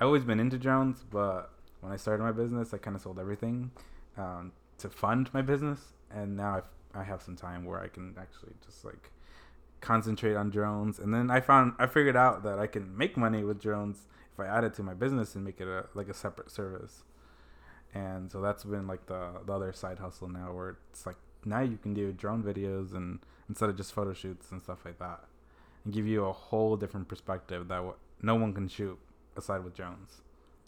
i've 0.00 0.06
always 0.08 0.24
been 0.24 0.40
into 0.40 0.58
drones 0.58 1.04
but 1.08 1.52
when 1.80 1.92
i 1.92 1.96
started 1.96 2.24
my 2.24 2.32
business 2.32 2.74
i 2.74 2.78
kind 2.78 2.96
of 2.96 3.02
sold 3.02 3.20
everything 3.20 3.70
um, 4.18 4.50
to 4.78 4.88
fund 4.88 5.30
my 5.32 5.42
business 5.42 5.80
and 6.10 6.36
now 6.36 6.56
I've, 6.56 6.64
i 6.94 7.02
have 7.02 7.22
some 7.22 7.36
time 7.36 7.64
where 7.64 7.80
i 7.80 7.88
can 7.88 8.14
actually 8.18 8.52
just 8.64 8.84
like 8.84 9.10
concentrate 9.80 10.34
on 10.34 10.50
drones. 10.50 10.98
And 10.98 11.12
then 11.14 11.30
i 11.30 11.40
found 11.40 11.74
i 11.78 11.86
figured 11.86 12.16
out 12.16 12.42
that 12.42 12.58
i 12.58 12.66
can 12.66 12.96
make 12.96 13.16
money 13.16 13.44
with 13.44 13.60
drones 13.60 14.08
if 14.32 14.40
i 14.40 14.46
add 14.46 14.64
it 14.64 14.74
to 14.74 14.82
my 14.82 14.94
business 14.94 15.34
and 15.34 15.44
make 15.44 15.60
it 15.60 15.68
a 15.68 15.86
like 15.94 16.08
a 16.08 16.14
separate 16.14 16.50
service. 16.50 17.04
And 17.94 18.30
so 18.30 18.40
that's 18.40 18.64
been 18.64 18.86
like 18.86 19.06
the 19.06 19.30
the 19.46 19.52
other 19.52 19.72
side 19.72 19.98
hustle 19.98 20.28
now 20.28 20.52
where 20.52 20.76
it's 20.90 21.06
like 21.06 21.16
now 21.44 21.60
you 21.60 21.78
can 21.80 21.94
do 21.94 22.12
drone 22.12 22.42
videos 22.42 22.94
and 22.94 23.20
instead 23.48 23.68
of 23.68 23.76
just 23.76 23.92
photo 23.92 24.12
shoots 24.12 24.50
and 24.50 24.60
stuff 24.60 24.84
like 24.84 24.98
that 24.98 25.20
and 25.84 25.94
give 25.94 26.06
you 26.06 26.24
a 26.24 26.32
whole 26.32 26.76
different 26.76 27.08
perspective 27.08 27.68
that 27.68 27.76
w- 27.76 27.94
no 28.20 28.34
one 28.34 28.52
can 28.52 28.66
shoot 28.66 28.98
aside 29.36 29.62
with 29.62 29.74
drones 29.74 30.22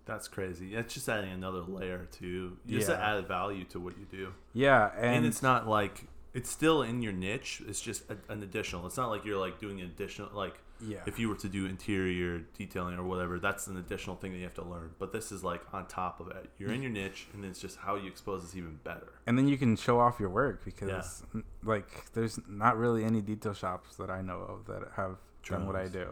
That's 0.08 0.26
crazy. 0.26 0.74
It's 0.74 0.94
just 0.94 1.08
adding 1.08 1.30
another 1.30 1.60
layer 1.60 2.08
to 2.18 2.56
just 2.66 2.88
Yeah. 2.88 2.96
to 2.96 3.04
add 3.04 3.28
value 3.28 3.64
to 3.66 3.78
what 3.78 3.94
you 3.98 4.06
do, 4.10 4.32
yeah 4.54 4.90
and, 4.96 5.16
and, 5.16 5.26
it's 5.26 5.42
not 5.42 5.68
like 5.68 6.06
it's 6.34 6.50
still 6.50 6.82
in 6.82 7.02
your 7.02 7.12
niche. 7.12 7.62
It's 7.68 7.80
just 7.80 8.02
a, 8.10 8.16
an 8.32 8.42
additional. 8.42 8.86
It's 8.86 8.96
not 8.96 9.10
like 9.10 9.24
you're 9.24 9.38
like 9.46 9.58
doing 9.60 9.80
an 9.80 9.86
additional 9.86 10.30
like 10.34 10.56
yeah 10.80 10.98
if 11.06 11.18
you 11.18 11.28
were 11.28 11.34
to 11.34 11.48
do 11.48 11.66
interior 11.66 12.38
detailing 12.56 12.96
or 12.98 13.02
whatever, 13.02 13.38
that's 13.38 13.66
an 13.66 13.76
additional 13.76 14.16
thing 14.16 14.30
that 14.32 14.38
you 14.38 14.44
have 14.44 14.54
to 14.54 14.64
learn. 14.64 14.90
But 14.98 15.12
this 15.12 15.30
is 15.30 15.44
like 15.44 15.62
on 15.74 15.86
top 15.86 16.20
of 16.20 16.28
it. 16.28 16.48
You're 16.58 16.72
in 16.72 16.82
your 16.82 16.90
niche, 16.92 17.26
and 17.34 17.44
it's 17.44 17.60
just 17.60 17.76
how 17.78 17.96
you 17.96 18.08
expose 18.08 18.44
is 18.44 18.56
even 18.56 18.78
better. 18.84 19.12
and 19.26 19.36
then 19.36 19.46
you 19.48 19.58
can 19.58 19.76
show 19.76 20.00
off 20.00 20.18
your 20.20 20.30
work 20.30 20.64
because 20.64 21.22
n- 21.34 21.44
like 21.62 21.90
there's 22.14 22.38
not 22.48 22.78
really 22.78 23.04
any 23.04 23.20
detail 23.20 23.52
shops 23.54 23.96
that 23.96 24.10
I 24.10 24.22
know 24.22 24.40
of 24.40 24.66
that 24.66 24.82
have 24.96 25.16
done 25.48 25.66
what 25.66 25.76
I 25.76 25.88
do. 25.88 26.06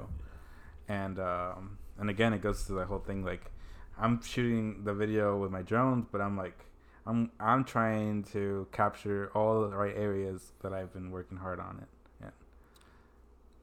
And 0.89 1.19
um 1.19 1.79
and 1.99 2.11
again 2.11 2.33
it 2.33 2.43
goes 2.43 2.65
to 2.67 2.73
the 2.75 2.85
whole 2.85 2.99
thing 3.01 3.25
like 3.25 3.51
I'm 3.99 4.23
shooting 4.23 4.85
the 4.85 4.93
video 4.95 5.37
with 5.39 5.51
my 5.51 5.63
drones, 5.63 6.07
but 6.11 6.21
I'm 6.21 6.37
like 6.37 6.59
I'm 7.07 7.31
I'm 7.41 7.65
trying 7.65 8.25
to 8.33 8.67
capture 8.73 9.31
all 9.35 9.69
the 9.69 9.77
right 9.77 9.95
areas 9.97 10.53
that 10.63 10.73
I've 10.73 10.93
been 10.93 11.11
working 11.11 11.39
hard 11.39 11.61
on 11.61 11.79
it. 11.83 11.89
Yeah. 12.21 12.31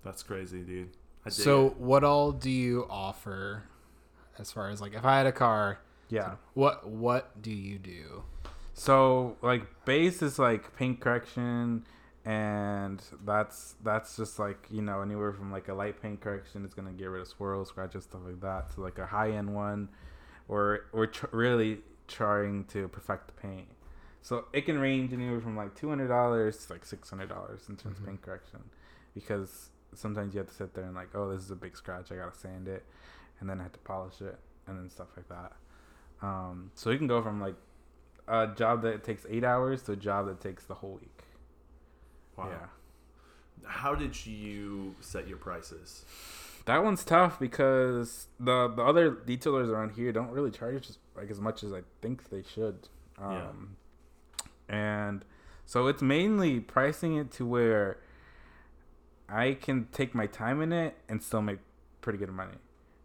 That's 0.04 0.24
crazy, 0.24 0.62
dude. 0.62 0.90
I 1.26 1.30
So, 1.30 1.68
it. 1.68 1.78
what 1.78 2.04
all 2.04 2.32
do 2.32 2.50
you 2.50 2.86
offer 2.90 3.64
as 4.38 4.52
far 4.52 4.70
as 4.70 4.82
like 4.82 4.94
if 4.94 5.06
I 5.06 5.18
had 5.18 5.26
a 5.28 5.32
car, 5.32 5.80
Yeah. 6.10 6.36
what 6.54 6.88
what 6.88 7.42
do 7.42 7.52
you 7.52 7.78
do? 7.80 8.24
So 8.74 9.38
like 9.42 9.64
base 9.86 10.22
is 10.22 10.40
like 10.40 10.76
paint 10.76 11.00
correction 11.00 11.86
and 12.26 13.04
that's 13.26 13.76
that's 13.84 14.16
just 14.18 14.40
like 14.40 14.68
you 14.72 14.82
know 14.82 15.02
anywhere 15.02 15.34
from 15.34 15.52
like 15.52 15.68
a 15.68 15.74
light 15.74 16.02
paint 16.02 16.22
correction 16.22 16.64
it's 16.64 16.74
gonna 16.74 16.92
get 16.94 17.06
rid 17.06 17.22
of 17.22 17.28
swirls 17.28 17.68
scratches 17.68 18.06
stuff 18.06 18.22
like 18.26 18.40
that 18.40 18.72
to 18.74 18.80
like 18.82 18.98
a 18.98 19.06
high 19.06 19.32
end 19.32 19.54
one 19.54 19.90
or 20.48 20.86
we're 20.92 21.06
tr- 21.08 21.26
really 21.32 21.80
trying 22.08 22.64
to 22.66 22.88
perfect 22.90 23.28
the 23.28 23.34
paint 23.34 23.68
so 24.22 24.46
it 24.54 24.62
can 24.66 24.78
range 24.80 25.12
anywhere 25.14 25.40
from 25.42 25.56
like 25.58 25.74
$200 25.80 26.68
to 26.68 26.74
like 26.74 26.86
$600 26.86 27.70
in 27.70 27.76
terms 27.78 27.98
Mhm. 27.98 28.00
of 28.02 28.06
paint 28.06 28.22
correction 28.22 28.60
because 29.14 29.70
sometimes 29.96 30.34
you 30.34 30.40
have 30.40 30.48
to 30.50 30.54
sit 30.54 30.74
there 30.74 30.86
and 30.86 30.96
like 30.96 31.10
oh 31.16 31.32
this 31.32 31.44
is 31.44 31.52
a 31.52 31.56
big 31.56 31.76
scratch 31.78 32.12
i 32.12 32.16
gotta 32.16 32.36
sand 32.36 32.68
it 32.68 32.84
and 33.40 33.50
then 33.50 33.60
i 33.60 33.64
have 33.64 33.74
to 33.74 33.80
polish 33.80 34.22
it 34.22 34.40
and 34.68 34.78
then 34.78 34.90
stuff 34.90 35.08
like 35.16 35.28
that 35.30 35.54
um, 36.22 36.72
so 36.74 36.90
you 36.90 36.98
can 36.98 37.08
go 37.08 37.22
from 37.22 37.42
like 37.42 37.56
a 38.28 38.48
job 38.56 38.82
that 38.84 39.04
takes 39.04 39.26
eight 39.30 39.44
hours 39.44 39.82
to 39.84 39.92
a 39.92 39.96
job 39.98 40.28
that 40.28 40.40
takes 40.40 40.64
the 40.64 40.74
whole 40.76 40.94
week. 41.02 41.24
wow. 42.38 42.48
Yeah, 42.50 43.68
How 43.70 43.94
did 43.94 44.26
you 44.26 44.96
set 45.02 45.28
your 45.28 45.38
prices? 45.38 46.06
That 46.66 46.84
one's 46.84 47.04
tough 47.04 47.40
because 47.40 48.28
the 48.40 48.68
the 48.70 48.84
other 48.84 49.12
detailers 49.12 49.68
around 49.70 49.92
here 49.92 50.12
don't 50.12 50.30
really 50.30 50.52
charge 50.52 50.90
as, 50.90 50.98
like 51.16 51.30
as 51.30 51.40
much 51.42 51.64
as 51.64 51.74
I 51.74 51.82
think 52.02 52.30
they 52.30 52.44
should. 52.44 52.88
Um, 53.18 53.76
And 54.70 55.24
so 55.66 55.88
it's 55.88 56.02
mainly 56.02 56.60
pricing 56.60 57.18
it 57.18 57.32
to 57.34 57.46
where 57.46 57.98
I 59.30 59.54
can 59.54 59.88
take 59.92 60.14
my 60.16 60.26
time 60.28 60.62
in 60.62 60.72
it 60.72 60.96
and 61.10 61.22
still 61.22 61.42
make 61.42 61.60
pretty 62.02 62.18
good 62.20 62.30
money. 62.32 62.58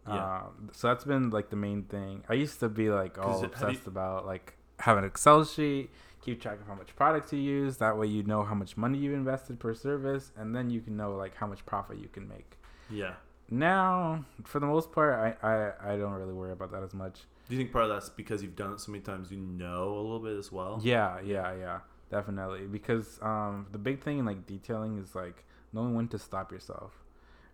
Yeah. 0.07 0.37
Um, 0.37 0.69
so 0.73 0.87
that's 0.87 1.03
been 1.03 1.29
like 1.29 1.49
the 1.49 1.55
main 1.55 1.83
thing. 1.83 2.23
I 2.29 2.33
used 2.33 2.59
to 2.61 2.69
be 2.69 2.89
like 2.89 3.17
all 3.17 3.33
have 3.33 3.41
you- 3.41 3.45
obsessed 3.47 3.87
about 3.87 4.25
like 4.25 4.55
having 4.79 5.03
an 5.03 5.09
Excel 5.09 5.43
sheet, 5.43 5.89
keep 6.21 6.41
track 6.41 6.59
of 6.61 6.67
how 6.67 6.75
much 6.75 6.95
products 6.95 7.31
you 7.33 7.39
use. 7.39 7.77
That 7.77 7.97
way 7.97 8.07
you 8.07 8.23
know 8.23 8.43
how 8.43 8.55
much 8.55 8.77
money 8.77 8.97
you 8.97 9.13
invested 9.13 9.59
per 9.59 9.73
service, 9.73 10.31
and 10.37 10.55
then 10.55 10.69
you 10.69 10.81
can 10.81 10.95
know 10.97 11.15
like 11.15 11.35
how 11.35 11.47
much 11.47 11.65
profit 11.65 11.97
you 11.99 12.07
can 12.07 12.27
make. 12.27 12.57
Yeah. 12.89 13.13
Now, 13.51 14.25
for 14.43 14.59
the 14.59 14.67
most 14.67 14.91
part, 14.91 15.37
I, 15.43 15.47
I, 15.47 15.93
I 15.93 15.97
don't 15.97 16.13
really 16.13 16.33
worry 16.33 16.51
about 16.51 16.71
that 16.71 16.83
as 16.83 16.93
much. 16.93 17.21
Do 17.47 17.55
you 17.55 17.57
think 17.57 17.71
part 17.71 17.85
of 17.85 17.89
that's 17.89 18.09
because 18.09 18.43
you've 18.43 18.55
done 18.55 18.73
it 18.73 18.79
so 18.79 18.91
many 18.91 19.03
times, 19.03 19.31
you 19.31 19.37
know 19.37 19.93
a 19.93 20.01
little 20.01 20.19
bit 20.19 20.37
as 20.37 20.51
well? 20.51 20.79
Yeah, 20.83 21.19
yeah, 21.21 21.55
yeah, 21.55 21.79
definitely. 22.11 22.67
Because 22.67 23.19
um, 23.23 23.65
the 23.71 23.79
big 23.79 24.03
thing 24.03 24.19
in 24.19 24.25
like 24.25 24.45
detailing 24.45 24.99
is 24.99 25.15
like 25.15 25.45
knowing 25.73 25.95
when 25.95 26.07
to 26.09 26.19
stop 26.19 26.51
yourself. 26.51 27.03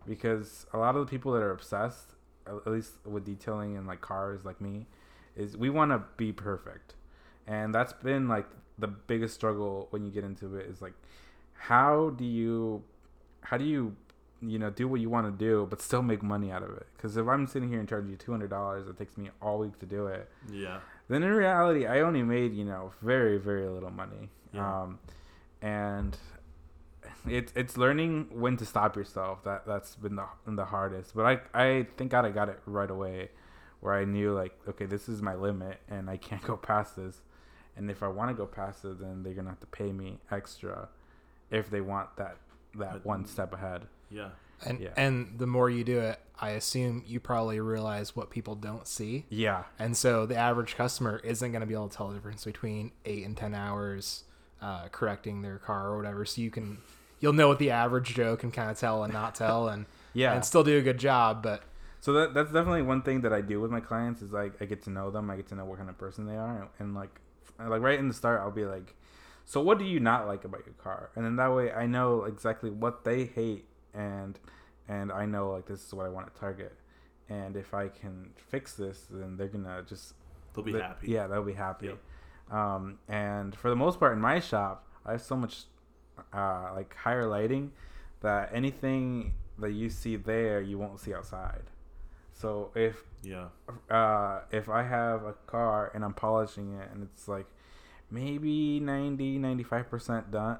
Because 0.06 0.66
a 0.72 0.78
lot 0.78 0.96
of 0.96 1.06
the 1.06 1.10
people 1.10 1.32
that 1.32 1.42
are 1.42 1.50
obsessed, 1.50 2.12
at 2.46 2.54
at 2.54 2.72
least 2.72 2.92
with 3.04 3.24
detailing 3.24 3.76
and 3.76 3.86
like 3.86 4.00
cars, 4.00 4.44
like 4.44 4.60
me, 4.60 4.86
is 5.34 5.56
we 5.56 5.70
want 5.70 5.90
to 5.90 6.02
be 6.16 6.32
perfect, 6.32 6.94
and 7.46 7.74
that's 7.74 7.92
been 7.92 8.28
like 8.28 8.46
the 8.78 8.86
biggest 8.86 9.34
struggle 9.34 9.88
when 9.90 10.04
you 10.04 10.10
get 10.10 10.22
into 10.24 10.56
it. 10.56 10.66
Is 10.66 10.80
like, 10.80 10.94
how 11.54 12.10
do 12.10 12.24
you, 12.24 12.84
how 13.40 13.56
do 13.56 13.64
you, 13.64 13.96
you 14.42 14.58
know, 14.58 14.70
do 14.70 14.86
what 14.88 15.00
you 15.00 15.08
want 15.10 15.26
to 15.26 15.32
do 15.44 15.66
but 15.70 15.80
still 15.80 16.02
make 16.02 16.22
money 16.22 16.50
out 16.52 16.62
of 16.62 16.70
it? 16.70 16.86
Because 16.96 17.16
if 17.16 17.26
I'm 17.26 17.46
sitting 17.46 17.68
here 17.68 17.80
and 17.80 17.88
charging 17.88 18.10
you 18.10 18.16
two 18.16 18.30
hundred 18.32 18.50
dollars, 18.50 18.86
it 18.88 18.96
takes 18.98 19.16
me 19.16 19.30
all 19.40 19.58
week 19.58 19.78
to 19.80 19.86
do 19.86 20.06
it 20.08 20.28
Yeah. 20.52 20.80
then 21.08 21.22
in 21.22 21.30
reality 21.32 21.86
i 21.86 22.00
only 22.00 22.22
made 22.22 22.52
you 22.52 22.64
know 22.64 22.92
very 23.00 23.38
very 23.38 23.66
little 23.68 23.90
money 23.90 24.28
Yeah. 24.52 24.82
um 24.82 24.98
and 25.62 26.16
it's 27.28 27.52
it's 27.56 27.76
learning 27.76 28.28
when 28.30 28.56
to 28.58 28.64
stop 28.66 28.96
yourself. 28.96 29.42
That 29.44 29.66
that's 29.66 29.96
been 29.96 30.16
the 30.16 30.26
the 30.46 30.64
hardest. 30.66 31.14
But 31.14 31.26
I 31.26 31.40
I 31.66 31.86
think 31.96 32.10
God 32.12 32.24
I 32.24 32.30
got 32.30 32.48
it 32.48 32.60
right 32.66 32.90
away, 32.90 33.30
where 33.80 33.94
I 33.94 34.04
knew 34.04 34.32
like 34.32 34.54
okay 34.68 34.86
this 34.86 35.08
is 35.08 35.22
my 35.22 35.34
limit 35.34 35.78
and 35.88 36.08
I 36.10 36.16
can't 36.18 36.42
go 36.50 36.56
past 36.56 36.96
this, 36.96 37.22
and 37.76 37.90
if 37.90 38.02
I 38.02 38.08
want 38.08 38.30
to 38.30 38.34
go 38.34 38.46
past 38.46 38.84
it 38.84 39.00
then 39.00 39.22
they're 39.22 39.34
gonna 39.34 39.48
have 39.50 39.60
to 39.60 39.66
pay 39.66 39.92
me 39.92 40.18
extra, 40.30 40.88
if 41.50 41.70
they 41.70 41.80
want 41.80 42.16
that 42.16 42.36
that 42.76 42.92
But- 42.92 43.06
one 43.06 43.24
step 43.24 43.52
ahead. 43.52 43.86
Yeah. 44.10 44.30
And 44.64 44.80
Yeah. 44.80 44.90
and 44.96 45.38
the 45.38 45.46
more 45.46 45.68
you 45.68 45.84
do 45.84 46.00
it, 46.00 46.18
I 46.40 46.50
assume 46.50 47.02
you 47.06 47.20
probably 47.20 47.60
realize 47.60 48.14
what 48.16 48.30
people 48.30 48.54
don't 48.54 48.86
see. 48.86 49.24
Yeah, 49.28 49.64
And 49.78 49.96
so 49.96 50.26
the 50.26 50.36
average 50.36 50.76
customer 50.76 51.20
isn't 51.24 51.50
going 51.50 51.60
to 51.60 51.66
be 51.66 51.74
able 51.74 51.88
to 51.88 51.96
tell 51.96 52.08
the 52.08 52.14
difference 52.14 52.44
between 52.44 52.92
eight 53.04 53.24
and 53.24 53.36
ten 53.36 53.54
hours 53.54 54.24
uh, 54.62 54.88
correcting 54.88 55.42
their 55.42 55.58
car 55.58 55.88
or 55.88 55.96
whatever. 55.96 56.24
So 56.24 56.40
you 56.40 56.50
can, 56.50 56.78
you'll 57.20 57.32
know 57.34 57.48
what 57.48 57.58
the 57.58 57.70
average 57.70 58.14
Joe 58.14 58.36
can 58.36 58.50
kind 58.50 58.70
of 58.70 58.78
tell 58.78 59.02
and 59.04 59.12
not 59.12 59.34
tell, 59.34 59.68
and 59.68 59.86
yeah. 60.14 60.34
and 60.34 60.44
still 60.44 60.64
do 60.64 60.78
a 60.78 60.82
good 60.82 60.98
job. 60.98 61.42
But 61.42 61.62
So 62.00 62.12
that 62.14 62.34
that's 62.34 62.52
definitely 62.52 62.82
one 62.82 63.02
thing 63.02 63.20
that 63.22 63.32
I 63.32 63.40
do 63.42 63.60
with 63.60 63.70
my 63.70 63.80
clients 63.80 64.22
is 64.22 64.32
like 64.32 64.54
I 64.60 64.64
get 64.64 64.82
to 64.84 64.90
know 64.90 65.10
them. 65.10 65.30
I 65.30 65.36
get 65.36 65.48
to 65.48 65.54
know 65.54 65.64
what 65.66 65.78
kind 65.78 65.90
of 65.90 65.98
person 65.98 66.26
they 66.26 66.36
are, 66.36 66.60
and, 66.62 66.68
and 66.78 66.94
like 66.94 67.20
like 67.58 67.80
right 67.82 67.98
in 67.98 68.08
the 68.08 68.14
start, 68.14 68.40
I'll 68.40 68.50
be 68.50 68.64
like, 68.66 68.94
"So 69.46 69.60
what 69.62 69.78
do 69.78 69.84
you 69.84 70.00
not 70.00 70.26
like 70.26 70.44
about 70.44 70.64
your 70.66 70.74
car?" 70.74 71.10
And 71.16 71.24
then 71.24 71.36
that 71.36 71.54
way 71.54 71.72
I 71.72 71.86
know 71.86 72.24
exactly 72.24 72.70
what 72.70 73.04
they 73.04 73.24
hate, 73.24 73.66
and 73.96 74.38
and 74.88 75.10
I 75.10 75.26
know 75.26 75.50
like 75.50 75.66
this 75.66 75.84
is 75.84 75.92
what 75.94 76.06
I 76.06 76.08
want 76.10 76.32
to 76.32 76.38
target. 76.40 76.76
And 77.28 77.56
if 77.56 77.74
I 77.74 77.88
can 77.88 78.30
fix 78.36 78.74
this, 78.74 79.06
then 79.10 79.36
they're 79.36 79.48
gonna 79.48 79.82
just 79.88 80.14
They'll 80.54 80.64
be 80.64 80.72
they- 80.72 80.80
happy. 80.80 81.08
Yeah, 81.08 81.26
they'll 81.26 81.42
be 81.42 81.52
happy. 81.54 81.86
Yep. 81.86 81.98
Um, 82.56 82.98
and 83.08 83.56
for 83.56 83.68
the 83.68 83.74
most 83.76 83.98
part, 83.98 84.12
in 84.12 84.20
my 84.20 84.38
shop, 84.38 84.86
I 85.04 85.12
have 85.12 85.22
so 85.22 85.36
much 85.36 85.64
uh, 86.32 86.70
like 86.74 86.94
higher 86.94 87.26
lighting 87.26 87.72
that 88.20 88.50
anything 88.52 89.32
that 89.58 89.72
you 89.72 89.90
see 89.90 90.16
there, 90.16 90.60
you 90.60 90.78
won't 90.78 91.00
see 91.00 91.12
outside. 91.12 91.64
So 92.32 92.70
if 92.74 93.02
Yeah. 93.22 93.48
uh, 93.90 94.42
if 94.52 94.68
I 94.68 94.82
have 94.84 95.24
a 95.24 95.32
car 95.46 95.90
and 95.94 96.04
I'm 96.04 96.14
polishing 96.14 96.74
it 96.74 96.88
and 96.92 97.02
it's 97.02 97.26
like 97.28 97.46
maybe 98.10 98.78
90 98.80 99.38
95% 99.40 100.30
done 100.30 100.58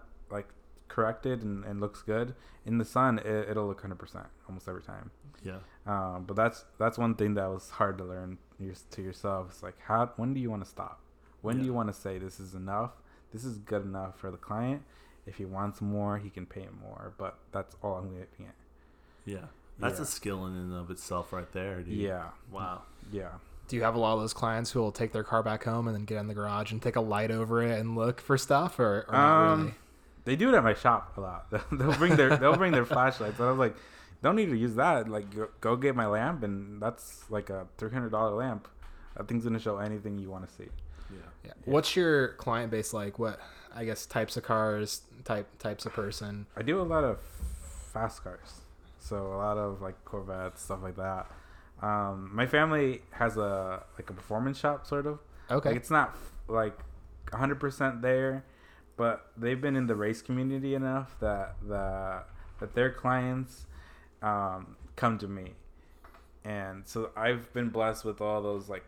corrected 0.89 1.43
and, 1.43 1.64
and 1.64 1.80
looks 1.80 2.03
good 2.03 2.34
in 2.64 2.78
the 2.78 2.84
sun 2.84 3.18
it, 3.18 3.49
it'll 3.51 3.66
look 3.66 3.82
100% 3.82 4.26
almost 4.49 4.68
every 4.68 4.82
time 4.82 5.11
Yeah. 5.43 5.59
um, 5.87 6.24
but 6.26 6.34
that's 6.37 6.64
that's 6.78 6.97
one 6.99 7.14
thing 7.14 7.34
that 7.34 7.47
was 7.51 7.70
hard 7.70 7.99
to 7.99 8.05
learn 8.05 8.39
your, 8.59 8.74
to 8.93 9.03
yourself. 9.03 9.49
It's 9.51 9.62
like 9.62 9.76
how 9.87 10.11
when 10.16 10.32
do 10.34 10.41
you 10.41 10.51
want 10.51 10.64
to 10.64 10.68
stop? 10.70 11.01
When 11.43 11.57
Yeah. 11.57 11.62
do 11.62 11.66
you 11.66 11.74
want 11.74 11.89
to 11.89 11.93
say 11.95 12.18
this 12.18 12.41
is 12.41 12.55
enough? 12.55 12.93
This 13.32 13.45
is 13.45 13.59
good 13.59 13.82
enough 13.84 14.18
for 14.18 14.30
the 14.30 14.39
client. 14.39 14.82
If 15.26 15.37
he 15.37 15.45
wants 15.45 15.80
more, 15.82 16.16
he 16.18 16.30
can 16.30 16.47
pay 16.47 16.66
more. 16.80 17.12
But 17.18 17.37
that's 17.53 17.76
all 17.82 17.95
I'm 17.97 18.09
getting 18.11 18.47
at. 18.47 18.55
Yeah. 19.26 19.47
That's 19.78 19.99
Yeah. 19.99 20.05
a 20.05 20.07
skill 20.07 20.47
in 20.47 20.55
and 20.55 20.72
of 20.72 20.91
itself 20.91 21.32
right 21.32 21.51
there, 21.53 21.82
dude. 21.82 21.95
Yeah, 21.95 22.30
Wow. 22.51 22.82
yeah, 23.12 23.32
do 23.68 23.76
you 23.76 23.82
have 23.82 23.95
a 23.95 23.99
lot 23.99 24.14
of 24.14 24.20
those 24.20 24.32
clients 24.32 24.70
who 24.70 24.80
will 24.80 24.93
take 24.93 25.12
their 25.12 25.24
car 25.24 25.43
back 25.43 25.64
home 25.64 25.87
and 25.87 25.95
then 25.95 26.05
get 26.07 26.18
in 26.18 26.28
the 26.28 26.34
garage 26.34 26.72
and 26.72 26.80
take 26.80 26.97
a 26.97 27.01
light 27.03 27.30
over 27.30 27.62
it 27.62 27.78
and 27.78 27.95
look 27.95 28.20
for 28.22 28.39
stuff, 28.39 28.78
or, 28.78 29.05
or 29.09 29.12
not 29.12 29.53
Um, 29.53 29.61
really? 29.61 29.74
They 30.26 30.36
do 30.36 30.50
it 30.50 30.54
at 30.54 30.62
my 30.62 30.74
shop 30.74 31.16
a 31.16 31.20
lot. 31.20 31.46
they'll 31.72 31.94
bring 31.94 32.16
their 32.16 32.36
they'll 32.36 32.56
bring 32.56 32.72
their 32.72 32.84
flashlights. 32.84 33.38
And 33.38 33.48
I 33.48 33.50
was 33.50 33.58
like, 33.58 33.76
don't 34.22 34.36
need 34.36 34.50
to 34.50 34.56
use 34.56 34.74
that. 34.74 35.08
Like 35.08 35.34
go, 35.34 35.48
go 35.60 35.76
get 35.76 35.96
my 35.96 36.06
lamp, 36.06 36.42
and 36.42 36.82
that's 36.82 37.24
like 37.30 37.48
a 37.48 37.66
three 37.78 37.90
hundred 37.90 38.10
dollar 38.10 38.34
lamp. 38.34 38.68
That 39.16 39.28
thing's 39.28 39.44
gonna 39.44 39.58
show 39.58 39.78
anything 39.78 40.18
you 40.18 40.28
want 40.28 40.46
to 40.46 40.54
see. 40.54 40.68
Yeah. 41.10 41.18
Yeah. 41.44 41.52
What's 41.64 41.96
your 41.96 42.34
client 42.34 42.70
base 42.70 42.92
like? 42.92 43.18
What 43.18 43.40
I 43.74 43.84
guess 43.84 44.04
types 44.04 44.36
of 44.36 44.42
cars, 44.42 45.02
type 45.24 45.46
types 45.58 45.86
of 45.86 45.92
person. 45.92 46.46
I 46.56 46.62
do 46.62 46.80
a 46.80 46.82
lot 46.82 47.04
of 47.04 47.20
fast 47.92 48.24
cars, 48.24 48.60
so 48.98 49.16
a 49.16 49.38
lot 49.38 49.56
of 49.56 49.80
like 49.80 50.04
Corvettes, 50.04 50.62
stuff 50.62 50.80
like 50.82 50.96
that. 50.96 51.30
Um, 51.82 52.30
my 52.32 52.46
family 52.46 53.02
has 53.12 53.36
a 53.36 53.84
like 53.96 54.10
a 54.10 54.12
performance 54.12 54.58
shop, 54.58 54.86
sort 54.86 55.06
of. 55.06 55.20
Okay. 55.50 55.70
Like 55.70 55.76
it's 55.76 55.90
not 55.90 56.16
like 56.48 56.76
100% 57.26 58.02
there, 58.02 58.44
but 58.97 59.30
they've 59.36 59.61
been 59.61 59.76
in 59.76 59.86
the 59.86 59.94
race 59.94 60.22
community 60.22 60.74
enough 60.74 61.16
that 61.20 61.57
that 61.68 62.26
that 62.61 62.74
their 62.74 62.90
clients 62.90 63.66
um, 64.22 64.76
come 64.97 65.18
to 65.18 65.28
me, 65.28 65.53
and 66.44 66.86
so 66.86 67.11
I've 67.16 67.53
been 67.53 67.68
blessed 67.68 68.05
with 68.05 68.20
all 68.20 68.42
those 68.42 68.68
like 68.68 68.84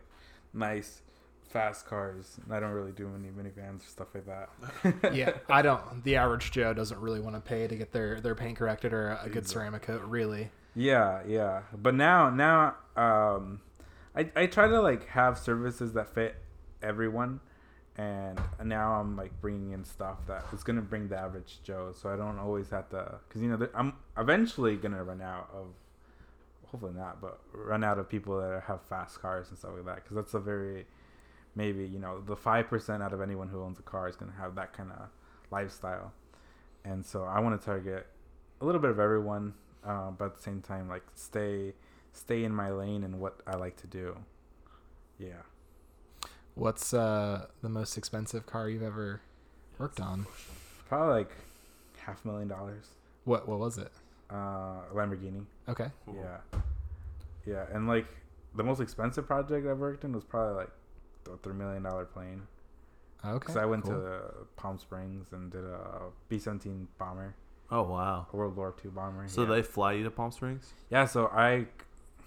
nice 0.53 1.01
fast 1.49 1.85
cars. 1.85 2.39
I 2.49 2.59
don't 2.59 2.71
really 2.71 2.91
do 2.91 3.09
any 3.15 3.29
minivans 3.29 3.81
or 3.81 3.89
stuff 3.89 4.07
like 4.13 4.25
that. 4.25 5.13
yeah, 5.13 5.31
I 5.49 5.61
don't. 5.61 6.03
The 6.03 6.15
average 6.15 6.51
Joe 6.51 6.73
doesn't 6.73 6.99
really 6.99 7.19
want 7.19 7.35
to 7.35 7.41
pay 7.41 7.67
to 7.67 7.75
get 7.75 7.91
their 7.91 8.21
their 8.21 8.35
paint 8.35 8.57
corrected 8.57 8.93
or 8.93 9.19
a 9.21 9.29
good 9.29 9.47
ceramic 9.47 9.83
coat. 9.83 10.01
Really. 10.03 10.49
Yeah, 10.75 11.21
yeah. 11.27 11.61
But 11.75 11.95
now, 11.95 12.29
now, 12.29 12.75
um, 12.95 13.61
I 14.15 14.29
I 14.35 14.45
try 14.45 14.67
to 14.67 14.81
like 14.81 15.07
have 15.09 15.37
services 15.37 15.93
that 15.93 16.13
fit 16.13 16.35
everyone, 16.81 17.41
and 17.99 18.39
now 18.63 18.93
I'm 18.93 19.17
like 19.17 19.31
bringing 19.41 19.71
in 19.71 19.83
stuff 19.83 20.19
that 20.27 20.45
is 20.53 20.63
gonna 20.63 20.81
bring 20.81 21.09
the 21.09 21.17
average 21.17 21.59
Joe. 21.63 21.91
So 21.93 22.09
I 22.09 22.15
don't 22.15 22.39
always 22.39 22.69
have 22.69 22.89
to, 22.89 23.19
cause 23.29 23.41
you 23.41 23.49
know 23.49 23.67
I'm 23.75 23.93
eventually 24.17 24.77
gonna 24.77 25.03
run 25.03 25.21
out 25.21 25.49
of, 25.53 25.67
hopefully 26.67 26.93
not, 26.95 27.19
but 27.19 27.39
run 27.51 27.83
out 27.83 27.99
of 27.99 28.07
people 28.07 28.39
that 28.39 28.63
have 28.67 28.81
fast 28.83 29.21
cars 29.21 29.49
and 29.49 29.57
stuff 29.57 29.71
like 29.75 29.85
that. 29.85 30.07
Cause 30.07 30.15
that's 30.15 30.33
a 30.33 30.39
very, 30.39 30.85
maybe 31.55 31.85
you 31.85 31.99
know 31.99 32.21
the 32.21 32.35
five 32.37 32.67
percent 32.69 33.03
out 33.03 33.11
of 33.11 33.21
anyone 33.21 33.49
who 33.49 33.61
owns 33.61 33.79
a 33.79 33.83
car 33.83 34.07
is 34.07 34.15
gonna 34.15 34.35
have 34.39 34.55
that 34.55 34.71
kind 34.71 34.91
of 34.91 35.09
lifestyle, 35.51 36.13
and 36.85 37.05
so 37.05 37.23
I 37.23 37.39
want 37.39 37.59
to 37.59 37.65
target 37.65 38.07
a 38.61 38.65
little 38.65 38.81
bit 38.81 38.91
of 38.91 38.99
everyone 38.99 39.53
uh, 39.85 40.11
but 40.11 40.25
at 40.25 40.35
the 40.35 40.41
same 40.41 40.61
time 40.61 40.89
like 40.89 41.03
stay 41.15 41.73
stay 42.11 42.43
in 42.43 42.53
my 42.53 42.69
lane 42.69 43.03
and 43.03 43.19
what 43.19 43.39
I 43.47 43.55
like 43.55 43.77
to 43.77 43.87
do. 43.87 44.17
Yeah. 45.17 45.43
What's 46.55 46.93
uh, 46.93 47.47
the 47.61 47.69
most 47.69 47.97
expensive 47.97 48.45
car 48.45 48.69
you've 48.69 48.83
ever 48.83 49.21
worked 49.77 49.99
on? 49.99 50.25
Probably 50.87 51.19
like 51.19 51.31
half 51.97 52.23
a 52.25 52.27
million 52.27 52.47
dollars. 52.47 52.85
What 53.25 53.47
what 53.47 53.59
was 53.59 53.77
it? 53.77 53.91
Uh 54.29 54.81
Lamborghini. 54.93 55.45
Okay. 55.67 55.87
Cool. 56.05 56.15
Yeah. 56.21 56.59
Yeah, 57.45 57.65
and 57.73 57.87
like 57.87 58.07
the 58.55 58.63
most 58.63 58.79
expensive 58.79 59.25
project 59.27 59.67
I've 59.67 59.77
worked 59.77 60.03
in 60.03 60.13
was 60.13 60.23
probably 60.23 60.55
like 60.55 60.71
a 61.31 61.37
three 61.37 61.53
million 61.53 61.83
dollar 61.83 62.05
plane. 62.05 62.43
Okay. 63.23 63.33
Because 63.39 63.57
I 63.57 63.65
went 63.65 63.83
cool. 63.83 63.93
to 63.93 64.21
Palm 64.55 64.77
Springs 64.77 65.27
and 65.31 65.51
did 65.51 65.63
a 65.63 66.09
B 66.29 66.39
seventeen 66.39 66.87
bomber, 66.97 67.35
Oh 67.71 67.83
wow. 67.83 68.27
a 68.31 68.35
World 68.35 68.55
War 68.55 68.73
II 68.83 68.91
bomber. 68.91 69.27
So 69.27 69.43
yeah. 69.43 69.49
they 69.49 69.61
fly 69.61 69.93
you 69.93 70.03
to 70.03 70.11
Palm 70.11 70.31
Springs? 70.31 70.73
Yeah, 70.89 71.05
so 71.05 71.27
I 71.27 71.65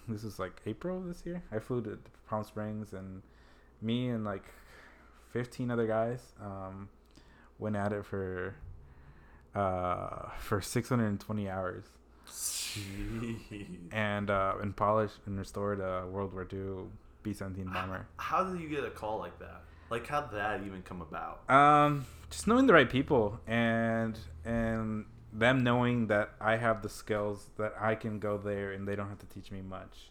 this 0.07 0.23
is 0.23 0.39
like 0.39 0.61
April 0.65 1.01
this 1.01 1.23
year. 1.25 1.41
I 1.51 1.59
flew 1.59 1.81
to 1.83 1.97
Palm 2.29 2.43
Springs 2.43 2.93
and 2.93 3.21
me 3.83 4.09
and 4.09 4.23
like 4.23 4.43
15 5.31 5.69
other 5.71 5.87
guys 5.87 6.19
um 6.41 6.89
went 7.59 7.75
at 7.75 7.91
it 7.91 8.05
for 8.05 8.55
uh 9.55 10.29
for 10.39 10.61
620 10.61 11.49
hours 11.49 11.85
Jeez. 12.27 13.77
and 13.91 14.29
uh 14.29 14.55
and 14.61 14.75
polished 14.75 15.19
and 15.25 15.37
restored 15.37 15.79
a 15.79 16.05
World 16.07 16.33
War 16.33 16.47
II 16.51 16.87
B-17 17.23 17.71
bomber. 17.73 18.05
How 18.17 18.43
did 18.43 18.59
you 18.59 18.67
get 18.67 18.83
a 18.83 18.89
call 18.89 19.17
like 19.19 19.39
that? 19.39 19.61
Like 19.89 20.07
how 20.07 20.21
did 20.21 20.37
that 20.37 20.61
even 20.65 20.81
come 20.81 21.01
about? 21.01 21.49
Um, 21.49 22.05
just 22.29 22.47
knowing 22.47 22.67
the 22.67 22.73
right 22.73 22.89
people 22.89 23.39
and 23.47 24.17
and 24.43 25.05
them 25.31 25.63
knowing 25.63 26.07
that 26.07 26.31
I 26.41 26.57
have 26.57 26.81
the 26.81 26.89
skills 26.89 27.49
that 27.57 27.73
I 27.79 27.95
can 27.95 28.19
go 28.19 28.37
there 28.37 28.71
and 28.71 28.87
they 28.87 28.95
don't 28.95 29.09
have 29.09 29.19
to 29.19 29.25
teach 29.27 29.51
me 29.51 29.61
much. 29.61 30.09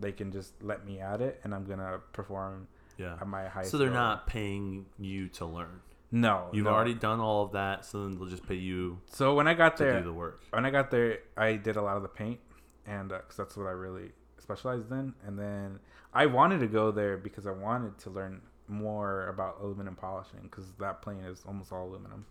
They 0.00 0.12
can 0.12 0.32
just 0.32 0.62
let 0.62 0.84
me 0.86 1.00
at 1.00 1.20
it 1.20 1.40
and 1.44 1.54
I'm 1.54 1.64
gonna 1.64 2.00
perform 2.12 2.68
Yeah. 2.98 3.14
at 3.20 3.26
my 3.26 3.48
highest. 3.48 3.70
So 3.70 3.78
they're 3.78 3.90
not 3.90 4.26
paying 4.26 4.86
you 4.98 5.28
to 5.30 5.46
learn. 5.46 5.80
No, 6.10 6.48
You've 6.52 6.66
no. 6.66 6.70
already 6.70 6.94
done 6.94 7.18
all 7.18 7.44
of 7.44 7.52
that, 7.52 7.84
so 7.84 8.04
then 8.04 8.16
they'll 8.16 8.28
just 8.28 8.46
pay 8.46 8.54
you 8.54 9.00
So 9.06 9.34
when 9.34 9.48
I 9.48 9.54
got 9.54 9.76
to 9.78 9.82
there, 9.84 9.98
do 9.98 10.04
the 10.04 10.12
work. 10.12 10.42
when 10.50 10.64
I 10.64 10.70
got 10.70 10.90
there, 10.92 11.18
I 11.36 11.56
did 11.56 11.74
a 11.76 11.82
lot 11.82 11.96
of 11.96 12.02
the 12.02 12.08
paint, 12.08 12.38
and 12.86 13.10
uh, 13.10 13.16
because 13.18 13.36
that's 13.36 13.56
what 13.56 13.66
I 13.66 13.70
really 13.72 14.12
specialized 14.38 14.92
in. 14.92 15.14
And 15.26 15.36
then 15.38 15.80
I 16.12 16.26
wanted 16.26 16.60
to 16.60 16.68
go 16.68 16.92
there 16.92 17.16
because 17.16 17.46
I 17.48 17.50
wanted 17.50 17.98
to 17.98 18.10
learn 18.10 18.42
more 18.68 19.26
about 19.28 19.58
aluminum 19.60 19.96
polishing 19.96 20.40
because 20.42 20.72
that 20.78 21.02
plane 21.02 21.24
is 21.24 21.42
almost 21.48 21.72
all 21.72 21.88
aluminum. 21.88 22.26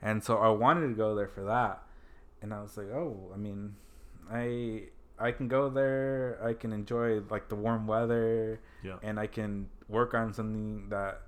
And 0.00 0.24
so 0.24 0.38
I 0.38 0.48
wanted 0.48 0.88
to 0.88 0.94
go 0.94 1.14
there 1.14 1.28
for 1.28 1.44
that. 1.44 1.82
And 2.40 2.52
I 2.52 2.60
was 2.60 2.76
like, 2.76 2.88
oh, 2.88 3.30
I 3.32 3.36
mean, 3.36 3.76
I 4.32 4.84
I 5.18 5.30
can 5.30 5.46
go 5.46 5.68
there. 5.70 6.40
I 6.44 6.54
can 6.54 6.72
enjoy 6.72 7.20
like 7.30 7.48
the 7.48 7.54
warm 7.54 7.86
weather, 7.86 8.58
Yeah. 8.82 8.96
and 9.02 9.20
I 9.20 9.28
can 9.28 9.68
work 9.92 10.14
on 10.14 10.32
something 10.32 10.88
that 10.88 11.22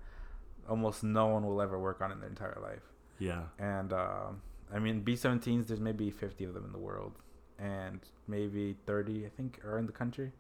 almost 0.69 1.05
no 1.05 1.27
one 1.27 1.45
will 1.47 1.61
ever 1.61 1.79
work 1.79 2.01
on 2.01 2.11
in 2.11 2.19
their 2.21 2.29
entire 2.29 2.59
life 2.62 2.87
Yeah. 3.19 3.43
and 3.59 3.93
um, 3.93 4.41
I 4.73 4.79
mean 4.79 5.03
B-17s. 5.03 5.67
There's 5.69 5.81
maybe 5.91 6.11
50 6.11 6.45
of 6.45 6.55
them 6.55 6.65
in 6.65 6.73
the 6.73 6.79
world, 6.79 7.12
and 7.59 8.01
maybe 8.27 8.77
30 8.87 9.27
I 9.27 9.29
think 9.37 9.61
are 9.65 9.79
in 9.79 9.87
the 9.87 9.93
country. 9.93 10.33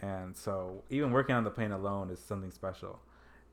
And 0.00 0.36
so 0.36 0.82
even 0.90 1.10
working 1.12 1.34
on 1.36 1.44
the 1.44 1.50
plane 1.50 1.72
alone 1.72 2.10
is 2.10 2.18
something 2.20 2.50
special, 2.50 2.98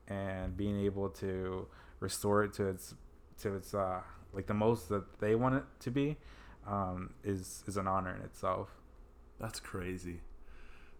and 0.08 0.56
being 0.56 0.78
able 0.84 1.08
to 1.24 1.66
restore 2.00 2.44
it 2.44 2.52
to 2.54 2.66
its 2.66 2.94
to 3.42 3.54
its 3.54 3.72
uh, 3.72 4.00
like 4.34 4.46
the 4.46 4.54
most 4.66 4.88
that 4.90 5.20
they 5.20 5.34
want 5.36 5.54
it 5.54 5.64
to 5.80 5.90
be 5.90 6.16
um, 6.66 7.14
is 7.22 7.62
is 7.66 7.76
an 7.76 7.86
honor 7.86 8.14
in 8.14 8.22
itself. 8.22 8.68
That's 9.40 9.60
crazy. 9.60 10.20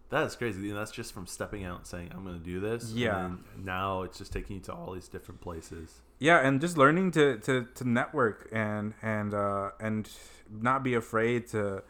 That 0.09 0.27
is 0.27 0.35
crazy. 0.35 0.69
And 0.69 0.77
that's 0.77 0.91
just 0.91 1.13
from 1.13 1.27
stepping 1.27 1.65
out 1.65 1.79
and 1.79 1.87
saying, 1.87 2.11
I'm 2.13 2.23
going 2.23 2.37
to 2.37 2.43
do 2.43 2.59
this. 2.59 2.91
Yeah. 2.91 3.31
now 3.57 4.03
it's 4.03 4.17
just 4.17 4.31
taking 4.31 4.57
you 4.57 4.61
to 4.63 4.73
all 4.73 4.93
these 4.93 5.07
different 5.07 5.41
places. 5.41 6.01
Yeah, 6.19 6.39
and 6.39 6.61
just 6.61 6.77
learning 6.77 7.11
to, 7.11 7.37
to, 7.39 7.67
to 7.75 7.87
network 7.87 8.47
and 8.51 8.93
and 9.01 9.33
uh, 9.33 9.71
and 9.81 10.09
not 10.49 10.81
be 10.81 10.93
afraid 10.93 11.47
to 11.49 11.83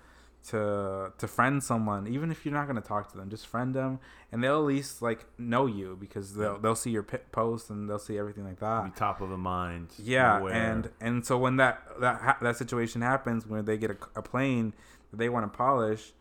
to 0.49 1.11
to 1.18 1.28
friend 1.28 1.63
someone, 1.63 2.07
even 2.07 2.32
if 2.32 2.45
you're 2.45 2.53
not 2.53 2.68
gonna 2.68 2.82
talk 2.82 3.11
to 3.11 3.18
them. 3.18 3.30
Just 3.30 3.47
friend 3.47 3.74
them, 3.74 3.99
and 4.32 4.43
they'll 4.43 4.59
at 4.59 4.66
least 4.66 5.01
like 5.01 5.26
know 5.38 5.66
you 5.66 5.97
because 5.99 6.36
they'll 6.36 6.57
they'll 6.59 6.76
see 6.76 6.91
your 6.91 7.03
pi 7.03 7.18
posts 7.32 7.70
and 7.70 7.89
they'll 7.89 7.99
see 7.99 8.18
everything 8.18 8.45
like 8.45 8.59
that. 8.59 8.86
Be 8.86 8.91
top 8.91 9.22
of 9.22 9.30
the 9.30 9.38
mind. 9.38 9.89
Ah. 9.91 10.01
Yeah, 10.03 10.39
aware. 10.39 10.53
and 10.53 10.89
and 11.01 11.26
so 11.26 11.38
when 11.38 11.57
that 11.57 11.82
that 11.99 12.22
ha- 12.22 12.38
that 12.41 12.57
situation 12.57 13.01
happens, 13.01 13.47
when 13.47 13.66
they 13.66 13.78
get 13.78 13.91
a, 13.91 13.97
a 14.16 14.22
plane 14.22 14.74
that 15.11 15.18
they 15.18 15.30
want 15.30 15.51
to 15.51 15.57
polish, 15.57 16.13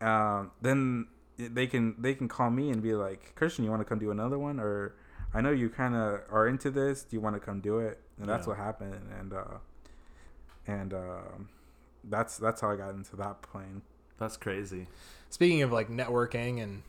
um, 0.00 0.52
then 0.62 1.06
they 1.36 1.66
can 1.66 1.94
they 1.98 2.14
can 2.14 2.28
call 2.28 2.50
me 2.50 2.70
and 2.70 2.82
be 2.82 2.94
like, 2.94 3.34
Christian, 3.34 3.64
you 3.64 3.70
want 3.70 3.80
to 3.80 3.84
come 3.84 3.98
do 3.98 4.10
another 4.10 4.38
one, 4.38 4.60
or 4.60 4.94
I 5.32 5.40
know 5.40 5.50
you 5.50 5.68
kind 5.68 5.94
of 5.94 6.20
are 6.30 6.46
into 6.46 6.70
this. 6.70 7.02
Do 7.02 7.16
you 7.16 7.20
want 7.20 7.34
to 7.36 7.40
come 7.40 7.60
do 7.60 7.78
it? 7.78 8.00
And 8.20 8.28
that's 8.28 8.46
Yeah. 8.46 8.50
what 8.50 8.58
happened, 8.58 9.00
and 9.18 9.32
uh, 9.32 9.44
and 10.66 10.94
um, 10.94 11.48
that's 12.04 12.36
that's 12.38 12.60
how 12.60 12.70
I 12.70 12.76
got 12.76 12.90
into 12.94 13.16
that 13.16 13.42
plane. 13.42 13.82
That's 14.18 14.36
crazy. 14.36 14.86
Speaking 15.30 15.62
of 15.62 15.72
like 15.72 15.88
networking 15.88 16.62
and 16.62 16.82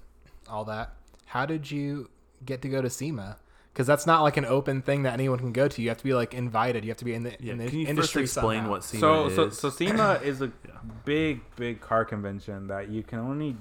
all 0.50 0.66
that, 0.66 0.94
how 1.26 1.46
did 1.46 1.72
you 1.72 2.10
get 2.46 2.62
to 2.62 2.70
go 2.70 2.82
to 2.82 2.90
SEMA? 2.90 3.38
Because 3.74 3.88
that's 3.88 4.06
not 4.06 4.22
like 4.22 4.38
an 4.38 4.46
open 4.46 4.82
thing 4.82 5.04
that 5.04 5.14
anyone 5.16 5.40
can 5.40 5.52
go 5.52 5.68
to. 5.68 5.82
You 5.82 5.90
have 5.90 5.98
to 5.98 6.04
be 6.04 6.14
like 6.14 6.34
invited. 6.34 6.86
You 6.86 6.92
have 6.92 6.98
to 7.00 7.06
be 7.06 7.14
in 7.14 7.24
the, 7.24 7.36
Yeah. 7.42 7.54
in 7.54 7.58
the 7.58 7.68
Can 7.68 7.80
you 7.80 7.88
industry. 7.88 8.22
first 8.22 8.38
explain 8.38 8.60
somehow. 8.60 8.70
what 8.72 8.84
SEMA 8.86 9.00
so 9.02 9.26
is? 9.28 9.36
so 9.36 9.50
so 9.50 9.70
SEMA 9.70 10.14
is 10.24 10.42
a 10.42 10.46
Yeah. 10.66 10.76
big 11.04 11.42
big 11.56 11.82
car 11.82 12.06
convention 12.06 12.68
that 12.68 12.90
you 12.90 13.02
can 13.04 13.20
only 13.20 13.58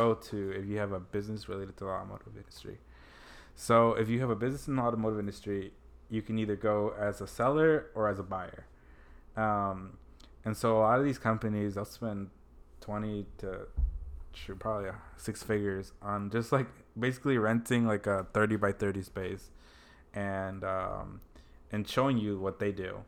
go 0.00 0.14
to 0.30 0.38
if 0.58 0.64
you 0.66 0.76
have 0.78 0.92
a 0.92 1.00
business 1.00 1.48
related 1.48 1.76
to 1.78 1.84
the 1.84 1.90
automotive 1.90 2.36
industry. 2.36 2.78
So 3.54 3.92
if 4.02 4.08
you 4.08 4.18
have 4.20 4.30
a 4.30 4.40
business 4.44 4.66
in 4.68 4.76
the 4.76 4.82
automotive 4.82 5.18
industry, 5.18 5.72
you 6.10 6.22
can 6.22 6.38
either 6.38 6.56
go 6.56 6.76
as 6.98 7.20
a 7.20 7.26
seller 7.26 7.86
or 7.94 8.08
as 8.08 8.18
a 8.18 8.22
buyer. 8.22 8.66
Um, 9.36 9.98
and 10.44 10.56
so 10.56 10.78
a 10.78 10.80
lot 10.80 10.98
of 10.98 11.04
these 11.04 11.18
companies 11.18 11.74
they'll 11.74 11.84
spend 12.00 12.30
twenty 12.80 13.26
to 13.38 13.50
shoot, 14.32 14.58
probably 14.58 14.88
uh, 14.90 14.94
six 15.16 15.42
figures 15.42 15.92
on 16.02 16.30
just 16.30 16.52
like 16.52 16.66
basically 16.98 17.38
renting 17.38 17.86
like 17.86 18.06
a 18.06 18.26
thirty 18.34 18.56
by 18.56 18.72
thirty 18.72 19.02
space, 19.02 19.50
and 20.12 20.64
um, 20.64 21.20
and 21.72 21.88
showing 21.88 22.18
you 22.18 22.38
what 22.38 22.58
they 22.58 22.72
do 22.72 23.04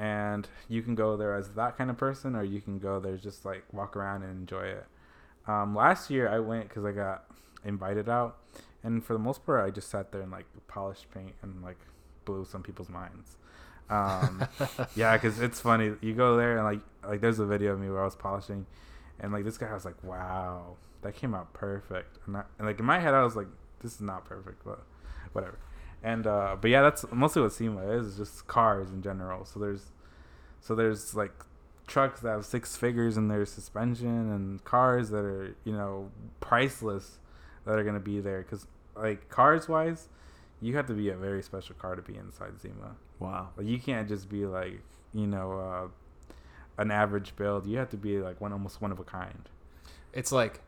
and 0.00 0.48
you 0.66 0.80
can 0.82 0.94
go 0.94 1.16
there 1.16 1.34
as 1.34 1.50
that 1.50 1.76
kind 1.76 1.90
of 1.90 1.96
person 1.96 2.34
or 2.34 2.42
you 2.42 2.60
can 2.60 2.78
go 2.78 2.98
there 3.00 3.16
just 3.18 3.44
like 3.44 3.64
walk 3.70 3.96
around 3.96 4.22
and 4.22 4.32
enjoy 4.32 4.62
it 4.62 4.86
um, 5.46 5.74
last 5.74 6.10
year 6.10 6.28
i 6.28 6.38
went 6.38 6.68
because 6.68 6.84
i 6.84 6.92
got 6.92 7.24
invited 7.64 8.08
out 8.08 8.38
and 8.82 9.04
for 9.04 9.12
the 9.12 9.18
most 9.18 9.44
part 9.44 9.64
i 9.64 9.70
just 9.70 9.88
sat 9.88 10.12
there 10.12 10.22
and 10.22 10.30
like 10.30 10.46
polished 10.68 11.10
paint 11.10 11.32
and 11.42 11.62
like 11.62 11.78
blew 12.24 12.44
some 12.44 12.62
people's 12.62 12.88
minds. 12.88 13.36
Um, 13.88 14.46
yeah 14.94 15.16
because 15.16 15.40
it's 15.40 15.60
funny 15.60 15.92
you 16.00 16.14
go 16.14 16.36
there 16.36 16.56
and 16.56 16.64
like 16.64 16.80
like 17.08 17.20
there's 17.20 17.40
a 17.40 17.46
video 17.46 17.72
of 17.72 17.80
me 17.80 17.90
where 17.90 18.00
i 18.00 18.04
was 18.04 18.14
polishing 18.14 18.66
and 19.18 19.32
like 19.32 19.44
this 19.44 19.58
guy 19.58 19.72
was 19.74 19.84
like 19.84 20.00
wow 20.04 20.76
that 21.02 21.16
came 21.16 21.34
out 21.34 21.52
perfect. 21.54 22.18
And, 22.26 22.36
I, 22.36 22.44
and 22.58 22.68
like 22.68 22.78
in 22.78 22.84
my 22.84 23.00
head 23.00 23.14
i 23.14 23.22
was 23.24 23.34
like 23.34 23.48
this 23.82 23.94
is 23.94 24.00
not 24.00 24.24
perfect 24.24 24.64
but 24.64 24.84
whatever. 25.32 25.58
And 26.04 26.26
uh 26.26 26.56
but 26.60 26.70
yeah 26.70 26.82
that's 26.82 27.04
mostly 27.10 27.42
what 27.42 27.52
SEMA 27.52 27.82
is, 27.90 28.06
is 28.06 28.16
just 28.16 28.46
cars 28.46 28.90
in 28.90 29.02
general. 29.02 29.44
So 29.44 29.58
there's 29.58 29.86
so 30.60 30.76
there's 30.76 31.14
like 31.16 31.34
trucks 31.90 32.20
that 32.20 32.30
have 32.30 32.46
six 32.46 32.76
figures 32.76 33.16
in 33.16 33.28
their 33.28 33.44
suspension 33.44 34.30
and 34.32 34.64
cars 34.64 35.10
that 35.10 35.24
are 35.24 35.54
you 35.64 35.72
know 35.72 36.10
priceless 36.40 37.18
that 37.66 37.78
are 37.78 37.82
going 37.82 37.94
to 37.94 38.00
be 38.00 38.20
there. 38.20 38.42
Because 38.42 38.66
like 38.96 39.28
cars 39.28 39.68
wise 39.68 40.08
you 40.62 40.76
have 40.76 40.86
to 40.86 40.92
be 40.92 41.08
a 41.08 41.16
very 41.16 41.42
special 41.42 41.74
car 41.74 41.96
to 41.96 42.02
be 42.02 42.16
inside 42.16 42.60
SEMA. 42.60 42.96
Wow. 43.18 43.48
like 43.56 43.66
you 43.66 43.78
can't 43.78 44.08
just 44.08 44.28
be 44.28 44.46
like 44.46 44.80
you 45.12 45.26
know 45.26 45.58
uh 45.58 45.88
an 46.80 46.90
average 46.90 47.36
build. 47.36 47.66
You 47.66 47.78
have 47.78 47.90
to 47.90 47.96
be 47.96 48.18
like 48.18 48.40
one 48.40 48.52
almost 48.52 48.80
one 48.80 48.90
of 48.90 48.98
a 48.98 49.04
kind. 49.04 49.48
It's 50.12 50.32
like, 50.32 50.62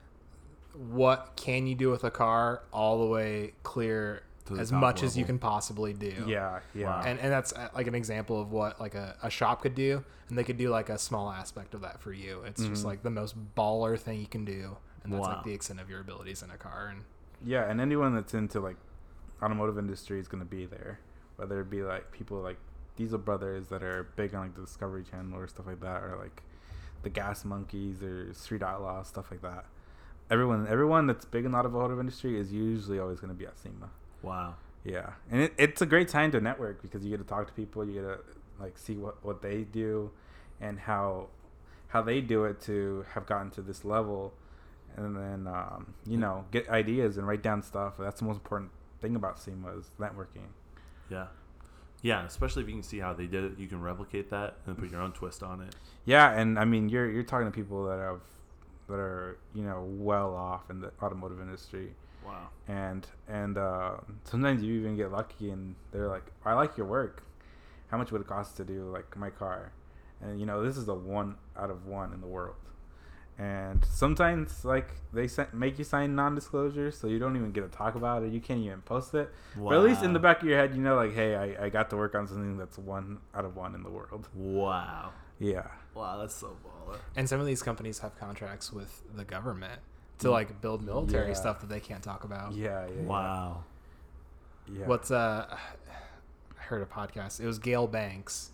what 0.75 1.33
can 1.37 1.67
you 1.67 1.75
do 1.75 1.91
with 1.91 2.05
a 2.05 2.11
car 2.11 2.63
all 2.73 3.01
the 3.01 3.07
way 3.07 3.55
clear 3.63 4.23
as 4.59 4.71
top 4.71 4.81
much 4.81 5.03
as 5.03 5.17
you 5.17 5.25
can 5.25 5.39
possibly 5.39 5.93
do? 5.93 6.25
yeah 6.27 6.61
yeah 6.75 6.87
Wow. 6.87 7.03
And, 7.07 7.19
and 7.21 7.31
that's 7.33 7.53
uh, 7.53 7.69
like 7.75 7.87
an 7.87 7.95
example 7.95 8.41
of 8.41 8.51
what 8.53 8.81
like 8.81 8.95
a, 8.95 9.17
a 9.23 9.31
shop 9.31 9.63
could 9.63 9.75
do 9.75 10.05
and 10.29 10.37
they 10.39 10.45
could 10.45 10.59
do 10.59 10.69
like 10.71 10.89
a 10.89 10.99
small 10.99 11.31
aspect 11.31 11.75
of 11.75 11.81
that 11.83 12.01
for 12.01 12.13
you 12.13 12.43
it's 12.47 12.63
just 12.65 12.83
Mhm. 12.83 12.87
like 12.87 13.03
the 13.03 13.11
most 13.11 13.35
baller 13.55 13.99
thing 13.99 14.21
you 14.21 14.27
can 14.27 14.45
do 14.45 14.77
and 15.05 15.13
that's 15.13 15.21
Wow. 15.27 15.35
like 15.37 15.45
the 15.45 15.53
extent 15.53 15.81
of 15.81 15.89
your 15.91 16.01
abilities 16.01 16.43
in 16.43 16.51
a 16.51 16.57
car 16.57 16.89
and 16.91 17.03
Yeah, 17.45 17.69
and 17.69 17.81
anyone 17.81 18.15
that's 18.15 18.35
into 18.35 18.61
like 18.61 18.77
automotive 19.43 19.77
industry 19.79 20.21
is 20.21 20.29
gonna 20.29 20.45
be 20.45 20.65
there. 20.67 21.01
Whether 21.37 21.61
it 21.61 21.71
be 21.71 21.83
like 21.83 22.13
people 22.13 22.39
like 22.39 22.59
Diesel 22.97 23.19
Brothers 23.19 23.67
that 23.69 23.83
are 23.83 24.05
big 24.17 24.35
on 24.35 24.43
like 24.43 24.55
the 24.55 24.61
Discovery 24.61 25.03
Channel 25.03 25.39
or 25.39 25.49
stuff 25.49 25.67
like 25.67 25.81
that, 25.81 26.03
or 26.05 26.17
like 26.21 26.43
the 27.03 27.09
Gas 27.11 27.45
Monkeys 27.45 28.01
or 28.03 28.33
Street 28.35 28.63
Outlaws, 28.63 29.09
stuff 29.09 29.31
like 29.33 29.43
that. 29.43 29.65
Everyone, 30.31 30.69
everyone 30.69 31.07
that's 31.09 31.25
big 31.25 31.45
in 31.45 31.51
the 31.51 31.59
automotive 31.59 31.99
industry 31.99 32.39
is 32.39 32.53
usually 32.53 33.01
always 33.01 33.19
gonna 33.19 33.35
be 33.35 33.47
at 33.47 33.59
SEMA. 33.59 33.91
Wow. 34.23 34.55
Yeah, 34.85 35.11
and 35.31 35.43
it, 35.43 35.55
it's 35.59 35.81
a 35.81 35.87
great 35.87 36.09
time 36.09 36.33
to 36.33 36.41
network 36.41 36.83
because 36.83 37.05
you 37.05 37.11
get 37.11 37.19
to 37.19 37.25
talk 37.25 37.47
to 37.47 37.53
people, 37.53 37.87
you 37.87 37.95
get 37.95 38.03
to 38.03 38.19
like 38.61 38.77
see 38.77 38.97
what 38.97 39.25
what 39.25 39.41
they 39.43 39.63
do, 39.63 40.11
and 40.61 40.79
how 40.79 41.29
how 41.89 42.03
they 42.03 42.21
do 42.21 42.45
it 42.45 42.61
to 42.63 43.05
have 43.15 43.27
gotten 43.27 43.51
to 43.51 43.63
this 43.63 43.85
level, 43.85 44.33
and 44.97 45.17
then 45.17 45.47
um, 45.47 45.95
you 46.07 46.17
know 46.17 46.45
get 46.51 46.69
ideas 46.69 47.17
and 47.17 47.29
write 47.29 47.43
down 47.43 47.63
stuff. 47.63 47.95
That's 47.99 48.21
the 48.21 48.27
most 48.27 48.37
important 48.37 48.71
thing 49.01 49.15
about 49.15 49.39
SEMA 49.39 49.77
is 49.79 49.91
networking. 50.01 50.49
Yeah. 51.11 51.27
Yeah, 52.03 52.25
especially 52.25 52.65
if 52.65 52.69
you 52.69 52.75
can 52.75 52.83
see 52.83 52.99
how 52.99 53.13
they 53.13 53.27
did 53.27 53.45
it, 53.45 53.59
you 53.59 53.69
can 53.69 53.81
replicate 53.81 54.31
that 54.31 54.57
and 54.67 54.77
put 54.77 54.91
your 54.91 55.01
own 55.01 55.13
twist 55.13 55.45
on 55.45 55.61
it. 55.61 55.77
Yeah, 56.05 56.33
and 56.33 56.59
I 56.59 56.65
mean 56.65 56.89
you're 56.89 57.09
you're 57.09 57.23
talking 57.23 57.47
to 57.47 57.53
people 57.53 57.87
that 57.87 57.99
have 57.99 58.21
that 58.89 58.95
are 58.99 59.39
you 59.55 59.63
know 59.63 59.87
well 59.89 60.35
off 60.35 60.69
in 60.71 60.81
the 60.81 60.91
automotive 61.01 61.41
industry. 61.41 61.95
Wow. 62.25 62.49
and 62.69 63.07
and 63.29 63.59
uh, 63.59 63.97
sometimes 64.25 64.63
you 64.63 64.75
even 64.81 64.97
get 64.97 65.11
lucky 65.13 65.51
and 65.51 65.75
they're 65.91 66.09
like 66.09 66.27
i 66.45 66.53
like 66.55 66.77
your 66.77 66.87
work. 66.87 67.23
How 67.89 67.99
much 67.99 68.11
would 68.11 68.23
it 68.23 68.27
cost 68.27 68.57
to 68.57 68.65
do 68.65 68.91
like 68.93 69.17
my 69.17 69.31
car? 69.31 69.73
And 70.21 70.41
you 70.41 70.47
know 70.47 70.63
this 70.65 70.77
is 70.77 70.89
a 70.89 70.95
one 70.95 71.37
out 71.57 71.71
of 71.71 71.87
one 71.87 72.13
in 72.13 72.21
the 72.21 72.27
world. 72.27 72.57
And 73.39 73.85
sometimes 73.85 74.65
like 74.65 74.89
they 75.13 75.27
sa- 75.27 75.47
make 75.53 75.79
you 75.79 75.85
sign 75.85 76.15
non-disclosure 76.15 76.91
so 76.91 77.07
you 77.07 77.19
don't 77.19 77.35
even 77.37 77.51
get 77.51 77.63
to 77.63 77.77
talk 77.77 77.95
about 77.95 78.23
it. 78.23 78.33
You 78.33 78.41
can't 78.41 78.61
even 78.61 78.83
post 78.83 79.15
it. 79.15 79.31
But 79.57 79.75
at 79.75 79.83
least 79.83 80.03
in 80.03 80.13
the 80.13 80.19
back 80.19 80.43
of 80.43 80.49
your 80.49 80.59
head 80.59 80.75
you 80.75 80.83
know 80.83 80.97
like 80.97 81.15
hey 81.15 81.35
I, 81.37 81.65
I 81.65 81.69
got 81.71 81.91
to 81.91 81.97
work 81.97 82.15
on 82.15 82.27
something 82.29 82.57
that's 82.57 82.79
one 82.79 83.19
out 83.35 83.45
of 83.45 83.57
one 83.57 83.75
in 83.75 83.83
the 83.83 83.91
world. 83.91 84.29
Wow. 84.35 85.13
yeah. 85.39 85.67
Wow, 85.95 86.19
that's 86.19 86.35
so 86.35 86.57
baller. 86.65 86.99
and 87.17 87.29
some 87.29 87.41
of 87.41 87.47
these 87.47 87.63
companies 87.63 87.99
have 87.99 88.19
contracts 88.19 88.73
with 88.73 89.03
the 89.15 89.25
government 89.25 89.81
to 90.23 90.31
like 90.31 90.61
build 90.61 90.83
military 90.83 91.29
Yeah. 91.29 91.35
stuff 91.35 91.61
that 91.61 91.69
they 91.69 91.81
can't 91.81 92.03
talk 92.03 92.25
about 92.25 92.53
yeah 92.55 92.87
yeah 92.87 93.03
Wow. 93.03 93.65
yeah 94.73 94.87
what's 94.87 95.11
uh 95.11 95.47
i 96.59 96.63
heard 96.63 96.83
a 96.83 96.87
podcast 96.87 97.41
it 97.41 97.47
was 97.47 97.59
Gale 97.59 97.87
Banks 97.87 98.51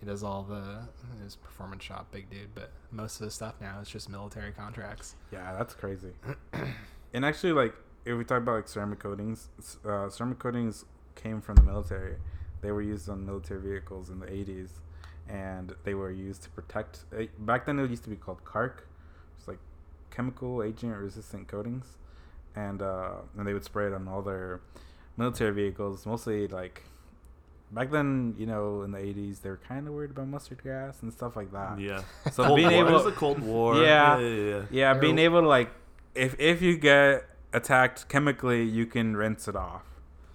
he 0.00 0.06
does 0.06 0.22
all 0.22 0.42
the 0.42 0.88
his 1.22 1.36
performance 1.36 1.82
shop 1.84 2.10
big 2.10 2.28
dude 2.30 2.54
but 2.54 2.70
most 2.90 3.20
of 3.20 3.24
his 3.24 3.34
stuff 3.34 3.54
now 3.60 3.78
is 3.80 3.88
just 3.88 4.08
military 4.08 4.52
contracts 4.52 5.14
Yeah, 5.30 5.54
that's 5.56 5.74
crazy. 5.74 6.12
and 7.14 7.24
actually, 7.24 7.52
like, 7.52 7.74
if 8.04 8.18
we 8.18 8.24
talk 8.24 8.38
about 8.38 8.56
like 8.56 8.68
ceramic 8.68 8.98
coatings, 8.98 9.48
uh, 9.86 10.08
ceramic 10.10 10.38
coatings 10.40 10.84
came 11.14 11.40
from 11.40 11.54
the 11.54 11.62
military. 11.62 12.16
They 12.60 12.70
were 12.72 12.82
used 12.82 13.08
on 13.08 13.24
military 13.24 13.60
vehicles 13.60 14.10
in 14.10 14.18
the 14.18 14.26
'80s, 14.26 14.70
and 15.28 15.74
they 15.84 15.94
were 15.94 16.10
used 16.10 16.42
to 16.42 16.50
protect. 16.50 17.04
Uh, 17.16 17.24
back 17.38 17.64
then, 17.66 17.78
it 17.78 17.88
used 17.90 18.02
to 18.04 18.10
be 18.10 18.16
called 18.16 18.44
CARC. 18.44 18.86
It's 19.38 19.46
like 19.48 19.58
chemical 20.14 20.62
agent 20.62 20.96
resistant 20.96 21.48
coatings, 21.48 21.96
and 22.54 22.80
uh, 22.82 23.12
and 23.36 23.46
they 23.46 23.52
would 23.54 23.64
spray 23.64 23.86
it 23.86 23.92
on 23.92 24.06
all 24.08 24.22
their 24.22 24.60
military 25.16 25.52
vehicles, 25.52 26.06
mostly 26.06 26.48
like. 26.48 26.82
Back 27.74 27.90
then, 27.90 28.34
you 28.36 28.44
know, 28.44 28.82
in 28.82 28.90
the 28.90 28.98
'80s, 28.98 29.40
they 29.40 29.48
were 29.48 29.60
kind 29.66 29.88
of 29.88 29.94
worried 29.94 30.10
about 30.10 30.28
mustard 30.28 30.62
gas 30.62 31.00
and 31.00 31.10
stuff 31.10 31.36
like 31.36 31.50
that. 31.52 31.80
Yeah. 31.80 32.02
So 32.30 32.44
Cold 32.44 32.56
being 32.58 32.70
War. 32.70 32.80
able, 32.80 32.88
it 32.90 32.92
was 32.92 33.04
the 33.04 33.12
Cold 33.12 33.38
War. 33.40 33.76
Yeah. 33.82 34.18
Yeah. 34.18 34.26
yeah, 34.28 34.44
yeah. 34.50 34.62
yeah, 34.70 34.94
being 34.94 35.18
able 35.18 35.40
to 35.40 35.48
like, 35.48 35.70
if 36.14 36.38
if 36.38 36.60
you 36.60 36.76
get 36.76 37.24
attacked 37.54 38.10
chemically, 38.10 38.62
you 38.62 38.84
can 38.84 39.16
rinse 39.16 39.48
it 39.48 39.56
off, 39.56 39.84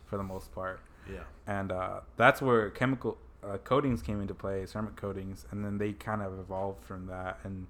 for 0.07 0.17
the 0.17 0.23
most 0.23 0.51
part, 0.55 0.79
Yeah. 1.07 1.19
and 1.45 1.71
uh, 1.71 1.99
that's 2.15 2.41
where 2.41 2.71
chemical 2.71 3.19
uh, 3.43 3.57
coatings 3.57 4.01
came 4.01 4.19
into 4.19 4.33
play, 4.33 4.65
ceramic 4.65 4.95
coatings, 4.95 5.45
and 5.51 5.63
then 5.63 5.77
they 5.77 5.93
kind 5.93 6.23
of 6.23 6.39
evolved 6.39 6.83
from 6.85 7.05
that 7.05 7.37
and 7.43 7.67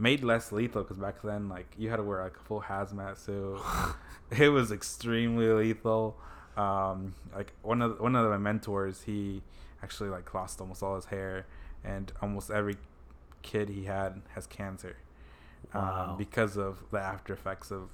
made 0.00 0.24
less 0.24 0.50
lethal 0.50 0.82
because 0.82 0.96
back 0.98 1.22
then, 1.22 1.48
like, 1.48 1.66
you 1.78 1.90
had 1.90 1.96
to 1.96 2.02
wear 2.02 2.22
like 2.22 2.36
a 2.36 2.40
full 2.40 2.62
hazmat 2.62 3.16
suit. 3.18 3.60
it 4.36 4.48
was 4.48 4.72
extremely 4.72 5.48
lethal. 5.52 6.16
um, 6.56 7.14
like 7.34 7.52
one 7.62 7.80
of 7.82 8.00
one 8.00 8.16
of 8.16 8.28
my 8.30 8.38
mentors, 8.38 9.02
he 9.02 9.42
actually 9.82 10.08
like 10.10 10.32
lost 10.34 10.60
almost 10.60 10.82
all 10.82 10.96
his 10.96 11.06
hair, 11.06 11.46
and 11.84 12.10
almost 12.22 12.50
every 12.50 12.76
kid 13.42 13.68
he 13.68 13.84
had 13.84 14.20
has 14.34 14.46
cancer 14.46 14.96
Wow. 15.74 16.10
um, 16.10 16.18
because 16.18 16.56
of 16.56 16.82
the 16.90 16.98
after 16.98 17.32
effects 17.32 17.70
of 17.70 17.88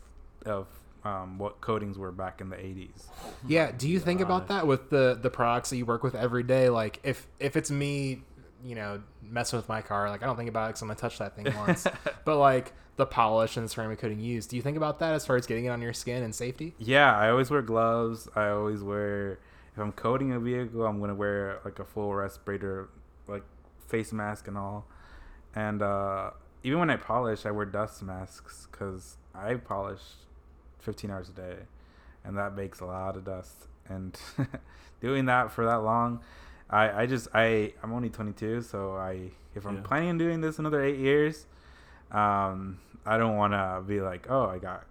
of 0.47 0.67
um, 1.05 1.39
what 1.39 1.61
coatings 1.61 1.99
were 1.99 2.11
back 2.11 2.41
in 2.41 2.49
the 2.49 2.57
80s. 2.57 3.05
Yeah. 3.47 3.71
Do 3.77 3.89
you 3.89 4.01
think 4.01 4.21
about 4.21 4.49
that 4.49 4.67
with 4.67 4.91
the 4.91 5.19
the 5.21 5.31
products 5.31 5.71
that 5.71 5.77
you 5.77 5.85
work 5.87 6.03
with 6.03 6.15
every 6.15 6.43
day? 6.43 6.69
Like 6.71 6.99
if 7.05 7.27
if 7.39 7.57
it's 7.57 7.71
me, 7.71 8.23
you 8.67 8.75
know, 8.75 9.01
messing 9.23 9.57
with 9.57 9.69
my 9.69 9.83
car, 9.83 10.11
like 10.11 10.23
I 10.23 10.27
don't 10.27 10.37
think 10.37 10.49
about 10.49 10.65
it 10.65 10.69
because 10.71 10.83
I'm 10.83 10.89
gonna 10.89 10.99
touch 10.99 11.19
that 11.19 11.37
thing 11.37 11.47
once. 11.67 11.87
but 12.25 12.39
like 12.39 12.73
the 12.97 13.07
polish 13.07 13.57
and 13.57 13.65
the 13.65 13.69
ceramic 13.69 13.99
coating 13.99 14.21
used, 14.21 14.51
do 14.51 14.57
you 14.57 14.63
think 14.63 14.77
about 14.77 14.99
that 14.99 15.15
as 15.15 15.25
far 15.27 15.37
as 15.37 15.47
getting 15.47 15.67
it 15.67 15.69
on 15.69 15.81
your 15.83 15.93
skin 15.93 16.23
and 16.23 16.35
safety? 16.35 16.75
Yeah, 16.79 17.17
I 17.17 17.31
always 17.31 17.51
wear 17.51 17.63
gloves. 17.63 18.29
I 18.35 18.49
always 18.49 18.83
wear 18.83 19.39
if 19.77 19.83
I'm 19.83 19.93
coating 19.93 20.33
a 20.33 20.41
vehicle, 20.41 20.87
I'm 20.87 21.01
gonna 21.01 21.15
wear 21.15 21.61
like 21.65 21.79
a 21.79 21.85
full 21.85 22.15
respirator, 22.15 22.89
like 23.29 23.45
face 23.87 24.13
mask 24.13 24.49
and 24.49 24.57
all. 24.57 24.87
And 25.55 25.83
uh, 25.83 26.31
even 26.63 26.81
when 26.81 26.91
I 26.91 26.97
polish, 26.97 27.47
I 27.47 27.51
wear 27.51 27.67
dust 27.67 28.03
masks 28.03 28.67
because 28.71 29.17
I 29.35 29.55
polish 29.55 30.01
15 30.81 31.11
hours 31.11 31.29
a 31.29 31.33
day, 31.33 31.57
and 32.25 32.37
that 32.39 32.57
makes 32.57 32.81
a 32.81 32.87
lot 32.87 33.17
of 33.17 33.25
dust. 33.25 33.69
And 33.89 34.19
doing 35.01 35.27
that 35.27 35.53
for 35.53 35.65
that 35.67 35.83
long, 35.83 36.21
I 36.71 37.03
I 37.03 37.07
just 37.07 37.29
I 37.35 37.73
I'm 37.83 37.93
only 37.93 38.11
22, 38.11 38.63
so 38.63 38.97
I 38.97 39.31
if 39.55 39.67
I'm 39.67 39.77
Yeah. 39.77 39.83
planning 39.83 40.09
on 40.11 40.19
doing 40.19 40.41
this 40.41 40.59
another 40.59 40.83
eight 40.83 40.99
years, 40.99 41.47
um, 42.11 42.79
I 43.05 43.17
don't 43.19 43.37
want 43.37 43.53
to 43.53 43.83
be 43.87 44.01
like, 44.01 44.27
oh, 44.29 44.47
I 44.47 44.59
got 44.59 44.85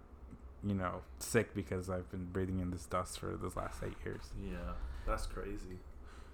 you 0.65 0.73
know, 0.73 1.01
sick 1.19 1.53
because 1.53 1.91
I've 1.91 2.09
been 2.09 2.25
breathing 2.25 2.59
in 2.59 2.71
this 2.71 2.85
dust 2.87 3.19
for 3.19 3.37
this 3.37 3.55
last 3.55 3.83
eight 3.83 3.93
years. 4.03 4.31
Yeah, 4.41 4.73
that's 5.05 5.27
crazy. 5.27 5.77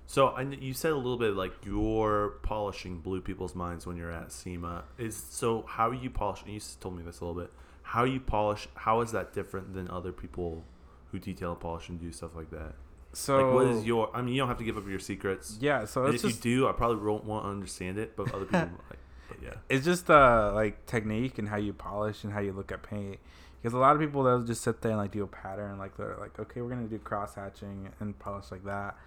So 0.06 0.28
I, 0.28 0.44
you 0.44 0.74
said 0.74 0.92
a 0.94 0.96
little 0.96 1.18
bit 1.18 1.36
like 1.36 1.52
your 1.66 2.36
polishing 2.42 3.00
blew 3.00 3.20
people's 3.20 3.56
minds 3.56 3.86
when 3.86 3.98
you're 3.98 4.12
at 4.12 4.32
SEMA. 4.32 4.86
Is 4.98 5.18
so 5.18 5.64
how 5.68 5.92
you 5.92 6.10
polish? 6.10 6.44
And 6.44 6.54
you 6.54 6.62
told 6.80 6.96
me 6.98 7.04
this 7.04 7.20
a 7.20 7.26
little 7.26 7.42
bit. 7.42 7.52
How 7.84 8.06
you 8.06 8.20
polish? 8.22 8.70
How 8.76 9.02
is 9.02 9.12
that 9.12 9.34
different 9.34 9.74
than 9.74 9.90
other 9.90 10.14
people 10.14 10.64
who 11.12 11.20
detail 11.20 11.54
polish 11.56 11.90
and 11.90 12.00
do 12.00 12.12
stuff 12.14 12.32
like 12.34 12.52
that? 12.52 12.76
So 13.14 13.46
like, 13.46 13.54
what 13.54 13.68
is 13.68 13.86
your? 13.86 14.10
I 14.16 14.22
mean, 14.22 14.34
you 14.34 14.42
don't 14.42 14.48
have 14.48 14.58
to 14.60 14.64
give 14.64 14.78
up 14.78 14.88
your 14.88 15.00
secrets. 15.00 15.58
yeah? 15.60 15.86
So 15.86 16.06
if 16.06 16.22
just 16.22 16.44
you 16.46 16.60
do, 16.60 16.68
I 16.68 16.72
probably 16.72 17.06
won't, 17.06 17.26
won't 17.26 17.46
understand 17.46 17.98
it, 17.98 18.16
but 18.16 18.34
other 18.34 18.46
people 18.46 18.60
like. 18.90 19.00
But 19.28 19.38
yeah. 19.44 19.54
it's 19.70 19.86
just 19.86 20.10
uh 20.10 20.52
like 20.54 20.86
technique 20.86 21.38
and 21.38 21.48
how 21.48 21.58
you 21.58 21.74
polish 21.74 22.24
and 22.24 22.34
how 22.34 22.40
you 22.40 22.54
look 22.54 22.72
at 22.72 22.84
paint. 22.84 23.20
Because 23.62 23.74
a 23.74 23.78
lot 23.78 23.96
of 23.96 24.02
people 24.02 24.24
they'll 24.24 24.42
just 24.42 24.62
sit 24.62 24.82
there 24.82 24.92
and 24.92 25.00
like 25.00 25.12
do 25.12 25.24
a 25.24 25.28
pattern 25.28 25.78
like 25.78 25.96
they're 25.96 26.18
like 26.20 26.38
okay 26.40 26.62
we're 26.62 26.70
gonna 26.70 26.88
do 26.88 26.98
cross 26.98 27.36
hatching 27.36 27.90
and 28.00 28.18
polish 28.20 28.52
like 28.52 28.66
that, 28.66 28.98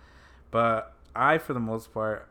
but 0.51 0.95
I 1.15 1.39
for 1.39 1.53
the 1.53 1.61
most 1.61 1.93
part 1.93 2.29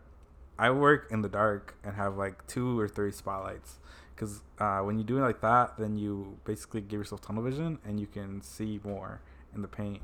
I 0.57 0.69
work 0.69 1.07
in 1.11 1.21
the 1.21 1.30
dark 1.30 1.76
and 1.84 1.95
have 1.95 2.17
like 2.17 2.45
two 2.47 2.80
or 2.80 2.88
three 2.88 3.11
spotlights. 3.11 3.80
Because 4.15 4.41
uh, 4.59 4.80
when 4.82 4.99
you 4.99 5.03
do 5.03 5.17
it 5.17 5.21
like 5.21 5.41
that, 5.41 5.78
then 5.78 5.97
you 5.97 6.38
basically 6.45 6.82
give 6.82 6.99
yourself 6.99 7.21
tunnel 7.21 7.41
vision 7.41 7.80
and 7.84 7.99
you 7.99 8.05
can 8.05 8.41
see 8.41 8.80
more 8.84 9.21
in 9.55 9.63
the 9.63 9.67
paint 9.67 10.01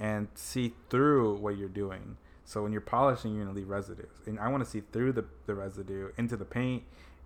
and 0.00 0.28
see 0.34 0.72
through 0.88 1.36
what 1.36 1.56
you're 1.56 1.68
doing. 1.68 2.16
So 2.44 2.62
when 2.64 2.72
you're 2.72 2.80
polishing, 2.80 3.34
you're 3.36 3.44
gonna 3.44 3.56
leave 3.56 3.68
residues, 3.68 4.10
and 4.26 4.40
I 4.40 4.48
want 4.48 4.64
to 4.64 4.68
see 4.68 4.82
through 4.92 5.12
the, 5.12 5.24
the 5.46 5.54
residue 5.54 6.10
into 6.16 6.36
the 6.36 6.44
paint 6.44 6.82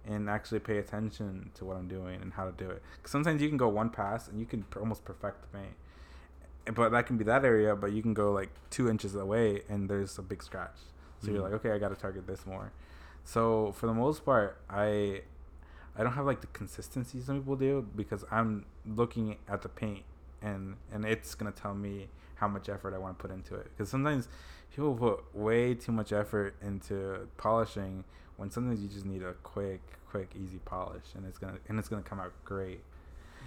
and 0.07 0.29
actually 0.29 0.59
pay 0.61 0.77
attention 0.77 1.51
to 1.55 1.65
what 1.65 1.79
I'm 1.79 1.89
doing 1.89 2.21
and 2.21 2.35
how 2.35 2.45
to 2.45 2.53
do 2.53 2.69
it. 2.69 2.83
'Cause 3.03 3.11
sometimes 3.11 3.41
you 3.41 3.49
can 3.49 3.57
go 3.57 3.69
one 3.69 3.89
pass 3.89 4.29
and 4.29 4.39
you 4.39 4.45
can 4.45 4.65
pr- 4.65 4.81
almost 4.81 5.03
perfect 5.07 5.41
the 5.41 5.59
paint, 5.59 5.75
but 6.75 6.91
that 6.91 7.07
can 7.07 7.17
be 7.17 7.25
that 7.25 7.43
area. 7.45 7.75
But 7.75 7.93
you 7.93 8.03
can 8.03 8.13
go 8.13 8.31
like 8.33 8.51
two 8.69 8.91
inches 8.91 9.15
away 9.15 9.63
and 9.69 9.89
there's 9.89 10.19
a 10.19 10.23
big 10.23 10.43
scratch. 10.43 10.77
So 11.21 11.31
you're 11.31 11.41
Mhm. 11.41 11.45
like, 11.45 11.53
okay, 11.55 11.71
I 11.71 11.79
got 11.79 11.89
to 11.89 11.97
target 11.97 12.27
this 12.27 12.45
more. 12.45 12.71
So 13.25 13.73
for 13.73 13.87
the 13.87 13.95
most 13.95 14.25
part, 14.27 14.59
I 14.69 15.23
I 15.97 16.03
don't 16.03 16.13
have 16.15 16.27
like 16.27 16.41
the 16.43 16.49
consistency 16.49 17.21
some 17.23 17.39
people 17.39 17.55
do 17.57 17.87
because 17.97 18.25
I'm 18.31 18.67
looking 18.85 19.37
at 19.49 19.63
the 19.63 19.69
paint 19.71 20.05
and 20.43 20.77
and 20.93 21.05
it's 21.07 21.35
gonna 21.35 21.53
tell 21.53 21.73
me 21.75 22.09
how 22.37 22.49
much 22.49 22.69
effort 22.69 22.95
I 22.95 22.99
want 22.99 23.19
to 23.19 23.23
put 23.23 23.31
into 23.35 23.55
it. 23.55 23.67
Because 23.71 23.89
sometimes 23.89 24.29
people 24.75 24.95
put 24.95 25.35
way 25.35 25.75
too 25.75 25.93
much 25.93 26.13
effort 26.13 26.55
into 26.63 27.29
polishing 27.37 28.05
when 28.37 28.51
sometimes 28.51 28.81
you 28.83 28.89
just 28.89 29.07
need 29.07 29.23
a 29.23 29.33
quick, 29.43 29.81
quick, 30.11 30.31
easy 30.37 30.59
polish 30.65 31.05
and 31.15 31.25
it's 31.27 31.39
gonna 31.39 31.59
and 31.69 31.79
it's 31.79 31.89
gonna 31.89 32.03
come 32.03 32.21
out 32.21 32.33
great. 32.45 32.81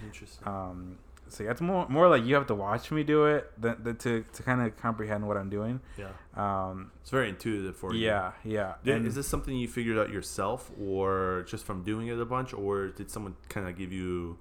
Interesting. 0.04 0.46
Um, 0.46 0.98
so 1.30 1.44
yeah, 1.44 1.50
it's 1.50 1.60
more 1.60 1.86
more 1.90 2.08
like 2.08 2.24
you 2.24 2.34
have 2.36 2.46
to 2.46 2.54
watch 2.54 2.90
me 2.90 3.02
do 3.02 3.26
it 3.26 3.50
than, 3.60 3.82
than 3.82 3.96
to 3.98 4.24
to 4.32 4.42
kind 4.42 4.62
of 4.62 4.76
comprehend 4.78 5.26
what 5.28 5.36
I'm 5.36 5.50
doing. 5.50 5.80
yeah. 5.98 6.08
Um, 6.34 6.90
It's 7.02 7.10
very 7.10 7.28
intuitive 7.28 7.76
for 7.76 7.92
you. 7.92 8.06
yeah, 8.06 8.32
yeah. 8.44 8.74
Did, 8.84 8.96
And- 8.96 9.06
is 9.06 9.14
this 9.14 9.26
something 9.26 9.54
you 9.54 9.68
figured 9.68 9.98
out 9.98 10.10
yourself, 10.10 10.70
or 10.80 11.44
just 11.46 11.64
from 11.66 11.82
doing 11.82 12.06
it 12.08 12.18
a 12.18 12.24
bunch, 12.24 12.54
or 12.54 12.88
did 12.88 13.10
someone 13.10 13.36
kind 13.50 13.68
of 13.68 13.76
give 13.76 13.92
you 13.92 14.38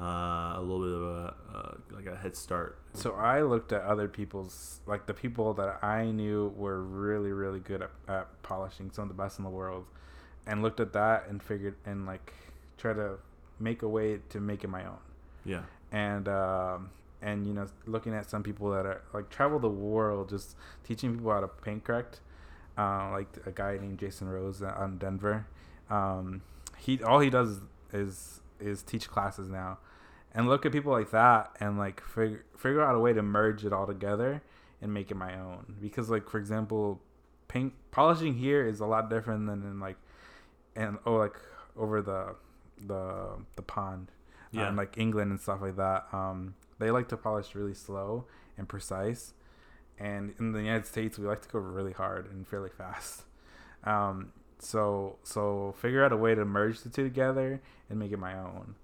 uh, 0.00 0.54
a 0.56 0.60
little 0.60 0.80
bit 0.80 0.94
of 0.94 1.02
a 1.02 1.34
uh, 1.54 1.74
like 1.90 2.06
a 2.06 2.16
head 2.16 2.36
start? 2.36 2.78
So 2.94 3.12
I 3.12 3.42
looked 3.42 3.72
at 3.72 3.82
other 3.82 4.08
people's, 4.08 4.80
like 4.86 5.06
the 5.06 5.14
people 5.14 5.54
that 5.54 5.82
I 5.84 6.06
knew 6.06 6.52
were 6.56 6.82
really, 6.82 7.32
really 7.32 7.60
good 7.60 7.82
at, 7.82 7.90
at 8.08 8.42
polishing, 8.42 8.90
some 8.90 9.02
of 9.02 9.08
the 9.08 9.22
best 9.22 9.38
in 9.38 9.44
the 9.44 9.50
world, 9.50 9.84
and 10.46 10.62
looked 10.62 10.80
at 10.80 10.92
that 10.94 11.28
and 11.28 11.42
figured 11.42 11.76
and 11.84 12.06
like 12.06 12.32
try 12.78 12.92
to 12.94 13.18
make 13.58 13.82
a 13.82 13.88
way 13.88 14.20
to 14.30 14.40
make 14.40 14.64
it 14.64 14.68
my 14.68 14.84
own. 14.84 14.98
Yeah. 15.44 15.62
And 15.92 16.28
um, 16.28 16.90
and 17.22 17.46
you 17.46 17.52
know, 17.52 17.66
looking 17.86 18.14
at 18.14 18.28
some 18.28 18.42
people 18.42 18.70
that 18.70 18.86
are 18.86 19.02
like 19.12 19.28
travel 19.30 19.58
the 19.58 19.68
world, 19.68 20.30
just 20.30 20.56
teaching 20.84 21.14
people 21.14 21.32
how 21.32 21.40
to 21.40 21.48
paint 21.48 21.84
correct. 21.84 22.20
Uh, 22.78 23.10
like 23.10 23.28
a 23.44 23.50
guy 23.50 23.76
named 23.76 23.98
Jason 23.98 24.28
Rose 24.28 24.62
in 24.62 24.98
Denver. 24.98 25.46
Um, 25.90 26.42
he 26.78 27.02
all 27.02 27.20
he 27.20 27.28
does 27.28 27.58
is 27.92 28.40
is 28.58 28.82
teach 28.82 29.08
classes 29.08 29.48
now, 29.48 29.78
and 30.34 30.48
look 30.48 30.64
at 30.66 30.72
people 30.72 30.92
like 30.92 31.10
that 31.10 31.54
and 31.60 31.78
like 31.78 32.00
figure 32.04 32.44
figure 32.56 32.82
out 32.82 32.94
a 32.94 32.98
way 32.98 33.12
to 33.12 33.22
merge 33.22 33.64
it 33.64 33.72
all 33.72 33.86
together 33.86 34.42
and 34.82 34.92
make 34.94 35.10
it 35.10 35.16
my 35.16 35.38
own. 35.38 35.76
Because 35.80 36.10
like 36.10 36.28
for 36.28 36.38
example, 36.38 37.00
paint 37.48 37.72
polishing 37.90 38.34
here 38.34 38.66
is 38.66 38.80
a 38.80 38.86
lot 38.86 39.10
different 39.10 39.46
than 39.46 39.62
in 39.62 39.80
like 39.80 39.96
and 40.76 40.98
oh 41.06 41.14
like 41.16 41.36
over 41.76 42.00
the 42.02 42.34
the 42.86 43.36
the 43.56 43.62
pond 43.62 44.10
Yeah. 44.52 44.68
um, 44.68 44.76
like 44.76 44.96
England 44.98 45.30
and 45.30 45.40
stuff 45.40 45.60
like 45.60 45.76
that. 45.76 46.06
Um, 46.12 46.54
they 46.78 46.90
like 46.90 47.08
to 47.08 47.16
polish 47.16 47.54
really 47.54 47.74
slow 47.74 48.24
and 48.56 48.68
precise, 48.68 49.34
and 49.98 50.34
in 50.38 50.52
the 50.52 50.60
United 50.60 50.86
States 50.86 51.18
we 51.18 51.26
like 51.26 51.42
to 51.42 51.48
go 51.48 51.58
really 51.58 51.92
hard 51.92 52.30
and 52.30 52.46
fairly 52.46 52.70
fast. 52.70 53.24
Um, 53.84 54.32
so 54.58 55.16
so 55.22 55.74
figure 55.78 56.04
out 56.04 56.12
a 56.12 56.16
way 56.16 56.34
to 56.34 56.44
merge 56.44 56.82
the 56.82 56.90
two 56.90 57.02
together 57.04 57.60
and 57.88 57.98
make 57.98 58.12
it 58.12 58.18
my 58.18 58.36
own. 58.38 58.74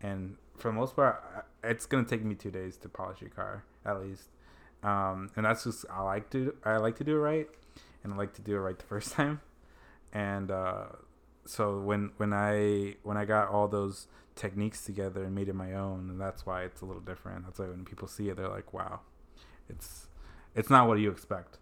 And 0.00 0.36
for 0.56 0.68
the 0.68 0.76
most 0.76 0.96
part, 0.96 1.22
it's 1.62 1.86
gonna 1.86 2.04
take 2.04 2.24
me 2.24 2.34
two 2.34 2.50
days 2.50 2.76
to 2.78 2.88
polish 2.88 3.20
your 3.20 3.30
car 3.30 3.64
at 3.84 4.00
least. 4.00 4.28
Um, 4.82 5.30
and 5.36 5.46
that's 5.46 5.64
just 5.64 5.84
I 5.90 6.02
like 6.02 6.30
to 6.30 6.54
I 6.64 6.76
like 6.76 6.96
to 6.96 7.04
do 7.04 7.16
it 7.16 7.20
right, 7.20 7.48
and 8.04 8.12
I 8.12 8.16
like 8.16 8.34
to 8.34 8.42
do 8.42 8.56
it 8.56 8.60
right 8.60 8.78
the 8.78 8.84
first 8.84 9.12
time. 9.14 9.40
And 10.12 10.50
uh, 10.50 10.86
so 11.44 11.80
when 11.80 12.12
when 12.16 12.32
I 12.32 12.96
when 13.02 13.16
I 13.16 13.24
got 13.24 13.48
all 13.48 13.68
those 13.68 14.06
techniques 14.34 14.84
together 14.84 15.24
and 15.24 15.34
made 15.34 15.48
it 15.48 15.54
my 15.54 15.74
own, 15.74 16.10
and 16.10 16.20
that's 16.20 16.46
why 16.46 16.62
it's 16.62 16.80
a 16.80 16.84
little 16.84 17.02
different. 17.02 17.44
That's 17.46 17.58
why 17.58 17.66
when 17.66 17.84
people 17.84 18.08
see 18.08 18.28
it, 18.28 18.36
they're 18.36 18.48
like, 18.48 18.72
"Wow, 18.72 19.00
it's 19.68 20.08
it's 20.54 20.70
not 20.70 20.88
what 20.88 20.98
you 20.98 21.10
expect." 21.10 21.58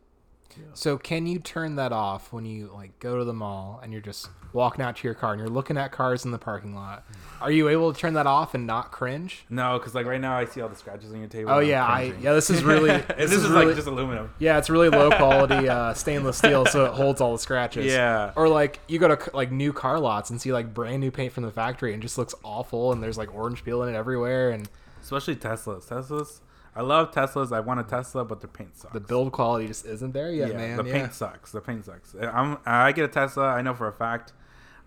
So 0.74 0.98
can 0.98 1.26
you 1.26 1.38
turn 1.38 1.76
that 1.76 1.92
off 1.92 2.32
when 2.32 2.44
you 2.44 2.70
like 2.74 2.98
go 2.98 3.18
to 3.18 3.24
the 3.24 3.32
mall 3.32 3.80
and 3.82 3.92
you're 3.92 4.02
just 4.02 4.28
walking 4.52 4.84
out 4.84 4.96
to 4.96 5.06
your 5.06 5.14
car 5.14 5.32
and 5.32 5.40
you're 5.40 5.48
looking 5.48 5.76
at 5.76 5.92
cars 5.92 6.24
in 6.24 6.30
the 6.30 6.38
parking 6.38 6.74
lot? 6.74 7.04
Are 7.40 7.50
you 7.50 7.68
able 7.68 7.92
to 7.92 7.98
turn 7.98 8.14
that 8.14 8.26
off 8.26 8.54
and 8.54 8.66
not 8.66 8.92
cringe? 8.92 9.44
No, 9.50 9.78
because 9.78 9.94
like 9.94 10.06
right 10.06 10.20
now 10.20 10.36
I 10.36 10.44
see 10.44 10.60
all 10.60 10.68
the 10.68 10.76
scratches 10.76 11.12
on 11.12 11.18
your 11.18 11.28
table. 11.28 11.50
Oh 11.50 11.58
yeah, 11.58 11.84
I 11.84 12.14
yeah. 12.20 12.32
This 12.32 12.50
is 12.50 12.62
really 12.64 12.90
this, 12.90 13.06
this, 13.16 13.32
is, 13.32 13.44
is, 13.44 13.50
really 13.50 13.66
like 13.66 13.76
just 13.76 13.88
aluminum. 13.88 14.32
yeah. 14.38 14.58
It's 14.58 14.70
really 14.70 14.88
low 14.88 15.10
quality 15.10 15.68
uh, 15.68 15.94
stainless 15.94 16.38
steel, 16.38 16.66
so 16.66 16.84
it 16.86 16.92
holds 16.92 17.20
all 17.20 17.32
the 17.32 17.38
scratches. 17.38 17.86
Yeah. 17.86 18.32
Or 18.36 18.48
like 18.48 18.80
you 18.88 18.98
go 18.98 19.14
to 19.14 19.30
like 19.36 19.50
new 19.50 19.72
car 19.72 20.00
lots 20.00 20.30
and 20.30 20.40
see 20.40 20.52
like 20.52 20.72
brand 20.72 21.00
new 21.00 21.10
paint 21.10 21.32
from 21.32 21.44
the 21.44 21.52
factory 21.52 21.92
and 21.92 22.02
just 22.02 22.18
looks 22.18 22.34
awful 22.42 22.92
and 22.92 23.02
there's 23.02 23.18
like 23.18 23.34
orange 23.34 23.64
peel 23.64 23.82
in 23.82 23.94
it 23.94 23.96
everywhere 23.96 24.50
and 24.50 24.68
Especially 25.04 25.36
Teslas. 25.36 25.86
Teslas. 25.86 26.40
I 26.76 26.82
love 26.82 27.12
Teslas. 27.12 27.52
I 27.52 27.60
want 27.60 27.80
a 27.80 27.84
Tesla, 27.84 28.24
but 28.24 28.40
the 28.40 28.48
paint 28.48 28.76
sucks. 28.76 28.92
the 28.92 29.00
build 29.00 29.32
quality 29.32 29.68
just 29.68 29.86
isn't 29.86 30.12
there 30.12 30.32
yet, 30.32 30.54
man. 30.56 30.76
The 30.76 30.84
yeah. 30.84 30.92
paint 30.92 31.14
sucks. 31.14 31.52
The 31.52 31.60
paint 31.60 31.84
sucks. 31.84 32.14
I'm. 32.20 32.58
I 32.66 32.92
get 32.92 33.04
a 33.04 33.08
Tesla. 33.08 33.46
I 33.46 33.62
know 33.62 33.74
for 33.74 33.88
a 33.88 33.92
fact. 33.92 34.32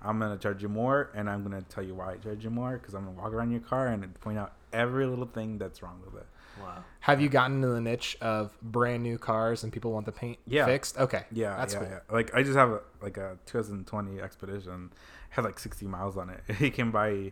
I'm 0.01 0.19
gonna 0.19 0.37
charge 0.37 0.61
you 0.61 0.69
more, 0.69 1.09
and 1.15 1.29
I'm 1.29 1.41
gonna 1.43 1.63
tell 1.63 1.83
you 1.83 1.95
why 1.95 2.13
I 2.13 2.17
charge 2.17 2.43
you 2.43 2.49
more 2.49 2.77
because 2.77 2.93
I'm 2.93 3.05
gonna 3.05 3.17
walk 3.17 3.33
around 3.33 3.51
your 3.51 3.61
car 3.61 3.87
and 3.87 4.13
point 4.21 4.37
out 4.37 4.53
every 4.71 5.05
little 5.05 5.25
thing 5.25 5.57
that's 5.57 5.81
wrong 5.81 6.01
with 6.05 6.21
it. 6.21 6.27
Wow. 6.61 6.83
Have 7.01 7.21
you 7.21 7.29
gotten 7.29 7.57
into 7.57 7.67
the 7.69 7.81
niche 7.81 8.17
of 8.21 8.57
brand 8.61 9.03
new 9.03 9.17
cars 9.17 9.63
and 9.63 9.71
people 9.71 9.91
want 9.91 10.05
the 10.05 10.11
paint 10.11 10.39
Yeah. 10.45 10.65
fixed? 10.65 10.97
Okay. 10.97 11.23
Yeah, 11.31 11.55
That's 11.55 11.73
yeah, 11.73 11.79
cool. 11.79 11.89
yeah. 11.89 11.99
Like 12.11 12.33
I 12.35 12.43
just 12.43 12.57
have 12.57 12.69
a, 12.71 12.81
like 13.01 13.17
a 13.17 13.37
2020 13.45 14.19
Expedition, 14.19 14.91
had 15.29 15.45
like 15.45 15.59
60 15.59 15.85
miles 15.85 16.17
on 16.17 16.29
it. 16.29 16.41
He 16.55 16.69
came 16.71 16.91
by 16.91 17.31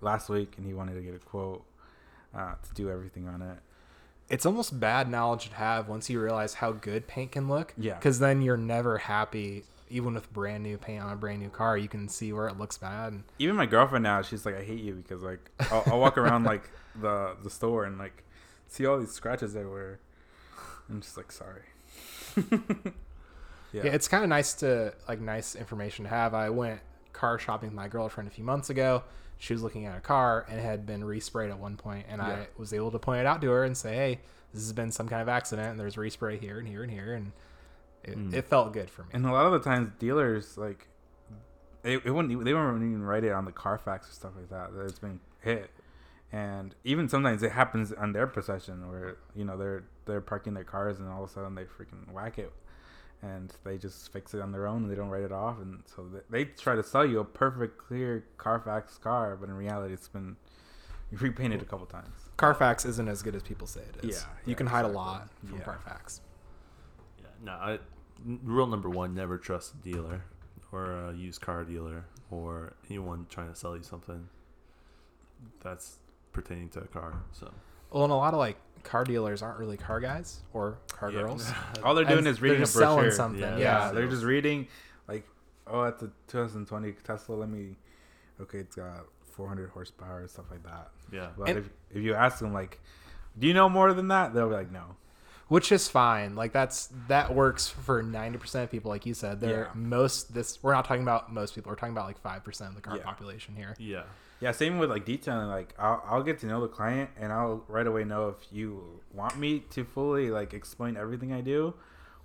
last 0.00 0.28
week 0.28 0.54
and 0.56 0.66
he 0.66 0.74
wanted 0.74 0.94
to 0.94 1.00
get 1.02 1.14
a 1.14 1.18
quote 1.18 1.64
uh, 2.34 2.54
to 2.66 2.74
do 2.74 2.90
everything 2.90 3.26
on 3.28 3.42
it. 3.42 3.58
It's 4.32 4.46
almost 4.46 4.80
bad 4.80 5.10
knowledge 5.10 5.50
to 5.50 5.54
have 5.56 5.88
once 5.88 6.08
you 6.08 6.18
realize 6.18 6.54
how 6.54 6.72
good 6.72 7.06
paint 7.06 7.32
can 7.32 7.48
look. 7.48 7.74
Yeah. 7.76 7.94
Because 7.94 8.18
then 8.18 8.40
you're 8.40 8.56
never 8.56 8.96
happy, 8.96 9.64
even 9.90 10.14
with 10.14 10.32
brand 10.32 10.62
new 10.62 10.78
paint 10.78 11.04
on 11.04 11.12
a 11.12 11.16
brand 11.16 11.40
new 11.40 11.50
car. 11.50 11.76
You 11.76 11.86
can 11.86 12.08
see 12.08 12.32
where 12.32 12.48
it 12.48 12.58
looks 12.58 12.78
bad. 12.78 13.12
And 13.12 13.24
Even 13.38 13.56
my 13.56 13.66
girlfriend 13.66 14.04
now, 14.04 14.22
she's 14.22 14.46
like, 14.46 14.56
I 14.56 14.64
hate 14.64 14.80
you 14.80 14.94
because 14.94 15.22
like 15.22 15.50
I'll, 15.70 15.82
I'll 15.86 16.00
walk 16.00 16.16
around 16.16 16.44
like 16.44 16.70
the 17.00 17.36
the 17.42 17.50
store 17.50 17.84
and 17.84 17.98
like 17.98 18.24
see 18.68 18.86
all 18.86 18.98
these 18.98 19.12
scratches 19.12 19.54
everywhere. 19.54 20.00
I'm 20.88 21.02
just 21.02 21.18
like 21.18 21.30
sorry. 21.30 21.64
yeah, 23.72 23.82
it's 23.84 24.08
kind 24.08 24.24
of 24.24 24.30
nice 24.30 24.54
to 24.54 24.94
like 25.06 25.20
nice 25.20 25.54
information 25.54 26.06
to 26.06 26.08
have. 26.08 26.32
I 26.32 26.48
went 26.48 26.80
car 27.12 27.38
shopping 27.38 27.68
with 27.68 27.76
my 27.76 27.86
girlfriend 27.86 28.28
a 28.28 28.32
few 28.32 28.44
months 28.44 28.70
ago. 28.70 29.02
She 29.42 29.52
was 29.52 29.60
looking 29.64 29.86
at 29.86 29.98
a 29.98 30.00
car 30.00 30.46
and 30.48 30.60
it 30.60 30.62
had 30.62 30.86
been 30.86 31.02
resprayed 31.02 31.50
at 31.50 31.58
one 31.58 31.76
point, 31.76 32.06
and 32.08 32.22
Yeah. 32.22 32.28
I 32.28 32.46
was 32.56 32.72
able 32.72 32.92
to 32.92 32.98
point 33.00 33.18
it 33.22 33.26
out 33.26 33.40
to 33.40 33.50
her 33.50 33.64
and 33.64 33.76
say, 33.76 33.96
"Hey, 33.96 34.20
this 34.54 34.62
has 34.62 34.72
been 34.72 34.92
some 34.92 35.08
kind 35.08 35.20
of 35.20 35.28
accident, 35.28 35.72
and 35.72 35.80
there's 35.80 35.96
respray 35.96 36.38
here 36.38 36.60
and 36.60 36.68
here 36.68 36.84
and 36.84 36.92
here," 36.92 37.12
and 37.12 37.32
it, 38.04 38.16
Mm. 38.16 38.32
it 38.34 38.44
felt 38.44 38.72
good 38.72 38.88
for 38.88 39.02
me. 39.02 39.08
And 39.14 39.26
a 39.26 39.32
lot 39.32 39.46
of 39.46 39.50
the 39.52 39.58
times, 39.58 39.90
dealers 39.98 40.56
like 40.56 40.86
it, 41.82 42.06
it 42.06 42.10
wouldn't 42.12 42.28
they 42.44 42.54
wouldn't 42.54 42.82
even 42.84 43.02
write 43.02 43.24
it 43.24 43.32
on 43.32 43.44
the 43.44 43.50
Carfax 43.50 44.08
or 44.08 44.12
stuff 44.12 44.30
like 44.36 44.48
that 44.50 44.72
that 44.74 44.84
it's 44.84 45.00
been 45.00 45.18
hit. 45.40 45.70
And 46.30 46.76
even 46.84 47.08
sometimes 47.08 47.42
it 47.42 47.50
happens 47.50 47.92
on 47.92 48.12
their 48.12 48.28
possession 48.28 48.88
where 48.88 49.16
you 49.34 49.44
know 49.44 49.56
they're 49.56 49.82
they're 50.04 50.20
parking 50.20 50.54
their 50.54 50.62
cars 50.62 51.00
and 51.00 51.08
all 51.08 51.24
of 51.24 51.30
a 51.30 51.32
sudden 51.32 51.56
they 51.56 51.64
freaking 51.64 52.08
whack 52.12 52.38
it, 52.38 52.52
and 53.22 53.52
they 53.64 53.78
just 53.78 54.12
fix 54.12 54.34
it 54.34 54.40
on 54.40 54.50
their 54.52 54.66
own 54.66 54.82
and 54.82 54.90
they 54.90 54.96
don't 54.96 55.08
write 55.08 55.22
it 55.22 55.32
off 55.32 55.58
and 55.60 55.82
so 55.86 56.04
they, 56.08 56.44
they 56.44 56.44
try 56.50 56.74
to 56.74 56.82
sell 56.82 57.06
you 57.06 57.20
a 57.20 57.24
perfect 57.24 57.78
clear 57.78 58.24
Carfax 58.36 58.98
car, 58.98 59.36
but 59.36 59.48
in 59.48 59.54
reality 59.54 59.94
it's 59.94 60.08
been 60.08 60.36
repainted 61.12 61.62
a 61.62 61.64
couple 61.64 61.86
times. 61.86 62.14
Carfax 62.36 62.84
isn't 62.84 63.08
as 63.08 63.22
good 63.22 63.34
as 63.36 63.42
people 63.42 63.66
say 63.66 63.80
it 63.80 64.04
is. 64.04 64.16
Yeah, 64.16 64.26
you 64.44 64.50
yeah, 64.50 64.54
can 64.56 64.66
hide 64.66 64.80
exactly. 64.80 64.94
a 64.94 64.98
lot 64.98 65.28
from 65.44 65.58
Yeah. 65.58 65.64
Carfax. 65.64 66.20
Yeah, 67.20 67.26
no. 67.44 67.52
I, 67.52 67.72
n- 68.26 68.40
rule 68.42 68.66
number 68.66 68.88
one: 68.88 69.14
never 69.14 69.38
trust 69.38 69.74
a 69.74 69.76
dealer 69.76 70.24
or 70.72 70.90
a 71.10 71.12
used 71.14 71.40
car 71.42 71.64
dealer 71.64 72.06
or 72.30 72.72
anyone 72.88 73.26
trying 73.28 73.50
to 73.50 73.54
sell 73.54 73.76
you 73.76 73.82
something 73.82 74.28
that's 75.62 75.98
pertaining 76.32 76.70
to 76.70 76.80
a 76.80 76.86
car. 76.86 77.22
So 77.32 77.52
Well, 77.90 78.04
and 78.04 78.12
a 78.12 78.16
lot 78.16 78.32
of 78.32 78.38
like 78.40 78.56
car 78.84 79.04
dealers 79.04 79.42
aren't 79.42 79.58
really 79.58 79.76
car 79.76 80.00
guys 80.00 80.40
or 80.52 80.78
car 80.92 81.10
Yeah. 81.10 81.20
girls. 81.22 81.50
All 81.84 81.94
they're 81.94 82.04
doing 82.04 82.18
And 82.18 82.28
is 82.28 82.40
reading 82.42 82.58
they're 82.58 82.62
a 82.62 82.66
just 82.66 82.74
selling 82.78 82.96
brochure. 83.04 83.16
something. 83.16 83.40
Yeah, 83.40 83.56
Yeah, 83.56 83.86
Yeah, 83.86 83.92
they're 83.92 84.08
just 84.08 84.24
reading 84.24 84.68
like, 85.08 85.26
oh, 85.66 85.84
that's 85.84 86.02
a 86.02 86.10
2020 86.28 86.92
Tesla. 87.04 87.34
Let 87.34 87.48
me, 87.48 87.76
okay, 88.40 88.58
it's 88.58 88.76
got 88.76 89.06
400 89.36 89.70
horsepower 89.70 90.20
and 90.20 90.30
stuff 90.30 90.46
like 90.50 90.62
that. 90.64 90.90
yeah, 91.12 91.28
But 91.38 91.48
And- 91.48 91.58
if 91.58 91.70
if 91.90 92.02
you 92.02 92.14
ask 92.14 92.38
them 92.38 92.52
like, 92.52 92.80
do 93.38 93.46
you 93.46 93.54
know 93.54 93.68
more 93.68 93.92
than 93.94 94.08
that? 94.08 94.34
They'll 94.34 94.48
be 94.48 94.54
like, 94.54 94.70
no. 94.70 94.96
Which 95.52 95.70
is 95.70 95.86
fine. 95.86 96.34
Like 96.34 96.52
that's 96.54 96.88
that 97.08 97.34
works 97.34 97.68
for 97.68 98.02
ninety 98.02 98.38
percent 98.38 98.64
of 98.64 98.70
people, 98.70 98.90
like 98.90 99.04
you 99.04 99.12
said. 99.12 99.38
They're 99.40 99.64
Yeah. 99.64 99.70
most 99.74 100.32
this. 100.32 100.58
We're 100.62 100.72
not 100.72 100.86
talking 100.86 101.02
about 101.02 101.30
most 101.30 101.54
people. 101.54 101.70
We're 101.70 101.76
talking 101.76 101.92
about 101.92 102.06
like 102.06 102.18
five 102.20 102.42
percent 102.42 102.70
of 102.70 102.76
the 102.76 102.80
car 102.80 102.96
Yeah. 102.96 103.02
population 103.04 103.54
here. 103.54 103.74
yeah, 103.78 104.04
Yeah, 104.40 104.52
same 104.52 104.78
with 104.78 104.88
like 104.88 105.04
detailing. 105.04 105.48
Like, 105.48 105.74
I'll 105.78 106.02
I'll 106.06 106.22
get 106.22 106.38
to 106.40 106.46
know 106.46 106.60
the 106.62 106.68
client 106.68 107.10
and 107.20 107.30
I'll 107.32 107.62
right 107.68 107.86
away 107.86 108.04
know 108.04 108.28
if 108.30 108.50
you 108.50 109.00
want 109.12 109.36
me 109.38 109.60
to 109.70 109.84
fully 109.84 110.30
like 110.30 110.54
explain 110.54 110.96
everything 110.96 111.34
I 111.34 111.42
do, 111.42 111.74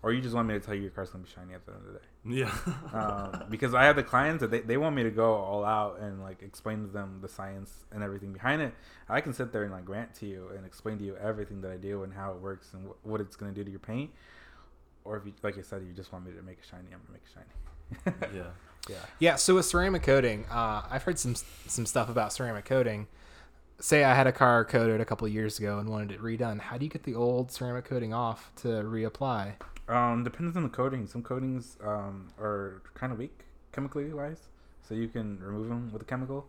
or 0.02 0.14
you 0.14 0.22
just 0.22 0.34
want 0.34 0.48
me 0.48 0.54
to 0.54 0.60
tell 0.62 0.74
you 0.74 0.84
your 0.84 0.92
car's 0.92 1.10
gonna 1.10 1.26
be 1.26 1.30
shiny 1.30 1.54
at 1.54 1.66
the 1.66 1.74
end 1.74 1.82
of 1.86 1.94
the 1.94 2.00
day. 2.00 2.06
Yeah. 2.28 2.54
um, 2.94 3.46
because 3.50 3.74
I 3.74 3.86
have 3.86 3.96
the 3.96 4.04
clients 4.04 4.42
that 4.42 4.52
they, 4.52 4.60
they 4.62 4.78
want 4.78 4.96
me 4.96 5.04
to 5.04 5.12
go 5.12 5.34
all 5.36 5.64
out 5.64 6.00
and 6.00 6.22
like 6.22 6.42
explain 6.42 6.82
to 6.82 6.88
them 6.88 7.20
the 7.22 7.28
science 7.28 7.86
and 7.92 8.04
everything 8.04 8.34
behind 8.34 8.62
it. 8.62 8.74
I 9.10 9.22
can 9.22 9.34
sit 9.34 9.52
there 9.52 9.64
and 9.64 9.72
like 9.72 9.86
grant 9.86 10.14
to 10.16 10.26
you 10.26 10.50
and 10.56 10.66
explain 10.66 10.98
to 11.00 11.04
you 11.04 11.16
everything 11.18 11.62
that 11.62 11.72
I 11.72 11.78
do 11.78 12.04
and 12.04 12.14
how 12.14 12.32
it 12.32 12.42
works 12.42 12.74
and 12.74 12.88
wh- 12.88 13.06
what 13.08 13.22
it's 13.22 13.36
gonna 13.36 13.54
do 13.54 13.64
to 13.64 13.70
your 13.70 13.80
paint. 13.80 14.12
Or 15.06 15.18
if 15.18 15.26
you, 15.26 15.34
like 15.42 15.58
I 15.58 15.62
said, 15.62 15.84
you 15.88 15.94
just 15.94 16.12
want 16.12 16.26
me 16.26 16.34
to 16.34 16.42
make 16.42 16.58
it 16.60 16.66
shiny, 16.70 16.88
I'm 16.94 17.00
gonna 17.00 17.14
make 17.14 17.24
it 17.24 18.18
shiny. 18.30 18.36
yeah. 18.38 18.52
yeah. 18.90 18.96
Yeah. 19.20 19.36
So 19.36 19.56
with 19.56 19.66
ceramic 19.66 20.04
coating, 20.04 20.46
uh, 20.52 20.84
I've 20.90 21.04
heard 21.04 21.20
some 21.20 21.36
some 21.36 21.86
stuff 21.86 22.10
about 22.10 22.34
ceramic 22.34 22.66
coating. 22.66 23.08
Say 23.80 24.04
I 24.04 24.16
had 24.16 24.26
a 24.26 24.32
car 24.32 24.66
coated 24.66 25.00
a 25.00 25.06
couple 25.06 25.28
of 25.28 25.34
years 25.34 25.60
ago 25.60 25.78
and 25.78 25.88
wanted 25.88 26.12
it 26.12 26.22
redone. 26.22 26.60
How 26.60 26.78
do 26.78 26.86
you 26.86 26.90
get 26.90 27.04
the 27.04 27.14
old 27.14 27.52
ceramic 27.52 27.86
coating 27.86 28.12
off 28.14 28.52
to 28.58 28.68
reapply? 28.68 29.54
Um, 29.88 30.24
depends 30.24 30.56
on 30.58 30.64
the 30.64 30.70
coating. 30.70 31.08
Some 31.08 31.24
coatings 31.24 31.78
um, 31.84 32.30
are 32.40 32.82
kind 32.94 33.14
of 33.14 33.20
weak 33.20 33.46
chemically 33.72 34.12
wise, 34.12 34.50
so 34.88 34.94
you 34.96 35.08
can 35.08 35.40
remove 35.40 35.70
them 35.70 35.92
with 35.94 36.02
a 36.02 36.06
chemical, 36.06 36.48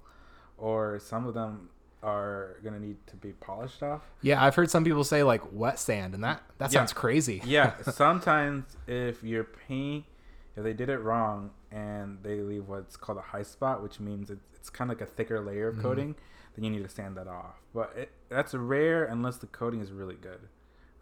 or 0.57 0.99
some 0.99 1.26
of 1.26 1.34
them 1.34 1.68
are 2.03 2.57
gonna 2.62 2.78
need 2.78 2.97
to 3.09 3.16
be 3.16 3.32
polished 3.32 3.82
off. 3.82 4.03
Yeah, 4.22 4.43
I've 4.43 4.55
heard 4.55 4.70
some 4.70 4.84
people 4.84 5.05
say 5.05 5.22
like 5.22 5.43
wet 5.53 5.78
sand, 5.78 6.14
and 6.14 6.22
that 6.24 6.43
that 6.59 6.72
Yeah. 6.72 6.80
sounds 6.80 6.93
crazy. 6.93 7.41
yeah, 7.45 7.74
sometimes 7.82 8.76
if 8.86 9.22
your 9.22 9.45
paint, 9.45 10.05
if 10.57 10.62
they 10.64 10.72
did 10.72 10.89
it 10.89 10.99
wrong 10.99 11.51
and 11.70 12.18
they 12.22 12.41
leave 12.41 12.68
what's 12.68 12.97
called 12.97 13.18
a 13.18 13.22
high 13.22 13.43
spot, 13.43 13.82
which 13.82 14.01
means 14.01 14.30
it's, 14.30 14.41
it's 14.57 14.70
kind 14.70 14.91
of 14.91 14.99
like 14.99 15.09
a 15.09 15.11
thicker 15.11 15.41
layer 15.41 15.68
of 15.68 15.76
Mhm. 15.76 15.82
coating, 15.82 16.14
then 16.55 16.64
you 16.64 16.70
need 16.70 16.82
to 16.82 16.89
sand 16.89 17.16
that 17.16 17.28
off. 17.28 17.61
But 17.74 17.93
it, 17.97 18.11
that's 18.28 18.55
rare 18.55 19.05
unless 19.05 19.36
the 19.36 19.47
coating 19.49 19.80
is 19.80 19.93
really 19.93 20.16
good. 20.16 20.41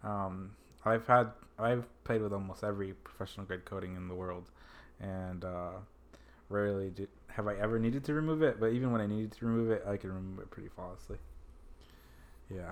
Um, 0.03 0.51
I've 0.87 1.07
had 1.07 1.31
I've 1.59 1.85
played 2.03 2.21
with 2.21 2.33
almost 2.33 2.63
every 2.63 2.93
professional 2.93 3.45
grade 3.45 3.65
coating 3.65 3.95
in 3.95 4.07
the 4.07 4.15
world, 4.15 4.49
and 4.99 5.43
uh, 5.43 5.71
rarely 6.49 6.89
did, 6.89 7.09
have 7.27 7.47
I 7.47 7.55
ever 7.55 7.79
needed 7.79 8.03
to 8.05 8.13
remove 8.13 8.41
it. 8.41 8.59
But 8.59 8.67
even 8.67 8.91
when 8.91 9.01
I 9.01 9.07
needed 9.07 9.31
to 9.33 9.45
remove 9.45 9.71
it, 9.71 9.83
I 9.87 9.97
can 9.97 10.13
remove 10.13 10.39
it 10.39 10.51
pretty 10.51 10.69
flawlessly. 10.69 11.17
Yeah. 12.49 12.71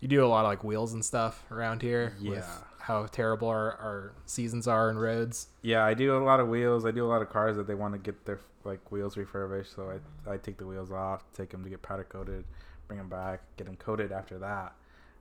You 0.00 0.08
do 0.08 0.24
a 0.24 0.26
lot 0.26 0.44
of 0.44 0.50
like 0.50 0.64
wheels 0.64 0.92
and 0.92 1.04
stuff 1.04 1.44
around 1.50 1.82
here. 1.82 2.14
Yeah. 2.20 2.30
With 2.30 2.64
how 2.78 3.06
terrible 3.06 3.48
our, 3.48 3.76
our 3.76 4.12
seasons 4.26 4.66
are 4.66 4.90
and 4.90 5.00
roads. 5.00 5.46
Yeah, 5.62 5.84
I 5.84 5.94
do 5.94 6.16
a 6.16 6.18
lot 6.18 6.40
of 6.40 6.48
wheels. 6.48 6.84
I 6.84 6.90
do 6.90 7.04
a 7.04 7.08
lot 7.08 7.22
of 7.22 7.30
cars 7.30 7.56
that 7.56 7.68
they 7.68 7.74
want 7.74 7.94
to 7.94 7.98
get 7.98 8.24
their 8.24 8.40
like 8.64 8.90
wheels 8.90 9.16
refurbished. 9.16 9.74
So 9.74 10.00
I, 10.26 10.32
I 10.32 10.36
take 10.38 10.58
the 10.58 10.66
wheels 10.66 10.90
off, 10.90 11.24
take 11.32 11.50
them 11.50 11.62
to 11.62 11.70
get 11.70 11.82
powder 11.82 12.04
coated, 12.04 12.44
bring 12.88 12.98
them 12.98 13.08
back, 13.08 13.42
get 13.56 13.66
them 13.66 13.76
coated 13.76 14.10
after 14.10 14.38
that, 14.38 14.74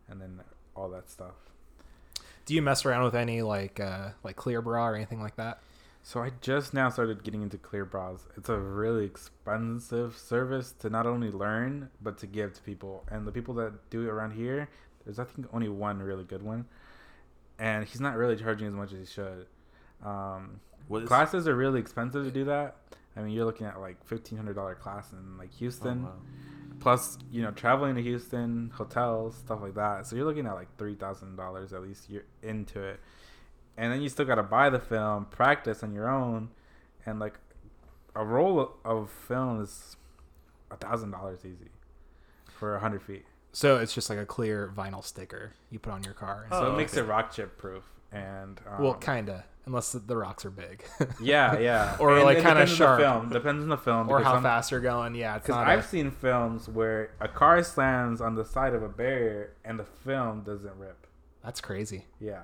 and 0.10 0.20
then 0.20 0.42
all 0.76 0.90
that 0.90 1.10
stuff. 1.10 1.36
Do 2.52 2.56
you 2.56 2.62
mess 2.62 2.86
around 2.86 3.06
with 3.06 3.16
any 3.16 3.42
like 3.42 3.80
uh, 3.80 4.10
like 4.26 4.36
clear 4.36 4.62
bra 4.62 4.90
or 4.90 4.96
anything 4.98 5.22
like 5.22 5.38
that? 5.38 5.62
So 6.04 6.20
I 6.20 6.32
just 6.42 6.74
now 6.74 6.90
started 6.90 7.24
getting 7.24 7.44
into 7.44 7.58
clear 7.58 7.86
bras. 7.86 8.28
It's 8.36 8.50
a 8.50 8.60
really 8.60 9.06
expensive 9.06 10.18
service 10.18 10.74
to 10.80 10.90
not 10.90 11.08
only 11.08 11.32
learn 11.32 11.92
but 12.02 12.18
to 12.18 12.28
give 12.28 12.52
to 12.56 12.62
people. 12.62 13.06
And 13.10 13.26
the 13.26 13.32
people 13.32 13.54
that 13.54 13.90
do 13.90 14.02
it 14.02 14.10
around 14.10 14.32
here, 14.32 14.68
there's 15.06 15.18
I 15.18 15.24
think 15.24 15.48
only 15.54 15.70
one 15.70 16.00
really 16.00 16.26
good 16.26 16.44
one, 16.44 16.66
and 17.58 17.86
he's 17.86 18.02
not 18.02 18.18
really 18.18 18.36
charging 18.36 18.68
as 18.68 18.74
much 18.74 18.92
as 18.92 19.00
he 19.00 19.06
should. 19.06 19.48
Um, 20.04 20.60
What 20.90 21.04
is? 21.04 21.08
classes 21.08 21.48
are 21.48 21.56
really 21.56 21.80
expensive 21.80 22.26
to 22.26 22.32
do 22.32 22.44
that. 22.44 22.76
I 23.16 23.22
mean, 23.22 23.32
you're 23.32 23.46
looking 23.46 23.66
at 23.66 23.80
like 23.80 24.04
fifteen 24.04 24.38
hundred 24.38 24.56
dollar 24.56 24.76
class 24.76 25.14
in 25.14 25.38
like 25.38 25.52
oh, 25.54 25.58
Houston, 25.60 26.04
wow. 26.04 26.12
Plus 26.82 27.18
you 27.32 27.42
know 27.42 27.52
traveling 27.52 27.96
to 27.96 28.02
Houston, 28.02 28.72
hotels, 28.76 29.38
stuff 29.38 29.62
like 29.62 29.76
that. 29.76 30.06
So 30.08 30.18
you're 30.18 30.26
looking 30.26 30.46
at 30.46 30.54
like 30.56 30.68
three 30.78 30.96
thousand 30.96 31.38
dollars 31.38 31.72
at 31.72 31.82
least. 31.82 32.10
You're 32.10 32.26
into 32.44 32.82
it, 32.82 33.00
and 33.78 33.94
then 33.94 34.02
you 34.02 34.10
still 34.10 34.26
got 34.26 34.36
to 34.36 34.44
buy 34.44 34.70
the 34.70 34.80
film, 34.80 35.26
practice 35.26 35.84
on 35.84 35.94
your 35.94 36.10
own, 36.10 36.50
and 37.06 37.20
like 37.20 37.36
a 38.16 38.26
roll 38.26 38.74
of 38.84 39.10
film 39.10 39.62
is 39.62 39.96
a 40.70 40.76
thousand 40.76 41.12
dollars 41.12 41.40
easy 41.46 41.70
for 42.60 42.76
a 42.76 42.80
hundred 42.82 43.02
feet. 43.04 43.24
So 43.54 43.78
it's 43.78 43.94
just 43.94 44.10
like 44.10 44.20
a 44.20 44.26
clear 44.26 44.72
vinyl 44.76 45.04
sticker 45.04 45.54
you 45.70 45.80
put 45.80 45.94
on 45.94 46.04
your 46.04 46.14
car. 46.14 46.48
So 46.52 46.66
Oh, 46.66 46.74
it 46.74 46.78
makes 46.78 46.94
okay. 46.94 47.02
it 47.02 47.06
rock 47.10 47.32
chip 47.32 47.58
proof. 47.58 47.84
And 48.12 48.60
um, 48.70 48.84
well, 48.84 48.94
kinda, 48.96 49.46
unless 49.66 49.92
the, 49.94 50.00
the 50.00 50.18
rocks 50.18 50.44
are 50.46 50.50
big, 50.52 50.84
yeah, 51.22 51.58
yeah, 51.60 51.96
Or, 52.00 52.16
And 52.16 52.24
like, 52.26 52.38
kinda 52.38 52.52
depends 52.56 52.74
sharp. 52.76 53.00
The 53.00 53.06
film 53.06 53.30
depends 53.30 53.64
on 53.64 53.70
the 53.70 53.78
film 53.78 54.10
or 54.10 54.22
how 54.22 54.34
some- 54.34 54.44
fast 54.44 54.72
you're 54.72 54.80
going. 54.82 55.16
Yeah, 55.16 55.38
Because. 55.38 55.56
I've 55.56 55.80
a- 55.80 55.84
seen 55.84 56.12
films 56.12 56.68
where 56.68 57.12
a 57.22 57.28
car 57.28 57.64
slams 57.64 58.20
on 58.20 58.36
the 58.36 58.44
side 58.44 58.74
of 58.74 58.84
a 58.84 58.90
barrier 58.90 59.54
and 59.64 59.80
the 59.80 59.86
film 59.86 60.42
doesn't 60.42 60.76
rip. 60.78 61.08
that's 61.44 61.62
crazy. 61.62 62.06
Yeah, 62.20 62.42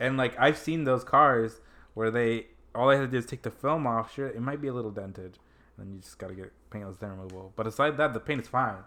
and 0.00 0.16
like 0.16 0.34
I've 0.38 0.58
seen 0.58 0.84
those 0.84 1.04
cars 1.04 1.60
where 1.94 2.10
they 2.10 2.46
all 2.74 2.88
they 2.88 2.96
had 2.96 3.02
to 3.02 3.08
do 3.08 3.18
is 3.18 3.26
take 3.26 3.42
the 3.42 3.50
film 3.52 3.86
off. 3.86 4.12
Sure, 4.12 4.26
it 4.26 4.40
might 4.40 4.60
be 4.60 4.66
a 4.66 4.72
little 4.72 4.90
dented, 4.90 5.38
and 5.76 5.86
then 5.86 5.94
you 5.94 6.00
just 6.00 6.18
gotta 6.18 6.34
get 6.34 6.52
paintless 6.70 6.96
dent 6.96 7.12
removal. 7.12 7.52
But 7.54 7.68
aside 7.68 7.96
that, 7.98 8.14
the 8.14 8.20
paint 8.20 8.40
is 8.40 8.48
fine. 8.48 8.78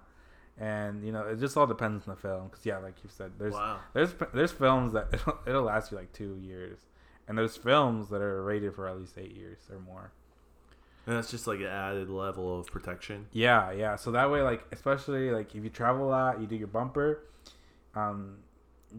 And 0.60 1.05
you 1.05 1.12
know, 1.12 1.22
it 1.22 1.39
just 1.39 1.55
all 1.55 1.68
depends 1.68 2.08
on 2.08 2.16
the 2.16 2.20
film. 2.20 2.47
Because 2.47 2.66
yeah, 2.66 2.78
like 2.80 2.95
you 3.03 3.10
said, 3.10 3.32
there's 3.38 3.53
wow. 3.53 3.80
there's 3.93 4.14
there's 4.34 4.51
films 4.51 4.93
that 4.93 5.08
it'll, 5.14 5.38
it'll 5.45 5.64
last 5.64 5.91
you 5.91 5.97
like 5.97 6.12
two 6.14 6.38
years, 6.41 6.80
and 7.28 7.38
there's 7.38 7.55
films 7.55 8.10
that 8.10 8.22
are 8.22 8.43
rated 8.43 8.74
for 8.74 8.88
at 8.88 8.97
least 8.97 9.18
eight 9.18 9.36
years 9.36 9.60
or 9.72 9.80
more. 9.80 10.12
And 11.05 11.16
that's 11.16 11.32
just 11.32 11.47
like 11.47 11.60
an 11.60 11.68
added 11.68 12.10
level 12.10 12.60
of 12.60 12.68
protection. 12.68 13.28
Yeah, 13.32 13.72
yeah. 13.72 13.95
So 13.95 14.12
that 14.12 14.30
way, 14.30 14.41
like, 14.41 14.66
especially 14.74 15.32
like 15.32 15.55
if 15.55 15.64
you 15.64 15.70
travel 15.70 16.08
a 16.08 16.10
lot, 16.10 16.41
you 16.41 16.47
do 16.47 16.55
your 16.58 16.68
bumper, 16.68 17.24
um, 17.95 18.39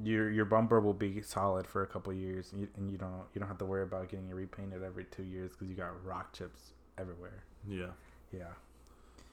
your 0.03 0.31
your 0.31 0.45
bumper 0.47 0.81
will 0.81 0.95
be 0.95 1.21
solid 1.21 1.67
for 1.67 1.83
a 1.83 1.87
couple 1.87 2.13
years, 2.15 2.53
and 2.53 2.63
you, 2.63 2.69
and 2.77 2.91
you 2.91 2.97
don't 2.99 3.25
you 3.35 3.41
don't 3.41 3.49
have 3.49 3.59
to 3.59 3.67
worry 3.67 3.83
about 3.83 4.09
getting 4.09 4.29
it 4.29 4.35
repainted 4.35 4.83
every 4.83 5.05
two 5.05 5.23
years 5.23 5.53
because 5.53 5.69
you 5.69 5.75
got 5.75 6.03
rock 6.05 6.33
chips 6.33 6.71
everywhere. 6.97 7.45
Yeah, 7.69 7.89
Yeah. 8.33 8.53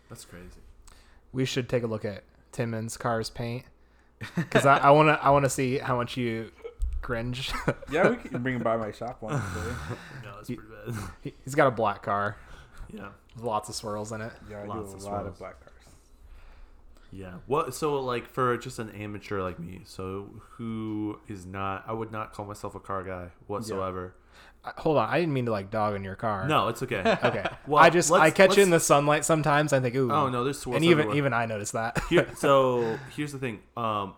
that's 0.09 0.25
crazy. 0.25 0.61
We 1.35 1.45
should 1.45 1.67
take 1.67 1.83
a 1.83 1.87
look 1.87 2.05
at 2.05 2.23
Timmons 2.53 2.95
Cars 2.97 3.29
paint. 3.29 3.65
Because 4.35 4.65
I, 4.65 4.77
I 4.77 4.91
wanna 4.91 5.19
I 5.21 5.29
wanna 5.31 5.49
see 5.49 5.77
how 5.77 5.97
much 5.97 6.15
you 6.15 6.49
cringe. 7.01 7.51
yeah, 7.91 8.09
we 8.09 8.15
can 8.15 8.41
bring 8.41 8.55
him 8.55 8.63
by 8.63 8.77
my 8.77 8.91
shop 8.91 9.21
one 9.21 9.33
day. 9.33 9.41
No, 10.23 10.39
it's 10.39 10.47
pretty 10.49 10.61
bad. 10.63 10.95
He- 11.21 11.33
He's 11.43 11.53
got 11.55 11.67
a 11.67 11.71
black 11.71 12.01
car 12.03 12.37
yeah. 12.91 13.09
with 13.35 13.43
lots 13.43 13.67
of 13.69 13.75
swirls 13.75 14.11
in 14.13 14.21
it. 14.21 14.31
Yeah, 14.49 14.61
I 14.61 14.65
Lots 14.65 14.91
do 14.91 14.95
of 14.97 15.03
a 15.03 15.05
lot 15.05 15.19
swirls. 15.19 15.27
of 15.27 15.37
black 15.39 15.59
cars. 15.59 15.71
Yeah. 17.11 17.33
What? 17.45 17.73
So 17.75 17.99
like 17.99 18.27
for 18.27 18.57
just 18.57 18.79
an 18.79 18.89
amateur 18.91 19.41
like 19.41 19.59
me, 19.59 19.81
so 19.85 20.29
who 20.57 21.19
is 21.27 21.45
not? 21.45 21.83
I 21.87 21.93
would 21.93 22.11
not 22.11 22.33
call 22.33 22.45
myself 22.45 22.73
a 22.75 22.79
car 22.79 23.03
guy 23.03 23.27
whatsoever. 23.47 24.15
Uh, 24.15 24.19
Hold 24.77 24.97
on, 24.97 25.09
I 25.09 25.19
didn't 25.19 25.33
mean 25.33 25.45
to 25.45 25.51
like 25.51 25.69
dog 25.71 25.95
in 25.95 26.03
your 26.03 26.15
car. 26.15 26.47
No, 26.47 26.67
it's 26.69 26.81
okay. 26.83 27.17
Okay. 27.23 27.45
Well, 27.67 27.83
I 27.83 27.89
just 27.89 28.11
I 28.11 28.31
catch 28.31 28.57
it 28.57 28.61
in 28.61 28.69
the 28.69 28.79
sunlight 28.79 29.25
sometimes. 29.25 29.73
I 29.73 29.79
think 29.79 29.95
ooh. 29.95 30.11
Oh 30.11 30.29
no, 30.29 30.43
there's 30.43 30.59
swirls 30.59 30.75
And 30.77 30.85
even 30.85 30.99
everywhere. 30.99 31.17
even 31.17 31.33
I 31.33 31.45
noticed 31.45 31.73
that. 31.73 32.01
Here, 32.09 32.27
so 32.37 32.97
here's 33.15 33.31
the 33.31 33.39
thing. 33.39 33.61
Um, 33.75 34.13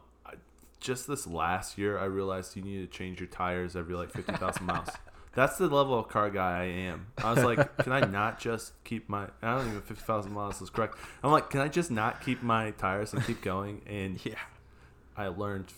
just 0.80 1.08
this 1.08 1.26
last 1.28 1.78
year, 1.78 1.98
I 1.98 2.06
realized 2.06 2.56
you 2.56 2.62
need 2.62 2.80
to 2.89 2.98
change 2.98 3.20
your 3.20 3.28
tires 3.28 3.76
every 3.76 3.95
like 3.95 4.12
fifty 4.12 4.34
thousand 4.34 4.66
miles. 4.66 4.89
That's 5.34 5.58
the 5.58 5.66
level 5.68 6.00
of 6.00 6.08
car 6.08 6.30
guy 6.32 6.62
I 6.62 6.64
am. 6.66 7.08
I 7.20 7.32
was 7.34 7.43
like, 7.43 7.78
can 7.78 7.91
I 7.91 8.00
not 8.02 8.39
just 8.39 8.74
keep 8.84 9.08
my? 9.08 9.28
I 9.41 9.58
don't 9.58 9.68
even 9.70 9.82
fifty 9.82 10.04
thousand 10.04 10.34
miles 10.34 10.62
is 10.62 10.70
correct. 10.70 10.98
I'm 11.24 11.32
like, 11.32 11.50
can 11.50 11.62
I 11.62 11.68
just 11.68 11.91
not 11.91 12.22
keep 12.24 12.41
my 12.43 12.72
tires 12.72 13.14
and 13.14 13.24
keep 13.26 13.41
going? 13.41 13.82
And 13.88 14.24
Yeah. 14.26 14.36
I 15.16 15.28
learned 15.28 15.74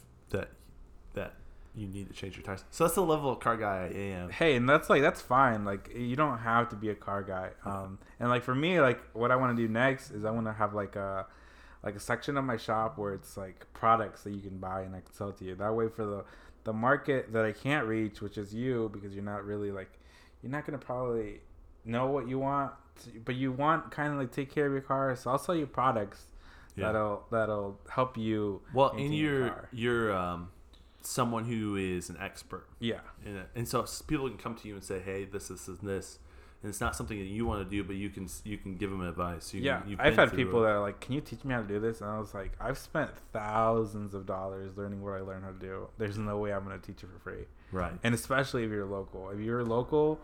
you 1.79 1.87
need 1.87 2.07
to 2.07 2.13
change 2.13 2.35
your 2.35 2.43
tires. 2.43 2.63
So 2.71 2.83
that's 2.83 2.95
the 2.95 3.01
level 3.03 3.29
of 3.31 3.39
car 3.39 3.57
guy 3.57 3.89
I 3.91 3.97
am. 3.97 4.29
Hey, 4.29 4.55
and 4.55 4.67
that's 4.67 4.89
like 4.89 5.01
that's 5.01 5.21
fine. 5.21 5.65
Like 5.65 5.89
you 5.95 6.15
don't 6.15 6.39
have 6.39 6.69
to 6.69 6.75
be 6.75 6.89
a 6.89 6.95
car 6.95 7.23
guy. 7.23 7.49
Um, 7.65 7.99
and 8.19 8.29
like 8.29 8.43
for 8.43 8.55
me, 8.55 8.79
like 8.81 8.99
what 9.13 9.31
I 9.31 9.35
want 9.35 9.55
to 9.55 9.61
do 9.67 9.71
next 9.71 10.11
is 10.11 10.25
I 10.25 10.31
want 10.31 10.47
to 10.47 10.53
have 10.53 10.73
like 10.73 10.95
a 10.95 11.25
like 11.83 11.95
a 11.95 11.99
section 11.99 12.35
of 12.37 12.43
my 12.43 12.57
shop 12.57 12.97
where 12.97 13.13
it's 13.13 13.37
like 13.37 13.65
products 13.73 14.23
that 14.23 14.31
you 14.33 14.41
can 14.41 14.57
buy 14.57 14.81
and 14.81 14.93
I 14.95 14.99
can 14.99 15.13
sell 15.13 15.31
to 15.31 15.45
you. 15.45 15.55
That 15.55 15.73
way, 15.73 15.87
for 15.87 16.05
the 16.05 16.25
the 16.65 16.73
market 16.73 17.31
that 17.33 17.45
I 17.45 17.51
can't 17.53 17.87
reach, 17.87 18.21
which 18.21 18.37
is 18.37 18.53
you, 18.53 18.89
because 18.93 19.15
you're 19.15 19.23
not 19.23 19.45
really 19.45 19.71
like 19.71 19.91
you're 20.43 20.51
not 20.51 20.65
gonna 20.65 20.77
probably 20.77 21.39
know 21.85 22.07
what 22.07 22.27
you 22.27 22.37
want, 22.39 22.73
but 23.23 23.35
you 23.35 23.51
want 23.53 23.91
kind 23.91 24.11
of 24.11 24.19
like 24.19 24.31
take 24.31 24.53
care 24.53 24.65
of 24.67 24.73
your 24.73 24.81
car. 24.81 25.15
So 25.15 25.31
I'll 25.31 25.37
sell 25.39 25.55
you 25.55 25.65
products 25.65 26.25
Yeah. 26.75 26.87
that'll 26.87 27.23
that'll 27.31 27.79
help 27.89 28.17
you. 28.17 28.61
Well, 28.73 28.89
in 28.91 29.13
your 29.13 29.31
your 29.31 29.39
you're 29.39 29.49
car. 29.49 29.69
you're 29.71 30.13
um, 30.17 30.49
someone 31.01 31.45
who 31.45 31.75
is 31.75 32.09
an 32.09 32.17
expert. 32.19 32.67
yeah. 32.79 32.99
in 33.25 33.37
it. 33.37 33.39
Uh, 33.39 33.43
and 33.55 33.67
so 33.67 33.85
people 34.07 34.27
can 34.27 34.37
come 34.37 34.55
to 34.55 34.67
you 34.67 34.75
and 34.75 34.83
say, 34.83 34.99
"Hey, 34.99 35.25
this, 35.25 35.49
is 35.49 35.65
this, 35.65 35.79
and 35.79 35.89
this," 35.89 36.19
and 36.61 36.69
it's 36.69 36.81
not 36.81 36.95
something 36.95 37.17
that 37.17 37.25
you 37.25 37.45
want 37.45 37.63
to 37.63 37.69
do, 37.69 37.83
but 37.83 37.95
you 37.95 38.09
can 38.09 38.27
you 38.43 38.57
can 38.57 38.75
give 38.75 38.91
them 38.91 39.01
advice. 39.01 39.53
You 39.53 39.61
yeah, 39.61 39.81
I've 39.97 40.15
had 40.15 40.35
people 40.35 40.59
it. 40.59 40.67
that 40.67 40.71
are 40.73 40.81
like, 40.81 40.99
"Can 40.99 41.13
you 41.13 41.21
teach 41.21 41.43
me 41.43 41.53
how 41.53 41.61
to 41.61 41.67
do 41.67 41.79
this?" 41.79 42.01
And 42.01 42.09
I 42.09 42.19
was 42.19 42.33
like, 42.33 42.51
"I've 42.59 42.77
spent 42.77 43.11
thousands 43.31 44.13
of 44.13 44.25
dollars 44.25 44.77
learning 44.77 45.01
what 45.01 45.13
I 45.13 45.21
learned 45.21 45.45
how 45.45 45.51
to 45.51 45.59
do. 45.59 45.87
There's 45.97 46.17
no 46.17 46.37
way 46.37 46.53
I'm 46.53 46.65
going 46.65 46.79
to 46.79 46.85
teach 46.85 47.01
you 47.01 47.09
for 47.09 47.19
free." 47.19 47.45
right. 47.71 47.93
And 48.03 48.13
especially 48.13 48.63
if 48.63 48.71
you're 48.71 48.85
local, 48.85 49.29
if 49.29 49.39
you're 49.39 49.63
local 49.63 50.19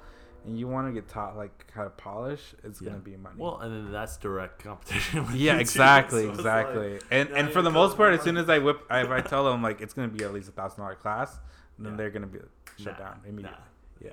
and 0.46 0.58
you 0.60 0.68
want 0.68 0.88
to 0.88 0.94
get 0.94 1.10
taught 1.10 1.36
like 1.36 1.72
how 1.74 1.84
to 1.84 1.90
polish, 1.90 2.42
it's 2.64 2.82
Yeah. 2.82 2.90
going 2.90 3.02
to 3.02 3.06
be 3.06 3.18
money. 3.18 3.36
Well, 3.38 3.60
and 3.60 3.74
then 3.86 3.92
that's 3.92 4.18
direct 4.18 4.64
competition. 4.64 5.24
With 5.28 5.36
yeah, 5.36 5.54
you, 5.56 5.60
exactly, 5.60 6.24
So 6.24 6.30
exactly. 6.32 6.94
like, 6.94 7.04
and 7.12 7.30
and 7.32 7.52
for 7.52 7.62
the 7.62 7.72
most 7.72 7.98
part, 7.98 8.12
more 8.12 8.18
as 8.20 8.24
soon 8.24 8.38
as 8.38 8.50
I 8.50 8.60
whip, 8.60 8.82
if 8.90 9.10
I 9.10 9.22
tell 9.22 9.46
them 9.46 9.62
like 9.64 9.82
it's 9.82 9.94
going 9.94 10.10
to 10.10 10.16
be 10.16 10.24
at 10.24 10.34
least 10.34 10.50
a 10.50 10.52
thousand 10.52 10.82
dollar 10.84 10.96
class, 10.96 11.38
then 11.80 11.92
Yeah. 11.94 11.98
they're 11.98 12.10
going 12.12 12.22
to 12.22 12.28
be 12.28 12.40
shut 12.82 12.98
Nah, 13.00 13.06
down 13.06 13.20
immediately. 13.26 13.58
nah, 14.02 14.08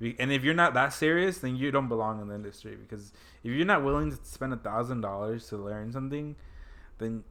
Yeah. 0.00 0.12
And 0.20 0.30
if 0.30 0.44
you're 0.44 0.54
not 0.54 0.74
that 0.74 0.92
serious, 0.92 1.38
then 1.38 1.56
you 1.56 1.70
don't 1.72 1.88
belong 1.88 2.20
in 2.22 2.28
the 2.28 2.34
industry 2.36 2.76
because 2.76 3.12
if 3.42 3.50
you're 3.52 3.66
not 3.66 3.82
willing 3.82 4.10
to 4.10 4.18
spend 4.24 4.52
a 4.52 4.56
thousand 4.56 5.00
dollars 5.00 5.48
to 5.48 5.56
learn 5.56 5.90
something, 5.92 6.36
then 6.98 7.24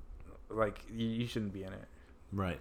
like 0.49 0.81
you, 0.93 1.07
you 1.07 1.27
shouldn't 1.27 1.53
be 1.53 1.63
in 1.63 1.73
it. 1.73 1.87
right. 2.31 2.59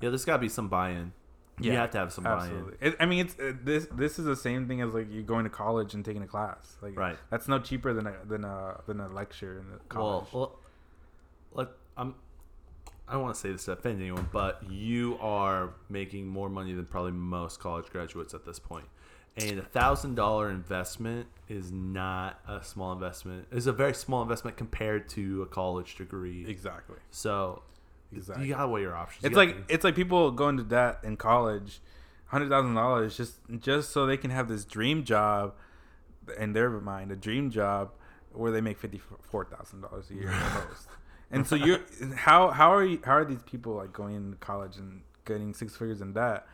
Yeah, 0.00 0.10
there's 0.10 0.24
got 0.24 0.36
to 0.36 0.40
be 0.40 0.48
some 0.48 0.68
buy-in. 0.68 1.12
You 1.60 1.72
have 1.72 1.90
to 1.90 1.98
have 1.98 2.12
some. 2.12 2.26
Absolutely. 2.26 2.74
It, 2.80 2.96
I 2.98 3.06
mean, 3.06 3.26
it's 3.26 3.38
uh, 3.38 3.52
this. 3.62 3.86
This 3.92 4.18
is 4.18 4.24
the 4.24 4.36
same 4.36 4.66
thing 4.66 4.80
as 4.80 4.92
like 4.94 5.10
you 5.10 5.22
going 5.22 5.44
to 5.44 5.50
college 5.50 5.94
and 5.94 6.04
taking 6.04 6.22
a 6.22 6.26
class. 6.26 6.76
Like, 6.82 6.98
Right. 6.98 7.16
That's 7.30 7.48
no 7.48 7.58
cheaper 7.58 7.92
than 7.92 8.06
a 8.06 8.14
than 8.24 8.44
a 8.44 8.80
than 8.86 9.00
a 9.00 9.08
lecture 9.08 9.58
in 9.60 9.70
the 9.70 9.78
college. 9.88 10.26
Well, 10.32 10.40
well, 10.40 10.58
let 11.52 11.68
I'm. 11.96 12.14
I 13.06 13.12
don't 13.12 13.22
want 13.22 13.34
to 13.34 13.40
say 13.40 13.52
this 13.52 13.66
to 13.66 13.72
offend 13.72 14.00
anyone, 14.00 14.28
but 14.32 14.62
you 14.70 15.18
are 15.20 15.74
making 15.90 16.26
more 16.26 16.48
money 16.48 16.72
than 16.72 16.86
probably 16.86 17.12
most 17.12 17.60
college 17.60 17.90
graduates 17.90 18.32
at 18.32 18.46
this 18.46 18.58
point. 18.58 18.86
And 19.36 19.58
a 19.58 19.62
thousand 19.62 20.14
dollar 20.14 20.48
investment 20.48 21.26
is 21.48 21.70
not 21.70 22.40
a 22.48 22.64
small 22.64 22.92
investment. 22.92 23.46
It's 23.52 23.66
a 23.66 23.72
very 23.72 23.92
small 23.92 24.22
investment 24.22 24.56
compared 24.56 25.08
to 25.10 25.42
a 25.42 25.46
college 25.46 25.96
degree. 25.96 26.46
exactly. 26.48 26.96
So 27.10 27.62
Exactly. 28.16 28.46
you 28.46 28.54
gotta 28.54 28.68
weigh 28.68 28.82
your 28.82 28.94
options. 28.94 29.24
It's 29.24 29.32
You 29.32 29.36
like 29.36 29.56
it's 29.68 29.84
like 29.84 29.94
people 29.94 30.30
go 30.30 30.48
into 30.48 30.62
debt 30.62 31.00
in 31.02 31.16
college, 31.16 31.80
hundred 32.26 32.48
thousand 32.50 32.74
dollars 32.74 33.16
just 33.16 33.36
just 33.60 33.90
so 33.90 34.06
they 34.06 34.16
can 34.16 34.30
have 34.30 34.48
this 34.48 34.64
dream 34.64 35.04
job, 35.04 35.54
in 36.38 36.52
their 36.52 36.70
mind, 36.70 37.10
a 37.12 37.16
dream 37.16 37.50
job 37.50 37.90
where 38.32 38.50
they 38.50 38.60
make 38.60 38.78
fifty 38.78 39.00
four 39.22 39.44
thousand 39.44 39.80
dollars 39.82 40.10
a 40.10 40.14
year 40.14 40.30
at 40.30 40.54
most. 40.68 40.88
And 41.30 41.46
so 41.46 41.54
you, 41.56 41.80
how 42.16 42.50
how 42.50 42.72
are 42.72 42.84
you, 42.84 43.00
how 43.04 43.12
are 43.12 43.24
these 43.24 43.42
people 43.42 43.74
like 43.74 43.92
going 43.92 44.14
into 44.14 44.36
college 44.36 44.76
and 44.76 45.02
getting 45.24 45.54
six 45.54 45.74
figures 45.76 46.00
in 46.00 46.12
debt, 46.12 46.46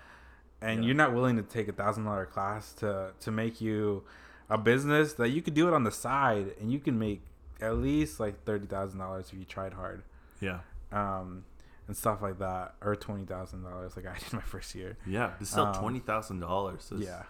and 0.62 0.80
Yeah. 0.82 0.86
you're 0.88 0.96
not 0.96 1.12
willing 1.12 1.36
to 1.36 1.42
take 1.42 1.68
a 1.68 1.72
thousand 1.72 2.04
dollar 2.04 2.26
class 2.26 2.72
to 2.74 3.12
to 3.20 3.30
make 3.30 3.60
you 3.60 4.04
a 4.48 4.58
business 4.58 5.12
that 5.14 5.28
you 5.30 5.42
could 5.42 5.54
do 5.54 5.68
it 5.68 5.74
on 5.74 5.84
the 5.84 5.90
side 5.92 6.54
and 6.60 6.72
you 6.72 6.80
can 6.80 6.98
make 6.98 7.22
at 7.60 7.76
least 7.76 8.18
like 8.18 8.42
thirty 8.44 8.66
thousand 8.66 8.98
dollars 8.98 9.26
if 9.32 9.38
you 9.38 9.44
tried 9.44 9.74
hard 9.74 10.02
yeah, 10.40 10.60
um, 10.92 11.44
and 11.90 11.96
stuff 11.96 12.22
like 12.22 12.38
that, 12.38 12.76
or 12.80 12.94
twenty 12.94 13.24
thousand 13.24 13.64
dollars, 13.64 13.96
like 13.96 14.06
I 14.14 14.16
did 14.16 14.32
my 14.32 14.40
first 14.40 14.76
year. 14.76 14.96
yeah. 15.04 15.32
It's 15.40 15.50
still 15.50 15.64
Um, 15.66 15.74
twenty 15.74 15.98
thousand 15.98 16.38
dollars. 16.38 16.92
Yeah, 16.96 17.24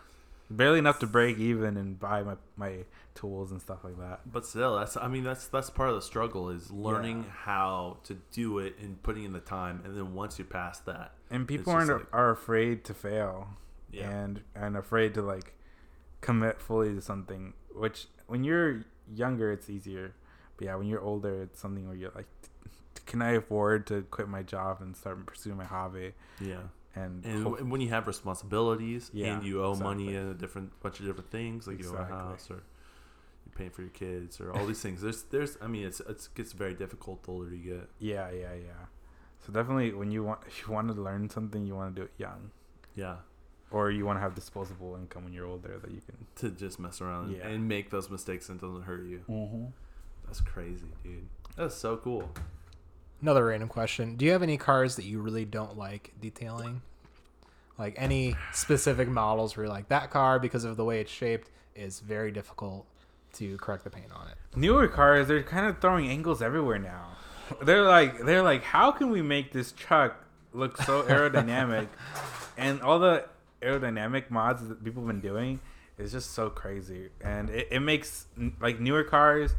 barely 0.51 0.79
enough 0.79 0.99
to 0.99 1.07
break 1.07 1.39
even 1.39 1.79
and 1.79 1.99
buy 1.99 2.23
my 2.23 2.37
my 2.57 2.85
tools 3.15 3.51
and 3.53 3.61
stuff 3.63 3.85
like 3.85 3.99
that. 3.99 4.21
But 4.31 4.45
still, 4.45 4.77
that's 4.79 4.99
I 4.99 5.09
mean 5.09 5.25
that's 5.25 5.47
that's 5.49 5.71
part 5.71 5.89
of 5.89 5.95
the 5.95 6.03
struggle 6.03 6.51
is 6.51 6.71
learning 6.71 7.25
Yeah. 7.25 7.33
how 7.45 7.97
to 8.05 8.19
do 8.33 8.59
it 8.59 8.77
and 8.79 9.03
putting 9.03 9.25
in 9.25 9.33
the 9.33 9.41
time, 9.41 9.81
and 9.87 9.97
then 9.97 10.13
once 10.15 10.39
you're 10.39 10.47
past 10.47 10.85
that, 10.85 11.15
And 11.31 11.49
people 11.49 11.73
aren't 11.73 11.91
like- 11.91 12.07
are 12.13 12.31
afraid 12.31 12.85
to 12.85 12.93
fail, 12.95 13.49
yeah, 13.91 14.11
and 14.11 14.43
and 14.55 14.77
afraid 14.77 15.15
to 15.15 15.23
like 15.23 15.55
commit 16.21 16.61
fully 16.61 16.95
to 16.95 17.01
something. 17.01 17.55
Which 17.75 18.09
when 18.27 18.45
you're 18.45 18.85
younger, 19.15 19.51
it's 19.53 19.71
easier, 19.71 20.13
but 20.59 20.67
yeah, 20.67 20.75
when 20.75 20.87
you're 20.87 21.01
older, 21.01 21.45
it's 21.45 21.59
something 21.61 21.87
where 21.87 21.97
you're 21.97 22.13
like, 22.15 22.27
can 23.07 23.23
I 23.23 23.33
afford 23.33 23.87
to 23.89 24.03
quit 24.03 24.29
my 24.29 24.43
job 24.43 24.81
and 24.81 24.97
start 24.97 25.25
pursuing 25.27 25.57
my 25.57 25.65
hobby? 25.65 26.13
yeah. 26.41 26.59
And, 26.97 27.25
And 27.25 27.45
hope- 27.45 27.63
when 27.63 27.81
you 27.81 27.89
have 27.91 28.09
responsibilities 28.09 29.11
Yeah, 29.13 29.35
and 29.37 29.45
you 29.47 29.63
owe 29.65 29.77
money 29.77 30.17
and 30.17 30.31
a 30.33 30.35
different 30.35 30.79
bunch 30.81 30.99
of 30.99 31.07
different 31.07 31.31
things, 31.31 31.67
like 31.69 31.79
you 31.81 31.89
owe 31.95 32.01
a 32.01 32.05
house 32.05 32.51
or 32.51 32.55
you're 33.47 33.55
paying 33.55 33.71
for 33.71 33.83
your 33.83 33.91
kids 33.93 34.41
or 34.41 34.53
all 34.53 34.67
these 34.67 34.81
things. 34.83 35.01
There's 35.01 35.23
there's 35.25 35.57
I 35.63 35.69
mean 35.69 35.85
it's 35.87 36.01
it 36.01 36.29
gets 36.35 36.53
very 36.53 36.75
difficult 36.75 37.23
the 37.23 37.31
older 37.31 37.55
you 37.55 37.75
get. 37.75 37.89
Yeah, 38.01 38.31
yeah, 38.33 38.55
yeah. 38.55 38.87
So 39.47 39.53
definitely, 39.53 39.93
when 39.95 40.11
you 40.11 40.25
want, 40.25 40.41
if 40.49 40.63
you 40.67 40.73
want 40.75 40.89
to 40.89 40.95
learn 41.01 41.31
something, 41.31 41.65
you 41.65 41.77
want 41.77 41.95
to 41.95 42.01
do 42.01 42.05
it 42.07 42.13
young, 42.19 42.51
Yeah, 42.97 43.17
or 43.71 43.91
you 43.93 44.05
want 44.05 44.17
to 44.19 44.21
have 44.21 44.35
disposable 44.35 44.97
income 44.97 45.23
when 45.25 45.33
you're 45.33 45.47
older 45.47 45.79
that 45.79 45.93
you 45.93 46.01
can. 46.01 46.27
to 46.37 46.51
just 46.51 46.81
mess 46.81 47.01
around 47.01 47.31
Yeah. 47.37 47.47
and 47.47 47.69
make 47.69 47.91
those 47.91 48.11
mistakes 48.11 48.49
and 48.49 48.61
it 48.61 48.67
doesn't 48.67 48.83
hurt 48.83 49.05
you. 49.07 49.21
Mm-hmm. 49.29 49.67
That's 50.27 50.41
crazy, 50.41 50.91
dude. 51.05 51.29
That's 51.57 51.77
so 51.77 51.97
cool. 51.99 52.29
Another 53.23 53.47
random 53.47 53.69
question: 53.69 54.17
Do 54.17 54.25
you 54.25 54.33
have 54.33 54.43
any 54.43 54.57
cars 54.57 54.97
that 54.97 55.05
you 55.05 55.21
really 55.21 55.45
don't 55.45 55.77
like 55.77 56.13
detailing? 56.21 56.83
Like 57.79 57.95
any 57.97 58.37
specific 58.53 59.09
models 59.09 59.57
where 59.57 59.65
you're 59.65 59.73
like 59.73 59.89
that 59.89 60.11
car 60.11 60.39
because 60.39 60.65
of 60.65 60.77
the 60.77 60.85
way 60.85 61.01
it's 61.01 61.11
shaped 61.11 61.51
is 61.75 62.01
very 62.01 62.31
difficult 62.31 62.87
to 63.35 63.57
correct 63.59 63.85
the 63.85 63.91
paint 63.91 64.13
on 64.13 64.29
it. 64.29 64.35
Newer 64.55 64.89
cars, 64.89 65.29
they're 65.29 65.43
kind 65.43 65.67
of 65.67 65.81
throwing 65.81 66.09
angles 66.09 66.43
everywhere 66.43 66.79
now. 66.79 67.17
They're 67.63 67.85
like, 67.85 68.25
they're 68.25 68.43
like, 68.43 68.63
how 68.63 68.93
can 68.93 69.11
we 69.11 69.23
make 69.23 69.53
this 69.53 69.73
truck 69.73 70.25
look 70.53 70.77
so 70.77 71.03
aerodynamic? 71.09 71.89
and 72.57 72.83
all 72.83 72.99
the 72.99 73.25
aerodynamic 73.63 74.31
mods 74.31 74.67
that 74.69 74.85
people 74.85 75.03
have 75.03 75.09
been 75.09 75.21
doing 75.21 75.61
is 75.99 76.13
just 76.13 76.33
so 76.33 76.51
crazy, 76.51 77.09
and 77.21 77.51
it, 77.51 77.69
it 77.71 77.81
makes 77.81 78.27
like 78.61 78.81
newer 78.81 79.05
cars. 79.05 79.55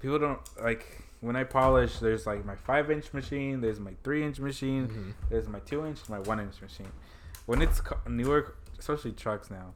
People 0.00 0.18
don't 0.18 0.40
like 0.62 1.07
when 1.20 1.36
I 1.36 1.44
polish. 1.44 1.98
There's 1.98 2.26
like 2.26 2.44
my 2.44 2.56
five 2.56 2.90
inch 2.90 3.12
machine. 3.12 3.60
There's 3.60 3.80
my 3.80 3.92
three 4.04 4.24
inch 4.24 4.38
machine. 4.40 4.88
Mhm. 4.88 5.28
There's 5.30 5.48
my 5.48 5.60
two 5.60 5.84
inch, 5.86 6.08
my 6.08 6.18
one 6.20 6.40
inch 6.40 6.60
machine. 6.62 6.92
When 7.46 7.62
it's 7.62 7.80
co- 7.80 7.98
newer, 8.08 8.54
especially 8.78 9.12
trucks 9.12 9.50
now, 9.50 9.74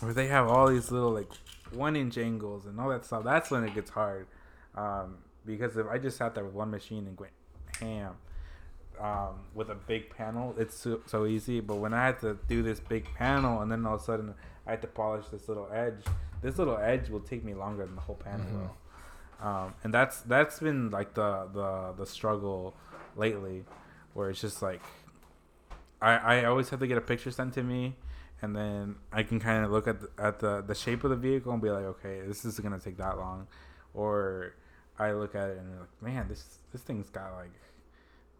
where 0.00 0.12
they 0.14 0.26
have 0.28 0.48
all 0.48 0.68
these 0.68 0.90
little 0.90 1.10
like 1.10 1.30
one 1.72 1.96
inch 1.96 2.16
angles 2.18 2.66
and 2.66 2.80
all 2.80 2.88
that 2.88 3.04
stuff, 3.04 3.24
that's 3.24 3.50
when 3.50 3.64
it 3.64 3.74
gets 3.74 3.90
hard. 3.90 4.26
Um, 4.74 5.18
because 5.44 5.76
if 5.76 5.86
I 5.86 5.98
just 5.98 6.16
sat 6.16 6.34
there 6.34 6.44
with 6.44 6.54
one 6.54 6.70
machine 6.70 7.06
and 7.06 7.18
went 7.18 7.32
ham 7.80 8.14
um, 9.00 9.40
with 9.54 9.70
a 9.70 9.74
big 9.74 10.10
panel, 10.10 10.54
it's 10.58 10.76
so, 10.76 11.00
so 11.06 11.26
easy. 11.26 11.60
But 11.60 11.76
when 11.76 11.94
I 11.94 12.04
had 12.06 12.20
to 12.20 12.38
do 12.48 12.62
this 12.62 12.80
big 12.80 13.04
panel 13.14 13.60
and 13.62 13.70
then 13.70 13.86
all 13.86 13.94
of 13.94 14.00
a 14.00 14.04
sudden 14.04 14.34
I 14.66 14.70
had 14.70 14.82
to 14.82 14.88
polish 14.88 15.26
this 15.28 15.48
little 15.48 15.68
edge, 15.72 16.02
this 16.42 16.58
little 16.58 16.76
edge 16.78 17.08
will 17.08 17.20
take 17.20 17.44
me 17.44 17.54
longer 17.54 17.84
than 17.86 17.94
the 17.94 18.00
whole 18.02 18.16
panel 18.16 18.46
Mhm. 18.46 18.60
will. 18.60 18.76
Um, 19.40 19.74
and 19.84 19.94
that's 19.94 20.20
that's 20.22 20.58
been 20.60 20.90
like 20.90 21.14
the 21.14 21.48
the 21.52 21.94
the 21.96 22.06
struggle 22.06 22.74
lately. 23.16 23.64
where 24.14 24.30
it's 24.30 24.40
just 24.40 24.62
like 24.62 24.82
I 26.00 26.40
I 26.40 26.44
always 26.44 26.70
have 26.70 26.80
to 26.80 26.86
get 26.86 26.98
a 26.98 27.00
picture 27.00 27.30
sent 27.30 27.54
to 27.54 27.62
me, 27.62 27.94
and 28.42 28.54
then 28.54 28.96
I 29.12 29.22
can 29.22 29.40
kind 29.40 29.64
of 29.64 29.70
look 29.70 29.86
at 29.86 30.00
the, 30.00 30.10
at 30.18 30.40
the 30.40 30.62
the 30.62 30.74
shape 30.74 31.04
of 31.04 31.10
the 31.10 31.16
vehicle 31.16 31.52
and 31.52 31.62
be 31.62 31.70
like, 31.70 31.84
okay, 31.84 32.20
this 32.26 32.44
is 32.44 32.58
gonna 32.60 32.80
take 32.80 32.96
that 32.98 33.18
long, 33.18 33.46
or 33.94 34.54
I 34.98 35.12
look 35.12 35.34
at 35.34 35.50
it 35.50 35.58
and 35.58 35.72
be 35.72 35.78
like, 35.78 36.02
man, 36.02 36.28
this 36.28 36.58
this 36.72 36.82
thing's 36.82 37.10
got 37.10 37.32
like 37.34 37.52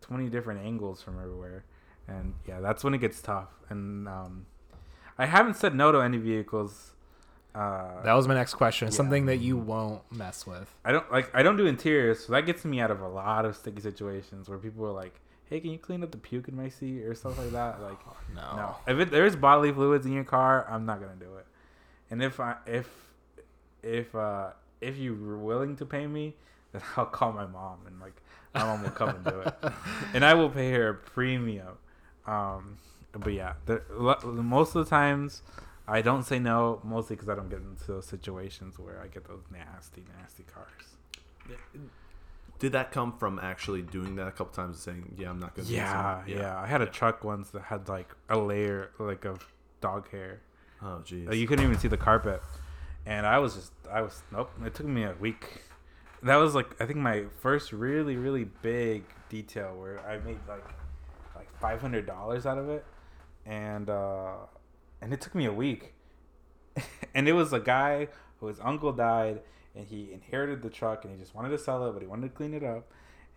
twenty 0.01 0.29
different 0.29 0.65
angles 0.65 1.03
from 1.03 1.19
everywhere, 1.21 1.65
and 2.09 2.35
yeah, 2.47 2.61
that's 2.61 2.83
when 2.85 2.95
it 2.95 2.99
gets 2.99 3.21
tough. 3.23 3.51
And 3.69 4.09
um, 4.09 4.47
I 5.17 5.27
haven't 5.27 5.55
said 5.55 5.75
no 5.75 5.93
to 5.93 6.01
any 6.01 6.19
vehicles. 6.19 6.93
Uh, 7.55 8.03
That 8.03 8.13
was 8.15 8.29
my 8.29 8.35
next 8.35 8.55
question. 8.55 8.89
Yeah. 8.89 8.93
Something 8.95 9.27
that 9.27 9.39
you 9.39 9.57
won't 9.57 10.03
mess 10.13 10.47
with. 10.47 10.73
I 10.85 10.93
don't 10.93 11.11
like 11.11 11.35
I 11.35 11.43
don't 11.43 11.57
do 11.57 11.67
interiors, 11.67 12.25
so 12.27 12.33
that 12.33 12.43
gets 12.47 12.65
me 12.65 12.81
out 12.81 12.91
of 12.91 13.01
a 13.01 13.09
lot 13.09 13.45
of 13.45 13.57
sticky 13.57 13.81
situations 13.81 14.49
where 14.49 14.59
people 14.59 14.87
are 14.87 14.93
like, 14.93 15.19
"Hey, 15.47 15.59
can 15.61 15.71
you 15.71 15.79
clean 15.79 16.03
up 16.05 16.11
the 16.11 16.19
puke 16.19 16.49
in 16.49 16.57
my 16.57 16.69
seat?" 16.69 17.03
or 17.05 17.15
stuff 17.15 17.39
like 17.39 17.51
that. 17.53 17.81
Like, 17.83 17.99
No. 18.35 18.57
no, 18.57 18.77
if 18.87 18.99
it, 18.99 19.11
there's 19.11 19.35
bodily 19.35 19.73
fluids 19.73 20.07
in 20.07 20.13
your 20.13 20.25
car, 20.25 20.67
I'm 20.71 20.85
not 20.87 21.01
gonna 21.01 21.17
do 21.19 21.37
it. 21.37 21.47
And 22.11 22.23
if 22.23 22.39
I 22.39 22.57
if 22.67 22.89
if 23.83 24.15
uh 24.15 24.51
if 24.81 24.97
you 24.99 25.15
were 25.17 25.39
willing 25.39 25.75
to 25.77 25.87
pay 25.87 26.07
me, 26.07 26.37
then 26.73 26.83
I'll 26.97 27.07
call 27.07 27.33
my 27.33 27.47
mom 27.47 27.79
and 27.87 27.99
like 28.01 28.21
my 28.55 28.63
mom 28.65 28.83
will 28.83 28.91
come 28.91 29.09
and 29.11 29.25
do 29.25 29.41
it, 29.41 29.55
and 30.15 30.25
I 30.25 30.35
will 30.35 30.51
pay 30.51 30.71
her 30.73 30.91
a 30.91 30.95
premium. 30.95 31.79
Um, 32.27 32.77
but 33.13 33.33
yeah, 33.33 33.55
the, 33.67 33.83
lo- 33.91 34.21
most 34.43 34.75
of 34.77 34.85
the 34.85 34.91
times. 34.91 35.43
I 35.89 36.03
don't 36.03 36.22
say 36.22 36.39
no, 36.39 36.80
mostly 36.84 37.16
because 37.16 37.28
I 37.28 37.34
don't 37.34 37.49
get 37.49 37.61
into 37.61 37.86
those 37.86 38.07
situations 38.07 38.78
where 38.78 39.01
I 39.03 39.07
get 39.09 39.26
those 39.26 39.43
nasty, 39.51 40.05
nasty 40.20 40.45
cars. 40.45 40.97
Did 42.59 42.72
that 42.72 42.93
come 42.93 43.16
from 43.16 43.39
actually 43.39 43.82
doing 43.82 44.16
that 44.16 44.26
a 44.28 44.32
couple 44.32 44.53
times 44.53 44.76
and 44.76 45.05
saying, 45.05 45.14
"Yeah, 45.16 45.30
I'm 45.30 45.39
not 45.39 45.55
gonna"? 45.55 45.68
do 45.68 45.74
Yeah, 45.74 46.22
yeah, 46.26 46.59
I 46.59 46.66
had 46.66 46.82
a 46.82 46.86
yeah. 46.86 46.91
truck 46.91 47.24
once 47.24 47.51
that 47.51 47.62
had 47.62 47.89
like 47.89 48.14
a 48.28 48.36
layer 48.36 48.91
like 48.99 49.24
of 49.24 49.49
dog 49.80 50.11
hair. 50.11 50.41
Oh, 50.82 51.01
jeez. 51.05 51.26
Like, 51.28 51.36
you 51.36 51.47
couldn't 51.47 51.64
even 51.64 51.78
see 51.78 51.89
the 51.89 51.97
carpet, 51.97 52.43
and 53.07 53.26
I 53.26 53.39
was 53.39 53.55
just, 53.55 53.72
I 53.91 54.03
was 54.03 54.22
nope. 54.32 54.51
It 54.64 54.74
took 54.74 54.86
me 54.86 55.05
a 55.05 55.14
week. 55.18 55.62
That 56.22 56.36
was 56.36 56.55
like 56.55 56.80
I 56.80 56.86
think 56.86 56.99
my 56.99 57.24
first 57.41 57.72
really, 57.72 58.16
really 58.16 58.45
big 58.45 59.05
detail 59.28 59.76
where 59.78 60.01
I 60.01 60.18
made 60.18 60.39
like 60.49 60.68
like 61.36 61.49
five 61.61 61.80
hundred 61.80 62.07
dollars 62.07 62.45
out 62.45 62.59
of 62.59 62.68
it, 62.68 62.84
and 63.47 63.89
uh 63.89 64.32
and 65.01 65.13
it 65.13 65.21
took 65.21 65.35
me 65.35 65.45
a 65.47 65.53
week. 65.53 65.95
and 67.15 67.29
it 67.29 67.33
was 67.33 67.53
a 67.53 67.61
guy 67.61 68.09
who 68.41 68.47
his 68.47 68.59
uncle 68.61 68.93
died, 68.93 69.41
and 69.75 69.87
he 69.87 70.11
inherited 70.13 70.63
the 70.63 70.71
truck, 70.71 71.05
and 71.05 71.13
he 71.13 71.21
just 71.21 71.35
wanted 71.35 71.51
to 71.51 71.59
sell 71.59 71.87
it, 71.87 71.93
but 71.93 72.03
he 72.03 72.09
wanted 72.09 72.29
to 72.29 72.35
clean 72.35 72.55
it 72.55 72.65
up, 72.65 72.91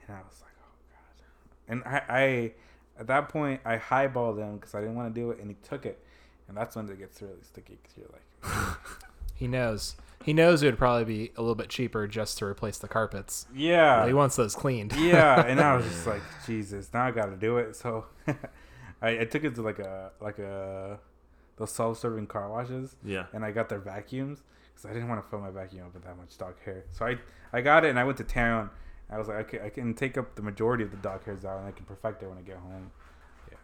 and 0.08 0.16
I 0.16 0.20
was 0.22 0.42
like, 0.42 0.54
oh 0.62 0.74
god. 0.92 1.74
And 1.74 1.84
I, 1.86 2.04
I 2.10 2.52
at 3.00 3.08
that 3.08 3.30
point 3.30 3.62
I 3.66 3.78
highballed 3.78 4.38
him 4.38 4.56
because 4.56 4.76
I 4.76 4.82
didn't 4.82 4.96
want 4.96 5.14
to 5.14 5.20
do 5.20 5.32
it, 5.32 5.40
and 5.40 5.50
he 5.50 5.56
took 5.68 5.86
it, 5.86 6.04
and 6.48 6.56
that's 6.56 6.76
when 6.76 6.90
it 6.90 7.00
gets 7.00 7.22
really 7.22 7.42
sticky 7.44 7.78
because 7.82 7.98
you're 7.98 8.10
like. 8.12 8.78
He 9.42 9.48
knows. 9.48 9.96
He 10.24 10.34
knows 10.34 10.62
it 10.62 10.68
would 10.68 10.78
probably 10.78 11.04
be 11.04 11.32
a 11.36 11.42
little 11.42 11.56
bit 11.56 11.68
cheaper 11.68 12.06
just 12.06 12.38
to 12.38 12.46
replace 12.46 12.78
the 12.78 12.88
carpets. 12.88 13.48
Yeah. 13.56 14.06
he 14.06 14.14
wants 14.14 14.36
those 14.36 14.54
cleaned. 14.54 14.94
yeah, 14.96 15.44
and 15.44 15.60
I 15.60 15.76
was 15.76 15.86
just 15.90 16.06
like, 16.06 16.22
Jesus, 16.46 16.92
now 16.94 17.08
I 17.08 17.10
got 17.10 17.26
to 17.26 17.36
do 17.36 17.58
it. 17.58 17.76
So 17.76 18.06
I, 19.02 19.22
I 19.22 19.26
took 19.26 19.44
it 19.44 19.56
to 19.56 19.64
like 19.64 19.80
a 19.80 20.12
like 20.22 20.38
a 20.38 21.00
those 21.62 21.72
self-serving 21.74 22.28
car 22.28 22.50
washes, 22.50 22.96
Yeah. 23.04 23.26
and 23.34 23.46
I 23.46 23.52
got 23.52 23.70
their 23.70 23.80
vacuums 23.80 24.44
because 24.74 24.90
I 24.90 24.94
didn't 24.94 25.08
want 25.10 25.24
to 25.24 25.30
fill 25.30 25.40
my 25.40 25.52
vacuum 25.52 25.86
up 25.86 25.94
with 25.94 26.04
that 26.04 26.18
much 26.18 26.38
dog 26.38 26.56
hair. 26.66 26.84
So 26.92 27.06
I 27.06 27.18
I 27.54 27.62
got 27.62 27.86
it, 27.86 27.90
and 27.90 28.00
I 28.00 28.04
went 28.04 28.18
to 28.18 28.24
town. 28.24 28.70
I 29.10 29.18
was 29.18 29.28
like, 29.28 29.38
okay, 29.54 29.66
I 29.66 29.70
can 29.70 29.94
take 29.94 30.18
up 30.18 30.36
the 30.36 30.42
majority 30.42 30.84
of 30.84 30.92
the 30.92 30.98
dog 30.98 31.24
hairs 31.26 31.44
out, 31.46 31.58
and 31.60 31.68
I 31.68 31.72
can 31.72 31.86
perfect 31.86 32.24
it 32.24 32.28
when 32.30 32.38
I 32.38 32.42
get 32.42 32.58
home. 32.58 32.92
Yeah, 33.52 33.58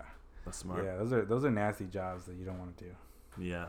That's 0.46 0.58
smart. 0.58 0.84
yeah, 0.84 0.98
those 0.98 1.14
are 1.14 1.24
those 1.26 1.46
are 1.46 1.52
nasty 1.52 1.86
jobs 1.86 2.26
that 2.26 2.36
you 2.36 2.46
don't 2.46 2.60
want 2.60 2.78
to 2.78 2.84
do. 2.86 2.92
Yeah, 3.38 3.68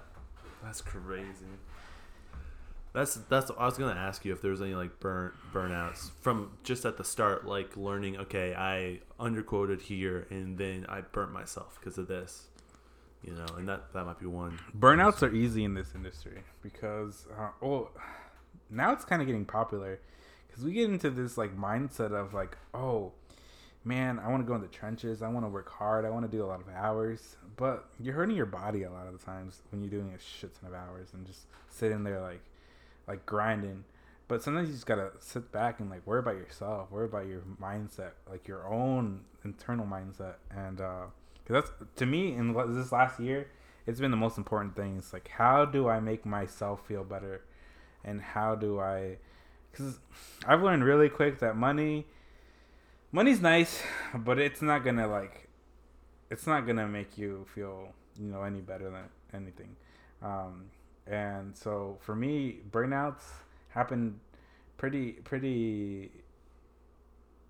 that's 0.62 0.80
crazy. 0.80 1.46
That's 2.94 3.14
that's. 3.28 3.50
I 3.56 3.66
was 3.66 3.76
gonna 3.78 3.98
ask 4.00 4.24
you 4.24 4.32
if 4.32 4.40
there 4.42 4.50
was 4.50 4.62
any 4.62 4.74
like 4.74 4.98
burn 4.98 5.32
burnouts 5.52 6.10
from 6.20 6.52
just 6.64 6.84
at 6.84 6.96
the 6.96 7.04
start, 7.04 7.46
like 7.46 7.76
learning. 7.76 8.16
Okay, 8.18 8.54
I 8.56 9.00
underquoted 9.22 9.82
here, 9.82 10.26
and 10.30 10.56
then 10.58 10.86
I 10.88 11.02
burnt 11.02 11.30
myself 11.32 11.78
because 11.78 11.98
of 11.98 12.08
this. 12.08 12.48
You 13.22 13.34
know, 13.34 13.46
and 13.56 13.68
that 13.68 13.92
that 13.92 14.04
might 14.04 14.18
be 14.20 14.26
one. 14.26 14.58
Burnouts 14.78 15.22
are 15.22 15.34
easy 15.34 15.64
in 15.64 15.74
this 15.74 15.94
industry 15.94 16.42
because, 16.62 17.26
uh, 17.36 17.48
well, 17.60 17.90
now 18.70 18.92
it's 18.92 19.04
kind 19.04 19.20
of 19.20 19.26
getting 19.26 19.44
popular 19.44 20.00
because 20.46 20.64
we 20.64 20.72
get 20.72 20.88
into 20.88 21.10
this 21.10 21.36
like 21.36 21.56
mindset 21.56 22.12
of 22.12 22.32
like, 22.32 22.56
oh, 22.74 23.12
man, 23.84 24.18
I 24.18 24.28
want 24.28 24.42
to 24.42 24.46
go 24.46 24.54
in 24.54 24.60
the 24.60 24.68
trenches. 24.68 25.22
I 25.22 25.28
want 25.28 25.44
to 25.44 25.50
work 25.50 25.70
hard. 25.70 26.04
I 26.04 26.10
want 26.10 26.30
to 26.30 26.36
do 26.36 26.44
a 26.44 26.46
lot 26.46 26.60
of 26.60 26.68
hours. 26.74 27.36
But 27.56 27.88
you're 28.00 28.14
hurting 28.14 28.36
your 28.36 28.46
body 28.46 28.84
a 28.84 28.90
lot 28.90 29.06
of 29.06 29.18
the 29.18 29.24
times 29.24 29.62
when 29.70 29.82
you're 29.82 29.90
doing 29.90 30.12
a 30.14 30.18
shit 30.18 30.54
ton 30.60 30.70
of 30.70 30.76
hours 30.76 31.08
and 31.12 31.26
just 31.26 31.46
sitting 31.68 32.04
there 32.04 32.20
like, 32.20 32.42
like 33.06 33.26
grinding. 33.26 33.84
But 34.28 34.42
sometimes 34.42 34.68
you 34.68 34.74
just 34.74 34.86
gotta 34.86 35.10
sit 35.20 35.50
back 35.50 35.80
and 35.80 35.88
like 35.88 36.06
worry 36.06 36.18
about 36.18 36.36
yourself, 36.36 36.90
worry 36.90 37.06
about 37.06 37.26
your 37.26 37.40
mindset, 37.60 38.10
like 38.30 38.46
your 38.46 38.68
own 38.68 39.22
internal 39.42 39.86
mindset, 39.86 40.34
and 40.54 40.80
uh, 40.82 41.06
cause 41.48 41.64
that's 41.64 41.70
to 41.96 42.06
me 42.06 42.34
in 42.34 42.52
this 42.74 42.92
last 42.92 43.18
year, 43.18 43.48
it's 43.86 44.00
been 44.00 44.10
the 44.10 44.16
most 44.18 44.36
important 44.36 44.76
thing. 44.76 44.98
It's 44.98 45.12
like 45.12 45.28
how 45.28 45.64
do 45.64 45.88
I 45.88 45.98
make 45.98 46.26
myself 46.26 46.86
feel 46.86 47.04
better, 47.04 47.42
and 48.04 48.20
how 48.20 48.54
do 48.54 48.78
I, 48.78 49.16
because 49.70 49.98
I've 50.46 50.62
learned 50.62 50.84
really 50.84 51.08
quick 51.08 51.38
that 51.38 51.56
money, 51.56 52.06
money's 53.12 53.40
nice, 53.40 53.82
but 54.14 54.38
it's 54.38 54.60
not 54.60 54.84
gonna 54.84 55.08
like, 55.08 55.48
it's 56.30 56.46
not 56.46 56.66
gonna 56.66 56.86
make 56.86 57.16
you 57.16 57.46
feel 57.54 57.88
you 58.20 58.26
know 58.26 58.42
any 58.42 58.60
better 58.60 58.90
than 58.90 59.04
anything. 59.32 59.74
Um, 60.22 60.66
and 61.06 61.56
so 61.56 61.98
for 62.02 62.14
me, 62.14 62.58
burnouts 62.70 63.22
happened 63.70 64.20
pretty 64.76 65.12
pretty 65.12 66.10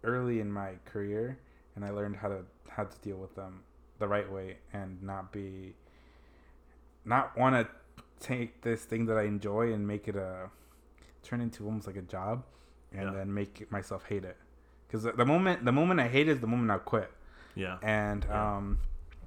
early 0.04 0.38
in 0.38 0.52
my 0.52 0.74
career, 0.84 1.38
and 1.74 1.84
I 1.84 1.90
learned 1.90 2.16
how 2.16 2.28
to 2.28 2.44
how 2.68 2.84
to 2.84 2.96
deal 3.00 3.16
with 3.16 3.34
them 3.34 3.64
the 3.98 4.08
right 4.08 4.30
way 4.30 4.56
and 4.72 5.02
not 5.02 5.32
be 5.32 5.74
not 7.04 7.36
want 7.36 7.54
to 7.54 7.68
take 8.24 8.62
this 8.62 8.84
thing 8.84 9.06
that 9.06 9.16
I 9.16 9.22
enjoy 9.22 9.72
and 9.72 9.86
make 9.86 10.08
it 10.08 10.16
a 10.16 10.50
turn 11.22 11.40
into 11.40 11.64
almost 11.64 11.86
like 11.86 11.96
a 11.96 12.02
job, 12.02 12.44
and 12.92 13.02
Yeah. 13.10 13.10
then 13.18 13.32
make 13.34 13.70
myself 13.70 14.04
hate 14.08 14.24
it. 14.24 14.36
Because 14.86 15.02
the 15.04 15.24
moment 15.26 15.64
the 15.64 15.72
moment 15.72 16.00
I 16.00 16.08
hate 16.08 16.28
it 16.28 16.32
is 16.32 16.40
the 16.40 16.46
moment 16.46 16.70
I 16.70 16.78
quit 16.78 17.10
Yeah. 17.54 17.78
and 17.82 18.24
Yeah. 18.24 18.56
um 18.56 18.78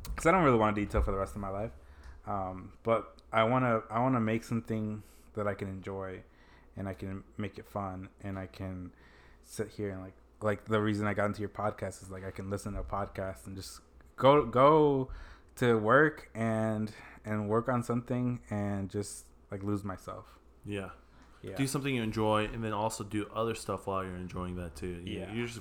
because 0.03 0.25
i 0.25 0.31
don't 0.31 0.43
really 0.43 0.57
want 0.57 0.75
to 0.75 0.81
detail 0.83 1.01
for 1.03 1.11
the 1.11 1.17
rest 1.17 1.35
of 1.35 1.41
my 1.41 1.49
life 1.49 1.71
um 2.25 2.73
but 2.81 3.15
i 3.31 3.43
want 3.43 3.63
to 3.65 3.83
i 3.93 3.99
want 3.99 4.15
to 4.15 4.19
make 4.19 4.43
something 4.43 5.03
that 5.35 5.47
i 5.47 5.53
can 5.53 5.67
enjoy 5.67 6.23
and 6.75 6.89
i 6.89 6.93
can 6.95 7.23
make 7.37 7.59
it 7.59 7.65
fun 7.67 8.09
and 8.23 8.39
i 8.39 8.47
can 8.47 8.91
sit 9.43 9.67
here 9.67 9.91
and 9.91 10.01
like 10.01 10.15
like 10.41 10.65
the 10.65 10.81
reason 10.81 11.05
i 11.05 11.13
got 11.13 11.25
into 11.25 11.39
your 11.39 11.49
podcast 11.49 12.01
is 12.01 12.09
like 12.09 12.25
i 12.25 12.31
can 12.31 12.49
listen 12.49 12.73
to 12.73 12.79
a 12.79 12.83
podcast 12.83 13.45
and 13.45 13.55
just 13.55 13.81
go 14.21 14.45
go 14.45 15.09
to 15.61 15.67
work 15.77 16.29
and 16.35 16.91
and 17.25 17.49
work 17.49 17.67
on 17.75 17.81
something 17.83 18.39
and 18.49 18.89
just 18.89 19.25
like 19.51 19.61
lose 19.63 19.83
myself 19.83 20.25
Yeah. 20.65 20.89
yeah 21.47 21.55
Do 21.61 21.65
something 21.67 21.93
you 21.97 22.03
enjoy, 22.11 22.39
and 22.53 22.63
then 22.63 22.73
also 22.83 23.03
do 23.03 23.21
other 23.41 23.55
stuff 23.55 23.81
while 23.87 24.01
you're 24.05 24.15
enjoying 24.27 24.55
that 24.61 24.71
too. 24.81 24.95
You, 25.05 25.19
Yeah. 25.19 25.33
You 25.33 25.47
just, 25.47 25.59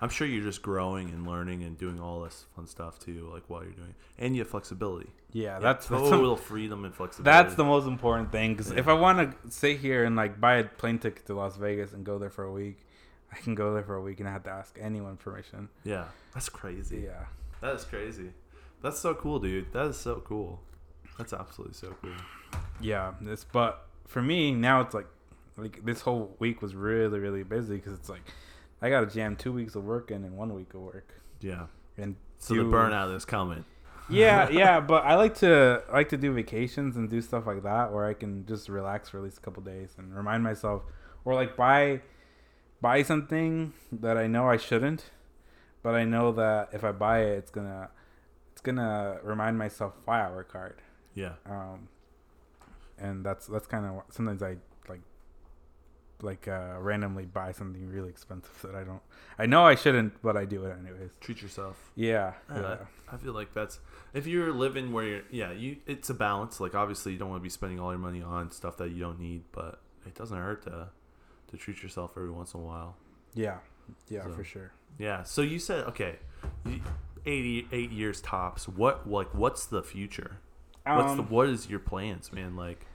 I'm 0.00 0.08
sure 0.16 0.26
you're 0.26 0.42
just 0.52 0.62
growing 0.62 1.06
and 1.14 1.20
learning 1.32 1.62
and 1.66 1.72
doing 1.84 1.98
all 2.04 2.18
this 2.26 2.46
fun 2.54 2.66
stuff 2.66 2.94
too, 3.06 3.18
like 3.34 3.44
while 3.50 3.62
you're 3.64 3.78
doing 3.82 3.90
it, 3.94 4.22
and 4.22 4.34
you 4.34 4.40
have 4.42 4.50
flexibility. 4.56 5.10
yeah 5.42 5.56
You 5.58 5.62
that's 5.66 5.86
that's 5.86 6.08
total 6.16 6.36
freedom 6.52 6.84
and 6.86 6.92
flexibility. 7.00 7.32
That's 7.36 7.54
the 7.62 7.64
most 7.74 7.86
important 7.86 8.28
thing 8.36 8.48
because 8.54 8.70
if 8.82 8.86
I 8.94 8.96
want 9.04 9.16
to 9.22 9.28
sit 9.60 9.74
here 9.86 10.00
and 10.06 10.14
like 10.22 10.32
buy 10.46 10.54
a 10.62 10.64
plane 10.80 10.98
ticket 11.04 11.22
to 11.28 11.34
Las 11.42 11.54
Vegas 11.56 11.90
and 11.94 12.00
go 12.10 12.14
there 12.22 12.30
for 12.38 12.44
a 12.44 12.52
week, 12.62 12.78
I 13.34 13.36
can 13.44 13.54
go 13.62 13.66
there 13.74 13.84
for 13.90 13.94
a 13.94 14.02
week 14.08 14.18
and 14.20 14.28
I 14.28 14.32
have 14.32 14.44
to 14.50 14.54
ask 14.60 14.70
anyone 14.88 15.16
permission. 15.16 15.62
Yeah. 15.92 16.06
That's 16.34 16.48
crazy. 16.60 17.00
Yeah, 17.10 17.24
That 17.62 17.74
is 17.76 17.84
crazy. 17.84 18.30
That's 18.82 18.98
so 18.98 19.14
cool, 19.14 19.38
dude. 19.38 19.72
That 19.72 19.86
is 19.86 19.96
so 19.96 20.16
cool. 20.26 20.60
That's 21.16 21.32
absolutely 21.32 21.74
so 21.74 21.94
cool. 22.02 22.12
yeah. 22.80 23.14
This, 23.20 23.44
but 23.44 23.86
for 24.06 24.20
me 24.20 24.52
now, 24.52 24.80
it's 24.82 24.94
like 24.94 25.06
like 25.56 25.84
this 25.84 26.00
whole 26.02 26.34
week 26.38 26.60
was 26.62 26.74
really 26.74 27.18
really 27.18 27.42
busy 27.44 27.76
because 27.76 27.92
it's 27.94 28.08
like 28.08 28.22
I 28.82 28.90
got 28.90 29.00
to 29.00 29.06
jam 29.06 29.36
two 29.36 29.52
weeks 29.52 29.74
of 29.76 29.84
work 29.84 30.10
in 30.10 30.24
and 30.24 30.36
one 30.36 30.52
week 30.54 30.74
of 30.74 30.80
work 30.80 31.14
Yeah. 31.40 31.66
and 31.96 32.16
So 32.38 32.54
do- 32.54 32.68
the 32.70 32.76
burnout 32.76 33.14
is 33.14 33.24
coming. 33.24 33.64
yeah, 34.10 34.48
yeah, 34.62 34.80
but 34.80 35.04
I 35.04 35.14
like 35.14 35.34
to 35.36 35.82
I 35.88 35.92
like 35.92 36.08
to 36.08 36.16
do 36.16 36.32
vacations 36.32 36.96
and 36.96 37.08
do 37.08 37.20
stuff 37.22 37.46
like 37.46 37.62
that 37.62 37.92
where 37.92 38.06
I 38.06 38.14
can 38.14 38.44
just 38.46 38.68
relax 38.68 39.10
for 39.10 39.18
at 39.18 39.22
least 39.24 39.38
a 39.38 39.40
couple 39.40 39.62
days 39.62 39.94
and 39.98 40.12
remind 40.16 40.42
myself, 40.42 40.82
or 41.24 41.34
like 41.34 41.56
buy 41.56 42.00
buy 42.80 43.02
something 43.04 43.72
that 43.92 44.16
I 44.16 44.26
know 44.26 44.48
I 44.48 44.56
shouldn't, 44.56 45.10
but 45.82 45.94
I 45.94 46.04
know 46.04 46.32
that 46.32 46.70
if 46.72 46.84
I 46.84 46.92
buy 46.92 47.20
it, 47.22 47.38
it's 47.38 47.50
gonna 47.50 47.90
it's 48.52 48.60
gonna 48.60 49.18
remind 49.22 49.58
myself 49.58 49.94
why 50.04 50.26
I 50.26 50.30
work 50.30 50.52
hard. 50.52 50.80
Yeah. 51.14 51.34
Um, 51.46 51.88
and 52.98 53.24
that's 53.24 53.46
that's 53.46 53.66
kind 53.66 53.84
of 53.86 54.02
sometimes 54.10 54.42
I 54.42 54.56
like 54.88 55.00
like 56.20 56.46
uh, 56.46 56.76
randomly 56.78 57.24
buy 57.24 57.52
something 57.52 57.88
really 57.88 58.08
expensive 58.08 58.56
that 58.62 58.74
I 58.74 58.84
don't. 58.84 59.02
I 59.38 59.46
know 59.46 59.64
I 59.64 59.74
shouldn't, 59.74 60.22
but 60.22 60.36
I 60.36 60.44
do 60.44 60.64
it 60.64 60.76
anyways. 60.78 61.10
Treat 61.20 61.42
yourself. 61.42 61.90
Yeah, 61.96 62.34
Uh, 62.48 62.60
yeah, 62.60 62.76
I 63.10 63.16
feel 63.16 63.32
like 63.32 63.52
that's 63.52 63.80
if 64.14 64.26
you're 64.26 64.52
living 64.52 64.92
where 64.92 65.04
you're. 65.04 65.22
Yeah, 65.30 65.52
you. 65.52 65.78
It's 65.86 66.10
a 66.10 66.14
balance. 66.14 66.60
Like 66.60 66.74
obviously, 66.74 67.12
you 67.12 67.18
don't 67.18 67.30
want 67.30 67.40
to 67.40 67.44
be 67.44 67.50
spending 67.50 67.80
all 67.80 67.90
your 67.90 67.98
money 67.98 68.22
on 68.22 68.50
stuff 68.52 68.76
that 68.76 68.90
you 68.90 69.00
don't 69.00 69.18
need, 69.18 69.42
but 69.52 69.80
it 70.06 70.14
doesn't 70.14 70.36
hurt 70.38 70.62
to 70.64 70.90
to 71.50 71.56
treat 71.56 71.82
yourself 71.82 72.12
every 72.16 72.30
once 72.30 72.54
in 72.54 72.60
a 72.60 72.62
while. 72.62 72.96
yeah, 73.34 73.58
yeah, 74.08 74.24
So- 74.24 74.32
for 74.32 74.44
sure. 74.44 74.72
Yeah. 74.98 75.22
So 75.22 75.40
you 75.42 75.58
said 75.58 75.84
okay, 75.86 76.16
88 77.24 77.90
years 77.90 78.20
tops. 78.20 78.68
What 78.68 79.08
like 79.08 79.32
what's 79.34 79.66
the 79.66 79.82
future? 79.82 80.38
What's 80.84 81.14
the 81.14 81.22
Um, 81.22 81.28
what 81.30 81.48
is 81.48 81.70
your 81.70 81.78
plans, 81.78 82.32
man? 82.32 82.56
Like, 82.56 82.86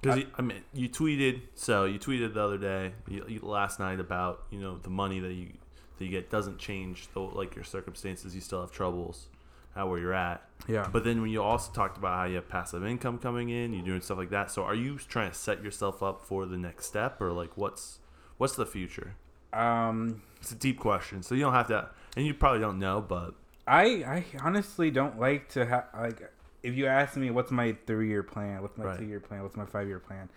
because 0.00 0.18
I- 0.18 0.26
I, 0.38 0.42
mean, 0.42 0.62
you 0.74 0.88
tweeted. 0.88 1.42
So 1.54 1.84
you 1.84 1.98
tweeted 1.98 2.34
the 2.34 2.42
other 2.42 2.58
day, 2.58 2.92
you, 3.08 3.24
you, 3.26 3.40
last 3.40 3.80
night 3.80 4.00
about 4.00 4.42
you 4.50 4.60
know 4.60 4.78
the 4.78 4.90
money 4.90 5.20
that 5.20 5.32
you 5.32 5.52
that 5.98 6.04
you 6.04 6.10
get 6.10 6.30
doesn't 6.30 6.58
change 6.58 7.08
though 7.14 7.26
like 7.26 7.54
your 7.54 7.64
circumstances. 7.64 8.34
You 8.34 8.40
still 8.40 8.60
have 8.60 8.72
troubles 8.72 9.28
at 9.76 9.88
where 9.88 9.98
you're 10.00 10.12
at. 10.14 10.42
yeah, 10.66 10.88
But 10.92 11.04
then 11.04 11.22
when 11.22 11.30
you 11.30 11.40
also 11.42 11.70
talked 11.72 11.96
about 11.96 12.16
how 12.18 12.24
you 12.24 12.34
have 12.34 12.48
passive 12.48 12.84
income 12.84 13.18
coming 13.18 13.50
in, 13.50 13.72
you're 13.72 13.84
doing 13.84 14.00
stuff 14.00 14.18
like 14.18 14.30
that. 14.30 14.50
So 14.50 14.64
are 14.64 14.74
you 14.74 14.98
trying 14.98 15.30
to 15.30 15.36
set 15.36 15.62
yourself 15.62 16.02
up 16.02 16.24
for 16.24 16.44
the 16.44 16.56
next 16.56 16.86
step, 16.86 17.20
or 17.20 17.32
like 17.32 17.56
what's 17.56 18.00
what's 18.36 18.54
the 18.56 18.66
future? 18.66 19.14
Um, 19.52 20.22
It's 20.40 20.52
a 20.52 20.56
deep 20.56 20.78
question, 20.78 21.22
so 21.22 21.34
you 21.34 21.42
don't 21.42 21.52
have 21.52 21.68
to, 21.68 21.88
and 22.16 22.26
you 22.26 22.34
probably 22.34 22.60
don't 22.60 22.78
know, 22.78 23.00
but 23.00 23.34
I 23.66 23.84
I 23.84 24.24
honestly 24.42 24.90
don't 24.90 25.18
like 25.20 25.48
to 25.50 25.66
have 25.66 25.86
like 25.94 26.32
if 26.62 26.74
you 26.74 26.86
ask 26.86 27.16
me 27.16 27.30
what's 27.30 27.50
my 27.50 27.76
three 27.86 28.08
year 28.08 28.22
plan, 28.22 28.62
what's 28.62 28.76
my 28.76 28.84
Right. 28.84 28.98
two 28.98 29.04
year 29.06 29.20
plan, 29.20 29.42
what's 29.42 29.56
my 29.56 29.64
five 29.66 29.86
year 29.88 29.98
plan, 29.98 30.28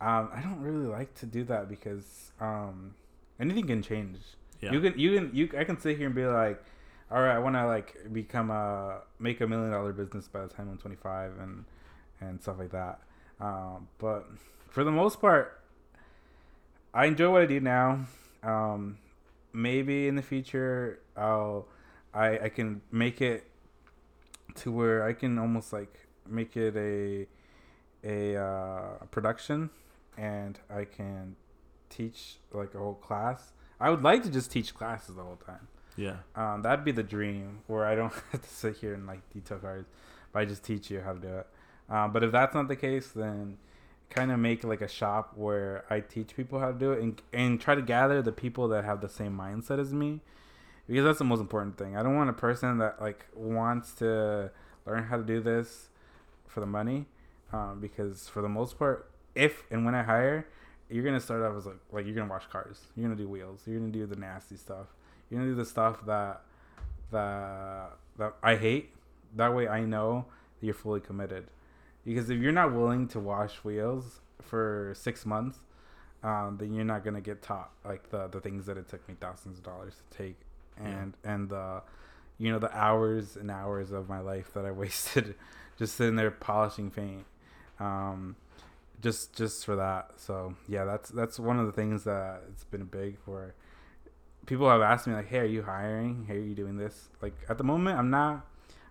um, 0.00 0.30
I 0.34 0.40
don't 0.40 0.60
really 0.60 0.86
like 0.86 1.14
to 1.16 1.26
do 1.26 1.44
that 1.44 1.68
because 1.68 2.32
um, 2.40 2.94
anything 3.38 3.66
can 3.66 3.82
change. 3.82 4.18
yeah, 4.60 4.72
You 4.72 4.80
can 4.80 4.98
you 4.98 5.14
can 5.16 5.30
you 5.34 5.50
I 5.58 5.64
can 5.64 5.78
sit 5.78 5.96
here 5.96 6.06
and 6.06 6.14
be 6.14 6.26
like, 6.26 6.62
all 7.10 7.20
right, 7.22 7.34
I 7.36 7.38
want 7.38 7.54
to 7.56 7.66
like 7.66 8.12
become 8.12 8.50
a 8.50 9.00
make 9.18 9.40
a 9.40 9.46
million 9.46 9.70
dollar 9.72 9.92
business 9.92 10.26
by 10.28 10.40
the 10.42 10.48
time 10.48 10.68
I'm 10.70 10.78
25 10.78 11.38
and 11.40 11.64
and 12.20 12.40
stuff 12.42 12.58
like 12.58 12.70
that. 12.72 13.00
Um, 13.40 13.88
but 13.98 14.26
for 14.70 14.84
the 14.84 14.90
most 14.92 15.20
part, 15.20 15.60
I 16.92 17.06
enjoy 17.06 17.30
what 17.30 17.42
I 17.42 17.46
do 17.46 17.60
now. 17.60 18.06
Um, 18.44 18.98
maybe 19.52 20.08
in 20.08 20.16
the 20.16 20.22
future, 20.22 21.00
I'll 21.16 21.66
I 22.12 22.38
I 22.38 22.48
can 22.48 22.82
make 22.92 23.20
it 23.20 23.44
to 24.56 24.70
where 24.70 25.04
I 25.04 25.12
can 25.12 25.38
almost 25.38 25.72
like 25.72 26.06
make 26.28 26.56
it 26.56 26.76
a 26.76 27.26
a 28.06 28.40
uh, 28.40 29.04
production, 29.10 29.70
and 30.16 30.58
I 30.70 30.84
can 30.84 31.36
teach 31.90 32.36
like 32.52 32.74
a 32.74 32.78
whole 32.78 32.94
class. 32.94 33.52
I 33.80 33.90
would 33.90 34.02
like 34.02 34.22
to 34.24 34.30
just 34.30 34.50
teach 34.50 34.74
classes 34.74 35.16
the 35.16 35.22
whole 35.22 35.36
time. 35.36 35.68
yeah, 35.96 36.16
Um, 36.36 36.62
that'd 36.62 36.84
be 36.84 36.92
the 36.92 37.02
dream 37.02 37.60
where 37.66 37.84
I 37.84 37.94
don't 37.94 38.12
have 38.32 38.42
to 38.42 38.48
sit 38.48 38.76
here 38.76 38.94
and 38.94 39.06
like 39.06 39.28
detail 39.32 39.58
cards, 39.58 39.88
but 40.32 40.40
I 40.40 40.44
just 40.44 40.64
teach 40.64 40.90
you 40.90 41.00
how 41.00 41.12
to 41.12 41.18
do 41.18 41.28
it. 41.28 41.46
Um, 41.88 42.12
but 42.12 42.22
if 42.22 42.32
that's 42.32 42.54
not 42.54 42.68
the 42.68 42.76
case, 42.76 43.08
then 43.08 43.58
kind 44.10 44.30
of 44.30 44.38
make 44.38 44.62
like 44.64 44.80
a 44.80 44.88
shop 44.88 45.32
where 45.34 45.84
I 45.90 46.00
teach 46.00 46.36
people 46.36 46.60
how 46.60 46.72
to 46.72 46.78
do 46.78 46.92
it 46.92 47.02
and 47.02 47.20
and 47.32 47.60
try 47.60 47.74
to 47.74 47.82
gather 47.82 48.22
the 48.22 48.32
people 48.32 48.68
that 48.68 48.84
have 48.84 49.00
the 49.00 49.08
same 49.08 49.36
mindset 49.36 49.78
as 49.80 49.92
me, 49.92 50.20
because 50.86 51.04
that's 51.04 51.18
the 51.18 51.24
most 51.24 51.40
important 51.40 51.76
thing. 51.78 51.96
I 51.96 52.02
don't 52.02 52.14
want 52.14 52.30
a 52.30 52.34
person 52.34 52.78
that 52.78 53.00
like 53.00 53.26
wants 53.34 53.92
to 53.94 54.50
learn 54.86 55.04
how 55.04 55.16
to 55.16 55.24
do 55.24 55.40
this 55.40 55.88
for 56.46 56.60
the 56.60 56.66
money, 56.66 57.06
um, 57.52 57.80
because 57.80 58.28
for 58.28 58.42
the 58.42 58.48
most 58.48 58.78
part, 58.78 59.10
if 59.34 59.64
and 59.70 59.84
when 59.84 59.94
I 59.94 60.02
hire, 60.02 60.46
you're 60.88 61.04
gonna 61.04 61.20
start 61.20 61.42
off 61.42 61.56
as 61.56 61.66
like 61.66 61.80
like 61.90 62.06
you're 62.06 62.14
gonna 62.14 62.30
wash 62.30 62.46
cars, 62.46 62.82
you're 62.94 63.04
gonna 63.08 63.20
do 63.20 63.28
wheels, 63.28 63.62
you're 63.66 63.78
gonna 63.78 63.90
do 63.90 64.06
the 64.06 64.16
nasty 64.16 64.56
stuff, 64.56 64.86
you're 65.28 65.40
gonna 65.40 65.50
do 65.50 65.56
the 65.56 65.64
stuff 65.64 66.06
that 66.06 66.42
that 67.10 67.96
that 68.18 68.34
I 68.42 68.56
hate. 68.56 68.90
That 69.36 69.52
way, 69.52 69.66
I 69.66 69.80
know 69.84 70.26
you're 70.60 70.74
fully 70.74 71.00
committed. 71.00 71.48
Because 72.04 72.30
if 72.30 72.40
you're 72.40 72.52
not 72.52 72.72
willing 72.72 73.08
to 73.08 73.20
wash 73.20 73.56
wheels 73.64 74.20
for 74.42 74.92
six 74.96 75.24
months, 75.24 75.58
um, 76.22 76.56
then 76.58 76.72
you're 76.72 76.84
not 76.84 77.04
gonna 77.04 77.20
get 77.20 77.42
taught 77.42 77.70
like 77.84 78.10
the 78.10 78.28
the 78.28 78.40
things 78.40 78.66
that 78.66 78.76
it 78.76 78.88
took 78.88 79.06
me 79.08 79.14
thousands 79.20 79.58
of 79.58 79.64
dollars 79.64 79.94
to 80.10 80.16
take, 80.16 80.36
and 80.76 81.14
and 81.24 81.48
the 81.48 81.82
you 82.38 82.50
know 82.50 82.58
the 82.58 82.74
hours 82.76 83.36
and 83.36 83.50
hours 83.50 83.90
of 83.92 84.08
my 84.08 84.20
life 84.20 84.52
that 84.54 84.64
I 84.64 84.70
wasted 84.82 85.34
just 85.78 85.96
sitting 85.96 86.16
there 86.16 86.30
polishing 86.30 86.90
paint. 86.90 87.24
Um, 87.80 88.36
just 89.02 89.34
just 89.34 89.64
for 89.64 89.76
that. 89.76 90.12
So 90.16 90.54
yeah, 90.68 90.84
that's 90.84 91.10
that's 91.10 91.38
one 91.38 91.58
of 91.58 91.66
the 91.66 91.72
things 91.72 92.04
that 92.04 92.42
it's 92.50 92.64
been 92.64 92.84
big 92.84 93.18
where 93.26 93.54
people 94.46 94.68
have 94.68 94.80
asked 94.80 95.06
me 95.06 95.14
like, 95.14 95.28
"Hey, 95.28 95.38
are 95.38 95.44
you 95.44 95.62
hiring? 95.62 96.24
Hey, 96.26 96.36
are 96.36 96.40
you 96.40 96.54
doing 96.54 96.76
this?" 96.76 97.08
Like 97.20 97.34
at 97.48 97.58
the 97.58 97.64
moment, 97.64 97.98
I'm 97.98 98.10
not. 98.10 98.46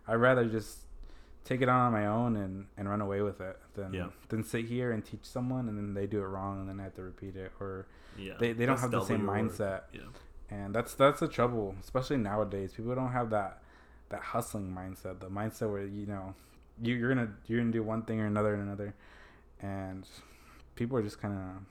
I'd 0.08 0.16
rather 0.16 0.46
just 0.46 0.83
take 1.46 1.62
it 1.62 1.70
on 1.70 1.80
on 1.88 1.92
my 1.92 2.06
own 2.08 2.36
and, 2.38 2.66
and 2.78 2.90
run 2.90 3.02
away 3.02 3.22
with 3.22 3.42
it 3.42 3.58
than 3.76 3.94
Yeah. 3.94 4.08
than 4.30 4.44
sit 4.44 4.66
here 4.66 4.92
and 4.92 5.04
teach 5.04 5.24
someone 5.24 5.68
and 5.70 5.78
then 5.78 5.94
they 5.94 6.08
do 6.08 6.20
it 6.20 6.26
wrong 6.28 6.60
and 6.60 6.70
then 6.70 6.80
I 6.80 6.84
have 6.84 6.96
to 6.96 7.04
repeat 7.04 7.36
it 7.36 7.52
or 7.60 7.86
yeah. 8.18 8.34
they, 8.40 8.54
they 8.54 8.66
don't 8.66 8.76
That's 8.76 8.82
have 8.84 8.92
the 8.92 9.04
same 9.04 9.22
mindset 9.22 9.82
Yeah, 9.94 10.02
and 10.50 10.74
that's 10.74 10.94
that's 10.94 11.20
the 11.20 11.28
trouble 11.28 11.76
especially 11.82 12.18
nowadays 12.18 12.74
people 12.74 12.96
don't 12.96 13.12
have 13.12 13.30
that 13.32 13.62
that 14.10 14.22
hustling 14.22 14.74
mindset 14.74 15.20
the 15.20 15.28
mindset 15.28 15.70
where 15.72 15.86
you 15.86 16.06
know 16.06 16.34
you, 16.82 16.96
you're 16.96 17.10
gonna 17.14 17.32
you're 17.48 17.60
gonna 17.60 17.72
do 17.72 17.84
one 17.84 18.04
thing 18.04 18.20
or 18.22 18.26
another 18.26 18.54
and 18.54 18.64
another 18.64 18.94
and 19.62 20.08
people 20.76 20.98
are 20.98 21.04
just 21.04 21.22
kind 21.22 21.34
of 21.34 21.66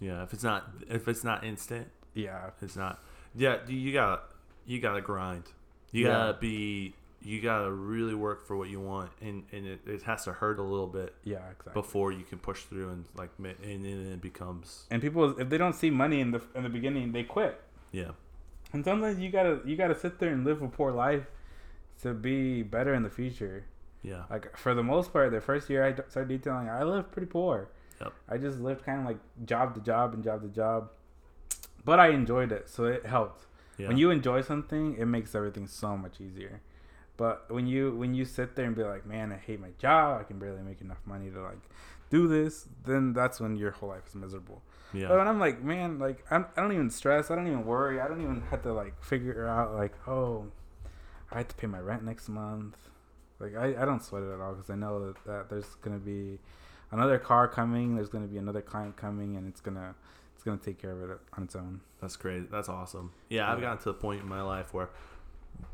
yeah. 0.00 0.22
If 0.24 0.32
it's 0.32 0.42
not 0.42 0.68
if 0.88 1.06
it's 1.06 1.22
not 1.22 1.44
instant, 1.44 1.86
yeah 2.14 2.50
It's 2.60 2.74
not. 2.76 3.00
Yeah, 3.36 3.58
you- 3.68 3.78
you 3.78 3.92
gotta 3.92 4.22
you 4.66 4.80
gotta 4.80 5.00
grind. 5.00 5.44
You 5.92 6.06
Yeah. 6.06 6.12
gotta 6.12 6.38
be. 6.38 6.94
You 7.24 7.40
gotta 7.40 7.70
really 7.70 8.14
work 8.14 8.46
for 8.46 8.56
what 8.56 8.68
you 8.68 8.80
want, 8.80 9.10
and 9.20 9.44
and 9.52 9.66
it, 9.66 9.80
it 9.86 10.02
has 10.02 10.24
to 10.24 10.32
hurt 10.32 10.58
a 10.58 10.62
little 10.62 10.86
bit 10.86 11.14
yeah 11.24 11.36
exactly. 11.36 11.72
before 11.72 12.12
you 12.12 12.24
can 12.24 12.38
push 12.38 12.62
through 12.62 12.90
and 12.90 13.04
like 13.14 13.30
and 13.38 13.84
then 13.84 14.12
it 14.12 14.20
becomes 14.20 14.86
and 14.90 15.00
people 15.00 15.38
if 15.38 15.48
they 15.48 15.58
don't 15.58 15.74
see 15.74 15.90
money 15.90 16.20
in 16.20 16.32
the 16.32 16.42
in 16.54 16.62
the 16.62 16.68
beginning 16.68 17.12
they 17.12 17.22
quit. 17.22 17.60
Yeah. 17.92 18.12
And 18.72 18.84
sometimes 18.84 19.18
you 19.20 19.30
gotta 19.30 19.60
you 19.64 19.76
gotta 19.76 19.98
sit 19.98 20.18
there 20.18 20.32
and 20.32 20.44
live 20.44 20.62
a 20.62 20.68
poor 20.68 20.92
life 20.92 21.26
to 22.02 22.14
be 22.14 22.62
better 22.62 22.94
in 22.94 23.02
the 23.02 23.10
future. 23.10 23.66
Yeah. 24.02 24.24
Like 24.30 24.56
for 24.56 24.74
the 24.74 24.82
most 24.82 25.12
part 25.12 25.30
the 25.30 25.40
first 25.40 25.70
year 25.70 25.84
I 25.84 25.94
started 26.08 26.28
detailing 26.28 26.68
i 26.68 26.82
lived 26.82 27.12
pretty 27.12 27.26
poor. 27.26 27.68
Yep. 28.00 28.12
i 28.28 28.36
just 28.36 28.58
lived 28.58 28.84
kind 28.84 28.98
of 28.98 29.06
like 29.06 29.18
job 29.44 29.76
to 29.76 29.80
job 29.80 30.14
and 30.14 30.24
job 30.24 30.42
to 30.42 30.48
job. 30.48 30.90
But 31.84 32.00
i 32.00 32.08
enjoyed 32.08 32.50
it 32.50 32.68
so 32.68 32.84
it 32.84 33.06
helped. 33.06 33.46
Yeah. 33.78 33.88
When 33.88 33.96
you 33.96 34.10
enjoy 34.10 34.42
something 34.42 34.96
it 34.98 35.06
makes 35.06 35.34
everything 35.34 35.66
so 35.66 35.96
much 35.96 36.20
easier 36.20 36.60
but 37.16 37.50
when 37.50 37.66
you 37.66 37.94
when 37.96 38.14
you 38.14 38.24
sit 38.24 38.56
there 38.56 38.66
and 38.66 38.74
be 38.74 38.82
like 38.82 39.06
man 39.06 39.32
i 39.32 39.36
hate 39.36 39.60
my 39.60 39.70
job. 39.78 40.20
I 40.20 40.24
can 40.24 40.38
barely 40.38 40.62
make 40.62 40.80
enough 40.80 41.00
money 41.04 41.30
to 41.30 41.40
like 41.42 41.60
do 42.10 42.28
this 42.28 42.66
then 42.84 43.12
that's 43.12 43.40
when 43.40 43.56
your 43.56 43.70
whole 43.72 43.88
life 43.88 44.06
is 44.06 44.14
miserable. 44.14 44.62
But 44.92 44.98
yeah 44.98 45.16
when 45.16 45.28
i'm 45.28 45.40
like 45.40 45.62
man 45.62 45.98
like 45.98 46.24
I'm, 46.30 46.46
i 46.56 46.60
don't 46.60 46.72
even 46.72 46.90
stress. 46.90 47.30
I 47.30 47.36
don't 47.36 47.46
even 47.46 47.64
worry. 47.64 48.00
I 48.00 48.08
don't 48.08 48.22
even 48.22 48.42
have 48.50 48.62
to 48.62 48.72
like 48.72 49.02
figure 49.02 49.46
out 49.46 49.74
like 49.74 49.94
oh 50.06 50.46
i 51.30 51.38
have 51.38 51.48
to 51.48 51.54
pay 51.54 51.66
my 51.66 51.80
rent 51.80 52.04
next 52.04 52.28
month. 52.28 52.76
Like 53.38 53.56
i, 53.56 53.82
I 53.82 53.84
don't 53.84 54.02
sweat 54.02 54.22
it 54.22 54.32
at 54.32 54.40
all 54.40 54.54
because 54.54 54.70
i 54.70 54.76
know 54.76 55.06
that, 55.06 55.24
that 55.26 55.50
there's 55.50 55.74
gonna 55.82 55.98
be 55.98 56.38
another 56.90 57.18
car 57.18 57.48
coming. 57.48 57.96
There's 57.96 58.08
gonna 58.08 58.26
be 58.26 58.38
another 58.38 58.60
client 58.62 58.96
coming 58.96 59.36
and 59.36 59.48
it's 59.48 59.60
gonna 59.60 59.94
it's 60.42 60.44
gonna 60.44 60.58
take 60.58 60.80
care 60.80 60.90
of 60.90 61.08
it 61.08 61.18
on 61.36 61.44
its 61.44 61.54
own. 61.54 61.80
That's 62.00 62.16
great. 62.16 62.50
That's 62.50 62.68
awesome. 62.68 63.12
Yeah, 63.28 63.50
I've 63.50 63.60
gotten 63.60 63.78
to 63.78 63.84
the 63.84 63.94
point 63.94 64.22
in 64.22 64.28
my 64.28 64.42
life 64.42 64.74
where, 64.74 64.90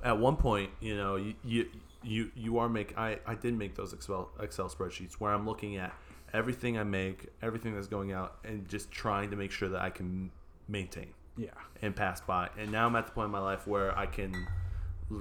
at 0.03 0.19
one 0.19 0.37
point, 0.37 0.71
you 0.81 0.97
know, 0.97 1.17
you 1.17 1.35
you 1.45 1.67
you, 2.03 2.31
you 2.37 2.59
are 2.59 2.69
make 2.69 2.97
I 2.97 3.19
I 3.27 3.35
did 3.35 3.55
make 3.59 3.75
those 3.75 3.93
Excel 3.93 4.31
Excel 4.41 4.69
spreadsheets 4.69 5.15
where 5.15 5.33
I'm 5.33 5.47
looking 5.47 5.77
at 5.77 5.93
everything 6.33 6.79
I 6.79 6.85
make, 6.85 7.27
everything 7.43 7.75
that's 7.75 7.89
going 7.89 8.13
out, 8.13 8.37
and 8.45 8.69
just 8.69 8.91
trying 8.91 9.31
to 9.31 9.37
make 9.37 9.51
sure 9.51 9.69
that 9.71 9.81
I 9.81 9.91
can 9.91 10.31
maintain. 10.69 11.09
yeah 11.37 11.51
and 11.83 11.95
pass 11.95 12.21
by. 12.21 12.49
And 12.59 12.71
now 12.73 12.87
I'm 12.87 12.97
at 12.97 13.07
the 13.07 13.13
point 13.13 13.27
in 13.27 13.31
my 13.33 13.39
life 13.39 13.67
where 13.67 13.97
I 13.97 14.07
can 14.07 14.47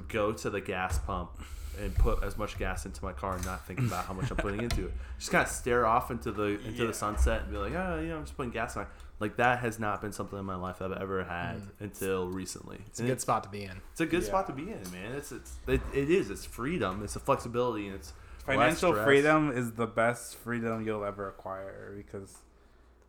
go 0.08 0.34
to 0.34 0.50
the 0.50 0.60
gas 0.62 0.98
pump 1.00 1.32
and 1.80 1.94
put 1.96 2.24
as 2.24 2.38
much 2.38 2.58
gas 2.58 2.86
into 2.88 3.04
my 3.06 3.14
car 3.14 3.36
and 3.36 3.46
not 3.46 3.66
think 3.68 3.80
about 3.80 4.06
how 4.06 4.14
much 4.14 4.32
I'm 4.32 4.38
putting 4.38 4.62
into 4.64 4.88
it. 4.88 4.94
Just 5.20 5.32
kind 5.32 5.46
of 5.46 5.52
stare 5.52 5.86
off 5.86 6.10
into 6.12 6.32
the 6.32 6.60
into 6.66 6.82
Yeah. 6.82 6.88
the 6.88 6.94
sunset 6.94 7.44
and 7.44 7.52
be 7.52 7.58
like, 7.58 7.74
oh, 7.74 8.00
you 8.02 8.10
know, 8.10 8.18
I'm 8.18 8.24
just 8.24 8.36
putting 8.36 8.52
gas 8.52 8.76
on. 8.76 8.88
Like 9.20 9.38
that 9.38 9.60
has 9.60 9.80
not 9.80 10.02
been 10.02 10.12
something 10.12 10.38
in 10.38 10.46
my 10.46 10.56
life 10.56 10.82
I've 10.82 10.92
ever 10.92 11.24
had 11.24 11.58
mm. 11.58 11.70
until 11.80 12.28
recently. 12.28 12.80
It's 12.88 13.00
a 13.00 13.04
And 13.04 13.10
good 13.12 13.22
spot 13.22 13.44
to 13.44 13.50
be 13.50 13.64
in. 13.64 13.82
It's 13.92 14.02
a 14.02 14.06
good 14.06 14.22
Yeah. 14.22 14.28
spot 14.28 14.48
to 14.48 14.54
be 14.54 14.64
in, 14.72 14.92
man. 14.92 15.14
It's 15.14 15.32
it's 15.32 15.54
it, 15.68 15.82
it 15.94 16.10
is. 16.10 16.30
It's 16.30 16.46
freedom. 16.46 17.02
It's 17.04 17.16
a 17.16 17.20
flexibility 17.20 17.88
and 17.88 17.96
it's 17.96 18.14
financial 18.46 18.92
stress. 18.94 19.06
freedom 19.06 19.52
is 19.52 19.72
the 19.74 19.88
best 19.88 20.36
freedom 20.36 20.86
you'll 20.86 21.04
ever 21.04 21.28
acquire 21.28 21.94
because 21.98 22.38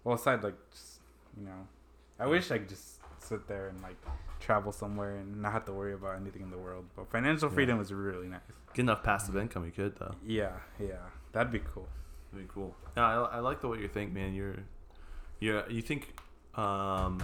well 0.02 0.16
aside 0.16 0.42
like 0.42 0.56
just 0.72 0.98
you 1.38 1.44
know 1.44 1.68
i 2.18 2.26
wish 2.26 2.50
i 2.50 2.58
could 2.58 2.68
just 2.68 2.96
sit 3.20 3.46
there 3.46 3.68
and 3.68 3.80
like 3.80 3.94
travel 4.40 4.72
somewhere 4.72 5.14
and 5.14 5.40
not 5.40 5.52
have 5.52 5.64
to 5.64 5.72
worry 5.72 5.92
about 5.94 6.16
anything 6.20 6.42
in 6.42 6.50
the 6.50 6.58
world 6.58 6.84
but 6.96 7.08
financial 7.08 7.48
Yeah. 7.48 7.54
freedom 7.54 7.80
is 7.80 7.92
really 7.92 8.26
nice 8.26 8.40
Get 8.74 8.82
enough 8.82 9.04
passive 9.04 9.36
income, 9.36 9.64
you 9.64 9.70
could 9.70 9.94
though. 10.00 10.16
yeah 10.26 10.54
yeah 10.80 10.96
that'd 11.30 11.52
be 11.52 11.60
cool 11.60 11.86
That'd 12.32 12.48
be 12.48 12.52
cool. 12.52 12.74
No, 12.96 13.02
I, 13.04 13.36
I 13.36 13.38
like 13.38 13.60
the 13.62 13.68
way 13.68 13.78
you 13.78 13.88
think, 13.88 14.12
man. 14.12 14.34
You're 14.34 14.56
Yeah, 15.40 15.62
you 15.68 15.82
think, 15.82 16.18
um, 16.56 17.22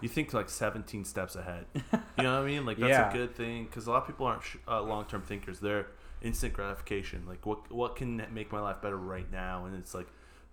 you 0.00 0.08
think 0.08 0.32
like 0.34 0.48
17 0.50 1.04
steps 1.04 1.36
ahead. 1.36 1.66
You 2.16 2.22
know 2.22 2.34
what 2.36 2.44
I 2.44 2.46
mean? 2.46 2.64
Like 2.64 2.78
that's 2.78 2.90
Yeah. 2.90 3.10
a 3.10 3.12
good 3.12 3.34
thing 3.34 3.64
because 3.64 3.88
a 3.88 3.90
lot 3.90 4.02
of 4.02 4.06
people 4.06 4.26
aren't 4.26 4.44
sh- 4.44 4.56
uh, 4.68 4.80
long-term 4.80 5.22
thinkers. 5.22 5.58
They're 5.58 5.88
instant 6.22 6.52
gratification. 6.54 7.24
Like 7.26 7.44
what 7.44 7.72
what 7.72 7.96
can 7.96 8.24
make 8.32 8.52
my 8.52 8.60
life 8.60 8.80
better 8.80 8.96
right 8.96 9.28
now? 9.32 9.64
And 9.64 9.74
it's 9.74 9.94
like 9.94 10.06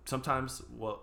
sometimes 0.04 0.60
well, 0.76 1.02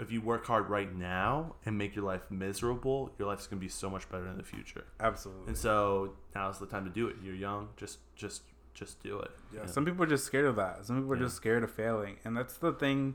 if 0.00 0.10
you 0.10 0.20
work 0.20 0.44
hard 0.44 0.68
right 0.68 0.92
now 0.92 1.54
and 1.64 1.78
make 1.78 1.94
your 1.94 2.04
life 2.04 2.28
miserable, 2.30 3.12
your 3.16 3.28
life's 3.28 3.46
gonna 3.46 3.60
be 3.60 3.68
so 3.68 3.88
much 3.88 4.08
better 4.10 4.26
in 4.26 4.36
the 4.38 4.42
future. 4.42 4.84
Absolutely. 4.98 5.46
And 5.46 5.56
so 5.56 6.14
now's 6.34 6.58
the 6.58 6.66
time 6.66 6.84
to 6.84 6.90
do 6.90 7.06
it. 7.06 7.14
You're 7.22 7.36
young. 7.36 7.68
Just 7.76 7.98
just 8.16 8.42
just 8.74 9.00
do 9.04 9.20
it. 9.20 9.30
Yeah, 9.54 9.66
some 9.66 9.84
people 9.84 10.02
are 10.02 10.08
just 10.08 10.24
scared 10.24 10.46
of 10.46 10.56
that. 10.56 10.84
Some 10.84 10.96
people 10.96 11.12
are 11.12 11.16
Yeah. 11.16 11.22
just 11.22 11.36
scared 11.36 11.62
of 11.62 11.70
failing, 11.70 12.16
and 12.24 12.36
that's 12.36 12.56
the 12.56 12.72
thing 12.72 13.14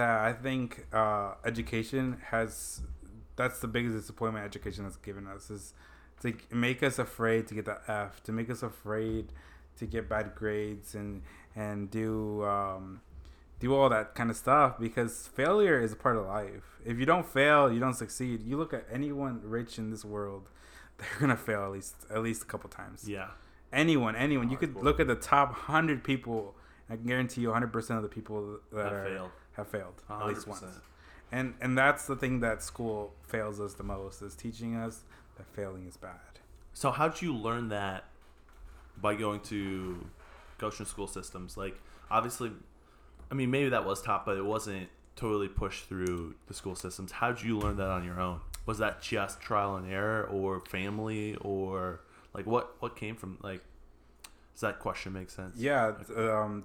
that 0.00 0.20
I 0.30 0.32
think 0.32 0.86
uh, 0.92 1.34
education 1.44 2.04
has. 2.32 2.80
That's 3.36 3.58
the 3.60 3.68
biggest 3.68 3.94
disappointment 4.00 4.44
education 4.44 4.84
has 4.84 4.96
given 4.96 5.26
us 5.26 5.50
is 5.50 5.72
to 6.22 6.28
make 6.52 6.82
us 6.82 6.98
afraid 6.98 7.46
to 7.48 7.54
get 7.54 7.64
the 7.64 7.78
F, 7.88 8.22
to 8.24 8.32
make 8.32 8.50
us 8.50 8.62
afraid 8.62 9.24
to 9.78 9.86
get 9.86 10.08
bad 10.08 10.34
grades 10.34 10.94
and 10.94 11.22
and 11.64 11.90
do 11.90 12.44
um, 12.44 13.00
do 13.60 13.74
all 13.74 13.88
that 13.88 14.14
kind 14.14 14.30
of 14.30 14.36
stuff 14.36 14.78
because 14.78 15.28
failure 15.28 15.80
is 15.80 15.92
a 15.92 15.96
part 16.04 16.16
of 16.16 16.26
life. 16.26 16.66
If 16.84 16.98
you 16.98 17.06
don't 17.06 17.26
fail, 17.26 17.72
you 17.72 17.80
don't 17.80 17.94
succeed. 18.04 18.42
You 18.42 18.56
look 18.58 18.72
at 18.74 18.84
anyone 18.92 19.40
rich 19.42 19.78
in 19.78 19.90
this 19.90 20.04
world, 20.04 20.44
they're 20.98 21.08
gonna 21.20 21.36
fail 21.36 21.62
at 21.64 21.72
least 21.72 21.94
at 22.14 22.22
least 22.22 22.42
a 22.42 22.46
couple 22.52 22.68
times 22.68 23.08
Yeah. 23.08 23.28
anyone, 23.72 24.14
anyone. 24.16 24.50
You 24.50 24.56
could 24.58 24.74
Hardcore. 24.74 24.82
look 24.86 25.00
at 25.00 25.06
the 25.06 25.20
top 25.34 25.48
hundred 25.70 26.04
people. 26.04 26.54
I 26.90 26.96
can 26.96 27.06
guarantee 27.06 27.40
you, 27.42 27.52
hundred 27.52 27.72
percent 27.72 27.96
of 27.98 28.02
the 28.02 28.14
people 28.18 28.58
that 28.72 28.76
That 28.76 28.92
are, 28.92 29.04
failed. 29.06 29.30
Have 29.60 29.68
failed 29.68 30.02
at 30.08 30.26
least 30.26 30.46
once. 30.46 30.62
And 31.32 31.54
and 31.60 31.78
that's 31.78 32.06
the 32.06 32.16
thing 32.16 32.40
that 32.40 32.62
school 32.62 33.14
fails 33.26 33.60
us 33.60 33.74
the 33.74 33.84
most 33.84 34.20
is 34.22 34.34
teaching 34.34 34.74
us 34.76 35.02
that 35.36 35.46
failing 35.54 35.86
is 35.86 35.96
bad. 35.96 36.40
So 36.72 36.90
how 36.90 37.08
did 37.08 37.22
you 37.22 37.34
learn 37.34 37.68
that 37.68 38.04
by 39.00 39.14
going 39.14 39.40
to 39.42 40.06
Goshen 40.58 40.86
school 40.86 41.06
systems? 41.06 41.56
Like 41.56 41.80
obviously, 42.10 42.50
I 43.30 43.34
mean 43.34 43.50
maybe 43.50 43.70
that 43.70 43.84
was 43.84 44.02
taught, 44.02 44.26
but 44.26 44.36
it 44.36 44.44
wasn't 44.44 44.88
totally 45.16 45.48
pushed 45.48 45.88
through 45.88 46.34
the 46.48 46.54
school 46.54 46.74
systems. 46.74 47.12
How 47.12 47.32
did 47.32 47.44
you 47.44 47.58
learn 47.58 47.76
that 47.76 47.88
on 47.88 48.04
your 48.04 48.20
own? 48.20 48.40
Was 48.66 48.78
that 48.78 49.02
just 49.02 49.40
trial 49.40 49.76
and 49.76 49.90
error, 49.90 50.24
or 50.24 50.60
family, 50.60 51.36
or 51.40 52.00
like 52.34 52.46
what 52.46 52.74
what 52.80 52.96
came 52.96 53.16
from 53.16 53.38
like? 53.42 53.62
Does 54.54 54.62
that 54.62 54.78
question 54.78 55.12
make 55.12 55.30
sense? 55.30 55.56
Yeah, 55.56 55.92
um, 56.16 56.64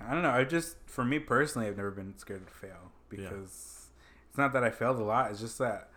I 0.00 0.12
don't 0.12 0.22
know. 0.22 0.30
I 0.30 0.44
just, 0.44 0.76
for 0.86 1.04
me 1.04 1.18
personally, 1.18 1.68
I've 1.68 1.76
never 1.76 1.90
been 1.90 2.16
scared 2.18 2.46
to 2.46 2.52
fail 2.52 2.92
Yeah. 3.10 3.28
because 3.28 3.88
it's 4.28 4.38
not 4.38 4.52
that 4.52 4.64
I 4.64 4.70
failed 4.70 4.98
a 4.98 5.04
lot. 5.04 5.30
It's 5.30 5.40
just 5.40 5.58
that 5.58 5.90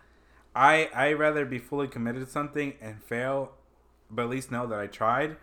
I 0.54 0.88
I 0.94 1.12
rather 1.12 1.44
be 1.44 1.58
fully 1.58 1.88
committed 1.88 2.24
to 2.24 2.30
something 2.30 2.74
and 2.80 3.02
fail, 3.02 3.52
but 4.10 4.22
at 4.22 4.28
least 4.28 4.50
know 4.50 4.66
that 4.66 4.78
I 4.78 4.86
tried, 4.86 5.36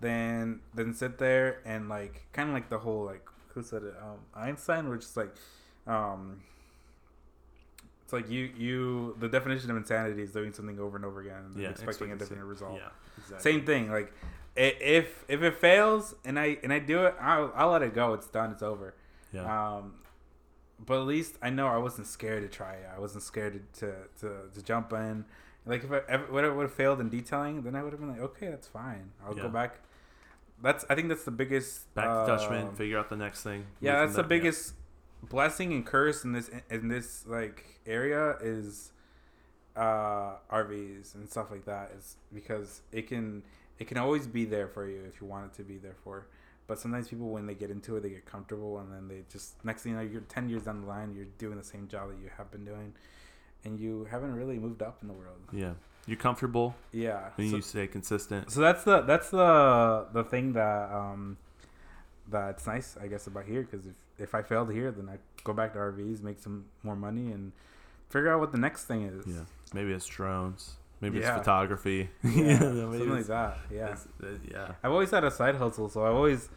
than 0.00 0.60
than 0.74 0.94
sit 0.94 1.18
there 1.18 1.60
and 1.64 1.88
like 1.88 2.26
kind 2.32 2.48
of 2.48 2.54
like 2.54 2.68
the 2.68 2.78
whole 2.78 3.04
like 3.04 3.26
who 3.48 3.62
said 3.62 3.82
it 3.82 3.94
um, 4.02 4.18
Einstein, 4.34 4.88
which 4.88 5.02
is 5.04 5.16
like 5.16 5.34
um. 5.86 6.42
It's 8.04 8.12
like 8.12 8.30
you, 8.30 8.50
you. 8.56 9.16
The 9.18 9.28
definition 9.28 9.68
of 9.70 9.76
insanity 9.76 10.22
is 10.22 10.30
doing 10.30 10.52
something 10.52 10.78
over 10.78 10.96
and 10.96 11.04
over 11.04 11.20
again 11.20 11.42
and 11.46 11.56
Yeah. 11.60 11.70
expecting 11.70 12.12
a 12.12 12.16
different 12.16 12.44
result. 12.44 12.74
Yeah. 12.76 12.88
Exactly. 13.18 13.52
Same 13.52 13.66
thing. 13.66 13.90
Like 13.90 14.12
if 14.56 15.24
if 15.28 15.42
it 15.42 15.54
fails 15.58 16.14
and 16.24 16.38
I 16.38 16.58
and 16.62 16.72
I 16.72 16.78
do 16.78 17.04
it, 17.06 17.14
I'll, 17.20 17.52
I'll 17.54 17.70
let 17.70 17.82
it 17.82 17.94
go. 17.94 18.14
It's 18.14 18.26
done. 18.28 18.50
It's 18.52 18.62
over. 18.62 18.94
Yeah. 19.32 19.76
Um, 19.76 19.94
but 20.84 21.00
at 21.00 21.06
least 21.06 21.36
I 21.42 21.50
know 21.50 21.68
I 21.68 21.78
wasn't 21.78 22.06
scared 22.06 22.42
to 22.42 22.48
try 22.48 22.74
it. 22.74 22.88
I 22.94 22.98
wasn't 23.00 23.22
scared 23.24 23.60
to 23.74 23.80
to, 23.86 23.94
to, 24.20 24.30
to 24.54 24.62
jump 24.62 24.92
in. 24.92 25.24
Like 25.64 25.82
if 25.84 25.90
I 25.90 26.00
ever 26.08 26.30
would 26.32 26.44
have 26.62 26.72
failed 26.74 27.00
in 27.00 27.08
detailing, 27.08 27.62
then 27.62 27.74
I 27.74 27.82
would 27.82 27.92
have 27.92 28.00
been 28.00 28.10
like, 28.10 28.20
okay, 28.20 28.48
that's 28.48 28.68
fine. 28.68 29.10
I'll 29.26 29.36
Yeah. 29.36 29.42
go 29.44 29.48
back. 29.48 29.80
That's 30.62 30.84
I 30.88 30.94
think 30.94 31.08
that's 31.08 31.24
the 31.24 31.30
biggest 31.30 31.92
Back 31.94 32.04
to 32.06 32.26
Dutchman. 32.26 32.72
Figure 32.76 32.98
out 32.98 33.10
the 33.10 33.16
next 33.16 33.42
thing. 33.42 33.66
yeah, 33.80 34.00
that's 34.00 34.12
the 34.16 34.22
there. 34.22 34.28
biggest 34.28 34.74
blessing 35.22 35.72
and 35.72 35.84
curse 35.84 36.24
in 36.24 36.32
this 36.32 36.50
in 36.70 36.88
this 36.88 37.26
like 37.26 37.80
area 37.86 38.36
is 38.40 38.92
uh 39.74 40.36
RVs 40.50 41.14
and 41.14 41.28
stuff 41.28 41.50
like 41.50 41.64
that 41.66 41.92
is 41.98 42.16
because 42.32 42.80
it 42.92 43.08
can 43.08 43.42
it 43.78 43.86
can 43.86 43.98
always 43.98 44.26
be 44.26 44.44
there 44.44 44.68
for 44.68 44.88
you 44.88 45.02
if 45.08 45.20
you 45.20 45.26
want 45.26 45.46
it 45.46 45.56
to 45.56 45.62
be 45.62 45.76
there 45.78 45.96
for. 46.04 46.26
But 46.66 46.78
sometimes 46.80 47.08
people 47.08 47.28
when 47.28 47.46
they 47.46 47.54
get 47.54 47.70
into 47.70 47.96
it 47.96 48.02
they 48.02 48.08
get 48.10 48.26
comfortable 48.26 48.78
and 48.80 48.92
then 48.92 49.06
they 49.08 49.22
just 49.30 49.64
next 49.64 49.82
thing 49.82 49.92
you 49.92 49.98
know 49.98 50.04
you're 50.04 50.22
10 50.22 50.48
years 50.48 50.62
down 50.64 50.80
the 50.80 50.86
line 50.88 51.14
you're 51.14 51.26
doing 51.38 51.56
the 51.56 51.62
same 51.64 51.86
job 51.86 52.08
that 52.10 52.18
you 52.20 52.28
have 52.36 52.50
been 52.50 52.64
doing 52.64 52.92
and 53.64 53.78
you 53.78 54.06
haven't 54.10 54.34
really 54.34 54.58
moved 54.58 54.82
up 54.82 54.98
in 55.02 55.06
the 55.08 55.14
world. 55.14 55.38
Yeah. 55.52 55.74
You're 56.08 56.16
comfortable 56.16 56.74
Yeah. 56.92 57.30
and 57.38 57.50
So- 57.50 57.56
you 57.56 57.62
stay 57.62 57.86
consistent. 57.86 58.50
so 58.50 58.60
that's 58.60 58.82
the 58.84 59.02
that's 59.02 59.30
the 59.30 60.06
the 60.12 60.24
thing 60.24 60.54
that 60.54 60.90
um 60.90 61.36
that's 62.28 62.66
nice 62.66 62.96
I 63.00 63.06
guess 63.06 63.26
about 63.28 63.44
here 63.44 63.62
because 63.62 63.86
if 63.86 63.94
if 64.18 64.34
I 64.34 64.42
failed 64.42 64.72
here 64.72 64.90
then 64.90 65.08
I 65.08 65.18
go 65.44 65.52
back 65.52 65.72
to 65.74 65.78
RVs 65.78 66.20
make 66.22 66.40
some 66.40 66.64
more 66.82 66.96
money 66.96 67.30
and 67.30 67.52
figure 68.10 68.32
out 68.32 68.40
what 68.40 68.50
the 68.50 68.58
next 68.58 68.84
thing 68.86 69.02
is 69.04 69.24
Yeah. 69.26 69.44
Maybe 69.72 69.92
it's 69.92 70.06
drones. 70.06 70.76
Maybe 71.00 71.18
Yeah. 71.18 71.28
it's 71.30 71.38
photography. 71.38 72.08
yeah, 72.24 72.30
maybe 72.58 72.58
something 72.98 73.10
like 73.10 73.26
that 73.26 73.58
yeah 73.70 73.96
uh, 74.22 74.26
yeah. 74.50 74.72
I've 74.82 74.92
always 74.92 75.10
had 75.10 75.24
a 75.24 75.30
side 75.30 75.56
hustle 75.56 75.88
so 75.88 76.02
I 76.04 76.08
always 76.08 76.48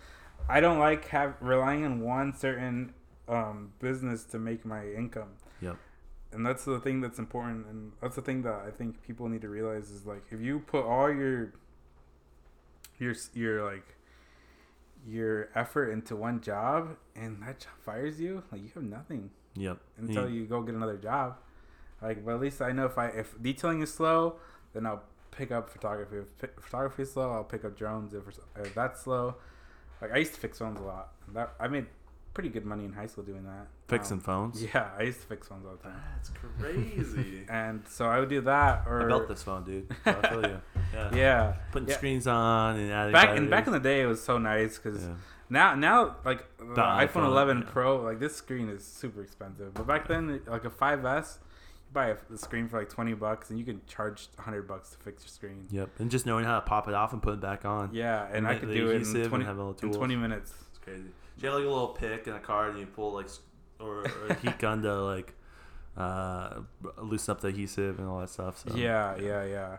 I 0.47 0.59
don't 0.61 0.79
like 0.79 1.07
have 1.09 1.35
relying 1.41 1.83
on 1.85 1.99
one 2.01 2.33
certain 2.35 2.93
um 3.27 3.73
business 3.79 4.23
to 4.25 4.39
make 4.39 4.65
my 4.65 4.87
income 4.87 5.33
Yep. 5.61 5.77
and 6.31 6.45
that's 6.45 6.63
the 6.65 6.79
thing 6.79 7.01
that's 7.01 7.19
important 7.19 7.67
and 7.67 7.91
that's 8.01 8.15
the 8.15 8.21
thing 8.23 8.41
that 8.43 8.63
i 8.65 8.71
think 8.71 9.03
people 9.03 9.29
need 9.29 9.41
to 9.41 9.49
realize 9.49 9.91
is 9.91 10.05
like 10.07 10.23
if 10.31 10.39
you 10.41 10.59
put 10.59 10.83
all 10.83 11.11
your 11.13 11.53
your 12.97 13.13
your 13.33 13.63
like 13.71 13.95
your 15.07 15.49
effort 15.55 15.91
into 15.91 16.15
one 16.15 16.41
job 16.41 16.95
and 17.15 17.41
that 17.43 17.59
job 17.59 17.73
fires 17.85 18.19
you 18.19 18.43
like 18.51 18.61
you 18.61 18.69
have 18.73 18.83
nothing 18.83 19.29
Yep. 19.55 19.77
until 19.97 20.23
Mm. 20.25 20.33
you 20.33 20.45
go 20.45 20.61
get 20.61 20.75
another 20.75 20.97
job 20.97 21.37
like 22.01 22.23
but 22.25 22.35
at 22.35 22.39
least 22.41 22.61
i 22.61 22.71
know 22.71 22.85
if 22.85 22.97
i 22.97 23.07
if 23.07 23.35
detailing 23.41 23.81
is 23.81 23.93
slow 23.93 24.35
then 24.73 24.85
i'll 24.85 25.03
pick 25.31 25.51
up 25.51 25.69
photography 25.69 26.17
if 26.17 26.49
photography 26.61 27.03
is 27.03 27.11
slow 27.13 27.31
i'll 27.31 27.43
pick 27.43 27.63
up 27.65 27.77
drones 27.77 28.13
if, 28.13 28.27
it's- 28.27 28.39
if 28.65 28.73
that's 28.75 29.01
slow 29.01 29.35
like 30.01 30.11
i 30.13 30.17
used 30.17 30.33
to 30.33 30.39
fix 30.39 30.59
phones 30.59 30.79
a 30.79 30.83
lot 30.83 31.09
that 31.33 31.53
i 31.59 31.67
made 31.67 31.85
pretty 32.33 32.49
good 32.49 32.65
money 32.65 32.85
in 32.85 32.93
high 32.93 33.07
school 33.07 33.23
doing 33.23 33.43
that 33.43 33.67
Fixing 33.87 34.17
Um, 34.17 34.21
phones. 34.21 34.63
yeah 34.73 34.89
i 34.97 35.03
used 35.03 35.21
to 35.21 35.27
fix 35.27 35.47
phones 35.47 35.65
all 35.65 35.73
the 35.75 35.83
time 35.89 35.99
That's 36.15 36.29
crazy. 36.29 37.43
and 37.49 37.83
so 37.87 38.05
I 38.07 38.19
would 38.19 38.29
do 38.29 38.41
that 38.41 38.83
or 38.87 39.03
I 39.03 39.07
built 39.07 39.27
this 39.27 39.41
phone, 39.43 39.63
dude. 39.63 39.87
So 40.05 40.11
I 40.11 40.29
feel 40.29 40.41
you. 40.47 40.61
Yeah. 40.93 41.15
yeah 41.15 41.53
Putting 41.71 41.87
Yeah. 41.89 41.95
screens 41.97 42.27
on 42.27 42.77
and 42.77 42.91
adding 42.91 43.13
back 43.13 43.29
in 43.29 43.33
batteries. 43.35 43.49
back 43.49 43.67
in 43.67 43.73
the 43.73 43.79
day 43.79 44.01
it 44.01 44.05
was 44.05 44.23
so 44.23 44.37
nice 44.37 44.77
because 44.77 45.03
Yeah. 45.03 45.13
now 45.49 45.75
now 45.75 46.15
like 46.23 46.45
the, 46.59 46.65
The 46.65 46.81
iPhone, 46.81 47.07
iPhone, 47.09 47.25
11 47.25 47.57
yeah. 47.57 47.63
Pro 47.71 47.97
like 48.03 48.19
this 48.19 48.35
screen 48.35 48.69
is 48.69 48.83
super 48.85 49.21
expensive 49.23 49.73
but 49.73 49.85
back 49.87 50.07
then 50.07 50.39
like 50.47 50.65
a 50.65 50.69
5s 50.69 51.37
you 51.39 51.48
buy 51.91 52.07
a, 52.09 52.17
the 52.29 52.37
screen 52.37 52.67
for 52.67 52.79
like 52.79 52.89
20 52.89 53.13
bucks 53.13 53.49
and 53.49 53.57
you 53.57 53.65
can 53.65 53.81
charge 53.87 54.27
100 54.35 54.67
bucks 54.67 54.91
to 54.91 54.97
fix 54.97 55.23
your 55.23 55.29
screen 55.29 55.67
Yep. 55.71 55.89
And 55.99 56.11
just 56.11 56.25
knowing 56.25 56.45
how 56.45 56.55
to 56.55 56.61
pop 56.61 56.87
it 56.87 56.93
off 56.93 57.13
and 57.13 57.21
put 57.21 57.33
it 57.33 57.41
back 57.41 57.65
on. 57.65 57.89
yeah 57.93 58.25
and, 58.27 58.37
And 58.37 58.47
I 58.47 58.55
could 58.55 58.71
do 58.71 58.89
it 58.91 59.01
in 59.07 59.27
20, 59.27 59.45
have 59.45 59.59
all 59.59 59.73
the 59.73 59.87
in 59.87 59.93
20 59.93 60.15
minutes 60.15 60.53
It's 60.69 60.77
crazy. 60.79 61.03
Do 61.03 61.45
you 61.45 61.47
have 61.47 61.59
like 61.59 61.65
a 61.67 61.69
little 61.69 61.87
pick 61.89 62.27
and 62.27 62.35
a 62.35 62.39
card 62.39 62.71
and 62.71 62.79
you 62.79 62.85
pull 62.85 63.13
like 63.13 63.29
or, 63.79 63.99
or 63.99 64.27
a 64.29 64.33
heat 64.35 64.59
gun 64.59 64.81
to 64.83 65.03
like 65.03 65.33
uh, 65.97 66.59
loosen 67.01 67.31
up 67.31 67.41
the 67.41 67.47
adhesive 67.49 67.97
and 67.99 68.07
all 68.07 68.19
that 68.19 68.29
stuff? 68.29 68.59
So 68.67 68.75
yeah 68.75 69.15
yeah 69.17 69.43
yeah 69.45 69.77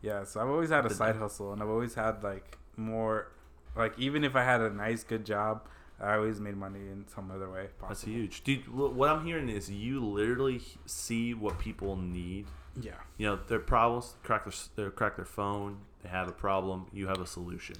yeah 0.00 0.24
so 0.24 0.40
I've 0.40 0.48
always 0.48 0.70
had 0.70 0.86
a 0.86 0.90
side 0.94 1.16
hustle 1.16 1.52
and 1.52 1.62
I've 1.62 1.68
always 1.68 1.94
had 1.94 2.22
like 2.22 2.56
more 2.76 3.32
like 3.76 3.98
even 3.98 4.24
if 4.24 4.36
I 4.36 4.44
had 4.44 4.60
a 4.60 4.70
nice 4.70 5.04
good 5.04 5.24
job 5.24 5.66
I 6.02 6.14
always 6.16 6.40
made 6.40 6.56
money 6.56 6.80
in 6.80 7.06
some 7.14 7.30
other 7.30 7.48
way 7.50 7.66
That's 7.88 8.02
huge, 8.02 8.42
dude. 8.44 8.68
What 8.74 9.08
I'm 9.08 9.24
hearing 9.24 9.48
is 9.48 9.70
you 9.70 10.00
literally 10.04 10.60
see 10.86 11.32
what 11.34 11.58
people 11.58 11.96
need. 11.96 12.46
yeah 12.80 12.92
You 13.18 13.26
know, 13.28 13.36
their 13.48 13.60
problems. 13.60 14.14
Crack 14.22 14.44
their 14.76 14.86
uh, 14.88 14.90
crack 14.90 15.16
their 15.16 15.24
phone. 15.24 15.78
They 16.02 16.08
have 16.08 16.28
a 16.28 16.32
problem. 16.32 16.86
You 16.92 17.06
have 17.06 17.20
a 17.20 17.26
solution. 17.26 17.76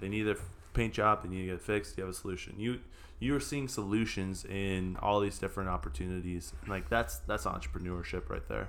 They 0.00 0.08
need 0.08 0.26
a 0.28 0.36
paint 0.74 0.94
job. 0.94 1.22
They 1.22 1.28
need 1.28 1.42
to 1.42 1.46
get 1.46 1.54
it 1.56 1.60
fixed. 1.62 1.96
You 1.96 2.04
have 2.04 2.12
a 2.12 2.16
solution. 2.16 2.54
You 2.58 2.80
you 3.20 3.36
are 3.36 3.40
seeing 3.40 3.68
solutions 3.68 4.44
in 4.46 4.96
all 5.02 5.20
these 5.20 5.38
different 5.38 5.68
opportunities. 5.68 6.52
Like 6.66 6.88
that's 6.88 7.18
that's 7.28 7.44
entrepreneurship 7.44 8.28
right 8.30 8.46
there. 8.48 8.68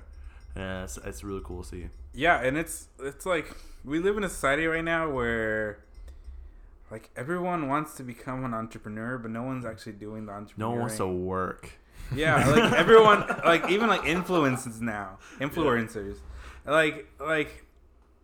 And 0.54 0.84
it's, 0.84 0.98
it's 0.98 1.24
really 1.24 1.40
cool 1.44 1.62
to 1.62 1.68
see. 1.68 1.88
yeah 2.12 2.36
and 2.46 2.58
it's 2.58 2.88
it's 3.00 3.24
like 3.24 3.46
we 3.84 3.98
live 3.98 4.16
in 4.18 4.24
a 4.24 4.28
society 4.28 4.66
right 4.66 4.84
now 4.84 5.10
where 5.10 5.78
like 6.92 7.10
everyone 7.16 7.66
wants 7.68 7.94
to 7.96 8.02
become 8.04 8.44
an 8.44 8.54
entrepreneur 8.54 9.18
but 9.18 9.30
no 9.30 9.42
one's 9.42 9.64
actually 9.64 9.94
doing 9.94 10.26
the 10.26 10.32
entrepreneur 10.32 10.66
No 10.66 10.70
one 10.70 10.80
wants 10.80 10.96
to 10.98 11.06
work. 11.08 11.70
yeah 12.14 12.46
like 12.48 12.72
everyone 12.84 13.20
like 13.44 13.68
even 13.70 13.88
like 13.88 14.02
influencers 14.02 14.80
now 14.80 15.18
influencers 15.40 16.16
like 16.66 17.06
like 17.18 17.64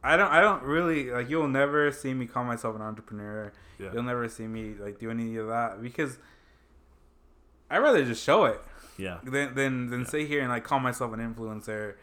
i 0.05 0.17
don't 0.17 0.31
i 0.31 0.41
don't 0.41 0.63
really 0.63 1.11
like 1.11 1.29
you'll 1.31 1.49
never 1.49 1.91
see 1.91 2.13
me 2.15 2.27
call 2.27 2.45
myself 2.45 2.77
an 2.77 2.83
entrepreneur 2.83 3.53
Yeah. 3.79 3.91
you'll 3.93 4.03
never 4.13 4.29
see 4.29 4.47
me 4.47 4.75
like 4.79 4.99
do 5.01 5.11
any 5.11 5.37
of 5.37 5.49
that 5.49 5.83
because 5.83 6.19
I'd 7.71 7.79
rather 7.79 8.05
just 8.05 8.23
show 8.25 8.45
it 8.47 8.61
Yeah. 8.97 9.19
than 9.25 9.55
than, 9.55 9.91
than 9.91 10.01
Yeah. 10.01 10.07
sit 10.07 10.27
here 10.29 10.41
and 10.41 10.49
like 10.51 10.65
call 10.65 10.81
myself 10.81 11.13
an 11.13 11.21
influencer 11.21 11.95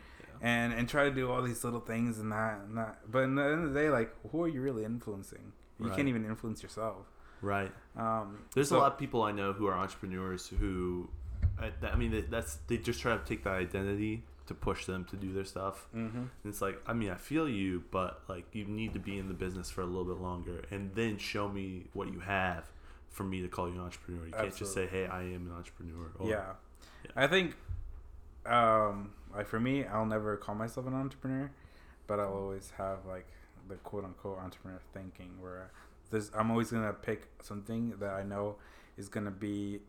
and 0.42 0.74
and 0.74 0.88
try 0.88 1.04
to 1.10 1.12
do 1.12 1.32
all 1.32 1.42
these 1.42 1.64
little 1.64 1.80
things 1.80 2.20
and 2.20 2.32
that 2.32 2.60
and 2.68 2.78
that. 2.78 3.00
But 3.10 3.20
in 3.24 3.36
the 3.36 3.44
end 3.44 3.64
of 3.66 3.74
the 3.74 3.80
day, 3.80 3.90
like, 3.90 4.14
who 4.32 4.44
are 4.44 4.48
you 4.48 4.62
really 4.62 4.84
influencing? 4.84 5.54
You 5.80 5.88
Right. 5.88 5.95
can't 5.95 6.07
even 6.07 6.26
influence 6.26 6.64
yourself. 6.64 7.06
Right. 7.41 7.72
Um, 7.97 8.39
There's 8.53 8.69
so- 8.69 8.77
a 8.77 8.80
lot 8.80 8.91
of 8.93 8.97
people 8.97 9.23
I 9.23 9.31
know 9.31 9.53
who 9.53 9.68
are 9.68 9.73
entrepreneurs 9.73 10.47
who, 10.47 11.10
I, 11.60 11.72
I 11.85 11.95
mean, 11.95 12.26
that's 12.30 12.56
they 12.68 12.77
just 12.77 13.02
try 13.02 13.15
to 13.18 13.23
take 13.23 13.43
that 13.43 13.53
identity 13.53 14.23
to 14.47 14.53
push 14.53 14.85
them 14.85 15.03
to 15.06 15.15
do 15.15 15.34
their 15.34 15.43
stuff. 15.43 15.88
Mhm. 15.93 16.14
And 16.15 16.30
it's 16.45 16.61
like, 16.61 16.80
I 16.88 16.93
mean, 16.93 17.10
I 17.10 17.15
feel 17.15 17.49
you, 17.49 17.84
but 17.91 18.22
like, 18.27 18.45
you 18.53 18.65
need 18.65 18.93
to 18.93 18.99
be 18.99 19.18
in 19.18 19.27
the 19.27 19.34
business 19.34 19.69
for 19.72 19.81
a 19.81 19.85
little 19.85 20.06
bit 20.06 20.22
longer, 20.22 20.64
and 20.72 20.93
then 20.95 21.18
show 21.18 21.49
me 21.49 21.88
what 21.93 22.11
you 22.14 22.19
have 22.22 22.69
for 23.10 23.23
me 23.23 23.41
to 23.41 23.47
call 23.47 23.68
you 23.68 23.76
an 23.76 23.81
entrepreneur. 23.81 24.26
You 24.27 24.34
can't 24.34 24.56
just 24.56 24.73
say, 24.73 24.85
"Hey, 24.88 25.07
I 25.07 25.23
am 25.23 25.47
an 25.47 25.53
entrepreneur." 25.56 26.11
Or, 26.19 26.27
yeah. 26.30 26.53
Yeah. 27.06 27.11
I 27.15 27.27
think, 27.27 27.56
um, 28.45 29.11
like 29.34 29.47
for 29.47 29.60
me, 29.60 29.85
I'll 29.85 30.06
never 30.06 30.38
call 30.38 30.56
myself 30.56 30.85
an 30.88 30.93
entrepreneur, 30.93 31.49
but 32.07 32.19
I'll 32.19 32.34
always 32.34 32.72
have 32.77 33.06
like 33.06 33.26
the 33.68 33.76
quote 33.76 34.04
unquote 34.06 34.40
entrepreneur 34.40 34.80
thinking 34.94 35.32
where 35.40 35.72
there's 36.12 36.32
I'm 36.38 36.52
always 36.52 36.72
gonna 36.72 36.94
pick 36.94 37.28
something 37.42 37.94
that 38.00 38.14
I 38.14 38.24
know 38.24 38.56
is 38.98 39.10
gonna 39.10 39.32
be 39.32 39.80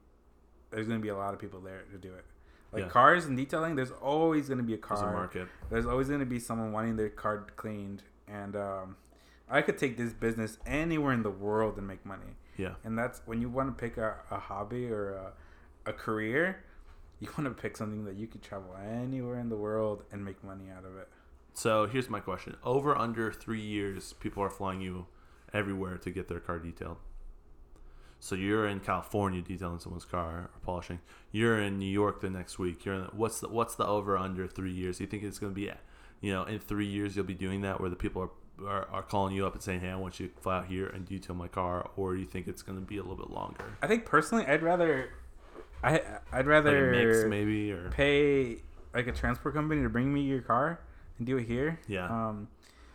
there's 0.70 0.88
gonna 0.88 1.00
be 1.00 1.08
a 1.08 1.16
lot 1.16 1.34
of 1.34 1.40
people 1.40 1.60
there 1.60 1.82
to 1.92 1.98
do 1.98 2.12
it. 2.14 2.24
Like 2.72 2.84
Yeah. 2.84 2.88
cars 2.88 3.26
and 3.26 3.36
detailing, 3.36 3.76
there's 3.76 3.92
always 3.92 4.48
gonna 4.48 4.62
be 4.62 4.74
a 4.74 4.76
There's 4.76 5.00
a 5.00 5.04
car. 5.04 5.12
market. 5.12 5.48
There's 5.70 5.86
always 5.86 6.08
gonna 6.08 6.26
be 6.26 6.40
someone 6.40 6.72
wanting 6.72 6.96
their 6.96 7.08
car 7.10 7.46
cleaned, 7.56 8.02
and 8.26 8.56
um, 8.56 8.96
I 9.48 9.62
could 9.62 9.78
take 9.78 9.96
this 9.96 10.12
business 10.12 10.58
anywhere 10.66 11.12
in 11.12 11.22
the 11.22 11.30
world 11.30 11.78
and 11.78 11.86
make 11.86 12.04
money. 12.04 12.34
Yeah. 12.56 12.74
And 12.82 12.98
that's 12.98 13.20
when 13.26 13.40
you 13.40 13.48
want 13.48 13.76
to 13.76 13.80
pick 13.80 13.96
a, 13.98 14.16
a 14.30 14.38
hobby 14.38 14.90
or 14.90 15.10
a, 15.12 15.32
a 15.90 15.92
career, 15.92 16.64
you 17.20 17.28
want 17.38 17.44
to 17.44 17.62
pick 17.62 17.76
something 17.76 18.04
that 18.06 18.16
you 18.16 18.26
could 18.26 18.42
travel 18.42 18.74
anywhere 18.76 19.38
in 19.38 19.48
the 19.48 19.56
world 19.56 20.02
and 20.10 20.24
make 20.24 20.42
money 20.42 20.64
out 20.76 20.84
of 20.84 20.96
it. 20.96 21.08
So 21.56 21.86
here's 21.86 22.10
my 22.10 22.20
question: 22.20 22.54
Over 22.62 22.94
under 22.94 23.32
three 23.32 23.62
years, 23.62 24.12
people 24.12 24.42
are 24.42 24.50
flying 24.50 24.82
you 24.82 25.06
everywhere 25.54 25.96
to 25.96 26.10
get 26.10 26.28
their 26.28 26.38
car 26.38 26.58
detailed. 26.58 26.98
So 28.20 28.34
you're 28.34 28.68
in 28.68 28.80
California 28.80 29.40
detailing 29.40 29.78
someone's 29.78 30.04
car 30.04 30.50
or 30.54 30.60
polishing. 30.62 31.00
You're 31.32 31.58
in 31.58 31.78
New 31.78 31.90
York 31.90 32.20
the 32.20 32.28
next 32.28 32.58
week. 32.58 32.84
You're 32.84 32.96
in 32.96 33.02
what's 33.12 33.40
the 33.40 33.48
what's 33.48 33.74
the 33.74 33.86
over 33.86 34.18
under 34.18 34.46
three 34.46 34.70
years? 34.70 34.98
Do 34.98 35.04
you 35.04 35.08
think 35.08 35.22
it's 35.22 35.38
going 35.38 35.52
to 35.52 35.54
be, 35.54 35.70
you 36.20 36.30
know, 36.30 36.44
in 36.44 36.58
three 36.58 36.84
years 36.84 37.16
you'll 37.16 37.24
be 37.24 37.34
doing 37.34 37.62
that 37.62 37.80
where 37.80 37.88
the 37.88 37.96
people 37.96 38.30
are, 38.60 38.68
are 38.68 38.88
are 38.92 39.02
calling 39.02 39.34
you 39.34 39.46
up 39.46 39.54
and 39.54 39.62
saying, 39.62 39.80
"Hey, 39.80 39.88
I 39.88 39.96
want 39.96 40.20
you 40.20 40.28
to 40.28 40.40
fly 40.42 40.58
out 40.58 40.66
here 40.66 40.88
and 40.88 41.06
detail 41.06 41.34
my 41.34 41.48
car," 41.48 41.88
or 41.96 42.12
do 42.12 42.20
you 42.20 42.26
think 42.26 42.48
it's 42.48 42.60
going 42.60 42.78
to 42.78 42.84
be 42.84 42.98
a 42.98 43.02
little 43.02 43.16
bit 43.16 43.30
longer? 43.30 43.64
I 43.80 43.86
think 43.86 44.04
personally, 44.04 44.44
I'd 44.44 44.62
rather, 44.62 45.08
I 45.82 46.02
I'd 46.32 46.44
Like 46.44 46.46
rather 46.46 46.90
mix 46.90 47.24
maybe 47.24 47.72
or 47.72 47.88
pay 47.88 48.58
like 48.92 49.06
a 49.06 49.12
transport 49.12 49.54
company 49.54 49.82
to 49.82 49.88
bring 49.88 50.12
me 50.12 50.20
your 50.20 50.42
car 50.42 50.80
and 51.18 51.26
do 51.26 51.36
it 51.38 51.46
here. 51.46 51.78
Yeah. 51.86 52.06
Um, 52.06 52.48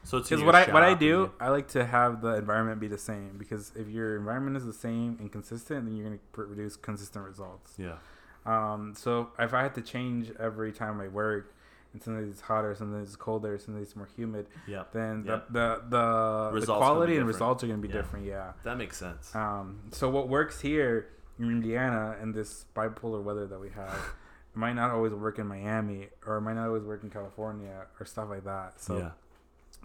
so 0.04 0.18
it's 0.18 0.30
because 0.30 0.44
what 0.44 0.56
I 0.56 0.72
what 0.72 0.84
I 0.84 0.94
do, 0.96 1.32
I 1.40 1.50
like 1.50 1.68
to 1.70 1.86
have 1.86 2.22
the 2.22 2.36
environment 2.36 2.80
be 2.80 2.88
the 2.88 2.98
same. 2.98 3.38
Because 3.38 3.72
if 3.76 3.88
your 3.88 4.18
environment 4.18 4.58
is 4.58 4.66
the 4.66 4.74
same 4.74 5.18
and 5.20 5.32
consistent, 5.32 5.86
then 5.86 5.96
you're 5.96 6.06
gonna 6.06 6.20
produce 6.32 6.76
consistent 6.76 7.24
results. 7.26 7.74
Yeah. 7.78 7.98
Um, 8.46 8.94
so 8.98 9.30
if 9.38 9.54
I 9.54 9.62
had 9.62 9.76
to 9.76 9.82
change 9.82 10.32
every 10.40 10.72
time 10.72 11.00
I 11.00 11.08
work, 11.08 11.54
and 11.94 12.02
sometimes 12.02 12.32
it's 12.32 12.42
hotter, 12.42 12.74
sometimes 12.74 13.10
it's 13.10 13.16
colder, 13.16 13.60
sometimes 13.60 13.88
it's 13.90 13.96
more 13.96 14.08
humid, 14.16 14.48
Yeah. 14.66 14.86
then 14.92 15.24
Yeah. 15.28 15.42
the 15.52 15.82
the 15.90 16.52
the, 16.52 16.60
the 16.62 16.66
quality 16.66 17.18
and 17.18 17.28
results 17.28 17.64
are 17.64 17.68
gonna 17.68 17.80
be 17.80 17.88
Yeah. 17.88 17.94
different. 17.94 18.26
Yeah. 18.26 18.54
That 18.64 18.78
makes 18.78 18.98
sense. 18.98 19.36
Um, 19.36 19.82
so 19.92 20.10
what 20.10 20.28
works 20.28 20.62
here 20.62 21.10
in 21.38 21.52
Indiana 21.52 22.16
in 22.22 22.32
this 22.32 22.66
bipolar 22.76 23.22
weather 23.22 23.46
that 23.46 23.60
we 23.60 23.70
have 23.70 24.14
might 24.54 24.74
not 24.74 24.92
always 24.92 25.14
work 25.14 25.40
in 25.40 25.48
Miami 25.48 26.08
or 26.26 26.38
it 26.38 26.42
might 26.42 26.54
not 26.54 26.68
always 26.68 26.84
work 26.84 27.04
in 27.04 27.10
California 27.10 27.86
or 28.00 28.06
stuff 28.06 28.30
like 28.30 28.44
that. 28.44 28.82
So 28.82 28.98
yeah. 28.98 29.12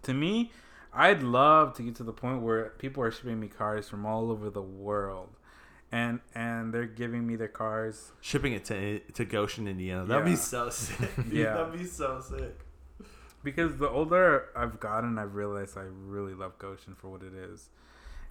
to 0.03 0.15
me, 0.15 0.53
I'd 0.93 1.23
love 1.23 1.75
to 1.75 1.83
get 1.83 1.95
to 1.97 2.05
the 2.05 2.13
point 2.13 2.43
where 2.43 2.71
people 2.79 3.03
are 3.03 3.11
shipping 3.11 3.39
me 3.39 3.49
cars 3.49 3.89
from 3.89 4.07
all 4.07 4.31
over 4.31 4.51
the 4.51 4.63
world. 4.63 5.31
And 5.93 6.21
and 6.35 6.75
they're 6.75 6.87
giving 6.87 7.27
me 7.27 7.37
their 7.37 7.49
cars. 7.49 8.11
Shipping 8.21 8.55
it 8.55 8.65
to 8.67 8.99
to 8.99 9.25
Goshen, 9.25 9.69
Indiana. 9.69 10.05
That'd 10.05 10.25
be 10.25 10.37
so 10.37 10.69
sick. 10.71 11.11
Yeah. 11.31 11.55
That'd 11.55 11.79
be 11.79 11.85
so 11.85 12.21
sick. 12.21 12.59
Because 13.45 13.77
the 13.77 13.89
older 13.89 14.49
I've 14.57 14.81
gotten, 14.81 15.17
I've 15.17 15.37
realized 15.37 15.79
I 15.79 15.83
really 15.83 16.35
love 16.35 16.59
Goshen 16.59 16.97
for 16.97 17.09
what 17.09 17.23
it 17.23 17.35
is. 17.35 17.69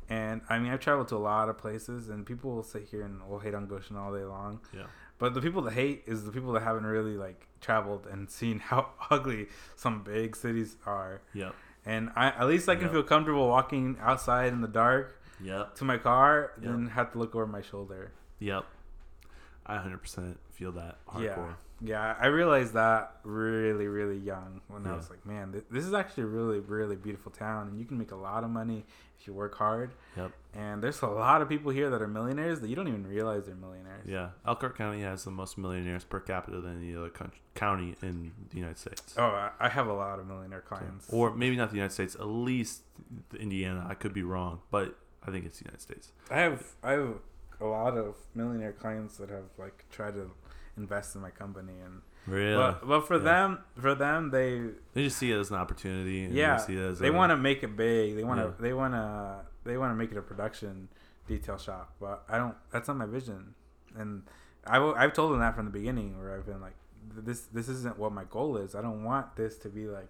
And 0.10 0.42
I 0.50 0.60
mean, 0.60 0.72
I've 0.72 0.82
traveled 0.82 1.08
to 1.10 1.16
a 1.16 1.18
lot 1.18 1.50
of 1.50 1.58
places, 1.58 2.10
and 2.10 2.26
people 2.26 2.52
will 2.52 2.64
sit 2.64 2.88
here 2.92 3.04
and 3.04 3.28
will 3.28 3.40
hate 3.40 3.56
on 3.56 3.68
Goshen 3.68 3.96
all 3.96 4.14
day 4.14 4.24
long. 4.24 4.60
Yeah. 4.74 4.84
But 5.18 5.34
the 5.34 5.42
people 5.42 5.62
that 5.64 5.74
hate 5.74 6.04
is 6.06 6.26
the 6.26 6.32
people 6.32 6.52
that 6.54 6.64
haven't 6.64 6.86
really 6.86 7.16
like 7.18 7.48
traveled 7.62 8.06
and 8.12 8.30
seen 8.40 8.60
how 8.60 8.90
ugly 9.10 9.48
some 9.76 10.04
big 10.04 10.36
cities 10.36 10.76
are. 10.86 11.22
Yep. 11.34 11.56
And 11.86 12.10
I, 12.16 12.28
at 12.30 12.48
least 12.48 12.68
I 12.68 12.76
can 12.76 12.86
Yep. 12.86 12.92
feel 12.92 13.04
comfortable 13.04 13.48
walking 13.48 13.98
outside 14.02 14.52
in 14.52 14.62
the 14.62 14.68
dark 14.68 15.22
Yep. 15.42 15.76
to 15.76 15.86
my 15.86 15.98
car, 15.98 16.52
Yep. 16.62 16.72
than 16.72 16.88
have 16.90 17.12
to 17.14 17.18
look 17.20 17.36
over 17.36 17.46
my 17.48 17.62
shoulder. 17.62 18.12
Yep. 18.40 18.66
I 19.66 19.78
100% 19.78 20.36
feel 20.52 20.72
that 20.74 20.98
hardcore. 21.08 21.24
Yeah. 21.24 21.54
Yeah, 21.82 22.16
I 22.18 22.28
realized 22.28 22.74
that 22.74 23.18
really, 23.24 23.88
really 23.88 24.18
young 24.18 24.62
when 24.70 24.88
I 24.88 24.96
was 24.96 25.10
like, 25.10 25.26
man, 25.26 25.52
th- 25.52 25.66
this 25.70 25.84
is 25.84 25.94
actually 25.94 26.24
a 26.24 26.28
really, 26.28 26.60
really 26.62 26.96
beautiful 26.96 27.34
town, 27.34 27.68
and 27.68 27.78
you 27.78 27.84
can 27.86 27.98
make 27.98 28.12
a 28.12 28.16
lot 28.16 28.46
of 28.46 28.50
money 28.50 28.86
if 29.20 29.28
you 29.28 29.34
work 29.34 29.56
hard. 29.58 29.92
Yep. 30.16 30.32
And 30.54 30.82
there's 30.82 31.02
a 31.02 31.08
lot 31.08 31.42
of 31.42 31.50
people 31.50 31.72
here 31.74 31.90
that 31.90 32.02
are 32.02 32.08
millionaires 32.08 32.62
that 32.62 32.70
you 32.70 32.78
don't 32.78 32.88
even 32.88 33.06
realize 33.06 33.46
they're 33.48 33.56
millionaires. 33.56 34.08
Yeah. 34.08 34.30
Elkhart 34.48 34.78
County 34.78 35.02
has 35.02 35.26
the 35.26 35.32
most 35.32 35.58
millionaires 35.58 36.06
per 36.06 36.22
capita 36.22 36.62
than 36.62 36.78
any 36.82 36.96
other 36.96 37.12
county 37.56 37.96
in 38.02 38.32
the 38.52 38.58
United 38.58 38.78
States. 38.78 39.14
Oh, 39.18 39.26
I- 39.26 39.52
I 39.60 39.68
have 39.68 39.88
a 39.88 39.94
lot 39.94 40.18
of 40.20 40.28
millionaire 40.28 40.62
clients. 40.62 41.08
Or 41.12 41.36
maybe 41.36 41.58
not 41.58 41.72
the 41.72 41.76
United 41.76 41.94
States, 41.94 42.16
at 42.16 42.26
least 42.26 42.84
Indiana. 43.38 43.86
I 43.90 43.96
could 43.96 44.14
be 44.14 44.24
wrong, 44.24 44.62
but 44.72 44.98
I 45.28 45.32
think 45.32 45.46
it's 45.46 45.60
the 45.60 45.66
United 45.66 45.82
States. 45.82 46.14
I 46.32 46.36
have 46.40 46.64
I 46.82 46.92
have 46.94 47.16
a 47.62 47.66
lot 47.66 47.98
of 47.98 48.16
millionaire 48.34 48.74
clients 48.74 49.18
that 49.18 49.30
have 49.30 49.46
like 49.58 49.86
tried 49.92 50.14
to 50.16 50.32
invest 50.78 51.16
in 51.16 51.22
my 51.22 51.30
company 51.32 51.74
and 51.86 52.02
Really? 52.28 52.56
but, 52.58 52.88
but 52.88 53.08
for 53.08 53.18
Yeah. 53.18 53.24
them 53.24 53.60
for 53.80 53.94
them 53.96 54.32
they 54.32 54.62
they 54.94 55.04
just 55.04 55.18
see 55.18 55.32
it 55.32 55.38
as 55.38 55.52
an 55.52 55.58
opportunity. 55.58 56.26
And 56.26 56.34
yeah 56.34 56.58
They, 56.58 56.64
see 56.66 56.76
it 56.78 56.82
as 56.92 57.00
they 57.00 57.12
want 57.12 57.30
to 57.32 57.38
make 57.38 57.64
it 57.64 57.76
big 57.78 58.16
they 58.16 58.24
want 58.24 58.40
to 58.40 58.48
Yeah. 58.48 58.52
they 58.60 58.74
want 58.74 58.94
to 58.94 59.42
they 59.64 59.78
want 59.78 59.92
to 59.92 59.96
make 59.96 60.12
it 60.12 60.18
a 60.18 60.22
production 60.22 60.90
detail 61.28 61.58
shop 61.58 61.94
but 62.00 62.24
I 62.28 62.38
don't 62.38 62.56
that's 62.72 62.88
not 62.88 62.98
my 62.98 63.06
vision 63.06 63.56
and 63.98 64.24
I 64.68 64.76
w- 64.76 64.96
I've 64.98 65.14
told 65.14 65.32
them 65.32 65.40
that 65.40 65.56
from 65.56 65.66
the 65.66 65.72
beginning 65.72 66.18
where 66.20 66.36
I've 66.36 66.46
been 66.46 66.62
like 66.62 66.76
this 67.16 67.42
this 67.54 67.70
isn't 67.70 67.98
what 68.00 68.12
my 68.12 68.24
goal 68.26 68.58
is 68.58 68.74
I 68.76 68.82
don't 68.82 69.04
want 69.04 69.36
this 69.36 69.58
to 69.60 69.70
be 69.70 69.88
like 69.88 70.10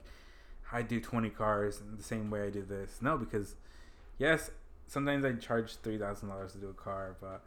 I 0.72 0.82
do 0.82 1.00
20 1.00 1.30
cars 1.30 1.80
in 1.82 1.96
the 1.98 2.04
same 2.04 2.30
way 2.32 2.48
I 2.48 2.50
do 2.50 2.64
this 2.64 3.00
no 3.02 3.18
because 3.18 3.56
yes 4.18 4.50
sometimes 4.88 5.26
I 5.26 5.34
charge 5.34 5.76
three 5.78 5.98
thousand 5.98 6.30
dollars 6.30 6.54
to 6.54 6.58
do 6.60 6.70
a 6.70 6.74
car 6.74 7.16
but 7.20 7.44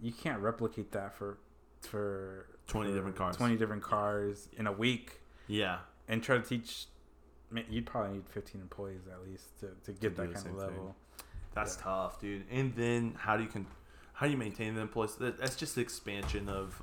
you 0.00 0.12
can't 0.12 0.40
replicate 0.40 0.92
that 0.92 1.14
for 1.16 1.38
for 1.82 2.46
20 2.66 2.90
for 2.90 2.94
different 2.96 3.16
cars. 3.16 3.36
20 3.36 3.56
different 3.56 3.82
cars 3.82 4.48
in 4.56 4.66
a 4.66 4.72
week 4.72 5.20
Yeah. 5.46 5.78
and 6.08 6.22
try 6.22 6.36
to 6.38 6.42
teach 6.42 6.86
man, 7.50 7.64
you'd 7.70 7.86
probably 7.86 8.14
need 8.14 8.28
15 8.28 8.60
employees 8.60 9.02
at 9.10 9.22
least 9.28 9.58
to, 9.60 9.68
to 9.84 9.92
get 9.92 10.16
do 10.16 10.22
that 10.26 10.34
kind 10.34 10.36
of 10.36 10.42
thing. 10.42 10.56
level 10.56 10.96
That's 11.54 11.76
Yeah. 11.76 11.82
tough, 11.84 12.20
dude. 12.20 12.44
And 12.50 12.74
then 12.74 13.14
how 13.18 13.36
do 13.36 13.42
you 13.44 13.48
can 13.48 13.66
how 14.14 14.26
do 14.26 14.32
you 14.32 14.38
maintain 14.38 14.74
the 14.74 14.80
employees? 14.80 15.14
That, 15.16 15.38
that's 15.38 15.56
just 15.56 15.74
the 15.74 15.82
expansion 15.82 16.48
of 16.48 16.82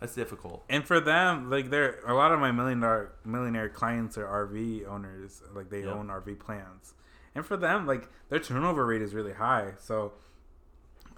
that's 0.00 0.14
difficult. 0.14 0.64
and 0.68 0.86
for 0.86 1.00
them 1.00 1.48
like 1.48 1.70
they're 1.70 2.00
a 2.06 2.12
lot 2.14 2.32
of 2.32 2.38
my 2.40 2.52
million 2.52 2.80
dollar 2.80 3.12
millionaire 3.24 3.68
clients 3.70 4.18
are 4.18 4.26
rv 4.46 4.86
owners 4.86 5.40
like 5.54 5.70
they 5.70 5.84
Yeah. 5.84 5.92
own 5.92 6.08
rv 6.08 6.38
plants 6.38 6.92
and 7.34 7.44
for 7.44 7.56
them 7.56 7.86
like 7.86 8.08
their 8.28 8.38
turnover 8.40 8.86
rate 8.86 9.02
is 9.02 9.14
really 9.14 9.32
high 9.34 9.72
so 9.78 10.12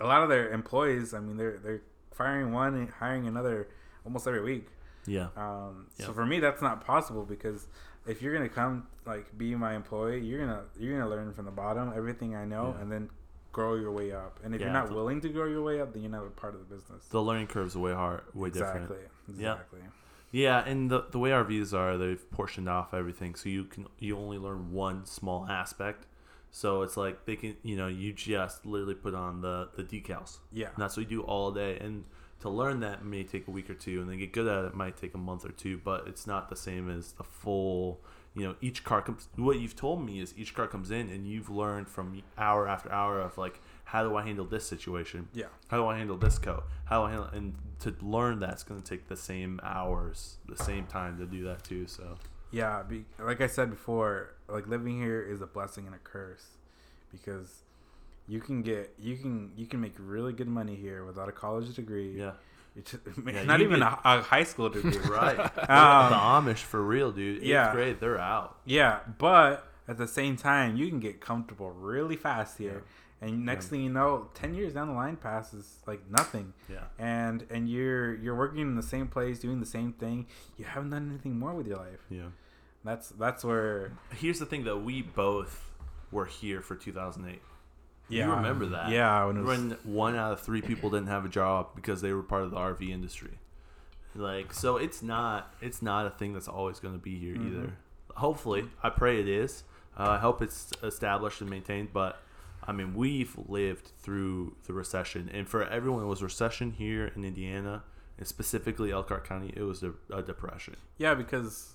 a 0.01 0.05
lot 0.07 0.23
of 0.23 0.29
their 0.29 0.51
employees 0.53 1.15
i 1.15 1.21
mean 1.21 1.37
they're 1.37 1.59
they're 1.59 1.83
firing 2.13 2.53
one 2.53 2.75
and 2.75 2.91
hiring 2.91 3.27
another 3.27 3.69
almost 4.05 4.27
every 4.27 4.43
week 4.43 4.69
Yeah. 5.07 5.29
Um, 5.37 5.87
Yeah. 5.99 6.07
So 6.07 6.13
for 6.13 6.27
me, 6.27 6.41
that's 6.41 6.61
not 6.63 6.85
possible 6.85 7.25
because 7.25 7.69
if 8.07 8.21
you're 8.23 8.33
gonna 8.35 8.49
come 8.49 8.89
like 9.05 9.27
be 9.39 9.55
my 9.55 9.75
employee, 9.77 10.21
you're 10.21 10.41
gonna 10.45 10.65
you're 10.79 10.99
gonna 10.99 11.09
learn 11.09 11.33
from 11.33 11.45
the 11.45 11.53
bottom 11.53 11.93
everything 11.95 12.35
I 12.35 12.45
know, 12.45 12.75
Yeah. 12.75 12.81
and 12.83 12.91
then 12.91 13.11
grow 13.53 13.75
your 13.77 13.93
way 13.93 14.11
up. 14.13 14.41
And 14.43 14.53
if 14.55 14.61
Yeah, 14.61 14.67
you're 14.69 14.73
not 14.83 14.91
willing 14.91 15.21
to 15.21 15.29
grow 15.29 15.47
your 15.47 15.63
way 15.63 15.81
up, 15.81 15.93
then 15.93 16.03
you're 16.03 16.11
not 16.11 16.27
a 16.27 16.31
part 16.31 16.55
of 16.55 16.61
the 16.65 16.75
business. 16.75 17.07
The 17.09 17.23
learning 17.23 17.47
curve's 17.49 17.77
way 17.77 17.93
hard, 17.93 18.23
way 18.35 18.51
different. 18.51 18.91
exactly. 18.91 19.05
Yeah. 19.37 19.53
Exactly. 19.53 19.81
Yeah, 20.33 20.63
and 20.67 20.91
the 20.91 21.07
the 21.11 21.19
way 21.19 21.31
RVs 21.31 21.73
are, 21.73 21.97
they've 21.97 22.31
portioned 22.31 22.69
off 22.69 22.93
everything, 22.93 23.35
so 23.35 23.49
you 23.49 23.65
can 23.65 23.87
you 23.99 24.19
only 24.19 24.39
learn 24.39 24.73
one 24.73 25.07
small 25.07 25.47
aspect. 25.49 26.07
So 26.51 26.83
it's 26.83 26.97
like 26.97 27.27
they 27.27 27.37
can, 27.37 27.57
you 27.63 27.77
know, 27.77 27.87
you 27.87 28.13
just 28.13 28.65
literally 28.65 28.95
put 28.95 29.15
on 29.15 29.41
the 29.41 29.69
the 29.77 29.83
decals. 29.85 30.39
Yeah. 30.53 30.69
And 30.69 30.77
that's 30.79 30.97
what 30.97 31.11
you 31.11 31.19
do 31.19 31.23
all 31.23 31.53
day. 31.53 31.79
And 31.81 32.05
to 32.41 32.49
learn 32.51 32.81
that 32.81 33.05
may 33.05 33.25
take 33.25 33.49
a 33.49 33.51
week 33.51 33.71
or 33.71 33.75
two, 33.75 34.01
and 34.01 34.11
then 34.11 34.19
get 34.19 34.33
good 34.33 34.47
at 34.47 34.65
it 34.65 34.75
might 34.75 34.97
take 34.97 35.15
a 35.15 35.19
month 35.19 35.45
or 35.45 35.53
two. 35.53 35.79
But 35.79 36.07
it's 36.07 36.27
not 36.27 36.49
the 36.49 36.57
same 36.57 36.91
as 36.91 37.13
the 37.13 37.25
full. 37.25 38.01
You 38.35 38.45
know, 38.45 38.57
each 38.61 38.85
car 38.85 39.03
comes. 39.03 39.29
What 39.37 39.59
you've 39.59 39.77
told 39.77 40.05
me 40.05 40.21
is 40.21 40.35
each 40.37 40.55
car 40.55 40.67
comes 40.67 40.91
in, 40.91 41.09
and 41.09 41.27
you've 41.27 41.49
learned 41.51 41.89
from 41.89 42.23
hour 42.37 42.69
after 42.69 42.93
hour 42.93 43.21
of 43.21 43.39
like 43.39 43.61
how 43.87 44.03
do 44.03 44.17
I 44.17 44.23
handle 44.25 44.45
this 44.45 44.67
situation? 44.67 45.29
Yeah. 45.33 45.47
How 45.69 45.77
do 45.77 45.87
I 45.87 45.97
handle 45.97 46.17
this 46.17 46.39
code? 46.39 46.65
How 46.87 47.01
do 47.03 47.07
I 47.07 47.11
handle 47.11 47.29
and 47.33 47.55
to 47.81 47.95
learn 48.03 48.41
that's 48.41 48.63
going 48.65 48.81
to 48.83 48.87
take 48.89 49.09
the 49.09 49.17
same 49.17 49.61
hours, 49.63 50.39
the 50.49 50.57
same 50.57 50.87
time 50.87 51.19
to 51.19 51.27
do 51.27 51.45
that 51.45 51.63
too. 51.63 51.87
So 51.87 52.19
Yeah, 52.51 52.83
be, 52.83 53.05
like 53.19 53.41
I 53.41 53.47
said 53.47 53.71
before, 53.71 54.35
like 54.49 54.67
living 54.67 55.01
here 55.01 55.23
is 55.23 55.41
a 55.41 55.47
blessing 55.47 55.87
and 55.87 55.95
a 55.95 55.99
curse 55.99 56.47
because 57.13 57.61
you 58.27 58.41
can 58.41 58.63
get 58.63 58.93
you 58.99 59.17
can 59.17 59.53
you 59.57 59.67
can 59.67 59.81
make 59.81 59.95
really 59.99 60.33
good 60.33 60.49
money 60.49 60.75
here 60.75 61.05
without 61.05 61.29
a 61.29 61.33
college 61.33 61.73
degree. 61.77 62.19
yeah, 62.19 62.33
It's 62.75 62.93
Yeah, 63.27 63.45
not 63.45 63.61
even 63.61 63.83
a, 63.83 63.99
a 64.05 64.21
high 64.23 64.43
school 64.45 64.69
degree. 64.69 64.99
right. 65.09 65.39
Um, 65.71 66.11
the 66.47 66.53
Amish 66.53 66.59
for 66.65 66.83
real, 66.83 67.13
dude. 67.13 67.39
Eighth 67.39 67.47
yeah. 67.47 67.73
grade, 67.73 67.99
they're 68.01 68.19
out. 68.19 68.59
Yeah, 68.65 68.99
but 69.19 69.69
at 69.87 69.97
the 69.97 70.09
same 70.09 70.37
time, 70.37 70.77
you 70.77 70.89
can 70.89 70.99
get 70.99 71.21
comfortable 71.21 71.71
really 71.71 72.17
fast 72.17 72.59
here. 72.59 72.83
And 73.21 73.47
next 73.47 73.67
Yeah. 73.67 73.71
thing 73.71 73.81
you 73.83 73.91
know, 73.91 74.29
ten 74.35 74.55
years 74.55 74.75
down 74.75 74.89
the 74.89 74.95
line 74.95 75.17
passes 75.17 75.79
like 75.87 76.09
nothing, 76.11 76.53
Yeah, 76.69 76.85
and 76.99 77.47
and 77.51 77.69
you're 77.69 78.15
you're 78.15 78.35
working 78.37 78.61
in 78.61 78.75
the 78.77 78.83
same 78.83 79.09
place, 79.09 79.39
doing 79.39 79.59
the 79.61 79.67
same 79.67 79.93
thing. 79.95 80.27
You 80.59 80.67
haven't 80.67 80.91
done 80.91 81.09
anything 81.09 81.39
more 81.39 81.55
with 81.55 81.67
your 81.67 81.79
life. 81.79 82.05
yeah. 82.11 82.27
That's 82.85 83.09
that's 83.11 83.43
where 83.43 83.93
Here's 84.13 84.39
the 84.39 84.47
thing 84.47 84.65
that 84.65 84.77
we 84.79 85.03
both 85.03 85.73
were 86.13 86.27
here 86.27 86.61
for 86.61 86.77
2008. 86.77 87.41
yeah, 88.09 88.27
You 88.27 88.35
remember 88.35 88.67
that? 88.67 88.91
Yeah, 88.91 89.25
when 89.25 89.45
was, 89.45 89.59
when 89.59 89.71
one 89.83 90.15
out 90.15 90.33
of 90.33 90.41
three 90.41 90.63
people 90.63 90.91
didn't 90.91 91.09
have 91.09 91.25
a 91.25 91.29
job 91.29 91.69
because 91.75 92.01
they 92.03 92.13
were 92.13 92.23
part 92.23 92.43
of 92.43 92.51
the 92.51 92.57
RV 92.59 92.89
industry. 92.91 93.39
Like, 94.15 94.53
so 94.53 94.77
it's 94.77 95.03
not 95.03 95.55
it's 95.61 95.81
not 95.83 96.07
a 96.07 96.11
thing 96.11 96.33
that's 96.35 96.49
always 96.49 96.81
going 96.81 96.95
to 96.95 97.01
be 97.01 97.19
here 97.19 97.35
Mhm. 97.35 97.47
either. 97.49 97.73
Hopefully, 98.17 98.69
I 98.83 98.91
pray 98.91 99.21
it 99.21 99.29
is. 99.29 99.65
Uh, 99.99 100.11
I 100.11 100.19
hope 100.19 100.41
it's 100.43 100.71
established 100.83 101.41
and 101.41 101.51
maintained. 101.51 101.93
But 101.93 102.21
I 102.67 102.73
mean, 102.73 102.95
we've 102.95 103.37
lived 103.49 103.93
through 103.99 104.57
the 104.67 104.73
recession, 104.73 105.31
and 105.33 105.49
for 105.49 105.65
everyone, 105.65 106.03
it 106.03 106.07
was 106.07 106.23
recession 106.23 106.73
here 106.73 107.07
in 107.15 107.25
Indiana, 107.25 107.85
and 108.19 108.27
specifically 108.27 108.91
Elkhart 108.93 109.27
County. 109.29 109.53
It 109.57 109.63
was 109.63 109.83
a, 109.83 109.93
a 110.13 110.23
depression. 110.23 110.77
yeah, 110.99 111.15
because 111.15 111.75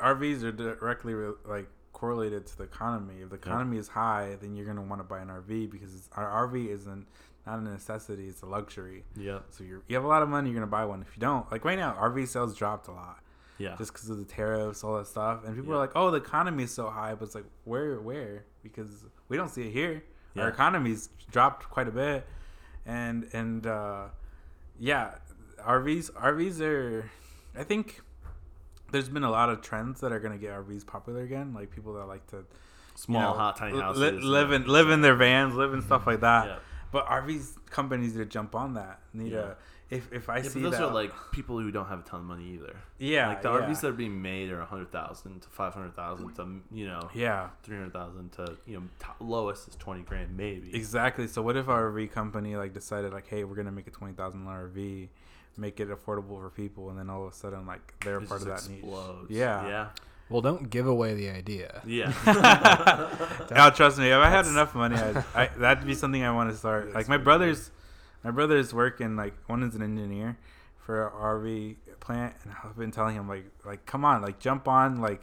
RVs 0.00 0.42
are 0.42 0.52
directly 0.52 1.14
re- 1.14 1.34
like 1.46 1.68
correlated 1.92 2.46
to 2.48 2.58
the 2.58 2.64
economy. 2.64 3.22
If 3.22 3.30
the 3.30 3.36
Yeah. 3.36 3.50
economy 3.52 3.78
is 3.78 3.88
high, 3.88 4.36
then 4.40 4.54
you're 4.54 4.66
gonna 4.66 4.82
want 4.82 5.00
to 5.00 5.04
buy 5.04 5.20
an 5.20 5.28
RV 5.28 5.70
because 5.70 5.94
it's, 5.94 6.08
our 6.12 6.48
RV 6.48 6.68
isn't 6.68 7.06
not 7.46 7.58
a 7.60 7.62
necessity; 7.62 8.28
it's 8.28 8.42
a 8.42 8.46
luxury. 8.46 9.04
Yeah, 9.16 9.38
So 9.50 9.64
you're, 9.64 9.82
you 9.88 9.94
have 9.96 10.04
a 10.04 10.08
lot 10.08 10.22
of 10.22 10.28
money, 10.28 10.50
you're 10.50 10.58
gonna 10.60 10.66
buy 10.70 10.84
one. 10.84 11.00
If 11.00 11.16
you 11.16 11.20
don't, 11.20 11.50
like 11.50 11.64
right 11.64 11.78
now, 11.78 11.94
RV 11.98 12.28
sales 12.28 12.54
dropped 12.54 12.88
a 12.88 12.92
lot. 12.92 13.20
yeah, 13.58 13.74
just 13.78 13.94
because 13.94 14.10
of 14.10 14.18
the 14.18 14.24
tariffs, 14.26 14.84
all 14.84 14.98
that 14.98 15.06
stuff. 15.06 15.44
And 15.46 15.54
people 15.56 15.70
Yeah. 15.70 15.76
are 15.76 15.80
like, 15.80 15.92
"Oh, 15.96 16.10
the 16.10 16.18
economy 16.18 16.64
is 16.64 16.72
so 16.72 16.90
high," 16.90 17.14
but 17.14 17.24
it's 17.24 17.34
like, 17.34 17.46
where, 17.64 17.98
where? 18.00 18.44
Because 18.62 19.06
we 19.30 19.38
don't 19.38 19.48
see 19.48 19.62
it 19.68 19.72
here. 19.72 20.02
Our 20.36 20.44
Yeah. 20.44 20.48
economy's 20.48 21.08
dropped 21.30 21.68
quite 21.70 21.88
a 21.88 21.90
bit, 21.92 22.26
and 22.84 23.28
and 23.32 23.66
uh, 23.66 24.04
yeah, 24.78 25.14
RVs 25.60 26.10
RVs 26.12 26.60
are. 26.60 27.10
I 27.58 27.64
think 27.64 28.00
there's 28.92 29.08
been 29.08 29.24
a 29.24 29.30
lot 29.30 29.48
of 29.48 29.62
trends 29.62 30.00
that 30.00 30.12
are 30.12 30.20
gonna 30.20 30.38
get 30.38 30.52
RVs 30.52 30.86
popular 30.86 31.22
again, 31.22 31.52
like 31.54 31.70
people 31.70 31.94
that 31.94 32.04
like 32.06 32.26
to 32.28 32.44
small, 32.94 33.20
you 33.22 33.26
know, 33.28 33.34
hot, 33.34 33.56
tiny 33.56 33.74
li- 33.74 33.80
houses. 33.80 34.22
live 34.24 34.52
in 34.52 34.66
live 34.66 34.90
in 34.90 35.00
their 35.00 35.14
vans, 35.16 35.54
live 35.54 35.72
in 35.74 35.82
stuff 35.82 36.06
like 36.06 36.20
that. 36.20 36.46
Yeah. 36.46 36.58
But 36.92 37.06
RVs 37.06 37.56
companies 37.70 38.12
need 38.14 38.18
to 38.20 38.26
jump 38.26 38.54
on 38.54 38.74
that. 38.74 39.00
Need 39.12 39.30
to 39.30 39.56
if 39.90 40.12
if 40.12 40.28
I 40.28 40.38
Yeah, 40.38 40.42
see 40.42 40.60
but 40.62 40.70
those 40.70 40.78
that 40.80 40.88
are 40.88 40.92
like 40.94 41.12
people 41.32 41.58
who 41.60 41.70
don't 41.70 41.86
have 41.86 42.00
a 42.00 42.02
ton 42.02 42.20
of 42.20 42.26
money 42.26 42.54
either. 42.54 42.76
yeah 42.98 43.28
like 43.28 43.42
the 43.42 43.52
yeah, 43.52 43.60
RVs 43.60 43.80
that 43.82 43.88
are 43.88 43.92
being 43.92 44.20
made 44.20 44.50
are 44.50 44.60
a 44.60 44.64
hundred 44.66 44.90
thousand 44.90 45.42
to 45.42 45.48
five 45.48 45.74
hundred 45.74 45.94
thousand 45.94 46.34
to 46.34 46.60
you 46.72 46.86
know 46.86 47.08
yeah 47.14 47.50
three 47.62 47.76
hundred 47.76 47.92
thousand 47.92 48.32
to 48.32 48.56
you 48.66 48.78
know 48.78 48.82
top, 48.98 49.16
lowest 49.20 49.68
is 49.68 49.76
twenty 49.76 50.02
grand 50.02 50.36
maybe. 50.36 50.74
Exactly. 50.74 51.26
So 51.28 51.40
what 51.42 51.56
if 51.56 51.68
our 51.68 51.90
RV 51.92 52.10
company 52.12 52.56
like 52.56 52.72
decided 52.74 53.12
like, 53.12 53.28
hey, 53.28 53.44
we're 53.44 53.54
gonna 53.56 53.70
make 53.72 53.86
a 53.86 53.90
twenty 53.92 54.14
thousand 54.14 54.44
dollar 54.44 54.68
RV, 54.74 55.08
make 55.56 55.78
it 55.80 55.88
affordable 55.88 56.40
for 56.40 56.50
people, 56.50 56.90
and 56.90 56.98
then 56.98 57.08
all 57.08 57.26
of 57.26 57.32
a 57.32 57.36
sudden 57.36 57.64
like 57.66 57.94
they're 58.04 58.18
It 58.18 58.28
part 58.28 58.40
of 58.42 58.48
that 58.48 58.56
just 58.56 58.70
niche. 58.70 58.80
explodes. 58.80 59.30
Yeah. 59.30 59.66
yeah, 59.68 59.86
Well, 60.28 60.42
don't 60.42 60.68
give 60.68 60.86
away 60.88 61.14
the 61.14 61.30
idea. 61.30 61.80
yeah. 61.86 62.12
Now 63.50 63.70
trust 63.70 63.98
me, 63.98 64.08
if 64.10 64.18
I 64.18 64.28
had 64.30 64.46
enough 64.46 64.74
money, 64.74 64.96
I'd, 64.96 65.24
I, 65.34 65.46
that'd 65.58 65.86
be 65.86 65.94
something 65.94 66.22
I 66.24 66.32
want 66.32 66.50
to 66.50 66.56
start. 66.56 66.92
Like 66.94 67.08
my 67.08 67.18
brothers, 67.18 67.70
my 68.26 68.32
brothers 68.32 68.74
work 68.74 69.00
in 69.00 69.14
like 69.16 69.34
one 69.46 69.62
is 69.62 69.74
an 69.76 69.82
engineer 69.82 70.36
for 70.84 71.06
a 71.06 71.10
RV 71.10 71.76
plant, 72.00 72.34
and 72.42 72.52
I've 72.64 72.76
been 72.76 72.90
telling 72.90 73.14
him 73.14 73.28
like 73.28 73.46
like 73.64 73.86
come 73.86 74.04
on, 74.04 74.20
like 74.20 74.38
jump 74.40 74.66
on, 74.66 75.00
like 75.00 75.22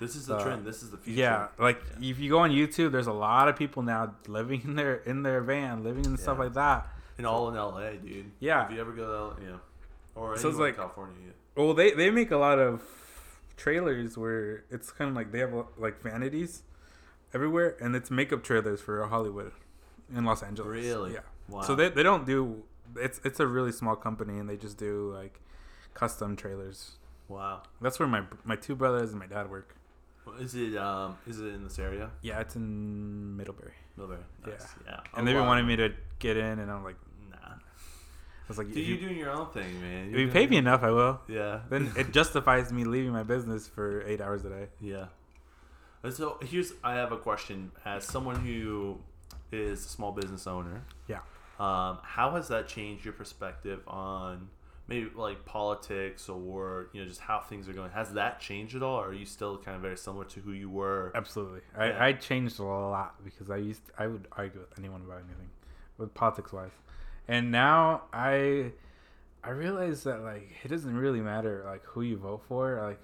this 0.00 0.16
is 0.16 0.26
the 0.26 0.36
Uh, 0.36 0.42
trend. 0.44 0.66
This 0.66 0.82
is 0.82 0.90
the 0.90 0.96
future. 0.98 1.20
yeah, 1.20 1.48
like 1.58 1.80
Yeah. 2.00 2.10
if 2.10 2.18
you 2.18 2.28
go 2.28 2.40
on 2.40 2.50
YouTube, 2.50 2.90
there's 2.90 3.06
a 3.06 3.12
lot 3.28 3.48
of 3.48 3.54
people 3.56 3.82
now 3.82 4.14
living 4.26 4.62
in 4.68 4.74
their 4.74 4.94
in 5.10 5.22
their 5.22 5.40
van, 5.42 5.84
living 5.84 6.04
and 6.06 6.18
stuff 6.18 6.38
like 6.38 6.54
that. 6.54 6.88
and 7.18 7.26
all 7.26 7.48
in 7.50 7.54
LA, 7.54 7.90
dude. 8.02 8.30
Yeah. 8.40 8.64
If 8.66 8.72
you 8.72 8.80
ever 8.80 8.92
go 8.92 9.04
to 9.06 9.12
LA, 9.42 9.48
yeah, 9.50 9.56
or 10.16 10.36
So 10.38 10.48
it's 10.48 10.58
like- 10.58 10.76
California, 10.76 11.14
yeah. 11.26 11.32
Well, 11.54 11.74
they 11.74 11.92
they 11.92 12.10
make 12.10 12.30
a 12.32 12.38
lot 12.38 12.58
of 12.58 12.82
trailers 13.56 14.16
where 14.16 14.64
it's 14.70 14.90
kind 14.90 15.08
of 15.10 15.14
like 15.16 15.30
they 15.32 15.40
have 15.40 15.52
like 15.76 16.02
vanities 16.02 16.62
everywhere, 17.34 17.76
and 17.80 17.94
it's 17.94 18.10
makeup 18.10 18.42
trailers 18.42 18.80
for 18.80 19.06
Hollywood 19.06 19.52
in 20.16 20.24
Los 20.24 20.42
Angeles. 20.42 20.68
Really? 20.70 21.12
Yeah. 21.14 21.20
Wow. 21.50 21.62
So 21.62 21.74
they 21.74 21.88
they 21.88 22.02
don't 22.02 22.24
do 22.26 22.62
it's 22.96 23.20
it's 23.24 23.40
a 23.40 23.46
really 23.46 23.72
small 23.72 23.96
company, 23.96 24.38
and 24.38 24.48
they 24.48 24.56
just 24.56 24.76
do 24.78 25.12
like 25.14 25.40
custom 25.94 26.36
trailers. 26.36 26.92
wow. 27.28 27.62
That's 27.80 27.98
where 27.98 28.08
my 28.08 28.22
my 28.44 28.56
two 28.56 28.74
brothers 28.76 29.10
and 29.10 29.18
my 29.18 29.26
dad 29.26 29.50
work. 29.50 29.74
Is 30.38 30.54
it 30.54 30.76
um 30.76 31.16
is 31.26 31.40
it 31.40 31.46
in 31.54 31.64
this 31.64 31.78
area? 31.78 32.10
Yeah, 32.22 32.40
it's 32.40 32.54
in 32.56 33.36
Middlebury, 33.36 33.72
Middlebury. 33.96 34.24
Yeah. 34.46 34.52
Nice. 34.52 34.66
Yeah. 34.86 35.00
and 35.16 35.26
they've 35.26 35.34
been 35.36 35.46
wanting 35.46 35.66
me 35.66 35.76
to 35.76 35.92
get 36.18 36.36
in, 36.36 36.58
and 36.60 36.70
I'm 36.70 36.84
like, 36.84 36.96
Nah. 37.30 37.36
I 37.54 38.48
was 38.48 38.58
like, 38.58 38.68
Dude, 38.68 38.78
if 38.78 38.86
you're 38.88 38.98
you, 38.98 39.06
doing 39.06 39.18
your 39.18 39.30
own 39.30 39.48
thing, 39.50 39.80
man. 39.80 40.06
if 40.06 40.10
You're 40.12 40.20
you 40.22 40.28
pay 40.28 40.46
me 40.46 40.56
your- 40.56 40.60
enough, 40.62 40.82
I 40.82 40.90
will. 40.90 41.20
Yeah. 41.28 41.60
Then 41.68 41.90
it 41.96 42.12
justifies 42.18 42.72
me 42.72 42.84
leaving 42.84 43.12
my 43.12 43.22
business 43.24 43.66
for 43.66 44.02
eight 44.06 44.20
hours 44.20 44.44
a 44.44 44.50
day. 44.50 44.66
Yeah. 44.80 45.06
So 46.10 46.38
here's 46.42 46.72
I 46.82 46.94
have 46.94 47.12
a 47.12 47.18
question 47.18 47.72
as 47.84 48.04
someone 48.04 48.36
who 48.36 48.98
is 49.52 49.84
a 49.84 49.88
small 49.88 50.12
business 50.12 50.46
owner. 50.46 50.82
Yeah. 51.08 51.20
Um, 51.60 51.98
how 52.02 52.32
has 52.36 52.48
that 52.48 52.68
changed 52.68 53.04
your 53.04 53.12
perspective 53.12 53.80
on 53.86 54.48
maybe 54.88 55.10
like 55.14 55.44
politics 55.44 56.28
or 56.28 56.88
you 56.92 57.00
know 57.02 57.06
just 57.06 57.20
how 57.20 57.40
things 57.40 57.68
are 57.68 57.72
going? 57.74 57.90
Has 57.90 58.14
that 58.14 58.40
changed 58.40 58.74
at 58.74 58.82
all, 58.82 58.98
or 59.00 59.08
are 59.08 59.14
you 59.14 59.26
still 59.26 59.58
kind 59.58 59.74
of 59.76 59.82
very 59.82 59.96
similar 59.96 60.24
to 60.24 60.40
who 60.40 60.52
you 60.52 60.70
were? 60.70 61.12
Absolutely. 61.14 61.60
Yeah. 61.76 61.84
I, 61.84 62.06
I 62.08 62.12
changed 62.14 62.58
a 62.58 62.62
lot 62.64 63.22
because 63.24 63.50
I 63.50 63.56
used 63.58 63.82
I 63.98 64.06
would 64.06 64.26
argue 64.32 64.60
with 64.60 64.78
anyone 64.78 65.02
about 65.02 65.18
anything, 65.18 65.50
with 65.98 66.14
politics 66.14 66.52
wise, 66.52 66.70
and 67.28 67.50
now 67.52 68.04
I 68.12 68.72
I 69.44 69.50
realize 69.50 70.04
that 70.04 70.22
like 70.22 70.48
it 70.64 70.68
doesn't 70.68 70.96
really 70.96 71.20
matter 71.20 71.62
like 71.66 71.84
who 71.84 72.00
you 72.02 72.16
vote 72.16 72.42
for 72.48 72.80
like 72.82 73.00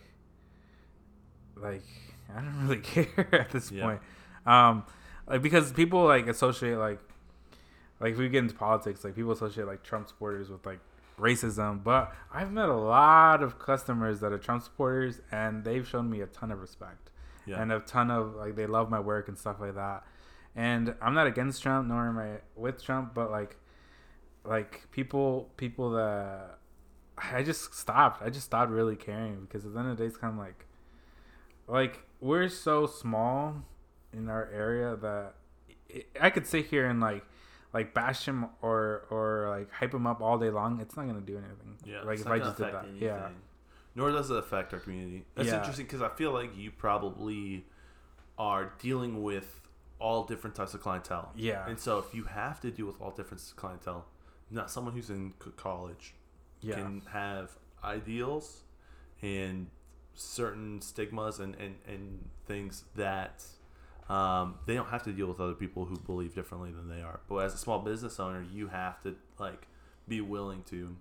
like 1.57 1.85
I 2.35 2.41
don't 2.41 2.63
really 2.69 2.81
care 2.81 3.29
at 3.35 3.51
this 3.51 3.71
Yeah. 3.71 3.83
point, 3.83 4.01
um, 4.47 4.85
like 5.27 5.43
because 5.43 5.73
people 5.73 6.05
like 6.05 6.27
associate 6.27 6.79
like 6.79 7.01
like 8.01 8.13
if 8.13 8.19
we 8.19 8.29
get 8.29 8.41
into 8.41 8.55
politics 8.55 9.05
like 9.05 9.15
people 9.15 9.33
associate 9.33 9.67
like 9.67 9.83
Trump 9.83 10.09
supporters 10.09 10.49
with 10.51 10.65
like 10.67 10.81
racism, 11.19 11.83
but 11.83 12.15
I've 12.33 12.53
met 12.53 12.69
a 12.69 12.77
lot 12.77 13.43
of 13.43 13.59
customers 13.59 14.21
that 14.21 14.33
are 14.33 14.39
Trump 14.39 14.63
supporters 14.63 15.21
and 15.33 15.65
they've 15.65 15.87
shown 15.89 16.11
me 16.11 16.21
a 16.21 16.27
ton 16.27 16.51
of 16.53 16.61
respect 16.61 17.11
Yeah. 17.47 17.61
and 17.63 17.73
a 17.73 17.81
ton 17.81 18.11
of 18.11 18.35
like 18.35 18.55
they 18.57 18.67
love 18.67 18.91
my 18.91 19.01
work 19.01 19.29
and 19.29 19.39
stuff 19.39 19.57
like 19.61 19.75
that. 19.77 20.05
And 20.55 20.95
I'm 21.01 21.15
not 21.15 21.27
against 21.27 21.63
Trump 21.63 21.89
nor 21.89 22.07
am 22.09 22.19
I 22.19 22.39
with 22.55 22.83
Trump, 22.85 23.15
but 23.15 23.31
like 23.31 23.57
like 24.45 24.91
people 24.91 25.51
people 25.57 25.91
that 25.93 26.59
I 27.19 27.43
just 27.43 27.75
stopped. 27.75 28.23
I 28.23 28.29
just 28.29 28.45
stopped 28.47 28.71
really 28.71 28.95
caring 28.97 29.41
because 29.43 29.65
at 29.65 29.73
the 29.73 29.79
end 29.81 29.91
of 29.91 29.97
the 29.97 30.03
day 30.05 30.09
it's 30.09 30.17
kind 30.19 30.35
of 30.35 30.39
like 30.39 30.67
like 31.67 32.05
we're 32.21 32.49
so 32.49 32.87
small 32.87 33.63
in 34.13 34.29
our 34.29 34.49
area 34.53 34.97
that 34.97 35.35
it, 35.89 36.09
I 36.21 36.31
could 36.31 36.47
sit 36.47 36.67
here 36.67 36.87
and 36.87 37.01
like 37.01 37.25
like 37.77 37.93
bash 37.93 38.25
him 38.27 38.47
or 38.63 39.07
or 39.11 39.49
like 39.51 39.71
hype 39.71 39.93
him 39.93 40.07
up 40.07 40.23
all 40.23 40.39
day 40.39 40.49
long. 40.51 40.81
It's 40.81 40.97
not 40.97 41.07
gonna 41.07 41.21
do 41.21 41.37
anything. 41.37 41.77
Yeah, 41.85 42.01
like 42.03 42.15
it's 42.15 42.23
if 42.23 42.29
not 42.29 42.35
I 42.35 42.39
just 42.39 42.57
did 42.57 42.67
that. 42.67 42.75
affect 42.75 42.95
Yeah. 42.99 43.29
Nor 43.95 44.11
does 44.13 44.31
it 44.31 44.37
affect 44.39 44.73
our 44.73 44.81
community. 44.81 45.27
That's 45.35 45.49
Yeah. 45.49 45.59
interesting 45.59 45.85
because 45.87 46.01
I 46.03 46.09
feel 46.09 46.33
like 46.33 46.57
you 46.57 46.71
probably 46.71 47.67
are 48.39 48.73
dealing 48.79 49.23
with 49.23 49.61
all 49.99 50.25
different 50.25 50.57
types 50.57 50.73
of 50.75 50.81
clientele. 50.83 51.33
yeah, 51.35 51.67
And 51.67 51.79
so 51.81 51.99
if 51.99 52.15
you 52.15 52.25
have 52.25 52.61
to 52.61 52.71
deal 52.71 52.87
with 52.87 53.01
all 53.01 53.11
different 53.11 53.43
clientele, 53.57 54.07
not 54.51 54.71
someone 54.71 54.93
who's 54.95 55.09
in 55.11 55.33
college 55.57 56.15
yeah, 56.61 56.75
can 56.77 57.03
have 57.13 57.57
ideals 57.83 58.65
and 59.23 59.69
certain 60.15 60.81
stigmas 60.83 61.41
and, 61.41 61.55
and, 61.57 61.77
and 61.87 62.29
things 62.47 62.85
that 62.95 63.45
um, 64.09 64.57
they 64.67 64.75
don't 64.75 64.89
have 64.89 65.03
to 65.05 65.13
deal 65.13 65.27
with 65.27 65.41
other 65.41 65.55
people 65.55 65.85
who 65.85 65.97
believe 65.99 66.35
differently 66.35 66.71
than 66.73 66.89
they 66.89 67.03
are. 67.03 67.21
But 67.29 67.37
as 67.39 67.55
a 67.55 67.59
small 67.59 67.81
business 67.81 68.21
owner, 68.21 68.45
you 68.53 68.69
have 68.69 69.03
to 69.03 69.17
like 69.39 69.67
be 70.07 70.21
willing 70.21 70.63
to. 70.71 70.97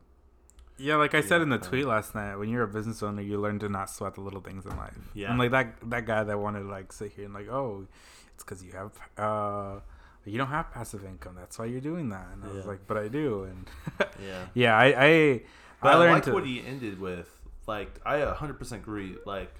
yeah. 0.77 0.95
Like 0.95 1.13
I 1.13 1.21
said 1.21 1.37
Yeah, 1.37 1.43
in 1.43 1.49
the 1.49 1.55
uh, 1.57 1.59
tweet 1.59 1.85
last 1.85 2.15
night, 2.15 2.35
when 2.37 2.49
you're 2.49 2.63
a 2.63 2.67
business 2.67 3.03
owner, 3.03 3.21
you 3.21 3.39
learn 3.39 3.59
to 3.59 3.69
not 3.69 3.89
sweat 3.89 4.15
the 4.15 4.21
little 4.21 4.41
things 4.41 4.65
in 4.65 4.75
life. 4.77 4.97
Yeah. 5.13 5.29
I'm 5.31 5.37
like 5.37 5.51
that 5.51 5.75
that 5.89 6.05
guy 6.05 6.23
that 6.23 6.39
wanted 6.39 6.61
to 6.61 6.67
like 6.69 6.91
sit 6.91 7.11
here 7.13 7.25
and 7.25 7.33
like, 7.33 7.47
oh, 7.49 7.85
it's 8.33 8.43
because 8.43 8.63
you 8.63 8.71
have 8.73 8.91
uh 9.17 9.79
you 10.25 10.39
don't 10.39 10.47
have 10.47 10.71
passive 10.71 11.05
income. 11.05 11.35
That's 11.37 11.59
why 11.59 11.65
you're 11.65 11.81
doing 11.81 12.09
that. 12.09 12.27
And 12.33 12.43
I 12.43 12.47
was 12.55 12.65
like, 12.65 12.87
but 12.87 12.97
I 12.97 13.07
do. 13.07 13.43
And 13.43 13.67
Yeah. 14.25 14.45
yeah, 14.55 14.75
I 14.75 14.85
I, 14.85 15.41
But 15.81 15.89
I 15.89 15.91
I, 15.91 15.95
learned 15.97 16.13
like 16.13 16.23
to. 16.23 16.33
what 16.33 16.45
he 16.47 16.65
ended 16.65 16.99
with. 16.99 17.29
Like, 17.67 17.99
I 18.05 18.19
100% 18.21 18.71
agree. 18.73 19.15
Like, 19.25 19.53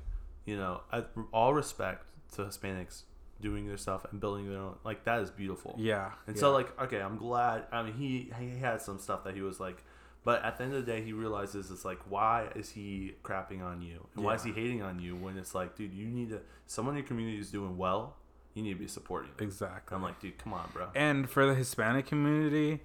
you 0.46 0.58
know, 0.58 0.82
I, 0.92 1.04
all 1.32 1.54
respect 1.54 2.06
to 2.36 2.44
Hispanics 2.44 3.04
doing 3.46 3.68
their 3.68 3.78
stuff 3.78 4.06
and 4.12 4.20
building 4.20 4.50
their 4.50 4.60
own. 4.60 4.76
Like, 4.84 5.06
that 5.06 5.22
is 5.22 5.30
beautiful. 5.30 5.76
yeah. 5.78 6.12
And 6.28 6.36
yeah. 6.36 6.40
so, 6.40 6.52
like, 6.52 6.78
okay, 6.82 7.00
I'm 7.00 7.18
glad. 7.18 7.66
I 7.72 7.84
mean, 7.84 7.94
he 7.94 8.32
he 8.40 8.58
had 8.58 8.82
some 8.82 8.98
stuff 9.00 9.24
that 9.26 9.36
he 9.36 9.42
was 9.42 9.60
like, 9.60 9.84
but 10.26 10.44
at 10.44 10.58
the 10.58 10.64
end 10.64 10.74
of 10.74 10.84
the 10.84 10.92
day, 10.92 11.04
he 11.04 11.14
realizes 11.14 11.70
it's 11.70 11.86
like, 11.86 12.00
why 12.10 12.48
is 12.56 12.72
he 12.72 13.14
crapping 13.24 13.62
on 13.64 13.84
you? 13.84 14.08
And 14.16 14.26
why 14.26 14.34
is 14.34 14.44
he 14.44 14.52
hating 14.52 14.82
on 14.82 15.00
you 15.00 15.16
when 15.16 15.38
it's 15.38 15.54
like, 15.54 15.76
dude, 15.78 15.94
you 15.94 16.08
need 16.08 16.32
to. 16.32 16.42
Someone 16.66 16.96
in 16.96 17.00
your 17.02 17.08
community 17.08 17.38
is 17.38 17.52
doing 17.52 17.78
well. 17.78 18.16
You 18.56 18.64
need 18.64 18.74
to 18.74 18.80
be 18.80 18.88
supporting. 18.88 19.32
them. 19.38 19.48
exactly. 19.48 19.96
I'm 19.96 20.02
like, 20.02 20.20
dude, 20.20 20.38
come 20.40 20.54
on, 20.54 20.68
bro. 20.74 20.88
And 20.96 21.30
for 21.30 21.46
the 21.46 21.54
Hispanic 21.54 22.08
community, 22.08 22.80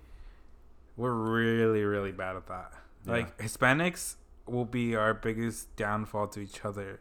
we're 0.97 1.15
really, 1.15 1.83
really 1.83 2.13
bad 2.13 2.37
at 2.37 2.47
that. 2.49 2.75
Yeah. 3.07 3.13
Like 3.13 3.39
Hispanics 3.39 4.17
will 4.47 4.67
be 4.67 4.95
our 4.95 5.15
biggest 5.15 5.75
downfall 5.77 6.29
to 6.29 6.41
each 6.41 6.65
other. 6.65 7.01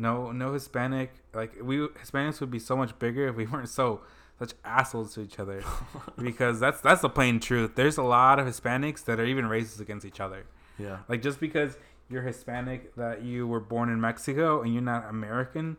No, 0.00 0.32
no 0.32 0.54
Hispanic. 0.54 1.12
Like 1.34 1.52
we 1.62 1.76
Hispanics 1.76 2.40
would 2.40 2.50
be 2.50 2.58
so 2.58 2.74
much 2.74 2.98
bigger 2.98 3.28
if 3.28 3.36
we 3.36 3.46
weren't 3.46 3.68
so 3.68 4.00
such 4.38 4.54
assholes 4.64 5.12
to 5.14 5.20
each 5.20 5.38
other. 5.38 5.62
because 6.18 6.58
that's 6.58 6.80
that's 6.80 7.02
the 7.02 7.10
plain 7.10 7.38
truth. 7.38 7.72
There's 7.74 7.98
a 7.98 8.02
lot 8.02 8.38
of 8.38 8.46
Hispanics 8.46 9.04
that 9.04 9.20
are 9.20 9.26
even 9.26 9.44
racist 9.44 9.78
against 9.80 10.06
each 10.06 10.18
other. 10.18 10.46
Yeah. 10.78 11.00
Like 11.08 11.20
just 11.20 11.38
because 11.38 11.76
you're 12.08 12.22
Hispanic, 12.22 12.94
that 12.96 13.22
you 13.22 13.46
were 13.46 13.60
born 13.60 13.90
in 13.90 14.00
Mexico 14.00 14.62
and 14.62 14.72
you're 14.72 14.82
not 14.82 15.08
American, 15.08 15.76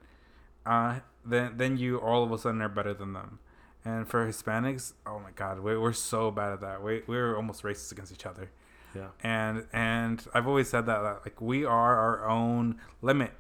uh, 0.68 1.00
then 1.26 1.58
then 1.58 1.78
you 1.78 1.98
all 1.98 2.24
of 2.24 2.32
a 2.32 2.38
sudden 2.38 2.62
are 2.62 2.70
better 2.70 2.94
than 2.94 3.14
them. 3.14 3.40
And 3.84 4.08
for 4.08 4.28
Hispanics, 4.28 4.94
oh 5.08 5.18
my 5.18 5.32
God, 5.36 5.62
we're, 5.62 5.82
we're 5.82 5.94
so 5.94 6.30
bad 6.30 6.54
at 6.54 6.62
that. 6.62 6.84
We 6.84 7.02
we're 7.08 7.36
almost 7.36 7.64
racist 7.64 7.92
against 7.92 8.14
each 8.14 8.28
other. 8.28 8.52
Yeah. 8.94 9.08
And 9.24 9.66
and 9.74 10.24
I've 10.32 10.48
always 10.48 10.70
said 10.70 10.86
that, 10.86 11.02
that 11.02 11.22
like 11.26 11.42
we 11.42 11.66
are 11.66 11.98
our 11.98 12.30
own 12.30 12.80
limit 13.02 13.32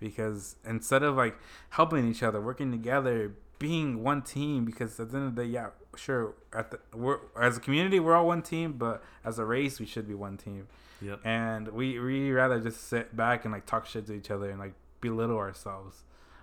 because 0.00 0.56
instead 0.66 1.02
of 1.02 1.16
like 1.16 1.36
helping 1.70 2.08
each 2.08 2.22
other, 2.22 2.40
working 2.40 2.70
together, 2.70 3.34
being 3.58 4.02
one 4.02 4.22
team, 4.22 4.64
because 4.64 4.98
at 5.00 5.10
the 5.10 5.18
end 5.18 5.26
of 5.28 5.34
the 5.36 5.42
day, 5.44 5.48
yeah, 5.48 5.68
sure, 5.96 6.34
at 6.52 6.70
the 6.70 6.78
we're 6.96 7.18
as 7.40 7.56
a 7.56 7.60
community 7.60 7.98
we're 8.00 8.14
all 8.14 8.26
one 8.26 8.42
team, 8.42 8.74
but 8.74 9.02
as 9.24 9.38
a 9.38 9.44
race 9.44 9.80
we 9.80 9.86
should 9.86 10.06
be 10.08 10.14
one 10.14 10.36
team 10.36 10.68
Yep. 11.00 11.20
and 11.24 11.68
we 11.68 11.98
we 12.00 12.30
rather 12.32 12.58
just 12.60 12.88
sit 12.88 13.16
back 13.16 13.44
and 13.44 13.52
like 13.52 13.66
talk 13.66 13.86
shit 13.86 14.06
to 14.06 14.14
each 14.14 14.30
other 14.30 14.50
and 14.50 14.58
like 14.58 14.74
belittle 15.00 15.38
ourselves. 15.38 16.02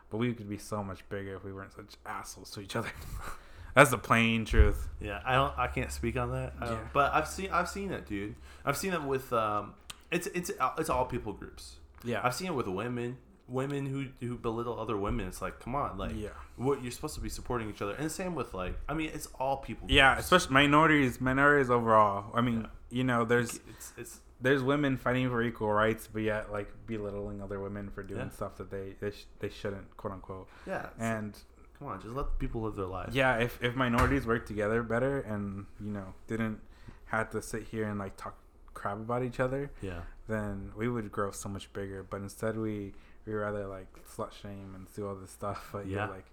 But 0.09 0.17
we 0.17 0.33
could 0.33 0.47
be 0.47 0.57
so 0.57 0.83
much 0.83 1.07
bigger 1.09 1.35
if 1.35 1.43
we 1.43 1.51
weren't 1.51 1.73
such 1.73 1.95
assholes 2.05 2.51
to 2.51 2.61
each 2.61 2.75
other. 2.75 2.89
That's 3.73 3.89
the 3.89 3.97
plain 3.97 4.45
truth. 4.45 4.87
Yeah, 5.01 5.19
I 5.25 5.33
don't. 5.33 5.53
I 5.57 5.67
can't 5.67 5.91
speak 5.91 6.15
on 6.15 6.31
that. 6.31 6.53
Yeah. 6.61 6.77
But 6.93 7.13
I've 7.13 7.27
seen. 7.27 7.49
I've 7.51 7.67
seen 7.67 7.91
it, 7.91 8.05
dude. 8.05 8.35
I've 8.63 8.77
seen 8.77 8.93
it 8.93 9.01
with. 9.01 9.33
Um, 9.33 9.73
it's 10.11 10.27
it's 10.27 10.51
it's 10.77 10.89
all 10.89 11.03
people 11.05 11.33
groups. 11.33 11.75
Yeah. 12.05 12.21
I've 12.23 12.33
seen 12.35 12.47
it 12.47 12.53
with 12.55 12.67
women. 12.67 13.17
Women 13.47 13.85
who 13.85 14.07
who 14.25 14.37
belittle 14.37 14.79
other 14.79 14.97
women. 14.97 15.27
It's 15.27 15.41
like, 15.41 15.59
come 15.59 15.75
on, 15.75 15.97
like, 15.97 16.13
Yeah. 16.15 16.29
what 16.55 16.81
you're 16.81 16.91
supposed 16.91 17.13
to 17.15 17.21
be 17.21 17.29
supporting 17.29 17.69
each 17.69 17.81
other. 17.81 17.93
And 17.93 18.05
the 18.05 18.09
same 18.09 18.33
with 18.33 18.53
like, 18.55 18.77
I 18.89 18.93
mean, 18.95 19.11
it's 19.13 19.27
all 19.39 19.57
people. 19.57 19.87
Yeah, 19.89 20.15
groups. 20.15 20.25
especially 20.25 20.53
minorities, 20.55 21.21
minorities 21.21 21.69
overall. 21.69 22.31
I 22.33 22.41
mean, 22.41 22.61
Yeah. 22.61 22.67
you 22.89 23.03
know, 23.03 23.23
there's 23.23 23.55
It's 23.69 23.93
it's 23.97 24.19
there's 24.41 24.63
women 24.63 24.97
fighting 24.97 25.29
for 25.29 25.41
equal 25.43 25.71
rights, 25.71 26.07
but 26.11 26.23
yet 26.23 26.51
like 26.51 26.69
belittling 26.87 27.41
other 27.41 27.59
women 27.59 27.89
for 27.91 28.01
doing 28.03 28.21
Yeah. 28.21 28.29
stuff 28.29 28.55
that 28.57 28.71
they 28.71 28.95
they, 28.99 29.11
sh- 29.11 29.27
they 29.39 29.49
shouldn't, 29.49 29.95
quote 29.95 30.13
unquote. 30.13 30.47
yeah. 30.65 30.89
And 30.99 31.37
come 31.77 31.87
on, 31.89 32.01
just 32.01 32.15
let 32.15 32.39
people 32.39 32.61
live 32.61 32.75
their 32.75 32.85
lives. 32.87 33.15
yeah, 33.15 33.37
if 33.37 33.61
if 33.63 33.75
minorities 33.75 34.25
worked 34.25 34.47
together 34.47 34.81
better 34.81 35.19
and 35.19 35.67
you 35.79 35.91
know 35.91 36.15
didn't 36.27 36.61
have 37.05 37.29
to 37.29 37.41
sit 37.43 37.63
here 37.63 37.87
and 37.87 37.99
like 37.99 38.17
talk 38.17 38.35
crap 38.73 38.97
about 38.97 39.21
each 39.23 39.39
other, 39.39 39.69
Yeah. 39.81 40.01
then 40.27 40.71
we 40.75 40.89
would 40.89 41.11
grow 41.11 41.29
so 41.31 41.47
much 41.47 41.71
bigger. 41.73 42.01
But 42.03 42.21
instead, 42.21 42.57
we 42.57 42.93
we 43.25 43.33
rather 43.33 43.67
like 43.67 43.87
slut 44.07 44.31
shame 44.33 44.73
and 44.75 44.87
do 44.95 45.07
all 45.07 45.15
this 45.15 45.31
stuff. 45.31 45.69
But 45.73 45.87
Yeah. 45.87 46.05
you're 46.05 46.15
like 46.15 46.25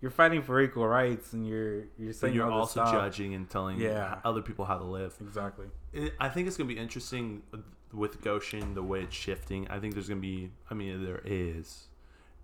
you're 0.00 0.10
fighting 0.10 0.42
for 0.42 0.60
equal 0.60 0.86
rights, 0.86 1.32
and 1.32 1.46
you're 1.46 1.84
you're 1.98 2.12
saying 2.12 2.34
you're 2.34 2.50
also 2.50 2.82
stuff. 2.84 2.92
judging 2.92 3.34
and 3.34 3.48
telling 3.48 3.78
Yeah. 3.80 4.20
other 4.24 4.42
people 4.42 4.64
how 4.66 4.76
to 4.78 4.84
live. 4.84 5.14
Exactly. 5.20 5.66
It, 5.92 6.14
I 6.20 6.28
think 6.28 6.46
it's 6.48 6.56
gonna 6.56 6.68
be 6.68 6.76
interesting 6.78 7.42
uh, 7.54 7.58
with 7.92 8.20
Goshen 8.20 8.74
the 8.74 8.82
way 8.82 9.02
it's 9.02 9.14
shifting. 9.14 9.66
I 9.68 9.78
think 9.78 9.94
there's 9.94 10.08
gonna 10.08 10.20
be. 10.20 10.50
I 10.70 10.74
mean, 10.74 11.04
there 11.04 11.22
is, 11.24 11.86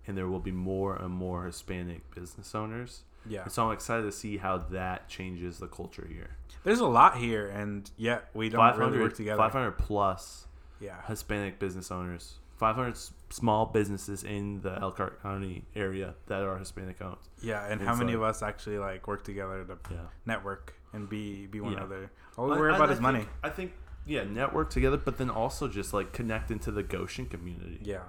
and 0.07 0.17
there 0.17 0.27
will 0.27 0.39
be 0.39 0.51
more 0.51 0.95
and 0.95 1.11
more 1.13 1.45
Hispanic 1.45 2.13
business 2.15 2.55
owners. 2.55 3.03
Yeah. 3.27 3.43
And 3.43 3.51
so 3.51 3.67
I'm 3.67 3.73
excited 3.73 4.03
to 4.03 4.11
see 4.11 4.37
how 4.37 4.57
that 4.57 5.07
changes 5.07 5.59
the 5.59 5.67
culture 5.67 6.07
here. 6.09 6.31
There's 6.63 6.79
a 6.79 6.87
lot 6.87 7.17
here, 7.17 7.47
and 7.49 7.87
yet 7.95 8.29
we 8.33 8.49
don't 8.49 8.75
really 8.79 8.97
work 8.99 9.13
together. 9.15 9.37
500 9.37 9.77
plus 9.77 10.47
Yeah. 10.79 10.95
Hispanic 11.07 11.59
business 11.59 11.91
owners. 11.91 12.39
500 12.57 12.91
s- 12.91 13.11
small 13.31 13.65
businesses 13.65 14.23
in 14.23 14.61
the 14.61 14.77
Elkhart 14.79 15.21
County 15.21 15.65
area 15.75 16.15
that 16.27 16.43
are 16.43 16.57
Hispanic 16.57 17.01
owned. 17.01 17.17
Yeah, 17.41 17.65
and 17.65 17.81
how 17.81 17.95
many 17.95 18.11
like- 18.11 18.17
of 18.17 18.23
us 18.23 18.41
actually 18.43 18.77
like 18.77 19.07
work 19.07 19.23
together 19.23 19.63
to 19.65 19.77
Yeah. 19.93 19.97
network 20.25 20.73
and 20.93 21.07
be 21.09 21.47
be 21.47 21.59
one 21.61 21.71
Yeah. 21.73 21.79
another? 21.79 22.11
All 22.37 22.47
we 22.47 22.55
I- 22.55 22.59
worry 22.59 22.71
I- 22.73 22.75
about 22.75 22.89
I 22.89 22.93
is 22.93 22.99
money. 23.01 23.19
think- 23.19 23.29
I 23.43 23.49
think, 23.49 23.73
yeah, 24.05 24.23
network 24.23 24.69
together, 24.69 24.97
but 24.97 25.17
then 25.17 25.29
also 25.29 25.67
just 25.67 25.93
like 25.93 26.11
connect 26.13 26.51
into 26.51 26.71
the 26.71 26.83
Goshen 26.83 27.25
community. 27.27 27.79
Yeah. 27.81 28.03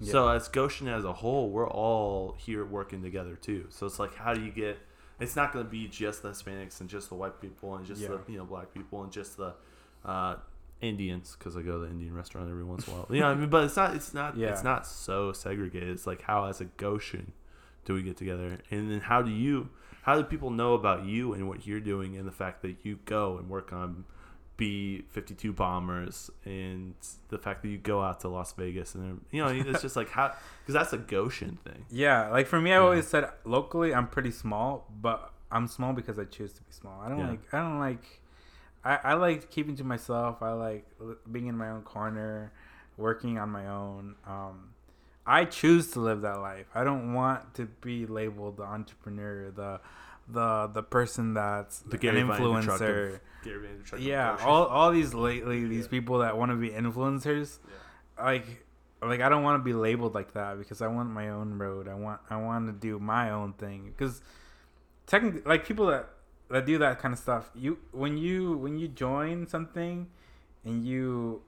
Yeah. 0.00 0.12
So 0.12 0.28
as 0.28 0.48
Goshen 0.48 0.88
as 0.88 1.04
a 1.04 1.12
whole, 1.12 1.50
we're 1.50 1.68
all 1.70 2.32
here 2.38 2.64
working 2.64 3.00
together 3.02 3.36
too. 3.36 3.66
So 3.70 3.86
it's 3.86 3.98
like, 4.00 4.16
how 4.16 4.34
do 4.34 4.40
you 4.42 4.50
get? 4.50 4.78
It's 5.20 5.36
not 5.36 5.52
going 5.52 5.64
to 5.64 5.70
be 5.70 5.86
just 5.86 6.22
the 6.22 6.30
Hispanics 6.30 6.80
and 6.80 6.90
just 6.90 7.08
the 7.08 7.14
white 7.14 7.40
people 7.40 7.76
and 7.76 7.86
just 7.86 8.00
the 8.00 8.20
you 8.26 8.36
know 8.38 8.44
black 8.44 8.74
people 8.74 9.04
and 9.04 9.12
just 9.12 9.36
the 9.36 9.54
uh, 10.04 10.36
Indians 10.84 11.36
because 11.38 11.56
I 11.56 11.62
go 11.62 11.72
to 11.72 11.78
the 11.86 11.90
Indian 11.90 12.14
restaurant 12.14 12.48
every 12.50 12.64
once 12.64 12.86
in 12.86 12.92
a 12.92 12.96
while. 12.96 13.06
You 13.10 13.20
know, 13.20 13.28
I 13.28 13.34
mean, 13.34 13.50
but 13.50 13.64
it's 13.64 13.76
not. 13.76 13.94
It's 13.96 14.12
not. 14.14 14.36
Yeah. 14.36 14.48
It's 14.48 14.62
not 14.64 14.86
so 14.86 15.32
segregated. 15.32 15.88
It's 15.90 16.06
like 16.06 16.22
how 16.22 16.44
as 16.44 16.60
a 16.60 16.66
Goshen 16.66 17.32
do 17.84 17.94
we 17.94 18.02
get 18.02 18.16
together, 18.16 18.58
and 18.70 18.90
then 18.90 19.00
how 19.00 19.22
do 19.22 19.30
you? 19.30 19.68
How 20.02 20.16
do 20.16 20.22
people 20.24 20.50
know 20.50 20.74
about 20.74 21.04
you 21.06 21.32
and 21.32 21.48
what 21.48 21.66
you're 21.66 21.80
doing, 21.80 22.16
and 22.16 22.26
the 22.28 22.32
fact 22.32 22.62
that 22.62 22.76
you 22.82 22.98
go 23.06 23.38
and 23.38 23.48
work 23.48 23.72
on 23.72 24.04
B 24.56 25.02
fifty 25.10 25.34
two 25.34 25.52
bombers, 25.52 26.30
and 26.44 26.94
the 27.28 27.38
fact 27.38 27.62
that 27.62 27.68
you 27.68 27.78
go 27.78 28.00
out 28.02 28.20
to 28.20 28.28
Las 28.28 28.52
Vegas, 28.52 28.94
and 28.94 29.20
you 29.30 29.42
know, 29.42 29.48
it's 29.48 29.82
just 29.82 29.96
like 29.96 30.10
how 30.10 30.32
because 30.60 30.74
that's 30.74 30.92
a 30.92 30.98
Goshen 30.98 31.58
thing. 31.64 31.86
Yeah, 31.90 32.28
like 32.30 32.46
for 32.46 32.60
me, 32.60 32.70
I 32.72 32.74
Yeah. 32.76 32.80
always 32.82 33.06
said 33.08 33.28
locally 33.44 33.92
I'm 33.94 34.06
pretty 34.06 34.30
small, 34.30 34.86
but 35.00 35.32
I'm 35.50 35.66
small 35.66 35.92
because 35.92 36.18
I 36.18 36.24
choose 36.24 36.52
to 36.54 36.62
be 36.62 36.70
small. 36.72 37.00
I 37.00 37.08
don't 37.08 37.18
Yeah. 37.18 37.30
like 37.30 37.52
I 37.54 37.58
don't 37.58 37.78
like 37.80 38.20
I, 38.84 38.98
I 39.02 39.14
like 39.14 39.50
keeping 39.50 39.76
to 39.76 39.84
myself. 39.84 40.42
I 40.42 40.52
like 40.52 40.86
being 41.30 41.46
in 41.46 41.56
my 41.56 41.70
own 41.70 41.82
corner, 41.82 42.52
working 42.96 43.38
on 43.38 43.50
my 43.50 43.66
own. 43.68 44.16
Um, 44.26 44.70
I 45.26 45.46
choose 45.46 45.90
to 45.92 46.00
live 46.00 46.20
that 46.22 46.40
life. 46.40 46.66
I 46.74 46.84
don't 46.84 47.14
want 47.14 47.54
to 47.54 47.64
be 47.80 48.04
labeled 48.06 48.58
the 48.58 48.64
entrepreneur, 48.64 49.50
the 49.50 49.80
the 50.28 50.68
the 50.72 50.82
person 50.82 51.34
that's 51.34 51.80
The 51.80 51.96
an 51.96 52.00
Gary 52.00 52.22
influencer. 52.22 53.14
of- 53.14 53.20
Gary 53.44 53.68
Vaynerchuk 53.68 53.92
of 53.94 54.00
Yeah, 54.00 54.38
all 54.42 54.64
all 54.66 54.90
these 54.90 55.12
lately 55.14 55.64
these 55.66 55.84
Yeah. 55.84 55.90
people 55.90 56.18
that 56.20 56.36
want 56.38 56.50
to 56.50 56.56
be 56.56 56.70
influencers 56.70 57.58
like 58.18 58.64
like 59.02 59.20
I 59.20 59.28
don't 59.28 59.42
want 59.42 59.60
to 59.60 59.64
be 59.64 59.74
labeled 59.74 60.14
like 60.14 60.32
that 60.32 60.58
because 60.58 60.80
I 60.80 60.86
want 60.86 61.10
my 61.10 61.28
own 61.28 61.58
road. 61.58 61.88
I 61.88 61.94
want 61.94 62.20
I 62.30 62.36
want 62.36 62.66
to 62.68 62.72
do 62.72 62.98
my 62.98 63.30
own 63.30 63.52
thing 63.54 63.92
because 63.94 64.22
technically 65.06 65.42
like 65.44 65.66
people 65.66 65.86
that 65.88 66.08
that 66.54 66.66
do 66.66 66.78
that 66.78 66.98
kind 67.00 67.12
of 67.12 67.18
stuff, 67.18 67.50
you 67.54 67.78
when 67.92 68.16
you 68.16 68.56
when 68.56 68.78
you 68.78 68.88
join 68.88 69.46
something 69.46 70.08
and 70.64 70.86
you 70.86 71.42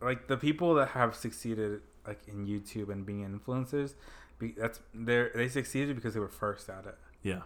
like 0.00 0.26
the 0.28 0.36
people 0.36 0.74
that 0.74 0.88
have 0.90 1.14
succeeded 1.14 1.80
like 2.06 2.20
in 2.26 2.46
YouTube 2.46 2.88
and 2.90 3.04
being 3.06 3.20
influencers, 3.28 3.94
be, 4.38 4.52
that's 4.56 4.80
they 4.94 5.28
they 5.34 5.48
succeeded 5.48 5.94
because 5.96 6.14
they 6.14 6.20
were 6.20 6.28
first 6.28 6.68
at 6.68 6.86
it. 6.86 6.96
yeah, 7.22 7.32
And 7.32 7.42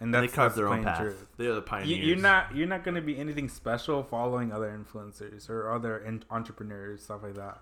and 0.00 0.14
that's 0.14 0.30
they 0.32 0.36
carved 0.36 0.56
their 0.56 0.68
own 0.68 0.84
path. 0.84 0.98
truth. 0.98 1.28
They're 1.36 1.50
the 1.50 1.56
You, 1.56 1.62
pioneers. 1.62 2.06
you're 2.06 2.16
not 2.18 2.54
you're 2.56 2.68
not 2.68 2.84
gonna 2.84 3.00
be 3.02 3.16
anything 3.18 3.48
special 3.48 4.02
following 4.02 4.52
other 4.52 4.70
influencers 4.76 5.48
or 5.48 5.70
other 5.72 5.98
in- 5.98 6.24
entrepreneurs 6.30 7.02
stuff 7.04 7.22
like 7.22 7.34
that. 7.36 7.58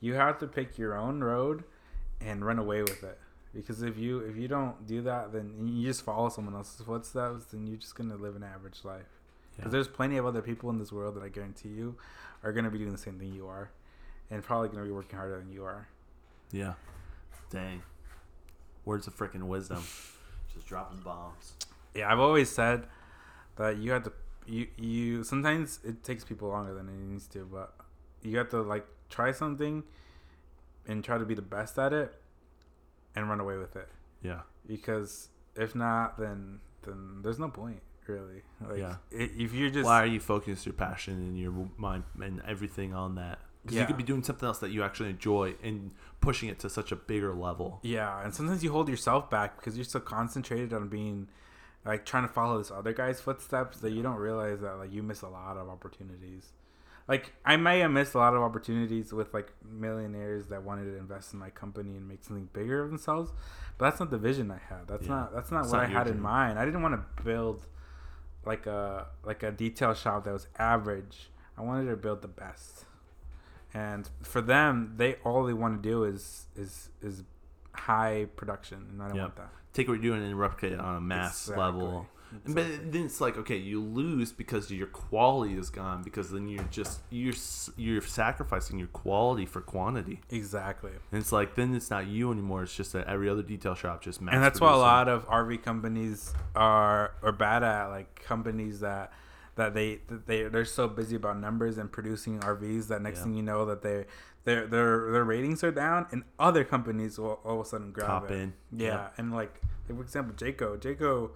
You 0.00 0.14
have 0.14 0.38
to 0.40 0.46
pick 0.46 0.76
your 0.78 0.96
own 0.96 1.22
road 1.22 1.64
and 2.20 2.44
run 2.44 2.58
away 2.58 2.82
with 2.82 3.02
it. 3.04 3.18
Because 3.56 3.80
if 3.82 3.96
you 3.96 4.20
if 4.20 4.36
you 4.36 4.48
don't 4.48 4.86
do 4.86 5.00
that, 5.02 5.32
then 5.32 5.66
you 5.66 5.86
just 5.88 6.02
follow 6.02 6.28
someone 6.28 6.54
else's 6.54 6.84
footsteps, 6.84 7.46
then 7.46 7.66
you're 7.66 7.78
just 7.78 7.94
gonna 7.94 8.16
live 8.16 8.36
an 8.36 8.42
average 8.42 8.84
life. 8.84 9.06
Because 9.56 9.70
Yeah. 9.70 9.72
there's 9.72 9.88
plenty 9.88 10.18
of 10.18 10.26
other 10.26 10.42
people 10.42 10.68
in 10.68 10.78
this 10.78 10.92
world 10.92 11.14
that 11.14 11.22
I 11.22 11.28
guarantee 11.28 11.70
you 11.70 11.96
are 12.44 12.52
gonna 12.52 12.70
be 12.70 12.78
doing 12.78 12.92
the 12.92 12.98
same 12.98 13.18
thing 13.18 13.32
you 13.32 13.46
are, 13.48 13.70
and 14.30 14.42
probably 14.44 14.68
gonna 14.68 14.84
be 14.84 14.90
working 14.90 15.16
harder 15.16 15.38
than 15.38 15.50
you 15.50 15.64
are. 15.64 15.88
Yeah. 16.52 16.74
Dang. 17.50 17.82
Words 18.84 19.06
of 19.06 19.16
freaking 19.16 19.44
wisdom. 19.44 19.82
Just 20.52 20.66
dropping 20.66 21.00
bombs. 21.00 21.54
Yeah, 21.94 22.12
I've 22.12 22.20
always 22.20 22.50
said 22.50 22.86
that 23.56 23.78
you 23.78 23.90
have 23.92 24.04
to 24.04 24.12
you 24.46 24.68
you 24.76 25.24
sometimes 25.24 25.80
it 25.82 26.04
takes 26.04 26.24
people 26.24 26.48
longer 26.50 26.74
than 26.74 26.88
it 26.88 26.94
needs 26.94 27.26
to, 27.28 27.44
but 27.46 27.74
you 28.22 28.36
have 28.36 28.50
to 28.50 28.60
like 28.60 28.86
try 29.08 29.32
something 29.32 29.82
and 30.86 31.02
try 31.02 31.16
to 31.16 31.24
be 31.24 31.34
the 31.34 31.42
best 31.42 31.78
at 31.78 31.92
it 31.94 32.20
and 33.16 33.28
run 33.28 33.40
away 33.40 33.56
with 33.56 33.74
it. 33.74 33.88
Yeah. 34.22 34.42
Because 34.66 35.28
if 35.56 35.74
not 35.74 36.18
then 36.18 36.60
then 36.82 37.20
there's 37.22 37.38
no 37.40 37.48
point. 37.48 37.82
really. 38.06 38.42
Like, 38.60 38.78
Yeah. 38.78 38.96
if 39.10 39.52
you're 39.52 39.70
just 39.70 39.84
Why 39.84 40.00
are 40.02 40.06
you 40.06 40.20
focusing 40.20 40.70
your 40.70 40.78
passion 40.78 41.14
and 41.14 41.36
your 41.38 41.52
mind 41.76 42.04
and 42.22 42.40
everything 42.46 42.94
on 42.94 43.16
that? 43.16 43.40
Because 43.64 43.78
you 43.80 43.86
could 43.86 43.96
be 43.96 44.04
doing 44.04 44.22
something 44.22 44.46
else 44.46 44.60
that 44.60 44.70
you 44.70 44.84
actually 44.84 45.10
enjoy 45.10 45.56
and 45.60 45.90
pushing 46.20 46.48
it 46.48 46.60
to 46.60 46.70
such 46.70 46.92
a 46.92 46.96
bigger 46.96 47.34
level. 47.34 47.80
Yeah, 47.82 48.22
and 48.22 48.32
sometimes 48.32 48.62
you 48.62 48.70
hold 48.70 48.88
yourself 48.88 49.28
back 49.28 49.56
because 49.56 49.76
you're 49.76 49.84
so 49.84 49.98
concentrated 49.98 50.72
on 50.72 50.86
being 50.88 51.26
like 51.84 52.06
trying 52.06 52.22
to 52.28 52.32
follow 52.32 52.58
this 52.58 52.70
other 52.70 52.92
guy's 52.92 53.20
footsteps 53.20 53.78
that 53.80 53.90
you 53.90 54.02
don't 54.04 54.18
realize 54.18 54.60
that 54.60 54.76
like 54.78 54.92
you 54.92 55.02
miss 55.02 55.22
a 55.22 55.28
lot 55.28 55.56
of 55.56 55.68
opportunities. 55.68 56.52
Like 57.08 57.32
I 57.44 57.56
may 57.56 57.78
have 57.80 57.90
missed 57.92 58.14
a 58.14 58.18
lot 58.18 58.34
of 58.34 58.42
opportunities 58.42 59.12
with 59.12 59.32
like 59.32 59.52
millionaires 59.64 60.48
that 60.48 60.62
wanted 60.64 60.86
to 60.86 60.96
invest 60.98 61.32
in 61.32 61.38
my 61.38 61.50
company 61.50 61.96
and 61.96 62.08
make 62.08 62.24
something 62.24 62.48
bigger 62.52 62.82
of 62.82 62.88
themselves, 62.88 63.32
but 63.78 63.88
that's 63.88 64.00
not 64.00 64.10
the 64.10 64.18
vision 64.18 64.50
I 64.50 64.58
had. 64.58 64.88
That's 64.88 65.04
Yeah. 65.04 65.10
not 65.14 65.34
that's 65.34 65.50
not 65.52 65.60
It's 65.64 65.72
what 65.72 65.78
not 65.82 65.86
I 65.90 65.92
had 65.92 66.08
in 66.08 66.20
mind. 66.20 66.58
I 66.58 66.64
didn't 66.64 66.82
want 66.82 66.94
to 67.16 67.22
build 67.22 67.66
like 68.44 68.66
a 68.66 69.06
like 69.24 69.42
a 69.44 69.52
detail 69.52 69.94
shop 69.94 70.24
that 70.24 70.32
was 70.32 70.48
average. 70.58 71.30
I 71.56 71.62
wanted 71.62 71.88
to 71.90 71.96
build 71.96 72.22
the 72.22 72.28
best. 72.28 72.84
And 73.72 74.08
for 74.22 74.40
them, 74.40 74.94
they 74.96 75.14
all 75.24 75.44
they 75.44 75.52
want 75.52 75.80
to 75.82 75.88
do 75.88 76.02
is 76.04 76.46
is 76.56 76.88
is 77.02 77.22
high 77.72 78.26
production, 78.36 78.86
and 78.90 79.02
I 79.02 79.06
don't 79.08 79.16
Yep. 79.16 79.22
want 79.24 79.36
that. 79.36 79.50
Take 79.74 79.86
what 79.88 79.94
you're 80.02 80.14
doing 80.14 80.24
and 80.28 80.38
replicate 80.38 80.72
it 80.72 80.80
on 80.80 80.96
a 80.96 81.00
mass 81.00 81.48
Exactly. 81.50 81.62
level. 81.62 82.06
But 82.44 82.92
then 82.92 83.06
it's 83.06 83.20
like 83.20 83.36
okay, 83.38 83.56
you 83.56 83.80
lose 83.82 84.32
because 84.32 84.70
your 84.70 84.86
quality 84.88 85.54
is 85.56 85.70
gone 85.70 86.02
because 86.02 86.30
then 86.30 86.48
you're 86.48 86.64
just 86.64 87.00
you're 87.10 87.34
you're 87.76 88.02
sacrificing 88.02 88.78
your 88.78 88.88
quality 88.88 89.46
for 89.46 89.60
quantity. 89.60 90.20
Exactly. 90.30 90.90
And 91.12 91.20
it's 91.20 91.32
like 91.32 91.54
then 91.54 91.74
it's 91.74 91.90
not 91.90 92.06
you 92.06 92.30
anymore. 92.32 92.62
It's 92.64 92.74
just 92.74 92.92
that 92.92 93.06
every 93.06 93.28
other 93.28 93.42
detail 93.42 93.74
shop 93.74 94.02
just 94.02 94.20
mass 94.20 94.34
and 94.34 94.42
that's 94.42 94.60
why 94.60 94.72
a 94.72 94.76
lot 94.76 95.08
of 95.08 95.26
RV 95.28 95.62
companies 95.62 96.34
are 96.54 97.12
are 97.22 97.32
bad 97.32 97.62
at. 97.62 97.86
Like 97.88 98.22
companies 98.24 98.80
that 98.80 99.12
that 99.54 99.72
they 99.74 100.00
that 100.08 100.26
they 100.26 100.42
they're 100.44 100.64
so 100.64 100.86
busy 100.88 101.16
about 101.16 101.38
numbers 101.38 101.78
and 101.78 101.90
producing 101.90 102.40
RVs 102.40 102.88
that 102.88 103.00
next 103.02 103.18
Yeah. 103.18 103.24
thing 103.24 103.34
you 103.34 103.42
know 103.42 103.64
that 103.66 103.82
they 103.82 104.04
their 104.44 104.66
their 104.66 105.10
their 105.10 105.24
ratings 105.24 105.64
are 105.64 105.72
down, 105.72 106.06
and 106.12 106.22
other 106.38 106.62
companies 106.64 107.18
will 107.18 107.40
all 107.44 107.60
of 107.60 107.66
a 107.66 107.68
sudden 107.68 107.90
grab 107.92 108.06
Top 108.06 108.30
it. 108.30 108.34
in. 108.38 108.52
Yeah, 108.72 108.86
Yeah. 108.86 109.08
and 109.16 109.32
like 109.32 109.60
for 109.86 110.00
example, 110.02 110.34
Jayco, 110.36 110.76
Jayco 110.78 111.30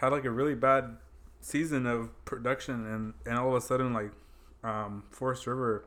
had 0.00 0.12
like 0.12 0.24
a 0.24 0.30
really 0.30 0.54
bad 0.54 0.96
season 1.40 1.86
of 1.86 2.24
production, 2.24 2.86
and 2.86 3.14
and 3.26 3.38
all 3.38 3.48
of 3.48 3.54
a 3.54 3.60
sudden 3.60 3.92
like 3.92 4.12
um, 4.64 5.04
Forest 5.10 5.46
River 5.46 5.84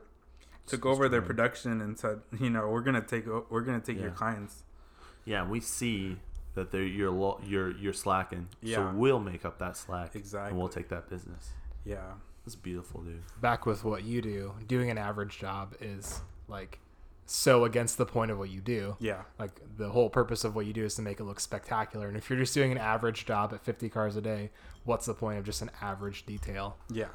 took 0.66 0.80
Just 0.82 0.86
over 0.86 1.08
their 1.08 1.20
growing. 1.20 1.28
production 1.28 1.80
and 1.80 1.98
said, 1.98 2.20
you 2.40 2.50
know, 2.50 2.68
we're 2.68 2.80
gonna 2.80 3.00
take 3.02 3.26
we're 3.50 3.60
gonna 3.62 3.80
take 3.80 4.00
your 4.00 4.10
clients. 4.10 4.62
Yeah, 5.24 5.46
we 5.48 5.60
see 5.60 6.16
that 6.54 6.70
they're 6.70 6.82
you're 6.82 7.10
lo- 7.10 7.40
you're 7.44 7.70
you're 7.76 7.92
slacking. 7.92 8.48
Yeah. 8.62 8.76
So 8.76 8.92
we'll 8.96 9.20
make 9.20 9.44
up 9.44 9.58
that 9.58 9.76
slack. 9.76 10.14
Exactly. 10.14 10.50
And 10.50 10.58
we'll 10.58 10.68
take 10.68 10.88
that 10.88 11.08
business. 11.08 11.50
Yeah. 11.84 12.12
It's 12.46 12.54
beautiful, 12.56 13.00
dude. 13.02 13.22
Back 13.40 13.64
with 13.64 13.84
what 13.84 14.04
you 14.04 14.20
do, 14.20 14.54
doing 14.66 14.90
an 14.90 14.98
average 14.98 15.38
job 15.38 15.74
is 15.80 16.20
like 16.46 16.78
so 17.26 17.64
against 17.64 17.96
the 17.98 18.06
point 18.06 18.30
of 18.30 18.38
what 18.38 18.50
you 18.50 18.60
do. 18.60 18.96
Yeah. 19.00 19.22
Like 19.38 19.60
the 19.76 19.90
whole 19.90 20.10
purpose 20.10 20.44
of 20.44 20.54
what 20.54 20.66
you 20.66 20.72
do 20.72 20.84
is 20.84 20.94
to 20.96 21.02
make 21.02 21.20
it 21.20 21.24
look 21.24 21.40
spectacular. 21.40 22.08
And 22.08 22.16
if 22.16 22.28
you're 22.28 22.38
just 22.38 22.54
doing 22.54 22.72
an 22.72 22.78
average 22.78 23.24
job 23.24 23.52
at 23.54 23.64
50 23.64 23.88
cars 23.88 24.16
a 24.16 24.20
day, 24.20 24.50
what's 24.84 25.06
the 25.06 25.14
point 25.14 25.38
of 25.38 25.44
just 25.44 25.62
an 25.62 25.70
average 25.80 26.26
detail? 26.26 26.76
Yeah. 26.90 27.06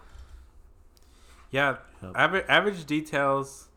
Yeah. 1.51 1.77
Yep. 2.01 2.11
Average 2.15 2.45
average 2.47 2.85
details. 2.85 3.67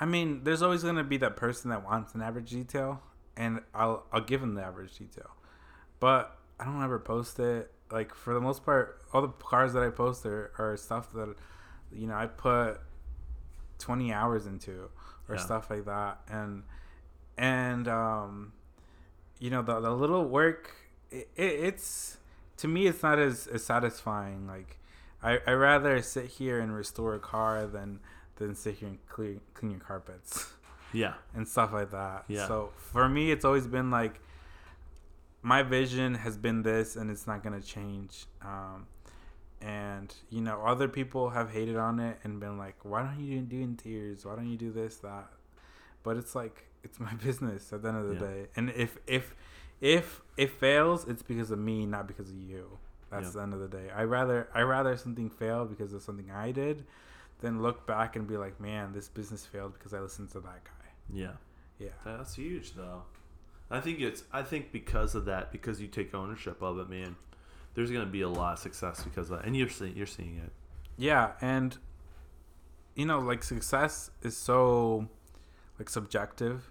I 0.00 0.04
mean, 0.04 0.44
there's 0.44 0.62
always 0.62 0.82
gonna 0.82 1.04
be 1.04 1.16
that 1.18 1.36
person 1.36 1.70
that 1.70 1.84
wants 1.84 2.14
an 2.14 2.22
average 2.22 2.50
detail, 2.50 3.02
and 3.36 3.60
I'll 3.74 4.06
I'll 4.12 4.20
give 4.20 4.40
them 4.40 4.54
the 4.54 4.62
average 4.62 4.96
detail, 4.96 5.30
but 6.00 6.38
I 6.58 6.64
don't 6.64 6.82
ever 6.82 6.98
post 6.98 7.38
it. 7.38 7.70
Like 7.90 8.14
for 8.14 8.34
the 8.34 8.40
most 8.40 8.64
part, 8.64 9.02
all 9.12 9.22
the 9.22 9.28
cars 9.28 9.72
that 9.74 9.82
I 9.82 9.90
post 9.90 10.26
are, 10.26 10.50
are 10.58 10.76
stuff 10.76 11.12
that, 11.12 11.34
you 11.92 12.06
know, 12.06 12.14
I 12.14 12.26
put 12.26 12.80
twenty 13.78 14.12
hours 14.12 14.46
into, 14.46 14.90
or 15.28 15.34
Yeah. 15.36 15.40
stuff 15.40 15.70
like 15.70 15.84
that, 15.86 16.20
and 16.28 16.62
and 17.38 17.86
um, 17.88 18.52
you 19.38 19.50
know, 19.50 19.62
the 19.62 19.80
the 19.80 19.90
little 19.90 20.24
work, 20.24 20.72
it, 21.10 21.28
it, 21.36 21.42
it's 21.68 22.16
to 22.58 22.68
me, 22.68 22.86
it's 22.86 23.02
not 23.02 23.18
as, 23.18 23.46
as 23.46 23.64
satisfying. 23.64 24.46
Like 24.46 24.78
I 25.22 25.38
I 25.46 25.52
rather 25.52 26.00
sit 26.02 26.26
here 26.26 26.58
and 26.60 26.74
restore 26.74 27.14
a 27.14 27.18
car 27.18 27.66
than 27.66 28.00
than 28.36 28.54
sit 28.54 28.76
here 28.76 28.88
and 28.88 29.06
clean 29.08 29.40
clean 29.54 29.72
your 29.72 29.80
carpets 29.80 30.52
Yeah. 30.92 31.14
and 31.34 31.46
stuff 31.48 31.72
like 31.72 31.90
that. 31.90 32.24
Yeah. 32.28 32.46
So 32.48 32.70
for 32.76 33.08
me, 33.08 33.30
it's 33.30 33.44
always 33.44 33.66
been 33.66 33.90
like 33.90 34.20
my 35.42 35.62
vision 35.62 36.14
has 36.14 36.36
been 36.36 36.62
this, 36.62 36.96
and 36.96 37.10
it's 37.10 37.26
not 37.26 37.42
gonna 37.42 37.60
change. 37.60 38.26
Um, 38.42 38.86
and 39.60 40.14
you 40.30 40.40
know, 40.40 40.60
other 40.62 40.88
people 40.88 41.30
have 41.30 41.50
hated 41.50 41.76
on 41.76 41.98
it 42.00 42.18
and 42.24 42.38
been 42.40 42.58
like, 42.58 42.76
"Why 42.84 43.02
don't 43.02 43.20
you 43.20 43.40
do 43.40 43.60
interiors? 43.60 44.24
Why 44.24 44.36
don't 44.36 44.48
you 44.50 44.56
do 44.58 44.70
this, 44.72 44.96
that?" 44.98 45.28
But 46.02 46.16
it's 46.16 46.34
like 46.34 46.66
it's 46.84 47.00
my 47.00 47.12
business 47.24 47.72
at 47.72 47.82
the 47.82 47.88
end 47.88 47.96
of 47.98 48.08
the 48.08 48.14
Yeah. 48.14 48.20
day. 48.20 48.46
And 48.56 48.70
if 48.70 48.98
if 49.06 49.34
if 49.80 50.22
it 50.36 50.50
fails, 50.50 51.06
it's 51.06 51.22
because 51.22 51.50
of 51.50 51.58
me, 51.58 51.84
not 51.86 52.06
because 52.06 52.30
of 52.30 52.36
you. 52.36 52.78
That's 53.10 53.26
Yeah. 53.26 53.32
the 53.32 53.40
end 53.40 53.54
of 53.54 53.60
the 53.60 53.68
day. 53.68 53.90
I 53.94 54.04
rather 54.04 54.48
I 54.54 54.62
rather 54.62 54.96
something 54.96 55.30
fail 55.30 55.64
because 55.64 55.92
of 55.92 56.02
something 56.02 56.30
I 56.30 56.50
did, 56.52 56.84
than 57.40 57.62
look 57.62 57.86
back 57.86 58.16
and 58.16 58.26
be 58.26 58.36
like, 58.36 58.60
"Man, 58.60 58.92
this 58.92 59.08
business 59.08 59.44
failed 59.46 59.72
because 59.74 59.92
I 59.94 60.00
listened 60.00 60.30
to 60.32 60.40
that 60.40 60.64
guy." 60.64 60.88
Yeah. 61.12 61.32
Yeah. 61.78 61.90
That's 62.04 62.34
huge, 62.34 62.74
though. 62.74 63.02
I 63.70 63.80
think 63.80 64.00
it's. 64.00 64.22
I 64.32 64.42
think 64.42 64.70
because 64.72 65.14
of 65.14 65.24
that, 65.26 65.50
because 65.52 65.80
you 65.80 65.88
take 65.88 66.14
ownership 66.14 66.62
of 66.62 66.78
it, 66.78 66.88
man. 66.88 67.16
There's 67.76 67.90
gonna 67.92 68.06
be 68.06 68.22
a 68.22 68.28
lot 68.28 68.54
of 68.54 68.58
success 68.58 69.04
because 69.04 69.30
of 69.30 69.38
that, 69.38 69.46
and 69.46 69.56
you're 69.56 69.68
seeing 69.68 69.94
you're 69.96 70.06
seeing 70.06 70.38
it. 70.44 70.50
Yeah, 70.96 71.32
and 71.40 71.76
you 72.96 73.04
know, 73.06 73.20
like 73.20 73.44
success 73.44 74.10
is 74.22 74.36
so 74.36 75.08
like 75.78 75.88
subjective. 75.88 76.70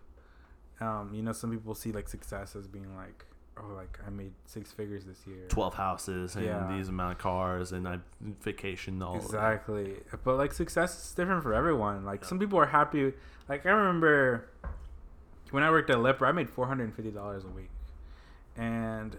Um, 0.82 1.12
you 1.14 1.22
know, 1.22 1.32
some 1.32 1.52
people 1.52 1.74
see 1.76 1.92
like 1.94 2.10
success 2.10 2.56
as 2.56 2.68
being 2.68 2.94
like, 2.98 3.24
oh, 3.58 3.68
like 3.76 4.00
I 4.06 4.10
made 4.10 4.34
six 4.46 4.72
figures 4.72 5.06
this 5.06 5.26
year. 5.28 5.46
Twelve 5.48 5.76
houses 5.76 6.36
and 6.36 6.44
Yeah. 6.46 6.68
these 6.76 6.90
amount 6.90 7.14
of 7.14 7.18
cars, 7.20 7.72
and 7.72 7.88
I 7.88 8.00
vacation 8.42 9.02
all. 9.04 9.16
Exactly. 9.18 9.98
But 10.24 10.38
like 10.38 10.54
success 10.54 11.06
is 11.10 11.14
different 11.14 11.44
for 11.44 11.54
everyone. 11.54 12.04
Like 12.04 12.22
Yeah. 12.24 12.28
some 12.28 12.40
people 12.40 12.60
are 12.60 12.66
happy. 12.66 13.14
Like 13.48 13.66
I 13.68 13.70
remember 13.70 14.50
when 15.52 15.62
I 15.62 15.70
worked 15.70 15.92
at 15.92 16.00
Lippert, 16.00 16.28
I 16.28 16.32
made 16.32 16.50
four 16.50 16.66
hundred 16.66 16.86
and 16.86 16.96
fifty 16.96 17.12
dollars 17.12 17.44
a 17.46 17.50
week, 17.50 17.70
and 18.58 19.16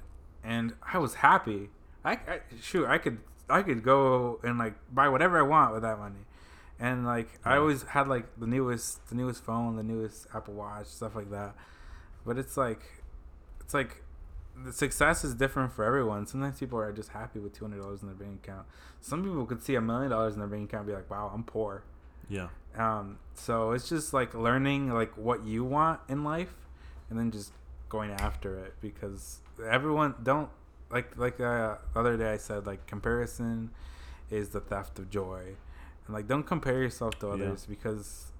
and 0.47 0.75
I 0.81 0.99
was 0.99 1.15
happy. 1.15 1.69
I, 2.05 2.13
I 2.13 2.41
shoot, 2.63 2.87
I 2.87 2.99
could 2.99 3.19
I 3.51 3.63
could 3.63 3.83
go 3.83 4.41
and 4.45 4.59
like 4.59 4.75
buy 4.95 5.09
whatever 5.09 5.39
I 5.39 5.43
want 5.43 5.75
with 5.75 5.83
that 5.83 5.99
money, 5.99 6.25
and 6.79 7.05
like 7.05 7.29
I 7.45 7.57
always 7.57 7.83
had 7.83 8.09
like 8.09 8.27
the 8.39 8.47
newest 8.47 9.09
the 9.09 9.17
newest 9.17 9.45
phone, 9.45 9.77
the 9.77 9.83
newest 9.83 10.29
Apple 10.33 10.55
Watch, 10.55 10.87
stuff 10.87 11.17
like 11.17 11.31
that. 11.31 11.55
But 12.25 12.39
it's 12.39 12.57
like 12.57 12.81
it's 13.61 13.75
like 13.75 14.05
the 14.65 14.73
success 14.73 15.25
is 15.25 15.35
different 15.35 15.73
for 15.73 15.85
everyone. 15.85 16.27
Sometimes 16.27 16.61
people 16.61 16.79
are 16.79 16.93
just 16.93 17.11
happy 17.11 17.41
with 17.41 17.53
two 17.53 17.65
hundred 17.65 17.83
dollars 17.83 18.03
in 18.03 18.09
their 18.09 18.17
bank 18.17 18.45
account. 18.45 18.67
Some 19.01 19.25
people 19.25 19.45
could 19.47 19.63
see 19.63 19.75
a 19.75 19.81
million 19.81 20.11
dollars 20.11 20.35
in 20.35 20.39
their 20.39 20.49
bank 20.49 20.71
account 20.71 20.83
and 20.83 20.89
be 20.89 20.95
like, 20.95 21.11
"Wow, 21.11 21.31
I'm 21.35 21.43
poor." 21.43 21.83
Yeah. 22.29 22.49
Um, 22.77 23.19
so 23.35 23.73
it's 23.73 23.89
just 23.89 24.13
like 24.15 24.33
learning 24.35 24.93
like 24.93 25.17
what 25.17 25.45
you 25.45 25.65
want 25.65 26.01
in 26.09 26.23
life, 26.23 26.55
and 27.11 27.19
then 27.19 27.33
just 27.33 27.53
going 27.89 28.13
after 28.13 28.59
it 28.59 28.75
because 28.81 29.41
everyone 29.65 30.15
don't 30.23 30.49
like 30.91 31.17
like 31.17 31.41
uh, 31.41 31.77
the 31.95 32.01
other 32.01 32.17
day 32.17 32.33
I 32.33 32.37
said 32.37 32.67
like 32.67 32.87
comparison 32.87 33.71
is 34.31 34.51
the 34.51 34.61
theft 34.61 34.99
of 34.99 35.11
joy, 35.11 35.57
and 36.07 36.15
like 36.15 36.27
don't 36.29 36.45
compare 36.45 36.83
yourself 36.83 37.19
to 37.21 37.27
Yeah. 37.29 37.33
others 37.35 37.67
because 37.67 38.33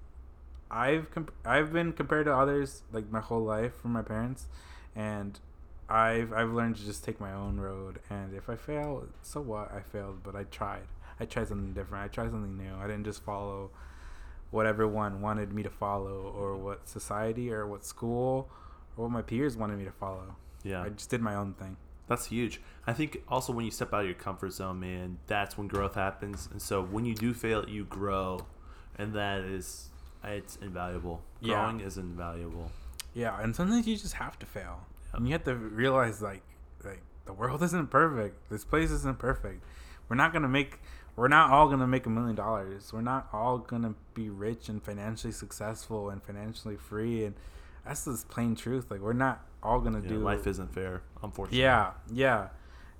I've 0.69 1.09
comp- 1.11 1.33
I've 1.45 1.71
been 1.71 1.93
compared 1.93 2.25
to 2.25 2.35
others 2.35 2.83
like 2.91 3.09
my 3.11 3.21
whole 3.21 3.43
life 3.43 3.75
from 3.75 3.91
my 3.93 4.01
parents, 4.01 4.47
and 4.95 5.39
I've 5.89 6.33
I've 6.33 6.51
learned 6.51 6.75
to 6.77 6.85
just 6.85 7.03
take 7.03 7.19
my 7.21 7.31
own 7.33 7.59
road, 7.59 7.99
and 8.09 8.33
if 8.33 8.49
I 8.49 8.55
fail, 8.55 9.07
so 9.21 9.39
what? 9.41 9.71
I 9.71 9.81
failed, 9.81 10.23
but 10.23 10.35
I 10.35 10.43
tried. 10.43 10.87
I 11.19 11.25
tried 11.25 11.47
something 11.47 11.73
different. 11.73 12.03
I 12.03 12.07
tried 12.09 12.31
something 12.31 12.57
new. 12.57 12.75
I 12.79 12.87
didn't 12.87 13.05
just 13.05 13.23
follow 13.23 13.71
what 14.51 14.65
everyone 14.65 15.21
wanted 15.21 15.51
me 15.53 15.63
to 15.63 15.69
follow, 15.69 16.33
or 16.37 16.55
what 16.57 16.87
society, 16.87 17.51
or 17.51 17.65
what 17.65 17.83
school, 17.85 18.49
or 18.97 19.05
what 19.05 19.11
my 19.11 19.21
peers 19.21 19.55
wanted 19.57 19.77
me 19.79 19.85
to 19.85 19.91
follow. 19.91 20.35
Yeah. 20.63 20.83
I 20.83 20.89
just 20.89 21.09
did 21.09 21.21
my 21.21 21.35
own 21.35 21.53
thing. 21.53 21.77
That's 22.07 22.27
huge. 22.27 22.61
I 22.85 22.93
think 22.93 23.21
also 23.27 23.51
when 23.51 23.65
you 23.65 23.71
step 23.71 23.93
out 23.93 24.01
of 24.01 24.05
your 24.05 24.15
comfort 24.15 24.53
zone, 24.53 24.79
man, 24.79 25.17
that's 25.27 25.57
when 25.57 25.67
growth 25.67 25.95
happens. 25.95 26.47
And 26.51 26.61
so 26.61 26.81
when 26.81 27.05
you 27.05 27.13
do 27.13 27.33
fail, 27.33 27.67
you 27.67 27.83
grow, 27.83 28.45
and 28.97 29.13
that 29.13 29.41
is 29.41 29.89
it's 30.23 30.57
invaluable. 30.57 31.21
Yeah. 31.41 31.55
Growing 31.55 31.81
is 31.81 31.97
invaluable. 31.97 32.71
Yeah, 33.13 33.39
and 33.41 33.55
sometimes 33.55 33.87
you 33.87 33.97
just 33.97 34.13
have 34.13 34.37
to 34.39 34.45
fail. 34.45 34.81
Yep. 35.07 35.17
And 35.17 35.27
you 35.27 35.33
have 35.33 35.43
to 35.45 35.55
realize 35.55 36.21
like 36.21 36.43
like 36.83 37.01
the 37.25 37.33
world 37.33 37.61
isn't 37.63 37.89
perfect. 37.89 38.49
This 38.49 38.63
place 38.63 38.91
isn't 38.91 39.19
perfect. 39.19 39.63
We're 40.07 40.15
not 40.15 40.31
gonna 40.33 40.47
make 40.47 40.79
we're 41.15 41.27
not 41.27 41.49
all 41.49 41.67
gonna 41.67 41.87
make 41.87 42.05
a 42.05 42.09
million 42.09 42.35
dollars. 42.35 42.93
We're 42.93 43.01
not 43.01 43.27
all 43.33 43.57
gonna 43.57 43.95
be 44.13 44.29
rich 44.29 44.69
and 44.69 44.81
financially 44.81 45.33
successful 45.33 46.09
and 46.09 46.23
financially 46.23 46.77
free 46.77 47.25
and 47.25 47.35
that's 47.87 48.05
just 48.05 48.29
plain 48.29 48.55
truth. 48.55 48.91
Like 48.91 48.99
we're 49.01 49.13
not 49.13 49.45
all 49.63 49.79
gonna 49.79 50.01
Yeah, 50.01 50.09
do 50.09 50.19
life 50.19 50.45
isn't 50.47 50.73
fair, 50.73 51.01
unfortunately. 51.23 51.59
Yeah, 51.61 51.91
yeah. 52.11 52.49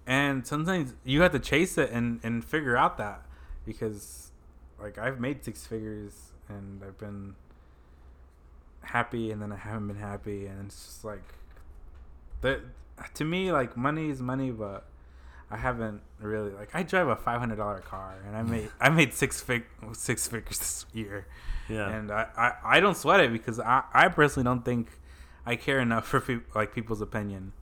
and 0.06 0.46
sometimes 0.48 0.94
you 1.04 1.22
have 1.22 1.32
to 1.34 1.40
chase 1.40 1.78
it 1.78 1.92
and 1.92 2.20
and 2.24 2.44
figure 2.44 2.76
out 2.78 2.98
that 2.98 3.26
because 3.66 4.32
like 4.80 4.98
I've 4.98 5.20
made 5.20 5.44
six 5.44 5.66
figures 5.66 6.14
and 6.50 6.82
I've 6.84 6.98
been 6.98 7.36
happy 8.82 9.32
and 9.32 9.42
then 9.42 9.52
I 9.52 9.58
haven't 9.58 9.88
been 9.88 9.98
happy 9.98 10.46
and 10.48 10.68
it's 10.68 10.86
just 10.86 11.04
like 11.04 11.34
that 12.42 12.62
to 13.16 13.26
me 13.26 13.52
like 13.52 13.76
money 13.76 14.10
is 14.10 14.22
money 14.22 14.52
but 14.52 14.86
I 15.52 15.58
haven't 15.58 16.02
really 16.20 16.52
like 16.52 16.70
I 16.74 16.84
drive 16.84 17.08
a 17.10 17.16
five 17.16 17.40
hundred 17.40 17.58
dollar 17.58 17.80
car 17.80 18.16
and 18.26 18.36
I 18.36 18.44
made 18.44 18.70
I 18.80 18.90
made 18.90 19.14
six 19.14 19.42
fig 19.42 19.66
six 19.94 20.28
figures 20.28 20.60
this 20.60 20.86
year 20.94 21.28
Yeah. 21.70 21.90
and 21.90 22.12
I, 22.12 22.28
I, 22.38 22.78
I 22.78 22.80
don't 22.80 22.96
sweat 22.96 23.20
it 23.20 23.32
because 23.32 23.60
I, 23.60 23.84
I 23.94 24.08
personally 24.08 24.46
don't 24.46 24.64
think 24.64 24.90
I 25.46 25.56
care 25.56 25.80
enough 25.80 26.08
for 26.08 26.20
peop 26.22 26.56
like 26.56 26.74
people's 26.74 27.02
opinion 27.02 27.54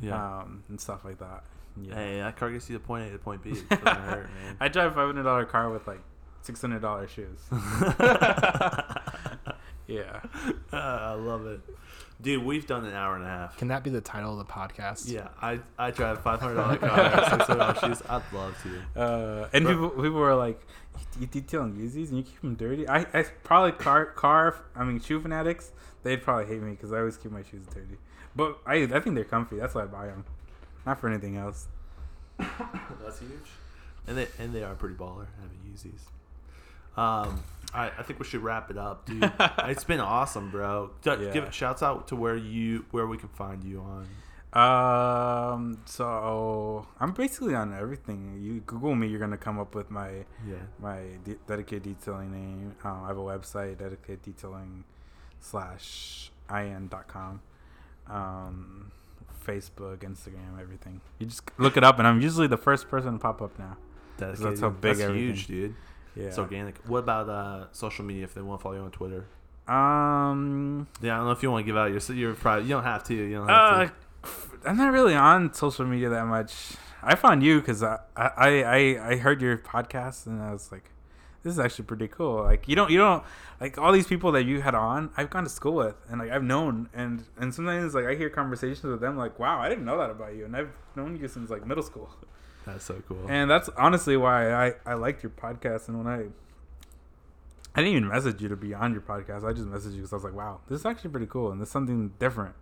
yeah. 0.00 0.40
um 0.42 0.62
and 0.68 0.80
stuff 0.80 1.04
like 1.04 1.18
that 1.18 1.44
yeah 1.80 1.94
Hey, 1.94 2.18
that 2.20 2.36
car 2.36 2.50
gets 2.50 2.68
you 2.70 2.78
to 2.78 2.84
point 2.84 3.08
A 3.08 3.12
to 3.12 3.18
point 3.18 3.42
B. 3.42 3.50
It 3.50 3.68
doesn't 3.68 3.86
hurt, 3.86 4.30
man. 4.42 4.56
I 4.60 4.68
drive 4.68 4.92
a 4.92 4.94
five 4.94 5.06
hundred 5.06 5.24
dollar 5.24 5.44
car 5.44 5.70
with 5.70 5.86
like 5.86 6.00
six 6.42 6.60
hundred 6.60 6.82
dollar 6.82 7.06
shoes 7.08 7.38
yeah 9.86 10.20
I 10.72 11.12
love 11.14 11.46
it, 11.46 11.60
dude. 12.20 12.44
We've 12.44 12.66
done 12.66 12.84
an 12.84 12.94
hour 12.94 13.14
and 13.16 13.24
a 13.24 13.28
half. 13.28 13.56
Can 13.56 13.68
that 13.68 13.82
be 13.84 13.90
the 13.90 14.00
title 14.00 14.38
of 14.38 14.46
the 14.46 14.52
podcast? 14.52 15.10
Yeah, 15.10 15.28
I 15.40 15.60
I 15.78 15.90
drive 15.90 16.22
five 16.22 16.40
hundred 16.40 16.56
dollar 16.56 16.76
car, 16.76 17.24
six 17.30 17.46
hundred 17.46 17.58
dollars 17.58 17.78
shoes. 17.98 18.02
I'd 18.08 18.22
love 18.32 18.56
to. 18.62 19.00
uh 19.00 19.48
and 19.52 19.64
Bro- 19.64 19.74
people 19.74 19.90
people 20.02 20.18
were 20.20 20.34
like 20.34 20.60
you, 20.98 21.20
you 21.22 21.26
detail 21.26 21.62
Yeezys 21.62 22.08
and 22.08 22.16
you 22.18 22.22
keep 22.22 22.40
them 22.40 22.54
dirty 22.56 22.88
I, 22.88 23.06
I 23.14 23.22
probably 23.44 23.72
car 23.72 24.06
car 24.06 24.56
I 24.74 24.84
mean 24.84 25.00
shoe 25.00 25.20
fanatics 25.20 25.70
they'd 26.02 26.22
probably 26.22 26.46
hate 26.46 26.60
me 26.62 26.72
because 26.72 26.92
I 26.92 26.98
always 26.98 27.16
keep 27.16 27.30
my 27.30 27.42
shoes 27.42 27.64
dirty 27.72 27.98
but 28.34 28.58
I 28.66 28.76
I 28.82 28.98
think 29.00 29.14
they're 29.14 29.24
comfy 29.24 29.56
that's 29.56 29.74
why 29.76 29.82
I 29.82 29.86
buy 29.86 30.06
them 30.06 30.24
not 30.84 30.98
for 30.98 31.08
anything 31.08 31.36
else 31.36 31.68
That's 32.38 33.18
huge. 33.20 33.30
And 34.06 34.16
they 34.16 34.26
and 34.38 34.52
they 34.54 34.62
are 34.62 34.74
pretty 34.74 34.94
baller 34.96 35.26
having 35.40 35.58
Yeezys. 35.70 36.00
Um, 37.00 37.42
I 37.74 37.90
I 37.98 38.02
think 38.02 38.18
we 38.18 38.24
should 38.24 38.42
wrap 38.42 38.70
it 38.70 38.78
up, 38.78 39.06
dude. 39.06 39.30
it's 39.64 39.84
been 39.84 40.00
awesome, 40.00 40.50
bro. 40.50 40.90
D- 41.02 41.10
Yeah. 41.10 41.30
Give 41.32 41.54
shouts 41.54 41.82
out 41.82 42.08
to 42.08 42.16
where 42.16 42.36
you 42.36 42.86
where 42.90 43.06
we 43.06 43.18
can 43.18 43.28
find 43.30 43.62
you 43.64 43.80
on. 43.80 44.06
Um. 44.58 45.78
So 45.84 46.86
I'm 46.98 47.12
basically 47.12 47.54
on 47.54 47.74
everything. 47.74 48.38
You 48.40 48.60
Google 48.60 48.94
me, 48.94 49.06
you're 49.08 49.20
gonna 49.20 49.36
come 49.36 49.58
up 49.58 49.74
with 49.74 49.90
my 49.90 50.24
Yeah. 50.46 50.56
my 50.80 51.00
de- 51.24 51.36
dedicated 51.46 51.82
detailing 51.82 52.32
name. 52.32 52.74
Um, 52.84 53.04
I 53.04 53.08
have 53.08 53.18
a 53.18 53.20
website, 53.20 53.78
dedicated 53.78 54.22
detailing 54.22 54.84
slash 55.40 56.30
in.com. 56.50 57.42
Um, 58.08 58.90
Facebook, 59.46 59.98
Instagram, 59.98 60.58
everything. 60.60 61.00
You 61.18 61.26
just 61.26 61.42
look 61.58 61.76
it 61.76 61.84
up, 61.84 61.98
and 61.98 62.08
I'm 62.08 62.20
usually 62.22 62.46
the 62.46 62.56
first 62.56 62.88
person 62.88 63.12
to 63.14 63.18
pop 63.18 63.42
up 63.42 63.58
now. 63.58 63.76
That's, 64.16 64.40
That's 64.40 64.60
how 64.60 64.70
big 64.70 64.96
That's 64.96 65.00
everything- 65.00 65.26
huge, 65.34 65.46
dude. 65.46 65.74
Yeah. 66.18 66.24
It's 66.26 66.38
organic. 66.38 66.76
What 66.86 66.98
about 66.98 67.28
uh, 67.28 67.66
social 67.72 68.04
media? 68.04 68.24
If 68.24 68.34
they 68.34 68.42
want 68.42 68.58
to 68.60 68.62
follow 68.64 68.74
you 68.74 68.82
on 68.82 68.90
Twitter, 68.90 69.26
um. 69.68 70.86
yeah, 71.00 71.14
I 71.14 71.16
don't 71.18 71.26
know 71.26 71.32
if 71.32 71.42
you 71.42 71.50
want 71.50 71.64
to 71.64 71.66
give 71.66 71.76
out 71.76 71.90
your 71.90 72.00
your 72.16 72.34
private. 72.34 72.64
You 72.64 72.70
don't 72.70 72.84
have 72.84 73.04
to. 73.04 73.14
You 73.14 73.36
don't 73.36 73.50
Uh, 73.50 73.78
have 73.80 73.92
I'm 74.66 74.76
not 74.76 74.92
really 74.92 75.14
on 75.14 75.52
social 75.54 75.86
media 75.86 76.08
that 76.08 76.26
much. 76.26 76.72
I 77.02 77.14
found 77.14 77.42
you 77.44 77.60
because 77.60 77.82
I, 77.82 77.98
I 78.16 78.62
I 78.64 79.10
I 79.12 79.16
heard 79.16 79.40
your 79.40 79.56
podcast 79.58 80.26
and 80.26 80.42
I 80.42 80.52
was 80.52 80.72
like, 80.72 80.90
this 81.44 81.52
is 81.52 81.60
actually 81.60 81.84
pretty 81.84 82.08
cool. 82.08 82.42
Like 82.42 82.66
you 82.68 82.74
don't 82.74 82.90
you 82.90 82.98
don't 82.98 83.22
like 83.60 83.78
all 83.78 83.92
these 83.92 84.08
people 84.08 84.32
that 84.32 84.42
you 84.44 84.60
had 84.60 84.74
on. 84.74 85.10
I've 85.16 85.30
gone 85.30 85.44
to 85.44 85.50
school 85.50 85.74
with 85.74 85.94
and 86.10 86.18
like 86.20 86.30
I've 86.32 86.42
known 86.42 86.88
and 86.92 87.24
and 87.38 87.54
sometimes 87.54 87.94
like 87.94 88.06
I 88.06 88.14
hear 88.16 88.28
conversations 88.30 88.82
with 88.82 89.00
them 89.00 89.16
like, 89.16 89.38
wow, 89.38 89.60
I 89.60 89.68
didn't 89.68 89.84
know 89.84 89.98
that 89.98 90.10
about 90.10 90.34
you 90.34 90.44
and 90.46 90.56
I've 90.56 90.72
known 90.96 91.16
you 91.16 91.28
since 91.28 91.48
like 91.50 91.64
middle 91.64 91.84
school. 91.84 92.10
To. 92.68 92.74
That's 92.74 92.84
so 92.84 93.02
cool. 93.08 93.26
And 93.28 93.50
that's 93.50 93.68
honestly 93.76 94.16
why 94.16 94.52
I 94.68 94.74
I 94.86 94.94
liked 94.94 95.22
your 95.22 95.30
podcast 95.30 95.88
and 95.88 95.98
when 95.98 96.06
I. 96.06 96.26
I 97.74 97.82
didn't 97.82 97.96
even 97.96 98.08
message 98.08 98.42
you 98.42 98.48
to 98.48 98.56
be 98.56 98.74
on 98.74 98.92
your 98.92 99.02
podcast. 99.02 99.44
I 99.44 99.52
just 99.52 99.68
messaged 99.68 99.92
you 99.92 99.98
because 99.98 100.12
I 100.12 100.16
was 100.16 100.24
like, 100.24 100.34
"Wow, 100.34 100.60
this 100.68 100.80
is 100.80 100.86
actually 100.86 101.10
pretty 101.10 101.26
cool, 101.26 101.52
and 101.52 101.60
this 101.60 101.68
is 101.68 101.72
something 101.72 102.12
different." 102.18 102.54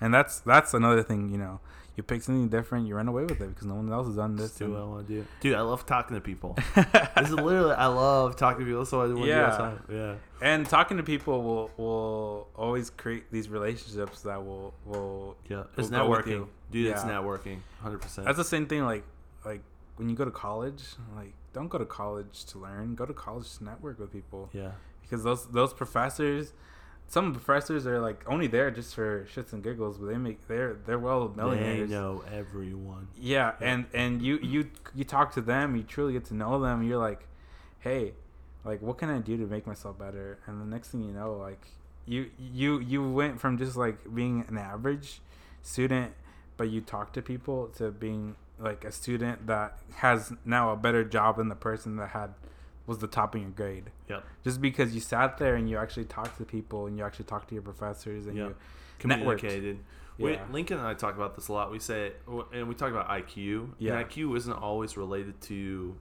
And 0.00 0.14
that's 0.14 0.40
that's 0.40 0.72
another 0.72 1.02
thing, 1.02 1.28
you 1.30 1.36
know. 1.38 1.60
You 1.94 2.02
pick 2.02 2.22
something 2.22 2.48
different, 2.48 2.86
you 2.88 2.94
run 2.96 3.06
away 3.06 3.24
with 3.24 3.42
it 3.42 3.50
because 3.50 3.66
no 3.66 3.74
one 3.74 3.92
else 3.92 4.06
has 4.06 4.16
done 4.16 4.34
this. 4.36 4.46
Just 4.50 4.60
do 4.60 4.70
what 4.70 4.80
I 4.80 4.84
want 4.84 5.06
to 5.08 5.12
do, 5.12 5.26
dude. 5.40 5.54
I 5.56 5.60
love 5.60 5.84
talking 5.84 6.14
to 6.14 6.22
people. 6.22 6.56
this 6.74 7.28
is 7.28 7.32
literally 7.32 7.74
I 7.74 7.86
love 7.88 8.34
talking 8.36 8.60
to 8.60 8.66
people. 8.66 8.86
So 8.86 9.02
I 9.02 9.06
want 9.08 9.16
to 9.18 9.22
do 9.24 9.28
Yeah. 9.28 9.46
outside. 9.46 9.78
Yeah. 9.90 10.14
and 10.40 10.66
talking 10.66 10.96
to 10.96 11.02
people 11.02 11.42
will 11.42 11.70
will 11.76 12.48
always 12.56 12.88
create 12.88 13.30
these 13.30 13.50
relationships 13.50 14.22
that 14.22 14.42
will 14.42 14.72
will. 14.86 15.36
Yeah. 15.50 15.64
It's 15.76 15.90
will 15.90 15.98
go 15.98 16.08
with 16.08 16.20
networking, 16.24 16.28
you. 16.30 16.48
dude. 16.70 16.86
It's 16.92 17.04
Yeah. 17.04 17.10
networking, 17.10 17.58
hundred 17.82 18.00
percent. 18.00 18.24
That's 18.26 18.38
the 18.38 18.44
same 18.44 18.64
thing. 18.66 18.84
Like 18.86 19.04
like 19.44 19.62
when 19.96 20.08
you 20.08 20.16
go 20.16 20.24
to 20.24 20.30
college, 20.30 20.82
like 21.16 21.32
don't 21.52 21.68
go 21.68 21.78
to 21.78 21.84
college 21.84 22.44
to 22.46 22.58
learn. 22.58 22.94
Go 22.94 23.04
to 23.06 23.12
college 23.14 23.58
to 23.58 23.64
network 23.64 23.98
with 23.98 24.12
people. 24.12 24.48
Yeah. 24.52 24.72
because 25.02 25.22
those 25.24 25.46
those 25.48 25.72
professors 25.72 26.52
some 27.08 27.32
professors 27.34 27.86
are 27.86 28.00
like 28.00 28.24
only 28.26 28.46
there 28.46 28.70
just 28.70 28.94
for 28.94 29.26
shits 29.34 29.52
and 29.52 29.62
giggles 29.62 29.98
but 29.98 30.06
they 30.06 30.16
make 30.16 30.46
they're 30.48 30.76
they're 30.86 30.98
well 30.98 31.30
millionaires. 31.36 31.90
They 31.90 31.94
know 31.94 32.22
everyone. 32.32 33.08
yeah 33.20 33.52
Yeah. 33.60 33.66
and 33.70 33.86
and 33.92 34.22
you 34.22 34.38
you 34.38 34.70
you 34.94 35.04
talk 35.04 35.34
to 35.34 35.42
them 35.42 35.76
you 35.76 35.82
truly 35.82 36.14
get 36.14 36.24
to 36.26 36.34
know 36.34 36.58
them 36.60 36.82
you're 36.82 36.98
like 37.10 37.26
hey 37.80 38.12
like 38.64 38.80
what 38.80 38.96
can 38.96 39.10
i 39.10 39.18
do 39.18 39.36
to 39.36 39.46
make 39.46 39.66
myself 39.66 39.98
better 39.98 40.38
and 40.46 40.60
the 40.62 40.64
next 40.64 40.88
thing 40.90 41.02
you 41.02 41.12
know 41.12 41.34
like 41.34 41.66
you 42.06 42.30
you 42.38 42.78
you 42.80 43.06
went 43.10 43.38
from 43.40 43.58
just 43.58 43.76
like 43.76 43.98
being 44.14 44.44
an 44.48 44.56
average 44.56 45.20
student 45.60 46.12
but 46.56 46.70
you 46.70 46.80
talk 46.80 47.12
to 47.12 47.20
people 47.20 47.66
to 47.76 47.90
being 47.90 48.36
like 48.62 48.84
a 48.84 48.92
student 48.92 49.46
that 49.46 49.78
has 49.96 50.32
now 50.44 50.70
a 50.72 50.76
better 50.76 51.04
job 51.04 51.36
than 51.36 51.48
the 51.48 51.54
person 51.54 51.96
that 51.96 52.10
had 52.10 52.32
was 52.86 52.98
the 52.98 53.06
top 53.06 53.34
in 53.34 53.42
your 53.42 53.50
grade 53.50 53.90
Yep. 54.08 54.24
just 54.44 54.60
because 54.60 54.94
you 54.94 55.00
sat 55.00 55.38
there 55.38 55.54
and 55.56 55.68
you 55.68 55.76
actually 55.78 56.04
talked 56.04 56.38
to 56.38 56.44
people 56.44 56.86
and 56.86 56.96
you 56.98 57.04
actually 57.04 57.24
talked 57.26 57.48
to 57.48 57.54
your 57.54 57.62
professors 57.62 58.26
and 58.26 58.36
Yeah. 58.36 58.46
you. 58.48 58.54
Communicated. 58.98 59.78
We, 60.18 60.32
Yeah. 60.34 60.44
Lincoln 60.52 60.78
and 60.78 60.86
I 60.86 60.94
talk 60.94 61.16
about 61.16 61.34
this 61.34 61.48
a 61.48 61.52
lot. 61.52 61.70
We 61.72 61.78
say, 61.78 62.12
and 62.52 62.68
we 62.68 62.74
talk 62.74 62.90
about 62.90 63.08
IQ. 63.08 63.70
Yeah. 63.78 63.94
And 63.98 64.08
IQ 64.08 64.36
isn't 64.36 64.52
always 64.52 64.96
related 64.96 65.40
to 65.42 65.96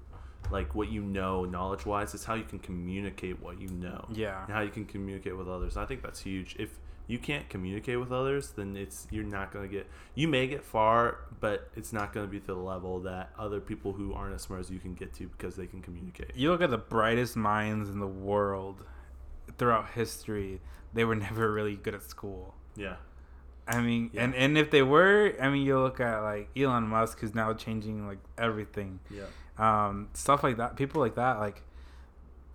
like 0.51 0.75
what 0.75 0.89
you 0.89 1.01
know 1.01 1.45
knowledge 1.45 1.85
wise. 1.85 2.13
It's 2.13 2.25
how 2.25 2.33
you 2.33 2.43
can 2.43 2.59
communicate 2.59 3.41
what 3.41 3.59
you 3.61 3.69
know. 3.69 4.05
yeah 4.11 4.43
And 4.45 4.53
how 4.53 4.61
you 4.61 4.69
can 4.71 4.85
communicate 4.85 5.37
with 5.37 5.47
others. 5.47 5.77
I 5.77 5.85
think 5.85 6.01
that's 6.01 6.19
huge. 6.19 6.55
If 6.59 6.77
you 7.07 7.17
can't 7.19 7.49
communicate 7.49 7.99
with 7.99 8.11
others, 8.11 8.51
then 8.51 8.75
it's 8.77 9.07
you're 9.11 9.23
not 9.23 9.51
gonna 9.51 9.67
get. 9.67 9.87
You 10.15 10.27
may 10.27 10.47
get 10.47 10.63
far, 10.63 11.17
but 11.39 11.69
it's 11.75 11.91
not 11.91 12.13
gonna 12.13 12.27
be 12.27 12.39
to 12.39 12.45
the 12.47 12.55
level 12.55 12.99
that 13.01 13.31
other 13.37 13.59
people 13.59 13.93
who 13.93 14.13
aren't 14.13 14.33
as 14.35 14.41
smart 14.43 14.61
as 14.61 14.69
you 14.71 14.79
can 14.79 14.93
get 14.93 15.13
to 15.15 15.27
because 15.27 15.55
they 15.55 15.67
can 15.67 15.81
communicate. 15.81 16.31
you 16.35 16.49
look 16.51 16.61
at 16.61 16.69
the 16.69 16.77
brightest 16.77 17.35
minds 17.35 17.89
in 17.89 17.99
the 17.99 18.07
world 18.07 18.83
throughout 19.57 19.89
history 19.91 20.61
they 20.93 21.03
were 21.03 21.15
never 21.27 21.51
really 21.51 21.75
good 21.75 21.93
at 21.93 22.03
school 22.03 22.55
Yeah. 22.75 22.95
i 23.67 23.81
mean 23.81 24.09
Yeah. 24.13 24.23
and 24.23 24.35
and 24.35 24.57
if 24.57 24.71
they 24.71 24.81
were 24.81 25.33
i 25.41 25.49
mean 25.49 25.65
you 25.65 25.77
look 25.79 25.99
at 25.99 26.19
like 26.21 26.49
elon 26.55 26.87
musk 26.87 27.19
who's 27.19 27.35
now 27.35 27.53
changing 27.53 28.07
like 28.07 28.19
everything 28.37 28.99
Yeah. 29.09 29.25
um 29.57 30.09
stuff 30.13 30.43
like 30.43 30.57
that 30.57 30.75
people 30.77 31.01
like 31.01 31.15
that 31.15 31.39
like 31.39 31.63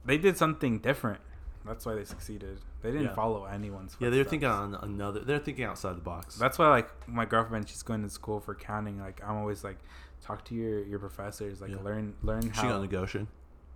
they 0.04 0.16
did 0.16 0.36
something 0.38 0.78
different 0.78 1.20
that's 1.66 1.84
why 1.86 1.94
they 1.94 2.04
succeeded 2.04 2.58
they 2.82 2.90
didn't 2.92 3.06
Yeah. 3.08 3.14
follow 3.14 3.44
anyone's 3.44 3.96
Yeah, 3.98 4.10
they're 4.10 4.24
thinking 4.24 4.48
on 4.48 4.74
another. 4.76 5.20
They're 5.20 5.38
thinking 5.38 5.64
outside 5.64 5.96
the 5.96 6.00
box. 6.02 6.36
That's 6.36 6.58
why, 6.58 6.68
like, 6.68 6.88
my 7.08 7.24
girlfriend, 7.24 7.68
she's 7.68 7.82
going 7.82 8.02
to 8.02 8.10
school 8.10 8.38
for 8.40 8.52
accounting. 8.52 9.00
Like, 9.00 9.20
I'm 9.26 9.36
always 9.36 9.64
like, 9.64 9.78
talk 10.22 10.44
to 10.46 10.54
your 10.54 10.82
your 10.84 10.98
professors. 10.98 11.60
Like, 11.60 11.70
Yeah. 11.70 11.82
learn 11.82 12.14
learn 12.22 12.42
she 12.42 12.48
how. 12.50 12.68
going 12.68 12.88
to 12.88 12.96
Goshen. 12.96 13.28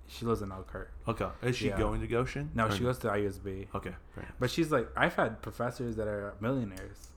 she 0.07 0.25
lives 0.27 0.43
in 0.43 0.51
Elkhart. 0.51 0.91
Okay. 1.07 1.29
Is 1.43 1.57
she 1.57 1.69
Yeah. 1.69 1.79
going 1.79 2.01
to 2.01 2.07
Goshen? 2.09 2.51
No, 2.55 2.67
Or- 2.67 2.71
she 2.73 2.83
goes 2.83 2.99
to 2.99 3.09
IUSB. 3.13 3.69
Okay. 3.75 3.95
But 4.41 4.51
she's 4.51 4.71
like, 4.73 4.89
I've 4.97 5.15
had 5.15 5.41
professors 5.43 5.95
that 5.97 6.09
are 6.09 6.35
millionaires, 6.41 7.11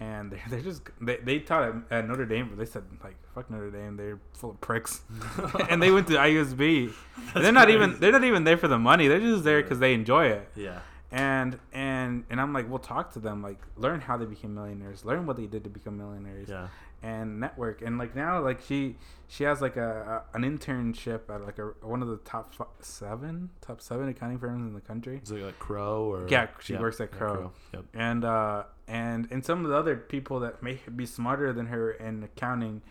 and 0.00 0.30
they're, 0.32 0.42
they're 0.48 0.60
just 0.60 0.82
they, 1.00 1.16
they 1.18 1.40
taught 1.40 1.64
at, 1.64 1.74
at 1.90 2.08
Notre 2.08 2.24
Dame, 2.24 2.48
but 2.48 2.56
they 2.58 2.64
said 2.64 2.84
like, 3.04 3.16
fuck 3.34 3.50
Notre 3.50 3.70
Dame, 3.70 3.96
they're 3.96 4.18
full 4.32 4.50
of 4.50 4.60
pricks, 4.62 5.02
and 5.70 5.82
they 5.82 5.90
went 5.90 6.06
to 6.08 6.14
IUSB. 6.14 6.92
they're 7.34 7.52
not 7.52 7.70
even 7.70 7.98
they're 8.00 8.12
not 8.12 8.24
even 8.24 8.44
there 8.44 8.56
for 8.56 8.68
the 8.68 8.78
money. 8.78 9.08
They're 9.08 9.20
just 9.20 9.44
there 9.44 9.62
because 9.62 9.78
they 9.78 9.94
enjoy 9.94 10.26
it. 10.26 10.48
Yeah. 10.56 10.80
And 11.10 11.58
and 11.72 12.24
and 12.30 12.40
I'm 12.40 12.52
like, 12.52 12.68
we'll 12.68 12.78
talk 12.80 13.12
to 13.14 13.18
them, 13.18 13.42
like, 13.42 13.58
learn 13.76 14.00
how 14.00 14.16
they 14.18 14.26
became 14.26 14.54
millionaires, 14.54 15.04
learn 15.04 15.24
what 15.26 15.36
they 15.36 15.46
did 15.46 15.64
to 15.64 15.70
become 15.70 15.96
millionaires. 15.96 16.48
Yeah. 16.48 16.68
and 17.00 17.38
network 17.38 17.80
and 17.80 17.96
like 17.96 18.16
now 18.16 18.40
like 18.42 18.60
she 18.60 18.96
she 19.28 19.44
has 19.44 19.60
like 19.60 19.76
a, 19.76 20.24
a 20.32 20.36
an 20.36 20.42
internship 20.42 21.30
at 21.32 21.40
like 21.44 21.58
a 21.60 21.66
one 21.86 22.02
of 22.02 22.08
the 22.08 22.16
top 22.18 22.52
seven 22.80 23.50
top 23.60 23.80
seven 23.80 24.08
accounting 24.08 24.38
firms 24.38 24.66
in 24.66 24.74
the 24.74 24.80
country 24.80 25.20
Is 25.22 25.30
it 25.30 25.40
like 25.42 25.58
Crowe 25.60 26.10
or? 26.12 26.26
Yeah, 26.28 26.48
she 26.60 26.74
works 26.74 27.00
at 27.00 27.12
Crowe. 27.12 27.52
Yep. 27.72 27.84
and 27.94 28.24
uh 28.24 28.64
and 28.88 29.28
and 29.30 29.44
some 29.44 29.64
of 29.64 29.70
the 29.70 29.76
other 29.76 29.96
people 29.96 30.40
that 30.40 30.60
may 30.62 30.80
be 30.96 31.06
smarter 31.06 31.52
than 31.52 31.66
her 31.66 31.92
in 31.92 32.24
accounting 32.24 32.82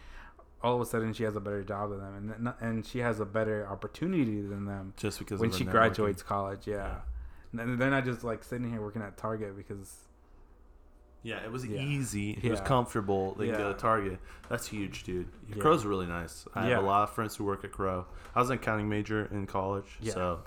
all 0.64 0.76
of 0.76 0.82
a 0.82 0.86
sudden 0.86 1.14
she 1.14 1.24
has 1.24 1.36
a 1.36 1.40
better 1.40 1.64
job 1.64 1.90
than 1.92 2.00
them 2.00 2.34
and 2.38 2.54
and 2.60 2.86
she 2.86 3.00
has 3.00 3.20
a 3.20 3.26
better 3.26 3.68
opportunity 3.68 4.42
than 4.42 4.66
them 4.66 4.94
Just 4.98 5.20
because 5.20 5.40
when 5.40 5.52
she 5.52 5.64
networking. 5.66 5.72
graduates 5.72 6.24
college 6.24 6.66
yeah, 6.68 6.96
Yeah. 7.54 7.62
And 7.62 7.80
they're 7.80 7.90
not 7.92 8.06
just 8.06 8.24
like 8.24 8.44
sitting 8.44 8.70
here 8.70 8.82
working 8.82 9.02
at 9.02 9.18
target 9.18 9.56
because 9.56 9.96
Yeah, 11.24 11.44
it 11.44 11.52
was 11.52 11.66
Yeah. 11.66 11.80
easy. 11.82 12.40
It 12.44 12.50
was 12.52 12.62
comfortable. 12.62 13.34
They 13.36 13.48
can 13.48 13.58
go 13.58 13.68
Yeah. 13.68 13.74
to 13.74 13.80
Target. 13.80 14.20
That's 14.50 14.68
huge, 14.68 15.04
dude. 15.04 15.28
Yeah. 15.50 15.58
Crowe's 15.62 15.86
really 15.86 16.06
nice. 16.06 16.48
I 16.56 16.68
Yeah. 16.70 16.76
have 16.76 16.84
a 16.84 16.88
lot 16.88 17.04
of 17.04 17.10
friends 17.10 17.36
who 17.36 17.44
work 17.44 17.64
at 17.66 17.72
Crowe. 17.72 18.06
I 18.36 18.40
was 18.40 18.50
an 18.50 18.56
accounting 18.56 18.88
major 18.88 19.26
in 19.26 19.46
college, 19.48 19.98
Yeah. 20.00 20.14
so 20.14 20.40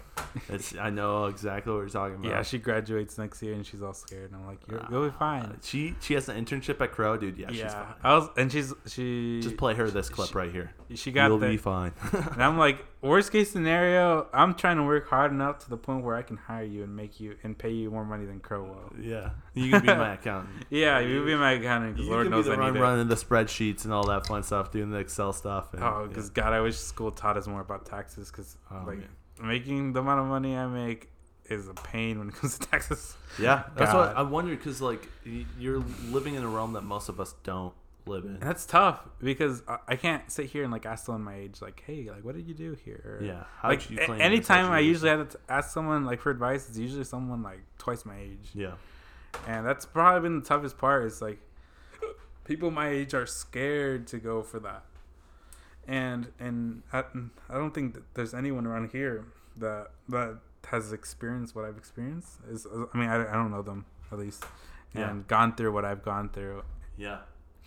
it's 0.49 0.77
I 0.77 0.91
know 0.91 1.27
exactly 1.27 1.73
what 1.73 1.81
you're 1.81 1.89
talking 1.89 2.17
about. 2.17 2.29
Yeah, 2.31 2.43
she 2.43 2.59
graduates 2.59 3.19
next 3.19 3.43
year 3.43 3.55
and 3.55 3.65
she's 3.67 3.83
all 3.83 3.95
scared. 3.95 4.31
And 4.33 4.41
I'm 4.41 4.47
like, 4.47 4.59
You're, 4.71 4.81
Uh, 4.83 4.87
you'll 4.91 5.05
be 5.07 5.17
fine. 5.17 5.59
She 5.63 5.95
she 6.01 6.15
has 6.15 6.29
an 6.29 6.45
internship 6.45 6.81
at 6.81 6.93
Crowe, 6.93 7.17
dude. 7.17 7.39
Yeah, 7.39 7.51
Yeah, 7.51 7.65
she's 7.65 7.73
fine. 7.75 7.95
I 8.03 8.15
was, 8.17 8.29
and 8.37 8.51
she's 8.53 8.73
she 8.87 9.41
Just 9.43 9.57
play 9.57 9.75
her 9.75 9.91
this 9.91 10.09
clip 10.09 10.29
she- 10.31 10.35
right 10.39 10.51
here. 10.53 10.73
she 10.95 11.13
got 11.13 11.27
You'll 11.29 11.39
the, 11.39 11.49
be 11.49 11.57
fine. 11.57 11.93
and 12.13 12.43
I'm 12.43 12.59
like, 12.59 12.85
worst 13.03 13.31
case 13.33 13.51
scenario, 13.51 14.27
I'm 14.33 14.55
trying 14.55 14.77
to 14.79 14.83
work 14.83 15.09
hard 15.09 15.31
enough 15.33 15.61
to 15.61 15.71
the 15.71 15.77
point 15.77 16.05
where 16.05 16.17
I 16.17 16.23
can 16.23 16.37
hire 16.37 16.65
you 16.65 16.83
and 16.83 16.95
make 16.97 17.21
you 17.21 17.37
and 17.45 17.57
pay 17.57 17.71
you 17.71 17.91
more 17.91 18.05
money 18.05 18.25
than 18.27 18.41
Crowe 18.41 18.65
will. 18.65 18.93
yeah, 19.01 19.31
you 19.55 19.71
can 19.71 19.81
be 19.83 19.87
my 19.89 20.15
accountant. 20.19 20.67
Yeah, 20.69 20.99
you 21.01 21.19
can 21.19 21.27
be 21.27 21.35
my 21.37 21.53
accountant 21.53 21.95
because 21.95 22.07
You 22.07 22.13
Lord 22.13 22.31
knows 22.31 22.49
I 22.49 22.57
need 22.57 22.77
it. 22.77 22.81
running 22.81 23.09
the 23.09 23.15
spreadsheets 23.15 23.85
and 23.85 23.93
all 23.93 24.07
that 24.09 24.27
fun 24.27 24.43
stuff, 24.43 24.71
doing 24.73 24.91
the 24.91 24.99
Excel 24.99 25.33
stuff. 25.33 25.73
And, 25.75 25.83
Oh, 25.83 26.03
yeah. 26.03 26.09
because 26.09 26.29
God, 26.31 26.53
I 26.53 26.61
wish 26.61 26.77
school 26.77 27.11
taught 27.13 27.37
us 27.37 27.47
more 27.47 27.61
about 27.61 27.87
taxes. 27.87 28.31
Because 28.31 28.57
Oh, 28.71 28.83
like 28.87 28.99
man. 28.99 29.09
Making 29.41 29.93
the 29.93 30.01
amount 30.01 30.21
of 30.21 30.27
money 30.27 30.57
I 30.57 30.67
make 30.67 31.09
is 31.47 31.69
a 31.69 31.75
pain 31.75 32.19
when 32.19 32.29
it 32.29 32.35
comes 32.35 32.59
to 32.59 32.69
taxes. 32.69 33.17
Yeah, 33.39 33.65
that's 33.77 33.93
what 33.93 34.17
I 34.17 34.23
wondered 34.23 34.59
because 34.59 34.81
like 34.81 35.09
you're 35.59 35.83
living 36.09 36.35
in 36.35 36.43
a 36.43 36.49
realm 36.49 36.75
that 36.75 36.83
most 36.83 37.09
of 37.09 37.21
us 37.21 37.35
don't 37.43 37.75
live 38.07 38.25
in. 38.25 38.35
And 38.35 38.43
that's 38.43 38.67
tough 38.67 39.01
because 39.21 39.63
I, 39.69 39.79
I 39.89 39.97
can't 39.97 40.31
sit 40.31 40.47
here 40.47 40.63
and 40.63 40.73
like 40.73 40.87
ask 40.87 41.07
someone 41.07 41.23
my 41.23 41.37
age, 41.37 41.61
like, 41.61 41.83
hey, 41.87 42.09
like, 42.11 42.25
what 42.25 42.35
did 42.35 42.47
you 42.47 42.55
do 42.55 42.77
here? 42.85 43.19
Or, 43.21 43.25
Yeah, 43.25 43.45
how 43.59 43.69
like 43.69 43.81
did 43.81 43.91
you 43.91 43.97
claim 43.99 44.21
anytime 44.21 44.71
I 44.71 44.81
usually 44.81 45.11
have 45.11 45.29
to 45.31 45.39
ask 45.49 45.71
someone 45.71 46.05
like 46.05 46.21
for 46.21 46.31
advice, 46.31 46.69
it's 46.69 46.79
usually 46.79 47.05
someone 47.05 47.43
like 47.43 47.61
twice 47.79 48.05
my 48.05 48.19
age. 48.19 48.51
Yeah, 48.55 48.73
and 49.47 49.67
that's 49.67 49.87
probably 49.87 50.29
been 50.29 50.41
the 50.41 50.47
toughest 50.47 50.79
part 50.79 51.05
is 51.05 51.21
like 51.21 51.39
people 52.45 52.71
my 52.71 52.89
age 52.89 53.15
are 53.15 53.27
scared 53.27 54.07
to 54.09 54.19
go 54.19 54.43
for 54.43 54.61
that 54.61 54.85
and 55.89 56.29
and 56.39 56.83
I, 56.93 57.05
I 57.49 57.55
don't 57.55 57.73
think 57.75 57.95
that 57.95 58.15
there's 58.15 58.35
anyone 58.35 58.67
around 58.67 58.91
here 58.93 59.25
that 59.57 59.89
that 60.09 60.39
has 60.69 60.93
experienced 60.93 61.55
what 61.57 61.65
I've 61.65 61.77
experienced 61.79 62.39
is 62.51 62.67
uh, 62.67 62.85
I 62.93 62.99
mean 62.99 63.09
I, 63.09 63.29
I 63.29 63.33
don't 63.33 63.51
know 63.51 63.63
them 63.63 63.87
at 64.13 64.19
least 64.19 64.45
and 64.95 65.03
Yeah. 65.21 65.23
gone 65.27 65.55
through 65.55 65.73
what 65.73 65.85
I've 65.85 66.03
gone 66.03 66.29
through 66.29 66.63
yeah, 66.97 67.21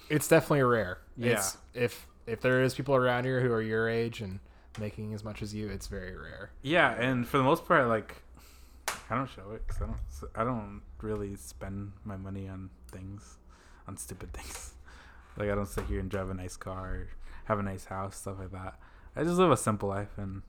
It's 0.09 0.27
definitely 0.27 0.61
rare. 0.63 0.99
Yeah. 1.17 1.31
It's, 1.33 1.57
if 1.73 2.07
if 2.27 2.39
there 2.41 2.61
is 2.63 2.75
people 2.75 2.95
around 2.95 3.23
here 3.25 3.41
who 3.41 3.51
are 3.51 3.61
your 3.61 3.89
age 3.89 4.21
and 4.21 4.39
making 4.79 5.13
as 5.13 5.23
much 5.23 5.41
as 5.41 5.53
you, 5.53 5.69
it's 5.69 5.87
very 5.87 6.15
rare. 6.15 6.51
yeah 6.61 6.91
and 6.93 7.27
for 7.27 7.37
the 7.37 7.43
most 7.43 7.65
part 7.65 7.87
like 7.87 8.21
I 9.09 9.15
don't 9.15 9.29
show 9.29 9.51
it 9.51 9.63
because 9.67 9.81
I 9.81 9.85
don't 9.87 9.97
I 10.35 10.43
don't 10.43 10.81
really 11.01 11.35
spend 11.35 11.93
my 12.05 12.15
money 12.17 12.47
on 12.47 12.69
things 12.91 13.37
on 13.87 13.97
stupid 13.97 14.31
things 14.37 14.73
like 15.37 15.49
I 15.49 15.55
don't 15.55 15.67
sit 15.67 15.85
here 15.85 15.99
and 15.99 16.09
drive 16.09 16.29
a 16.29 16.33
nice 16.33 16.55
car 16.57 16.85
or 16.95 17.07
have 17.45 17.59
a 17.59 17.63
nice 17.63 17.85
house 17.85 18.17
stuff 18.17 18.37
like 18.39 18.51
that 18.51 18.79
I 19.15 19.23
just 19.23 19.37
live 19.37 19.51
a 19.51 19.57
simple 19.57 19.89
life 19.89 20.17
and 20.17 20.41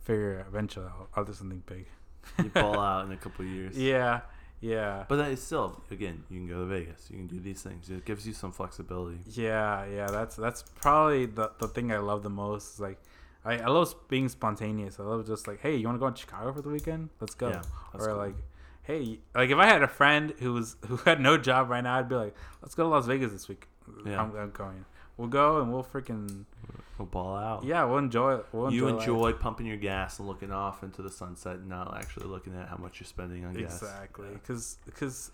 figure 0.00 0.44
eventually 0.48 0.86
I'll, 0.86 1.08
I'll 1.14 1.24
do 1.24 1.32
something 1.32 1.62
big 1.66 1.86
you 2.38 2.50
ball 2.50 2.78
out 2.88 3.06
in 3.06 3.12
a 3.12 3.16
couple 3.16 3.44
of 3.44 3.50
years. 3.50 3.76
yeah 3.78 4.20
yeah 4.60 5.04
but 5.08 5.16
then 5.16 5.32
it's 5.32 5.42
still 5.42 5.82
again, 5.90 6.24
you 6.30 6.38
can 6.38 6.48
go 6.48 6.60
to 6.60 6.64
Vegas, 6.66 7.08
you 7.10 7.16
can 7.16 7.26
do 7.26 7.40
these 7.40 7.62
things. 7.62 7.88
It 7.90 8.04
gives 8.04 8.26
you 8.26 8.32
some 8.32 8.52
flexibility. 8.52 9.18
Yeah, 9.30 9.84
yeah, 9.86 10.08
that's 10.08 10.36
that's 10.36 10.62
probably 10.80 11.26
the 11.26 11.52
the 11.60 11.68
thing 11.68 11.92
I 11.92 11.98
love 11.98 12.22
the 12.22 12.30
most. 12.30 12.74
Is 12.74 12.80
like, 12.80 12.98
I, 13.44 13.58
I 13.58 13.66
love 13.66 13.94
being 14.08 14.28
spontaneous. 14.28 14.98
I 14.98 15.04
love 15.04 15.26
just 15.26 15.46
like, 15.46 15.60
hey, 15.60 15.76
you 15.76 15.86
want 15.86 15.96
to 15.96 16.00
go 16.00 16.10
to 16.10 16.16
Chicago 16.16 16.52
for 16.52 16.60
the 16.62 16.70
weekend? 16.70 17.10
Let's 17.20 17.34
go. 17.34 17.48
Yeah, 17.50 17.62
or 17.94 18.06
cool. 18.06 18.16
like, 18.16 18.34
hey, 18.82 19.20
like 19.34 19.50
if 19.50 19.58
I 19.58 19.66
had 19.66 19.82
a 19.82 19.88
friend 19.88 20.34
who 20.40 20.54
was 20.54 20.76
who 20.86 20.96
had 20.98 21.20
no 21.20 21.38
job 21.38 21.70
right 21.70 21.82
now, 21.82 21.98
I'd 21.98 22.08
be 22.08 22.16
like, 22.16 22.34
let's 22.62 22.74
go 22.74 22.82
to 22.84 22.88
Las 22.88 23.06
Vegas 23.06 23.32
this 23.32 23.48
week. 23.48 23.68
Yeah. 24.04 24.20
I'm, 24.20 24.36
I'm 24.36 24.50
going. 24.50 24.84
We'll 25.18 25.28
go 25.28 25.60
and 25.60 25.70
we'll 25.72 25.84
freaking 25.84 26.44
We'll 26.96 27.06
ball 27.06 27.36
out. 27.36 27.64
yeah, 27.64 27.84
we'll 27.84 27.98
enjoy 27.98 28.36
it. 28.36 28.46
We'll 28.52 28.72
you 28.72 28.88
enjoy 28.88 29.32
pumping 29.34 29.66
your 29.66 29.76
gas 29.76 30.18
and 30.18 30.26
looking 30.26 30.50
off 30.50 30.82
into 30.82 31.02
the 31.02 31.10
sunset, 31.10 31.56
and 31.56 31.68
not 31.68 31.96
actually 31.96 32.26
looking 32.28 32.56
at 32.56 32.68
how 32.68 32.76
much 32.76 32.98
you're 33.00 33.06
spending 33.06 33.44
on 33.44 33.52
gas. 33.54 33.82
exactly 33.82 34.28
Yeah. 34.32 34.38
because 34.86 35.30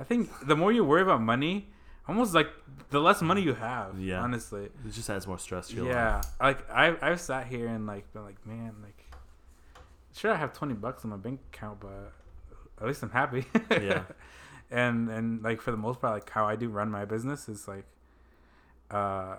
I 0.00 0.04
think 0.04 0.30
the 0.46 0.54
more 0.56 0.70
you 0.72 0.84
worry 0.84 1.02
about 1.02 1.20
money, 1.20 1.68
almost 2.06 2.32
like 2.34 2.48
the 2.90 3.00
less 3.00 3.20
money 3.20 3.42
you 3.42 3.54
have. 3.54 3.98
Yeah. 3.98 4.20
honestly. 4.22 4.64
It 4.86 4.92
just 4.92 5.10
adds 5.10 5.26
more 5.26 5.38
stress 5.38 5.68
to 5.68 5.76
your 5.76 5.86
yeah 5.86 6.16
life. 6.16 6.26
like 6.40 6.70
I, 6.70 6.96
i've 7.02 7.20
sat 7.20 7.46
here 7.46 7.66
and 7.68 7.86
like 7.86 8.10
been 8.14 8.24
like 8.24 8.46
man 8.46 8.74
like 8.82 9.04
sure 10.14 10.32
i 10.32 10.36
have 10.36 10.52
20 10.54 10.74
bucks 10.74 11.04
in 11.04 11.10
my 11.10 11.16
bank 11.16 11.40
account 11.52 11.80
but 11.80 12.12
at 12.80 12.86
least 12.86 13.02
i'm 13.02 13.10
happy 13.10 13.44
Yeah. 13.70 14.04
and 14.70 15.08
and 15.10 15.42
like 15.42 15.60
for 15.60 15.70
the 15.70 15.76
most 15.76 16.00
part 16.00 16.14
like 16.14 16.30
how 16.30 16.46
i 16.46 16.56
do 16.56 16.68
run 16.70 16.90
my 16.90 17.04
business 17.04 17.48
is 17.48 17.68
like 17.68 17.84
uh 18.90 19.36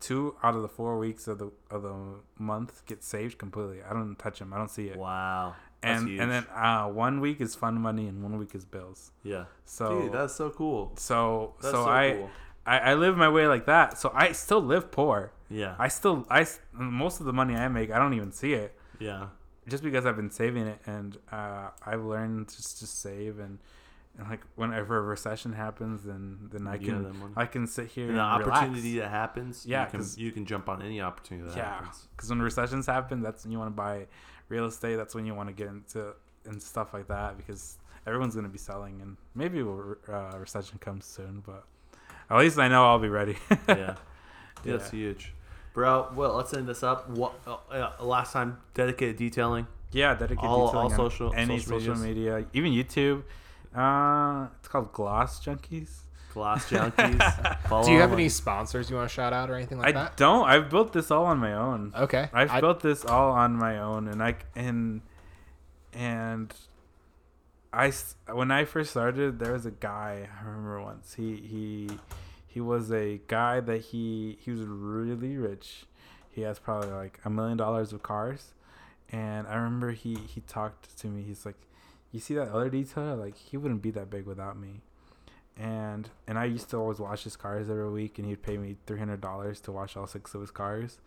two 0.00 0.34
out 0.42 0.54
of 0.54 0.62
the 0.62 0.68
four 0.68 0.98
weeks 0.98 1.26
of 1.26 1.38
the 1.38 1.50
of 1.70 1.82
the 1.82 1.94
month 2.38 2.82
get 2.86 3.02
saved 3.02 3.36
completely 3.38 3.78
i 3.88 3.92
don't 3.92 4.16
touch 4.18 4.38
them 4.38 4.52
i 4.52 4.56
don't 4.56 4.70
see 4.70 4.86
it 4.88 4.96
Wow. 4.96 5.54
That's 5.82 6.00
and 6.00 6.08
huge. 6.08 6.20
and 6.20 6.30
then 6.30 6.46
uh 6.54 6.86
one 6.86 7.20
week 7.20 7.40
is 7.40 7.54
fun 7.54 7.80
money 7.80 8.06
and 8.06 8.22
one 8.22 8.38
week 8.38 8.54
is 8.54 8.64
bills 8.64 9.12
yeah. 9.22 9.44
so 9.64 10.02
Dude, 10.02 10.12
that's 10.12 10.34
so 10.34 10.50
cool. 10.50 10.92
so 10.96 11.54
That's 11.60 11.72
so, 11.74 11.84
so, 11.84 11.88
I, 11.90 12.12
cool. 12.12 12.30
I 12.66 12.78
i 12.78 12.94
live 12.94 13.16
my 13.16 13.28
way 13.28 13.46
like 13.48 13.66
that 13.66 13.98
so 13.98 14.10
i 14.14 14.32
still 14.32 14.60
live 14.60 14.90
poor 14.90 15.32
Yeah. 15.50 15.74
I 15.78 15.88
still 15.88 16.26
I 16.30 16.46
most 16.72 17.20
of 17.20 17.26
the 17.26 17.32
money 17.32 17.54
I 17.56 17.68
make 17.68 17.90
I 17.90 17.98
don't 17.98 18.14
even 18.14 18.32
see 18.32 18.52
it 18.52 18.70
yeah. 19.00 19.28
just 19.68 19.82
because 19.82 20.04
I've 20.06 20.16
been 20.16 20.30
saving 20.30 20.66
it 20.66 20.78
and 20.86 21.16
uh, 21.32 21.70
I've 21.86 22.04
learned 22.04 22.48
just 22.48 22.78
to 22.80 22.86
save 22.86 23.38
and, 23.38 23.58
and 24.16 24.28
like 24.28 24.40
whenever 24.56 24.96
a 24.98 25.02
recession 25.02 25.52
happens 25.52 26.02
then 26.04 26.48
then 26.52 26.66
I 26.66 26.74
You 26.76 26.86
can. 26.86 27.32
I 27.36 27.46
can 27.46 27.66
sit 27.66 27.88
here 27.88 28.08
And 28.08 28.18
and, 28.18 28.18
the 28.40 28.44
relax. 28.46 28.58
opportunity 28.62 28.98
that 28.98 29.10
happens, 29.10 29.64
Yeah, 29.66 29.84
you 29.84 29.90
can, 29.98 30.06
you 30.16 30.32
can 30.32 30.46
jump 30.46 30.68
on 30.68 30.82
any 30.82 31.00
opportunity 31.00 31.48
that 31.48 31.56
yeah 31.56 31.74
happens. 31.74 32.08
because 32.16 32.30
when 32.30 32.40
recessions 32.42 32.86
happen 32.86 33.20
that's 33.22 33.44
when 33.44 33.52
you 33.52 33.58
want 33.58 33.68
to 33.70 33.76
buy 33.76 34.06
real 34.48 34.64
estate 34.66 34.96
that's 34.96 35.14
when 35.14 35.26
you 35.26 35.34
want 35.34 35.48
to 35.48 35.52
get 35.54 35.68
into 35.68 36.14
and 36.46 36.62
stuff 36.62 36.94
like 36.94 37.06
that 37.08 37.36
because 37.36 37.78
everyone's 38.06 38.34
gonna 38.34 38.48
be 38.48 38.58
selling 38.58 39.00
and 39.02 39.16
maybe 39.34 39.60
a 39.60 39.66
uh, 39.66 40.36
recession 40.38 40.78
comes 40.78 41.04
soon 41.04 41.42
but 41.44 41.64
at 42.30 42.38
least 42.38 42.58
I 42.58 42.68
know 42.68 42.86
I'll 42.86 42.98
be 42.98 43.08
ready 43.08 43.36
yeah. 43.68 43.96
Dude, 44.64 44.80
That's 44.80 44.90
huge. 44.90 45.34
Bro, 45.74 46.08
well, 46.16 46.34
let's 46.34 46.52
end 46.52 46.66
this 46.66 46.82
up. 46.82 47.08
What 47.10 47.34
uh, 47.46 47.58
uh, 47.70 47.92
last 48.04 48.32
time 48.32 48.58
dedicated 48.74 49.16
detailing? 49.16 49.68
Yeah, 49.92 50.14
dedicated 50.14 50.44
All- 50.44 50.66
detailing 50.66 50.92
all 50.92 50.96
social- 51.10 51.32
any 51.34 51.60
social 51.60 51.78
social, 51.78 51.96
media, 51.96 52.44
even 52.52 52.72
YouTube. 52.72 53.22
Uh, 53.74 54.48
it's 54.58 54.68
called 54.68 54.92
Gloss 54.92 55.44
Junkies. 55.44 55.90
Gloss 56.34 56.68
junkies. 56.70 57.84
Do 57.84 57.90
you 57.92 58.00
have 58.00 58.10
on- 58.12 58.18
any 58.18 58.28
sponsors 58.28 58.90
you 58.90 58.96
want 58.96 59.08
to 59.08 59.14
shout 59.14 59.32
out 59.32 59.50
or 59.50 59.54
anything 59.54 59.78
like 59.78 59.88
I 59.88 59.92
that? 59.92 60.12
I 60.12 60.14
don't. 60.16 60.48
I've 60.48 60.68
built 60.70 60.92
this 60.92 61.10
all 61.10 61.24
on 61.24 61.38
my 61.38 61.54
own. 61.54 61.92
Okay. 61.96 62.28
I've 62.32 62.50
I- 62.50 62.60
built 62.60 62.80
this 62.80 63.04
all 63.04 63.32
on 63.32 63.54
my 63.56 63.78
own, 63.78 64.08
and 64.08 64.22
I 64.22 64.36
and 64.54 65.00
and 65.92 66.54
I 67.72 67.88
s- 67.88 68.14
when 68.32 68.50
I 68.50 68.64
first 68.64 68.90
started, 68.90 69.38
there 69.38 69.52
was 69.52 69.66
a 69.66 69.70
guy 69.70 70.28
I 70.40 70.44
remember 70.46 70.80
once. 70.82 71.14
He 71.14 71.36
he 71.36 71.90
he 72.46 72.60
was 72.60 72.90
a 72.92 73.20
guy 73.26 73.60
that 73.60 73.78
he 73.86 74.38
he 74.40 74.50
was 74.50 74.60
really 74.62 75.36
rich. 75.36 75.86
He 76.30 76.42
has 76.42 76.58
probably 76.58 76.90
like 76.90 77.18
a 77.24 77.30
million 77.30 77.56
dollars 77.56 77.92
of 77.92 78.02
cars, 78.02 78.52
and 79.10 79.46
I 79.46 79.54
remember 79.56 79.92
he 79.92 80.14
he 80.14 80.40
talked 80.42 80.96
to 80.98 81.06
me. 81.08 81.22
He's 81.22 81.44
like, 81.46 81.56
"You 82.12 82.20
see 82.20 82.34
that 82.34 82.48
other 82.48 82.70
detail, 82.70 83.16
Like 83.16 83.36
he 83.36 83.56
wouldn't 83.56 83.82
be 83.82 83.90
that 83.92 84.10
big 84.10 84.26
without 84.26 84.58
me." 84.58 84.80
And 85.56 86.10
and 86.26 86.38
I 86.38 86.44
used 86.44 86.70
to 86.70 86.76
always 86.76 87.00
wash 87.00 87.24
his 87.24 87.36
cars 87.36 87.68
every 87.68 87.90
week, 87.90 88.18
and 88.18 88.26
he'd 88.28 88.42
pay 88.42 88.58
me 88.58 88.76
three 88.86 88.98
hundred 88.98 89.20
dollars 89.20 89.60
to 89.62 89.72
wash 89.72 89.96
all 89.96 90.06
six 90.06 90.34
of 90.34 90.40
his 90.40 90.50
cars. 90.50 90.98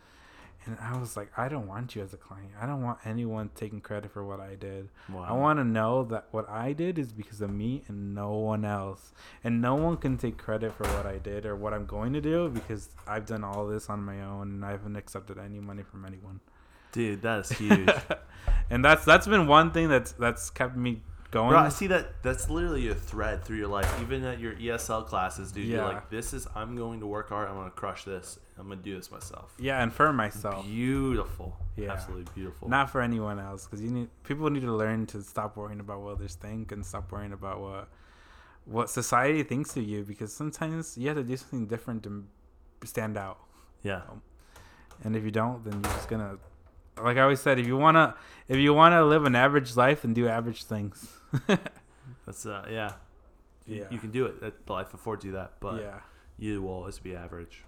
And 0.65 0.77
I 0.79 0.95
was 0.97 1.17
like, 1.17 1.31
I 1.35 1.49
don't 1.49 1.67
want 1.67 1.95
you 1.95 2.03
as 2.03 2.13
a 2.13 2.17
client. 2.17 2.51
I 2.59 2.67
don't 2.67 2.83
want 2.83 2.99
anyone 3.03 3.49
taking 3.55 3.81
credit 3.81 4.11
for 4.11 4.23
what 4.23 4.39
I 4.39 4.53
did. 4.53 4.89
Wow. 5.09 5.25
I 5.27 5.33
want 5.33 5.57
to 5.57 5.63
know 5.63 6.03
that 6.05 6.27
what 6.29 6.47
I 6.49 6.73
did 6.73 6.99
is 6.99 7.11
because 7.11 7.41
of 7.41 7.49
me 7.49 7.83
and 7.87 8.13
no 8.13 8.33
one 8.33 8.63
else. 8.63 9.11
And 9.43 9.59
no 9.59 9.73
one 9.73 9.97
can 9.97 10.17
take 10.17 10.37
credit 10.37 10.73
for 10.73 10.83
what 10.83 11.07
I 11.07 11.17
did 11.17 11.47
or 11.47 11.55
what 11.55 11.73
I'm 11.73 11.87
going 11.87 12.13
to 12.13 12.21
do 12.21 12.49
because 12.49 12.89
I've 13.07 13.25
done 13.25 13.43
all 13.43 13.65
this 13.65 13.89
on 13.89 14.03
my 14.03 14.21
own 14.21 14.49
and 14.49 14.65
I 14.65 14.71
haven't 14.71 14.95
accepted 14.95 15.39
any 15.39 15.59
money 15.59 15.81
from 15.81 16.05
anyone. 16.05 16.41
Dude, 16.91 17.21
that 17.21 17.39
is 17.39 17.49
huge. 17.57 17.89
and 18.69 18.83
that's 18.83 19.05
that's 19.05 19.27
been 19.27 19.47
one 19.47 19.71
thing 19.71 19.89
that's 19.89 20.11
that's 20.13 20.49
kept 20.49 20.75
me 20.75 21.01
going. 21.31 21.49
Bro, 21.49 21.59
I 21.59 21.69
see 21.69 21.87
that. 21.87 22.21
That's 22.23 22.49
literally 22.49 22.89
a 22.89 22.95
thread 22.95 23.43
through 23.45 23.57
your 23.57 23.67
life. 23.69 23.89
Even 24.01 24.23
at 24.25 24.39
your 24.39 24.53
ESL 24.55 25.05
classes, 25.07 25.51
dude. 25.51 25.65
You're 25.65 25.77
Yeah. 25.79 25.87
like, 25.87 26.09
this 26.09 26.33
is. 26.33 26.47
I'm 26.55 26.75
going 26.75 26.99
to 26.99 27.07
work 27.07 27.29
hard. 27.29 27.47
I'm 27.47 27.55
going 27.55 27.69
to 27.69 27.75
crush 27.75 28.03
this. 28.03 28.37
I'm 28.57 28.67
going 28.67 28.79
to 28.79 28.83
do 28.83 28.95
this 28.95 29.09
myself. 29.11 29.53
yeah, 29.57 29.81
and 29.81 29.91
for 29.91 30.11
myself, 30.13 30.65
Beautiful. 30.65 31.55
Yeah. 31.77 31.91
Absolutely 31.93 32.25
beautiful. 32.35 32.67
not 32.69 32.89
for 32.91 33.01
anyone 33.01 33.39
else, 33.39 33.65
because 33.65 33.81
you 33.81 33.89
need 33.89 34.09
people 34.23 34.49
need 34.49 34.61
to 34.61 34.73
learn 34.75 35.05
to 35.07 35.21
stop 35.23 35.55
worrying 35.57 35.79
about 35.79 36.01
what 36.01 36.11
others 36.11 36.35
think 36.35 36.71
and 36.73 36.85
stop 36.85 37.11
worrying 37.11 37.31
about 37.33 37.59
what 37.61 37.87
what 38.65 38.89
society 38.89 39.41
thinks 39.43 39.75
of 39.77 39.83
you. 39.83 40.03
Because 40.03 40.33
sometimes 40.33 40.97
you 40.97 41.07
have 41.07 41.17
to 41.17 41.23
do 41.23 41.37
something 41.37 41.65
different 41.65 42.03
to 42.03 42.25
stand 42.83 43.17
out. 43.17 43.39
yeah. 43.83 44.01
Um, 44.09 44.21
and 45.03 45.15
if 45.15 45.23
you 45.23 45.31
don't 45.31 45.63
then 45.63 45.73
you're 45.73 45.93
just 45.93 46.09
gonna 46.09 46.37
like 47.01 47.17
i 47.17 47.21
always 47.21 47.39
said 47.39 47.59
if 47.59 47.67
you 47.67 47.77
want 47.77 47.95
to 47.95 48.13
if 48.47 48.57
you 48.57 48.73
want 48.73 48.93
to 48.93 49.03
live 49.05 49.25
an 49.25 49.35
average 49.35 49.75
life 49.75 50.01
then 50.01 50.13
do 50.13 50.27
average 50.27 50.63
things 50.63 51.07
That's 52.25 52.45
uh. 52.45 52.65
Yeah. 52.69 52.93
You- 53.65 53.77
Yeah. 53.77 53.83
You 53.89 53.99
can 53.99 54.11
do 54.11 54.25
it. 54.25 54.41
That- 54.41 54.69
Life 54.69 54.93
affords 54.93 55.23
you 55.25 55.31
that, 55.33 55.53
but 55.59 55.81
yeah. 55.81 55.99
you 56.37 56.61
will 56.61 56.71
always 56.73 56.99
be 56.99 57.15
average. 57.15 57.63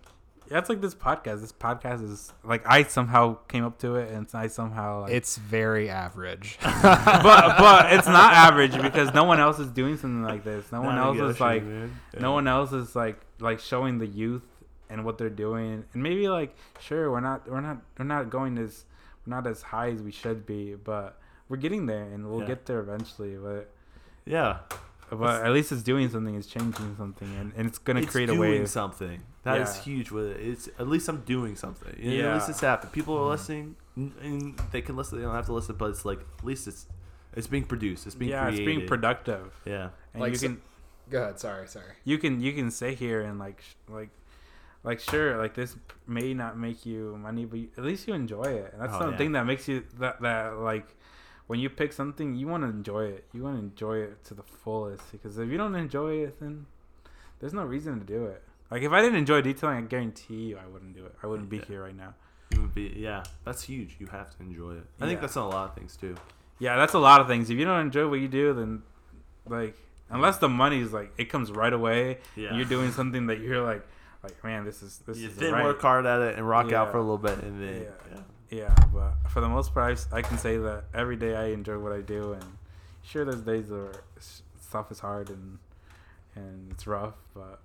Yeah, 0.51 0.57
it's 0.59 0.67
like 0.69 0.81
this 0.81 0.93
podcast. 0.93 1.39
This 1.41 1.53
podcast 1.53 2.03
is 2.03 2.33
like 2.43 2.67
I 2.67 2.83
somehow 2.83 3.35
came 3.47 3.63
up 3.63 3.79
to 3.79 3.95
it, 3.95 4.11
and 4.11 4.27
I 4.33 4.47
somehow 4.47 5.01
like, 5.01 5.13
It's 5.13 5.37
very 5.37 5.89
average. 5.89 6.57
but 6.63 7.57
but 7.57 7.93
it's 7.93 8.07
not 8.07 8.33
average 8.33 8.79
because 8.81 9.13
no 9.13 9.23
one 9.23 9.39
else 9.39 9.59
is 9.59 9.69
doing 9.69 9.95
something 9.97 10.23
like 10.23 10.43
this. 10.43 10.69
No 10.71 10.81
one 10.81 10.97
else 10.97 11.17
is 11.17 11.39
like 11.39 11.63
negotiating, 11.63 11.89
man. 12.13 12.21
no 12.21 12.31
one 12.33 12.47
else 12.47 12.73
is 12.73 12.95
like 12.95 13.19
like 13.39 13.59
showing 13.61 13.99
the 13.99 14.07
youth 14.07 14.43
and 14.89 15.05
what 15.05 15.17
they're 15.17 15.29
doing, 15.29 15.85
and 15.93 16.03
maybe 16.03 16.27
like 16.27 16.55
sure 16.79 17.09
we're 17.09 17.21
not 17.21 17.49
we're 17.49 17.61
not 17.61 17.77
we're 17.97 18.05
not 18.05 18.29
going 18.29 18.57
as 18.57 18.83
we're 18.91 18.92
not 19.25 19.47
as 19.47 19.61
high 19.61 19.89
as 19.89 20.01
we 20.01 20.11
should 20.11 20.45
be, 20.45 20.75
but 20.75 21.19
we're 21.49 21.57
getting 21.57 21.85
there, 21.85 22.03
and 22.03 22.29
we'll 22.29 22.41
Yeah. 22.41 22.47
get 22.47 22.65
there 22.65 22.79
eventually. 22.79 23.35
But 23.35 23.73
Yeah, 24.25 24.59
but 25.09 25.43
at 25.45 25.51
least 25.51 25.71
it's 25.71 25.83
doing 25.83 26.09
something, 26.09 26.33
it's 26.35 26.47
changing 26.47 26.95
something, 26.97 27.27
and, 27.39 27.53
and 27.55 27.67
it's 27.67 27.77
gonna 27.77 28.01
it's 28.01 28.11
create 28.11 28.29
a 28.29 28.35
way. 28.35 28.51
doing 28.55 28.67
something. 28.67 29.21
That 29.43 29.59
is 29.61 29.75
Yeah. 29.77 29.83
huge. 29.83 30.11
With 30.11 30.27
it, 30.27 30.39
it's 30.39 30.67
at 30.79 30.87
least 30.87 31.07
I'm 31.09 31.21
doing 31.21 31.55
something. 31.55 31.93
You 31.99 32.21
know, 32.23 32.29
At 32.29 32.35
least 32.35 32.49
it's 32.49 32.61
happening. 32.61 32.91
People 32.93 33.17
are 33.17 33.25
Mhm. 33.27 33.31
listening, 33.31 33.75
and 33.95 34.57
they 34.71 34.81
can 34.81 34.95
listen. 34.95 35.17
They 35.19 35.25
don't 35.25 35.35
have 35.35 35.45
to 35.47 35.53
listen, 35.53 35.75
but 35.75 35.89
it's 35.89 36.05
like 36.05 36.21
at 36.39 36.45
least 36.45 36.67
it's 36.67 36.87
it's 37.35 37.47
being 37.47 37.63
produced. 37.65 38.05
It's 38.05 38.15
being 38.15 38.31
yeah, 38.31 38.43
created. 38.43 38.59
it's 38.59 38.65
being 38.77 38.87
productive, 38.87 39.59
Yeah, 39.65 39.89
and 40.13 40.21
Like 40.21 40.33
you 40.33 40.37
so- 40.37 40.47
can 40.47 40.61
Go 41.09 41.21
ahead. 41.23 41.39
Sorry. 41.39 41.67
Sorry. 41.67 41.85
you 42.05 42.17
can 42.17 42.39
you 42.39 42.53
can 42.53 42.71
sit 42.71 42.97
here 42.97 43.21
and 43.21 43.37
like 43.37 43.61
like 43.89 44.09
like 44.83 44.99
sure 44.99 45.37
like 45.37 45.53
this 45.55 45.75
may 46.07 46.33
not 46.33 46.57
make 46.57 46.85
you 46.85 47.17
money 47.21 47.45
but 47.45 47.59
you, 47.59 47.67
at 47.77 47.83
least 47.83 48.07
you 48.07 48.13
enjoy 48.13 48.43
it 48.43 48.73
and 48.73 48.81
that's 48.81 48.93
Oh, 48.95 49.05
the 49.05 49.11
yeah. 49.11 49.17
thing 49.17 49.31
that 49.33 49.45
makes 49.45 49.67
you 49.67 49.83
that 49.99 50.21
that 50.21 50.57
like 50.57 50.95
when 51.47 51.59
you 51.59 51.69
pick 51.69 51.93
something 51.93 52.35
you 52.35 52.47
want 52.47 52.63
to 52.63 52.69
enjoy 52.69 53.05
it 53.05 53.25
you 53.33 53.43
want 53.43 53.55
to 53.57 53.63
enjoy 53.63 53.97
it 53.97 54.23
to 54.25 54.33
the 54.33 54.43
fullest 54.43 55.11
because 55.11 55.37
if 55.37 55.49
you 55.49 55.57
don't 55.57 55.75
enjoy 55.75 56.15
it 56.23 56.39
then 56.39 56.65
there's 57.39 57.53
no 57.53 57.63
reason 57.63 57.99
to 57.99 58.05
do 58.05 58.25
it 58.25 58.41
like 58.71 58.81
if 58.81 58.91
i 58.91 59.01
didn't 59.01 59.17
enjoy 59.17 59.41
detailing 59.41 59.77
i 59.77 59.81
guarantee 59.81 60.47
you 60.49 60.57
i 60.57 60.67
wouldn't 60.67 60.95
do 60.95 61.05
it 61.05 61.15
i 61.23 61.27
wouldn't 61.27 61.49
be 61.49 61.57
Yeah. 61.57 61.65
here 61.67 61.83
right 61.83 61.95
now 61.95 62.13
you 62.53 62.61
would 62.61 62.75
be. 62.75 62.93
Yeah, 62.95 63.23
that's 63.45 63.63
huge. 63.63 63.95
You 63.99 64.05
have 64.07 64.29
to 64.37 64.43
enjoy 64.43 64.73
it. 64.73 64.83
I 65.01 65.07
think 65.07 65.21
that's 65.21 65.37
a 65.37 65.41
lot 65.43 65.69
of 65.69 65.75
things 65.75 65.97
too. 65.97 66.15
yeah 66.59 66.75
that's 66.75 66.93
a 66.93 66.99
lot 66.99 67.19
of 67.19 67.25
things 67.27 67.49
if 67.49 67.57
you 67.57 67.65
don't 67.65 67.79
enjoy 67.79 68.07
what 68.07 68.19
you 68.19 68.27
do 68.27 68.53
then 68.53 68.83
like 69.47 69.75
unless 70.11 70.37
the 70.37 70.47
money's 70.49 70.93
like 70.93 71.11
it 71.17 71.25
comes 71.29 71.51
right 71.51 71.73
away 71.73 72.19
Yeah, 72.35 72.53
you're 72.55 72.65
doing 72.65 72.91
something 72.91 73.25
that 73.27 73.39
you're 73.39 73.63
like 73.63 73.83
like 74.23 74.41
man 74.43 74.63
this 74.65 74.81
is 74.81 74.99
this 75.05 75.17
you 75.17 75.27
is 75.29 75.35
then 75.35 75.53
right. 75.53 75.63
work 75.63 75.81
hard 75.81 76.05
at 76.05 76.21
it 76.21 76.37
and 76.37 76.47
rock 76.47 76.71
out 76.71 76.91
for 76.91 76.97
a 76.97 77.01
little 77.01 77.17
bit, 77.17 77.37
and 77.43 77.61
then 77.61 77.81
Yeah. 77.83 77.89
yeah. 78.15 78.21
Yeah, 78.49 78.75
but 78.93 79.13
for 79.31 79.41
the 79.41 79.49
most 79.49 79.73
part, 79.73 80.05
I 80.11 80.21
can 80.21 80.37
say 80.37 80.57
that 80.57 80.83
every 80.93 81.15
day 81.15 81.35
I 81.35 81.45
enjoy 81.45 81.79
what 81.79 81.91
I 81.91 82.01
do, 82.01 82.33
and 82.33 82.57
sure, 83.01 83.25
there's 83.25 83.41
days 83.41 83.71
where 83.71 84.03
stuff 84.61 84.91
is 84.91 84.99
hard 84.99 85.29
and 85.29 85.57
and 86.35 86.71
it's 86.71 86.85
rough, 86.85 87.15
but 87.33 87.61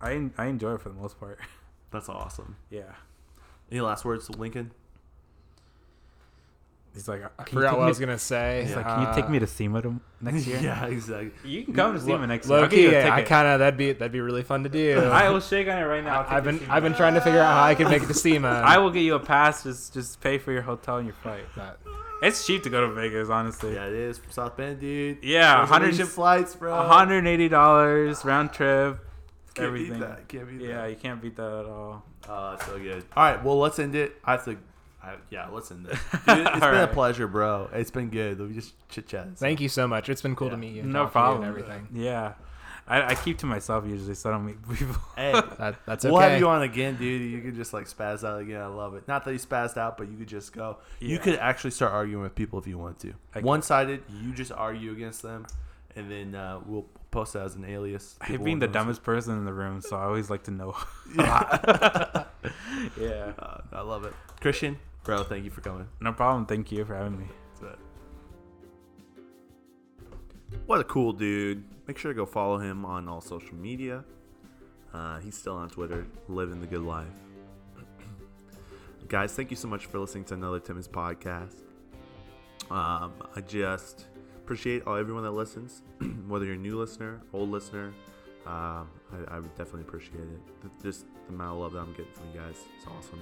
I 0.00 0.30
I 0.36 0.46
enjoy 0.46 0.74
it 0.74 0.80
for 0.80 0.88
the 0.88 0.96
most 0.96 1.20
part. 1.20 1.38
that's 1.92 2.08
awesome. 2.08 2.56
yeah, 2.68 2.94
Any 3.70 3.80
last 3.80 4.04
words, 4.04 4.28
Lincoln? 4.28 4.72
He's 6.94 7.06
like, 7.08 7.22
I 7.38 7.42
"Can 7.44 7.56
you 7.58 7.60
forgot 7.60 7.70
take 7.70 7.76
what 7.78 7.82
I 7.82 7.86
me- 7.86 7.90
was 7.90 7.98
gonna 7.98 8.18
say. 8.18 8.62
He's 8.66 8.76
like, 8.76 8.86
can 8.86 9.00
you 9.02 9.14
take 9.14 9.24
Uh, 9.26 9.28
me 9.28 9.38
to 9.40 9.46
SEMA 9.46 9.82
to, 9.82 10.00
next 10.20 10.46
year? 10.46 10.60
yeah, 10.62 10.86
exactly. 10.86 11.32
you 11.44 11.64
can 11.64 11.74
come 11.74 11.92
to 11.94 12.00
SEMA 12.00 12.26
next 12.26 12.46
year. 12.48 12.56
Low 12.56 12.62
I'll 12.64 12.70
get 12.70 12.78
you 12.80 12.90
key, 12.90 12.94
a 12.96 13.06
I 13.06 13.10
ticket. 13.16 13.26
kind 13.28 13.48
of 13.48 13.58
that'd 13.58 13.76
be 13.76 13.92
that'd 13.92 14.12
be 14.12 14.20
really 14.20 14.42
fun 14.42 14.62
to 14.62 14.68
do. 14.68 14.98
I 15.12 15.28
will 15.30 15.40
shake 15.40 15.68
on 15.68 15.76
it 15.78 15.82
right 15.82 16.02
now. 16.04 16.20
I'll 16.20 16.24
take 16.24 16.32
I've 16.32 16.44
been. 16.44 16.60
I've 16.70 16.82
been 16.82 16.94
trying 16.94 17.14
to 17.14 17.20
figure 17.20 17.40
out 17.40 17.52
how 17.54 17.64
I 17.64 17.74
can 17.74 17.88
make 17.90 18.02
it 18.02 18.06
to 18.06 18.14
SEMA. 18.24 18.48
I 18.48 18.78
will 18.78 18.90
get 18.90 19.00
you 19.02 19.14
a 19.14 19.20
pass. 19.20 19.62
Just 19.64 19.92
just 19.94 20.20
pay 20.20 20.38
for 20.38 20.52
your 20.52 20.62
hotel 20.62 20.96
and 20.98 21.06
your 21.06 21.16
flight. 21.16 21.44
That- 21.56 21.78
It's 22.22 22.46
cheap 22.46 22.62
to 22.62 22.70
go 22.70 22.80
to 22.86 22.92
Vegas, 22.94 23.28
honestly. 23.28 23.74
Yeah, 23.74 23.86
it 23.86 23.92
is 23.92 24.16
from 24.18 24.30
South 24.32 24.56
Bend, 24.56 24.80
dude. 24.80 25.18
Yeah, 25.22 25.60
Reservation 25.60 26.06
100 26.06 26.08
flights, 26.08 26.54
bro. 26.56 26.72
$180 26.72 28.24
round 28.24 28.52
trip. 28.52 28.98
Can't 29.54 29.66
everything. 29.68 29.94
Beat 29.94 30.00
that. 30.00 30.28
Can't 30.28 30.48
beat 30.48 30.60
Yeah, 30.68 30.82
that. 30.82 30.90
you 30.90 30.96
can't 30.96 31.20
beat 31.22 31.36
that 31.36 31.52
at 31.60 31.66
all. 31.66 32.02
Oh, 32.28 32.50
that's 32.52 32.66
so 32.66 32.78
good. 32.78 33.04
All 33.16 33.24
right, 33.30 33.44
well, 33.44 33.58
let's 33.58 33.78
end 33.78 33.94
it. 33.94 34.16
I 34.24 34.32
have 34.32 34.44
to. 34.46 34.56
I, 35.04 35.16
yeah, 35.30 35.48
let's 35.48 35.70
end 35.70 35.86
it. 35.86 35.90
Dude, 36.26 36.46
it's 36.46 36.60
been 36.60 36.74
a 36.74 36.86
pleasure, 36.88 37.26
bro. 37.28 37.68
It's 37.72 37.90
been 37.90 38.08
good. 38.10 38.40
We 38.40 38.54
just 38.54 38.72
chit 38.88 39.06
chat. 39.08 39.36
Thank 39.36 39.60
you 39.60 39.68
so 39.68 39.86
much. 39.86 40.08
It's 40.08 40.22
been 40.22 40.34
cool 40.34 40.48
Yeah. 40.48 40.52
to 40.52 40.56
meet 40.56 40.74
you. 40.74 40.82
No 40.82 41.04
talk 41.04 41.12
to 41.12 41.18
you 41.18 41.22
problem. 41.22 41.42
And 41.42 41.48
everything. 41.50 41.88
Yeah. 41.92 42.32
I, 42.86 43.12
I 43.12 43.14
keep 43.14 43.38
to 43.38 43.46
myself 43.46 43.86
usually, 43.86 44.14
so 44.14 44.28
I 44.28 44.32
don't 44.32 44.44
meet 44.46 44.68
people. 44.78 44.96
Hey, 45.16 45.32
That, 45.32 45.76
that's 45.86 46.04
okay. 46.04 46.12
we'll 46.12 46.20
have 46.20 46.38
you 46.38 46.48
on 46.48 46.62
again, 46.62 46.96
dude. 46.96 47.30
You 47.32 47.40
could 47.40 47.54
just 47.56 47.72
like 47.72 47.86
spaz 47.86 48.24
out 48.24 48.40
again. 48.40 48.60
I 48.60 48.66
love 48.66 48.94
it. 48.94 49.06
Not 49.08 49.24
that 49.24 49.32
you 49.32 49.38
spazzed 49.38 49.76
out, 49.78 49.96
but 49.96 50.10
you 50.10 50.16
could 50.18 50.28
just 50.28 50.52
go. 50.52 50.76
You 51.00 51.18
could 51.18 51.36
actually 51.36 51.70
start 51.70 51.92
arguing 51.92 52.22
with 52.22 52.34
people 52.34 52.58
if 52.58 52.66
you 52.66 52.76
want 52.78 52.98
to. 53.00 53.14
One 53.40 53.62
sided, 53.62 54.02
you 54.22 54.32
just 54.34 54.52
argue 54.52 54.92
against 54.92 55.22
them, 55.22 55.46
and 55.96 56.10
then 56.10 56.34
uh, 56.34 56.60
we'll 56.66 56.84
post 57.10 57.34
it 57.36 57.38
as 57.38 57.54
an 57.54 57.64
alias. 57.64 58.16
I 58.20 58.26
hate 58.26 58.44
being 58.44 58.58
the 58.58 58.66
won't 58.66 58.74
dumbest 58.74 59.02
person 59.02 59.38
in 59.38 59.44
the 59.46 59.52
room, 59.54 59.80
so 59.80 59.96
I 59.96 60.04
always 60.04 60.28
like 60.30 60.42
to 60.44 60.50
know. 60.50 60.76
Yeah. 61.16 62.24
yeah. 63.00 63.32
Uh, 63.38 63.58
I 63.72 63.80
love 63.82 64.04
it. 64.04 64.12
Christian, 64.40 64.78
bro, 65.04 65.22
thank 65.22 65.44
you 65.44 65.50
for 65.50 65.60
coming. 65.60 65.86
No 66.00 66.12
problem. 66.12 66.46
Thank 66.46 66.72
you 66.72 66.84
for 66.84 66.94
having 66.94 67.18
me. 67.18 67.26
What 70.66 70.80
a 70.80 70.84
cool 70.84 71.12
dude. 71.12 71.62
Make 71.86 71.98
sure 71.98 72.12
to 72.12 72.16
go 72.16 72.24
follow 72.24 72.56
him 72.58 72.86
on 72.86 73.06
all 73.06 73.20
social 73.20 73.54
media. 73.54 74.02
Uh, 74.94 75.18
he's 75.18 75.36
still 75.36 75.56
on 75.56 75.68
Twitter, 75.68 76.06
living 76.28 76.60
the 76.60 76.66
good 76.66 76.80
life. 76.80 77.06
Guys, 79.08 79.34
thank 79.34 79.50
you 79.50 79.56
so 79.56 79.68
much 79.68 79.86
for 79.86 79.98
listening 79.98 80.24
to 80.24 80.34
another 80.34 80.60
Timmons 80.60 80.88
podcast. 80.88 81.56
Um, 82.70 83.12
I 83.36 83.42
just 83.46 84.06
appreciate 84.38 84.86
all 84.86 84.96
everyone 84.96 85.24
that 85.24 85.32
listens, 85.32 85.82
whether 86.28 86.46
you're 86.46 86.54
a 86.54 86.58
new 86.58 86.78
listener, 86.78 87.20
old 87.34 87.50
listener. 87.50 87.92
Um, 88.46 88.88
I, 89.12 89.36
I 89.36 89.40
would 89.40 89.54
definitely 89.56 89.82
appreciate 89.82 90.20
it. 90.20 90.70
Just 90.82 91.04
the 91.26 91.34
amount 91.34 91.56
of 91.56 91.58
love 91.58 91.72
that 91.72 91.80
I'm 91.80 91.92
getting 91.92 92.12
from 92.12 92.28
you 92.32 92.40
guys, 92.40 92.56
it's 92.76 92.86
awesome. 92.86 93.20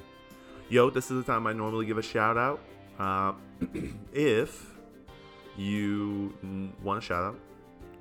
Yo, 0.73 0.89
this 0.89 1.11
is 1.11 1.23
the 1.23 1.31
time 1.31 1.47
I 1.47 1.53
normally 1.53 1.85
give 1.85 1.99
a 1.99 2.03
shout 2.03 2.39
out. 2.39 2.59
Uh, 2.99 3.35
if 4.15 4.73
you 5.55 6.33
want 6.83 6.97
a 6.97 7.03
shout 7.03 7.23
out, 7.23 7.39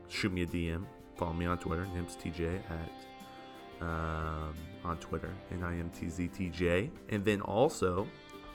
shoot 0.07 0.31
me 0.31 0.43
a 0.43 0.45
DM. 0.45 0.85
Follow 1.17 1.33
me 1.33 1.45
on 1.45 1.57
Twitter, 1.57 1.85
NimsTJ 1.93 2.61
at 2.69 3.85
um, 3.85 4.53
on 4.85 4.95
Twitter, 5.01 5.33
N 5.51 5.63
I 5.63 5.79
M 5.79 5.89
T 5.89 6.07
Z 6.07 6.29
T 6.29 6.47
J. 6.47 6.89
And 7.09 7.25
then 7.25 7.41
also, 7.41 8.07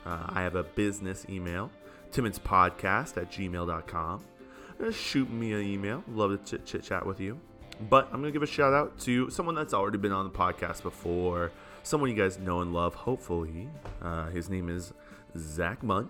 uh, 0.06 0.28
I 0.30 0.40
have 0.40 0.55
a 0.55 0.62
business 0.62 1.26
email, 1.28 1.70
timmonspodcast 2.10 3.18
at 3.18 3.30
gmail.com. 3.30 4.24
Uh, 4.82 4.90
shoot 4.93 5.30
me 5.30 5.52
an 5.52 5.60
email. 5.60 6.02
Love 6.09 6.43
to 6.47 6.56
chit 6.60 6.82
chat 6.82 7.05
with 7.05 7.20
you. 7.20 7.38
But 7.90 8.06
I'm 8.06 8.22
going 8.22 8.32
to 8.32 8.32
give 8.32 8.43
a 8.43 8.47
shout 8.47 8.72
out 8.72 8.98
to 9.01 9.28
someone 9.28 9.55
that's 9.55 9.74
already 9.74 9.98
been 9.98 10.12
on 10.12 10.24
the 10.24 10.30
podcast 10.30 10.82
before, 10.82 11.52
someone 11.86 12.10
you 12.10 12.16
guys 12.16 12.38
know 12.38 12.62
and 12.62 12.74
love, 12.74 12.94
hopefully. 12.94 13.68
Uh, 14.02 14.28
his 14.30 14.50
name 14.50 14.68
is 14.68 14.92
Zach 15.38 15.82
Munt, 15.82 16.08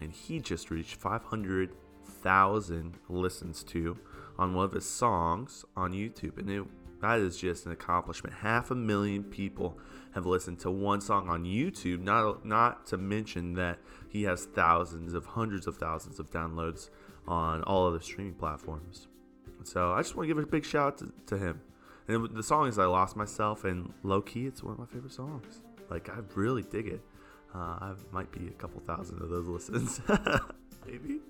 and 0.00 0.10
he 0.10 0.40
just 0.40 0.68
reached 0.70 0.96
500,000 0.96 2.98
listens 3.08 3.62
to 3.62 3.96
on 4.36 4.54
one 4.54 4.64
of 4.64 4.72
his 4.72 4.84
songs 4.84 5.64
on 5.76 5.92
YouTube. 5.92 6.38
And 6.38 6.50
it, 6.50 6.64
that 7.00 7.20
is 7.20 7.36
just 7.36 7.66
an 7.66 7.72
accomplishment. 7.72 8.34
Half 8.34 8.72
a 8.72 8.74
million 8.74 9.22
people 9.22 9.78
have 10.12 10.26
listened 10.26 10.58
to 10.60 10.72
one 10.72 11.00
song 11.00 11.28
on 11.28 11.44
YouTube, 11.44 12.00
not, 12.00 12.44
not 12.44 12.84
to 12.86 12.98
mention 12.98 13.54
that 13.54 13.78
he 14.08 14.24
has 14.24 14.46
thousands 14.46 15.14
of 15.14 15.24
hundreds 15.24 15.68
of 15.68 15.76
thousands 15.76 16.18
of 16.18 16.32
downloads 16.32 16.90
on 17.28 17.62
all 17.62 17.86
other 17.86 18.00
streaming 18.00 18.34
platforms. 18.34 19.06
So 19.62 19.92
I 19.92 20.02
just 20.02 20.16
want 20.16 20.28
to 20.28 20.34
give 20.34 20.42
a 20.42 20.46
big 20.46 20.64
shout 20.64 20.94
out 20.94 20.98
to, 20.98 21.12
to 21.26 21.38
him. 21.38 21.60
And 22.06 22.36
the 22.36 22.42
song 22.42 22.68
is 22.68 22.78
I 22.78 22.84
Lost 22.84 23.16
Myself, 23.16 23.64
and 23.64 23.92
low 24.02 24.20
key, 24.20 24.46
it's 24.46 24.62
one 24.62 24.74
of 24.74 24.78
my 24.78 24.86
favorite 24.86 25.12
songs. 25.12 25.60
Like, 25.88 26.10
I 26.10 26.18
really 26.34 26.62
dig 26.62 26.88
it. 26.88 27.00
Uh, 27.54 27.58
I 27.58 27.94
might 28.12 28.30
be 28.30 28.48
a 28.48 28.52
couple 28.52 28.80
thousand 28.80 29.22
of 29.22 29.30
those 29.30 29.46
listens. 29.70 30.00
Maybe. 30.86 31.20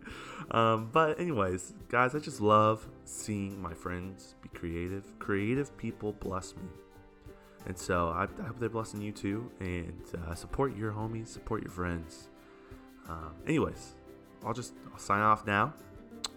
Um, 0.51 0.91
but, 0.93 1.21
anyways, 1.21 1.75
guys, 1.89 2.15
I 2.17 2.19
just 2.19 2.41
love 2.41 2.89
seeing 3.05 3.61
my 3.63 3.73
friends 3.73 4.35
be 4.43 4.49
creative. 4.49 5.17
Creative 5.21 5.77
people 5.77 6.13
bless 6.15 6.57
me. 6.57 6.63
And 7.67 7.79
so 7.79 8.09
I, 8.09 8.25
I 8.43 8.47
hope 8.47 8.59
they're 8.59 8.69
blessing 8.69 9.01
you 9.01 9.13
too. 9.13 9.51
And 9.61 10.03
uh, 10.27 10.35
support 10.35 10.77
your 10.77 10.93
homies, 10.93 11.29
support 11.29 11.63
your 11.63 11.71
friends. 11.71 12.29
Um, 13.09 13.35
anyways, 13.47 13.95
I'll 14.45 14.53
just 14.53 14.75
I'll 14.93 14.99
sign 14.99 15.21
off 15.21 15.47
now. 15.47 15.73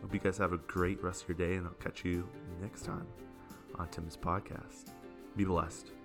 Hope 0.01 0.14
you 0.14 0.19
guys 0.19 0.38
have 0.38 0.53
a 0.53 0.57
great 0.57 1.03
rest 1.03 1.23
of 1.23 1.30
your 1.30 1.38
day, 1.38 1.55
and 1.55 1.65
I'll 1.65 1.73
catch 1.73 2.05
you 2.05 2.30
next 2.61 2.85
time 2.85 3.07
on 3.80 3.88
Tim's 3.90 4.18
podcast. 4.18 4.94
Be 5.36 5.45
blessed. 5.45 5.97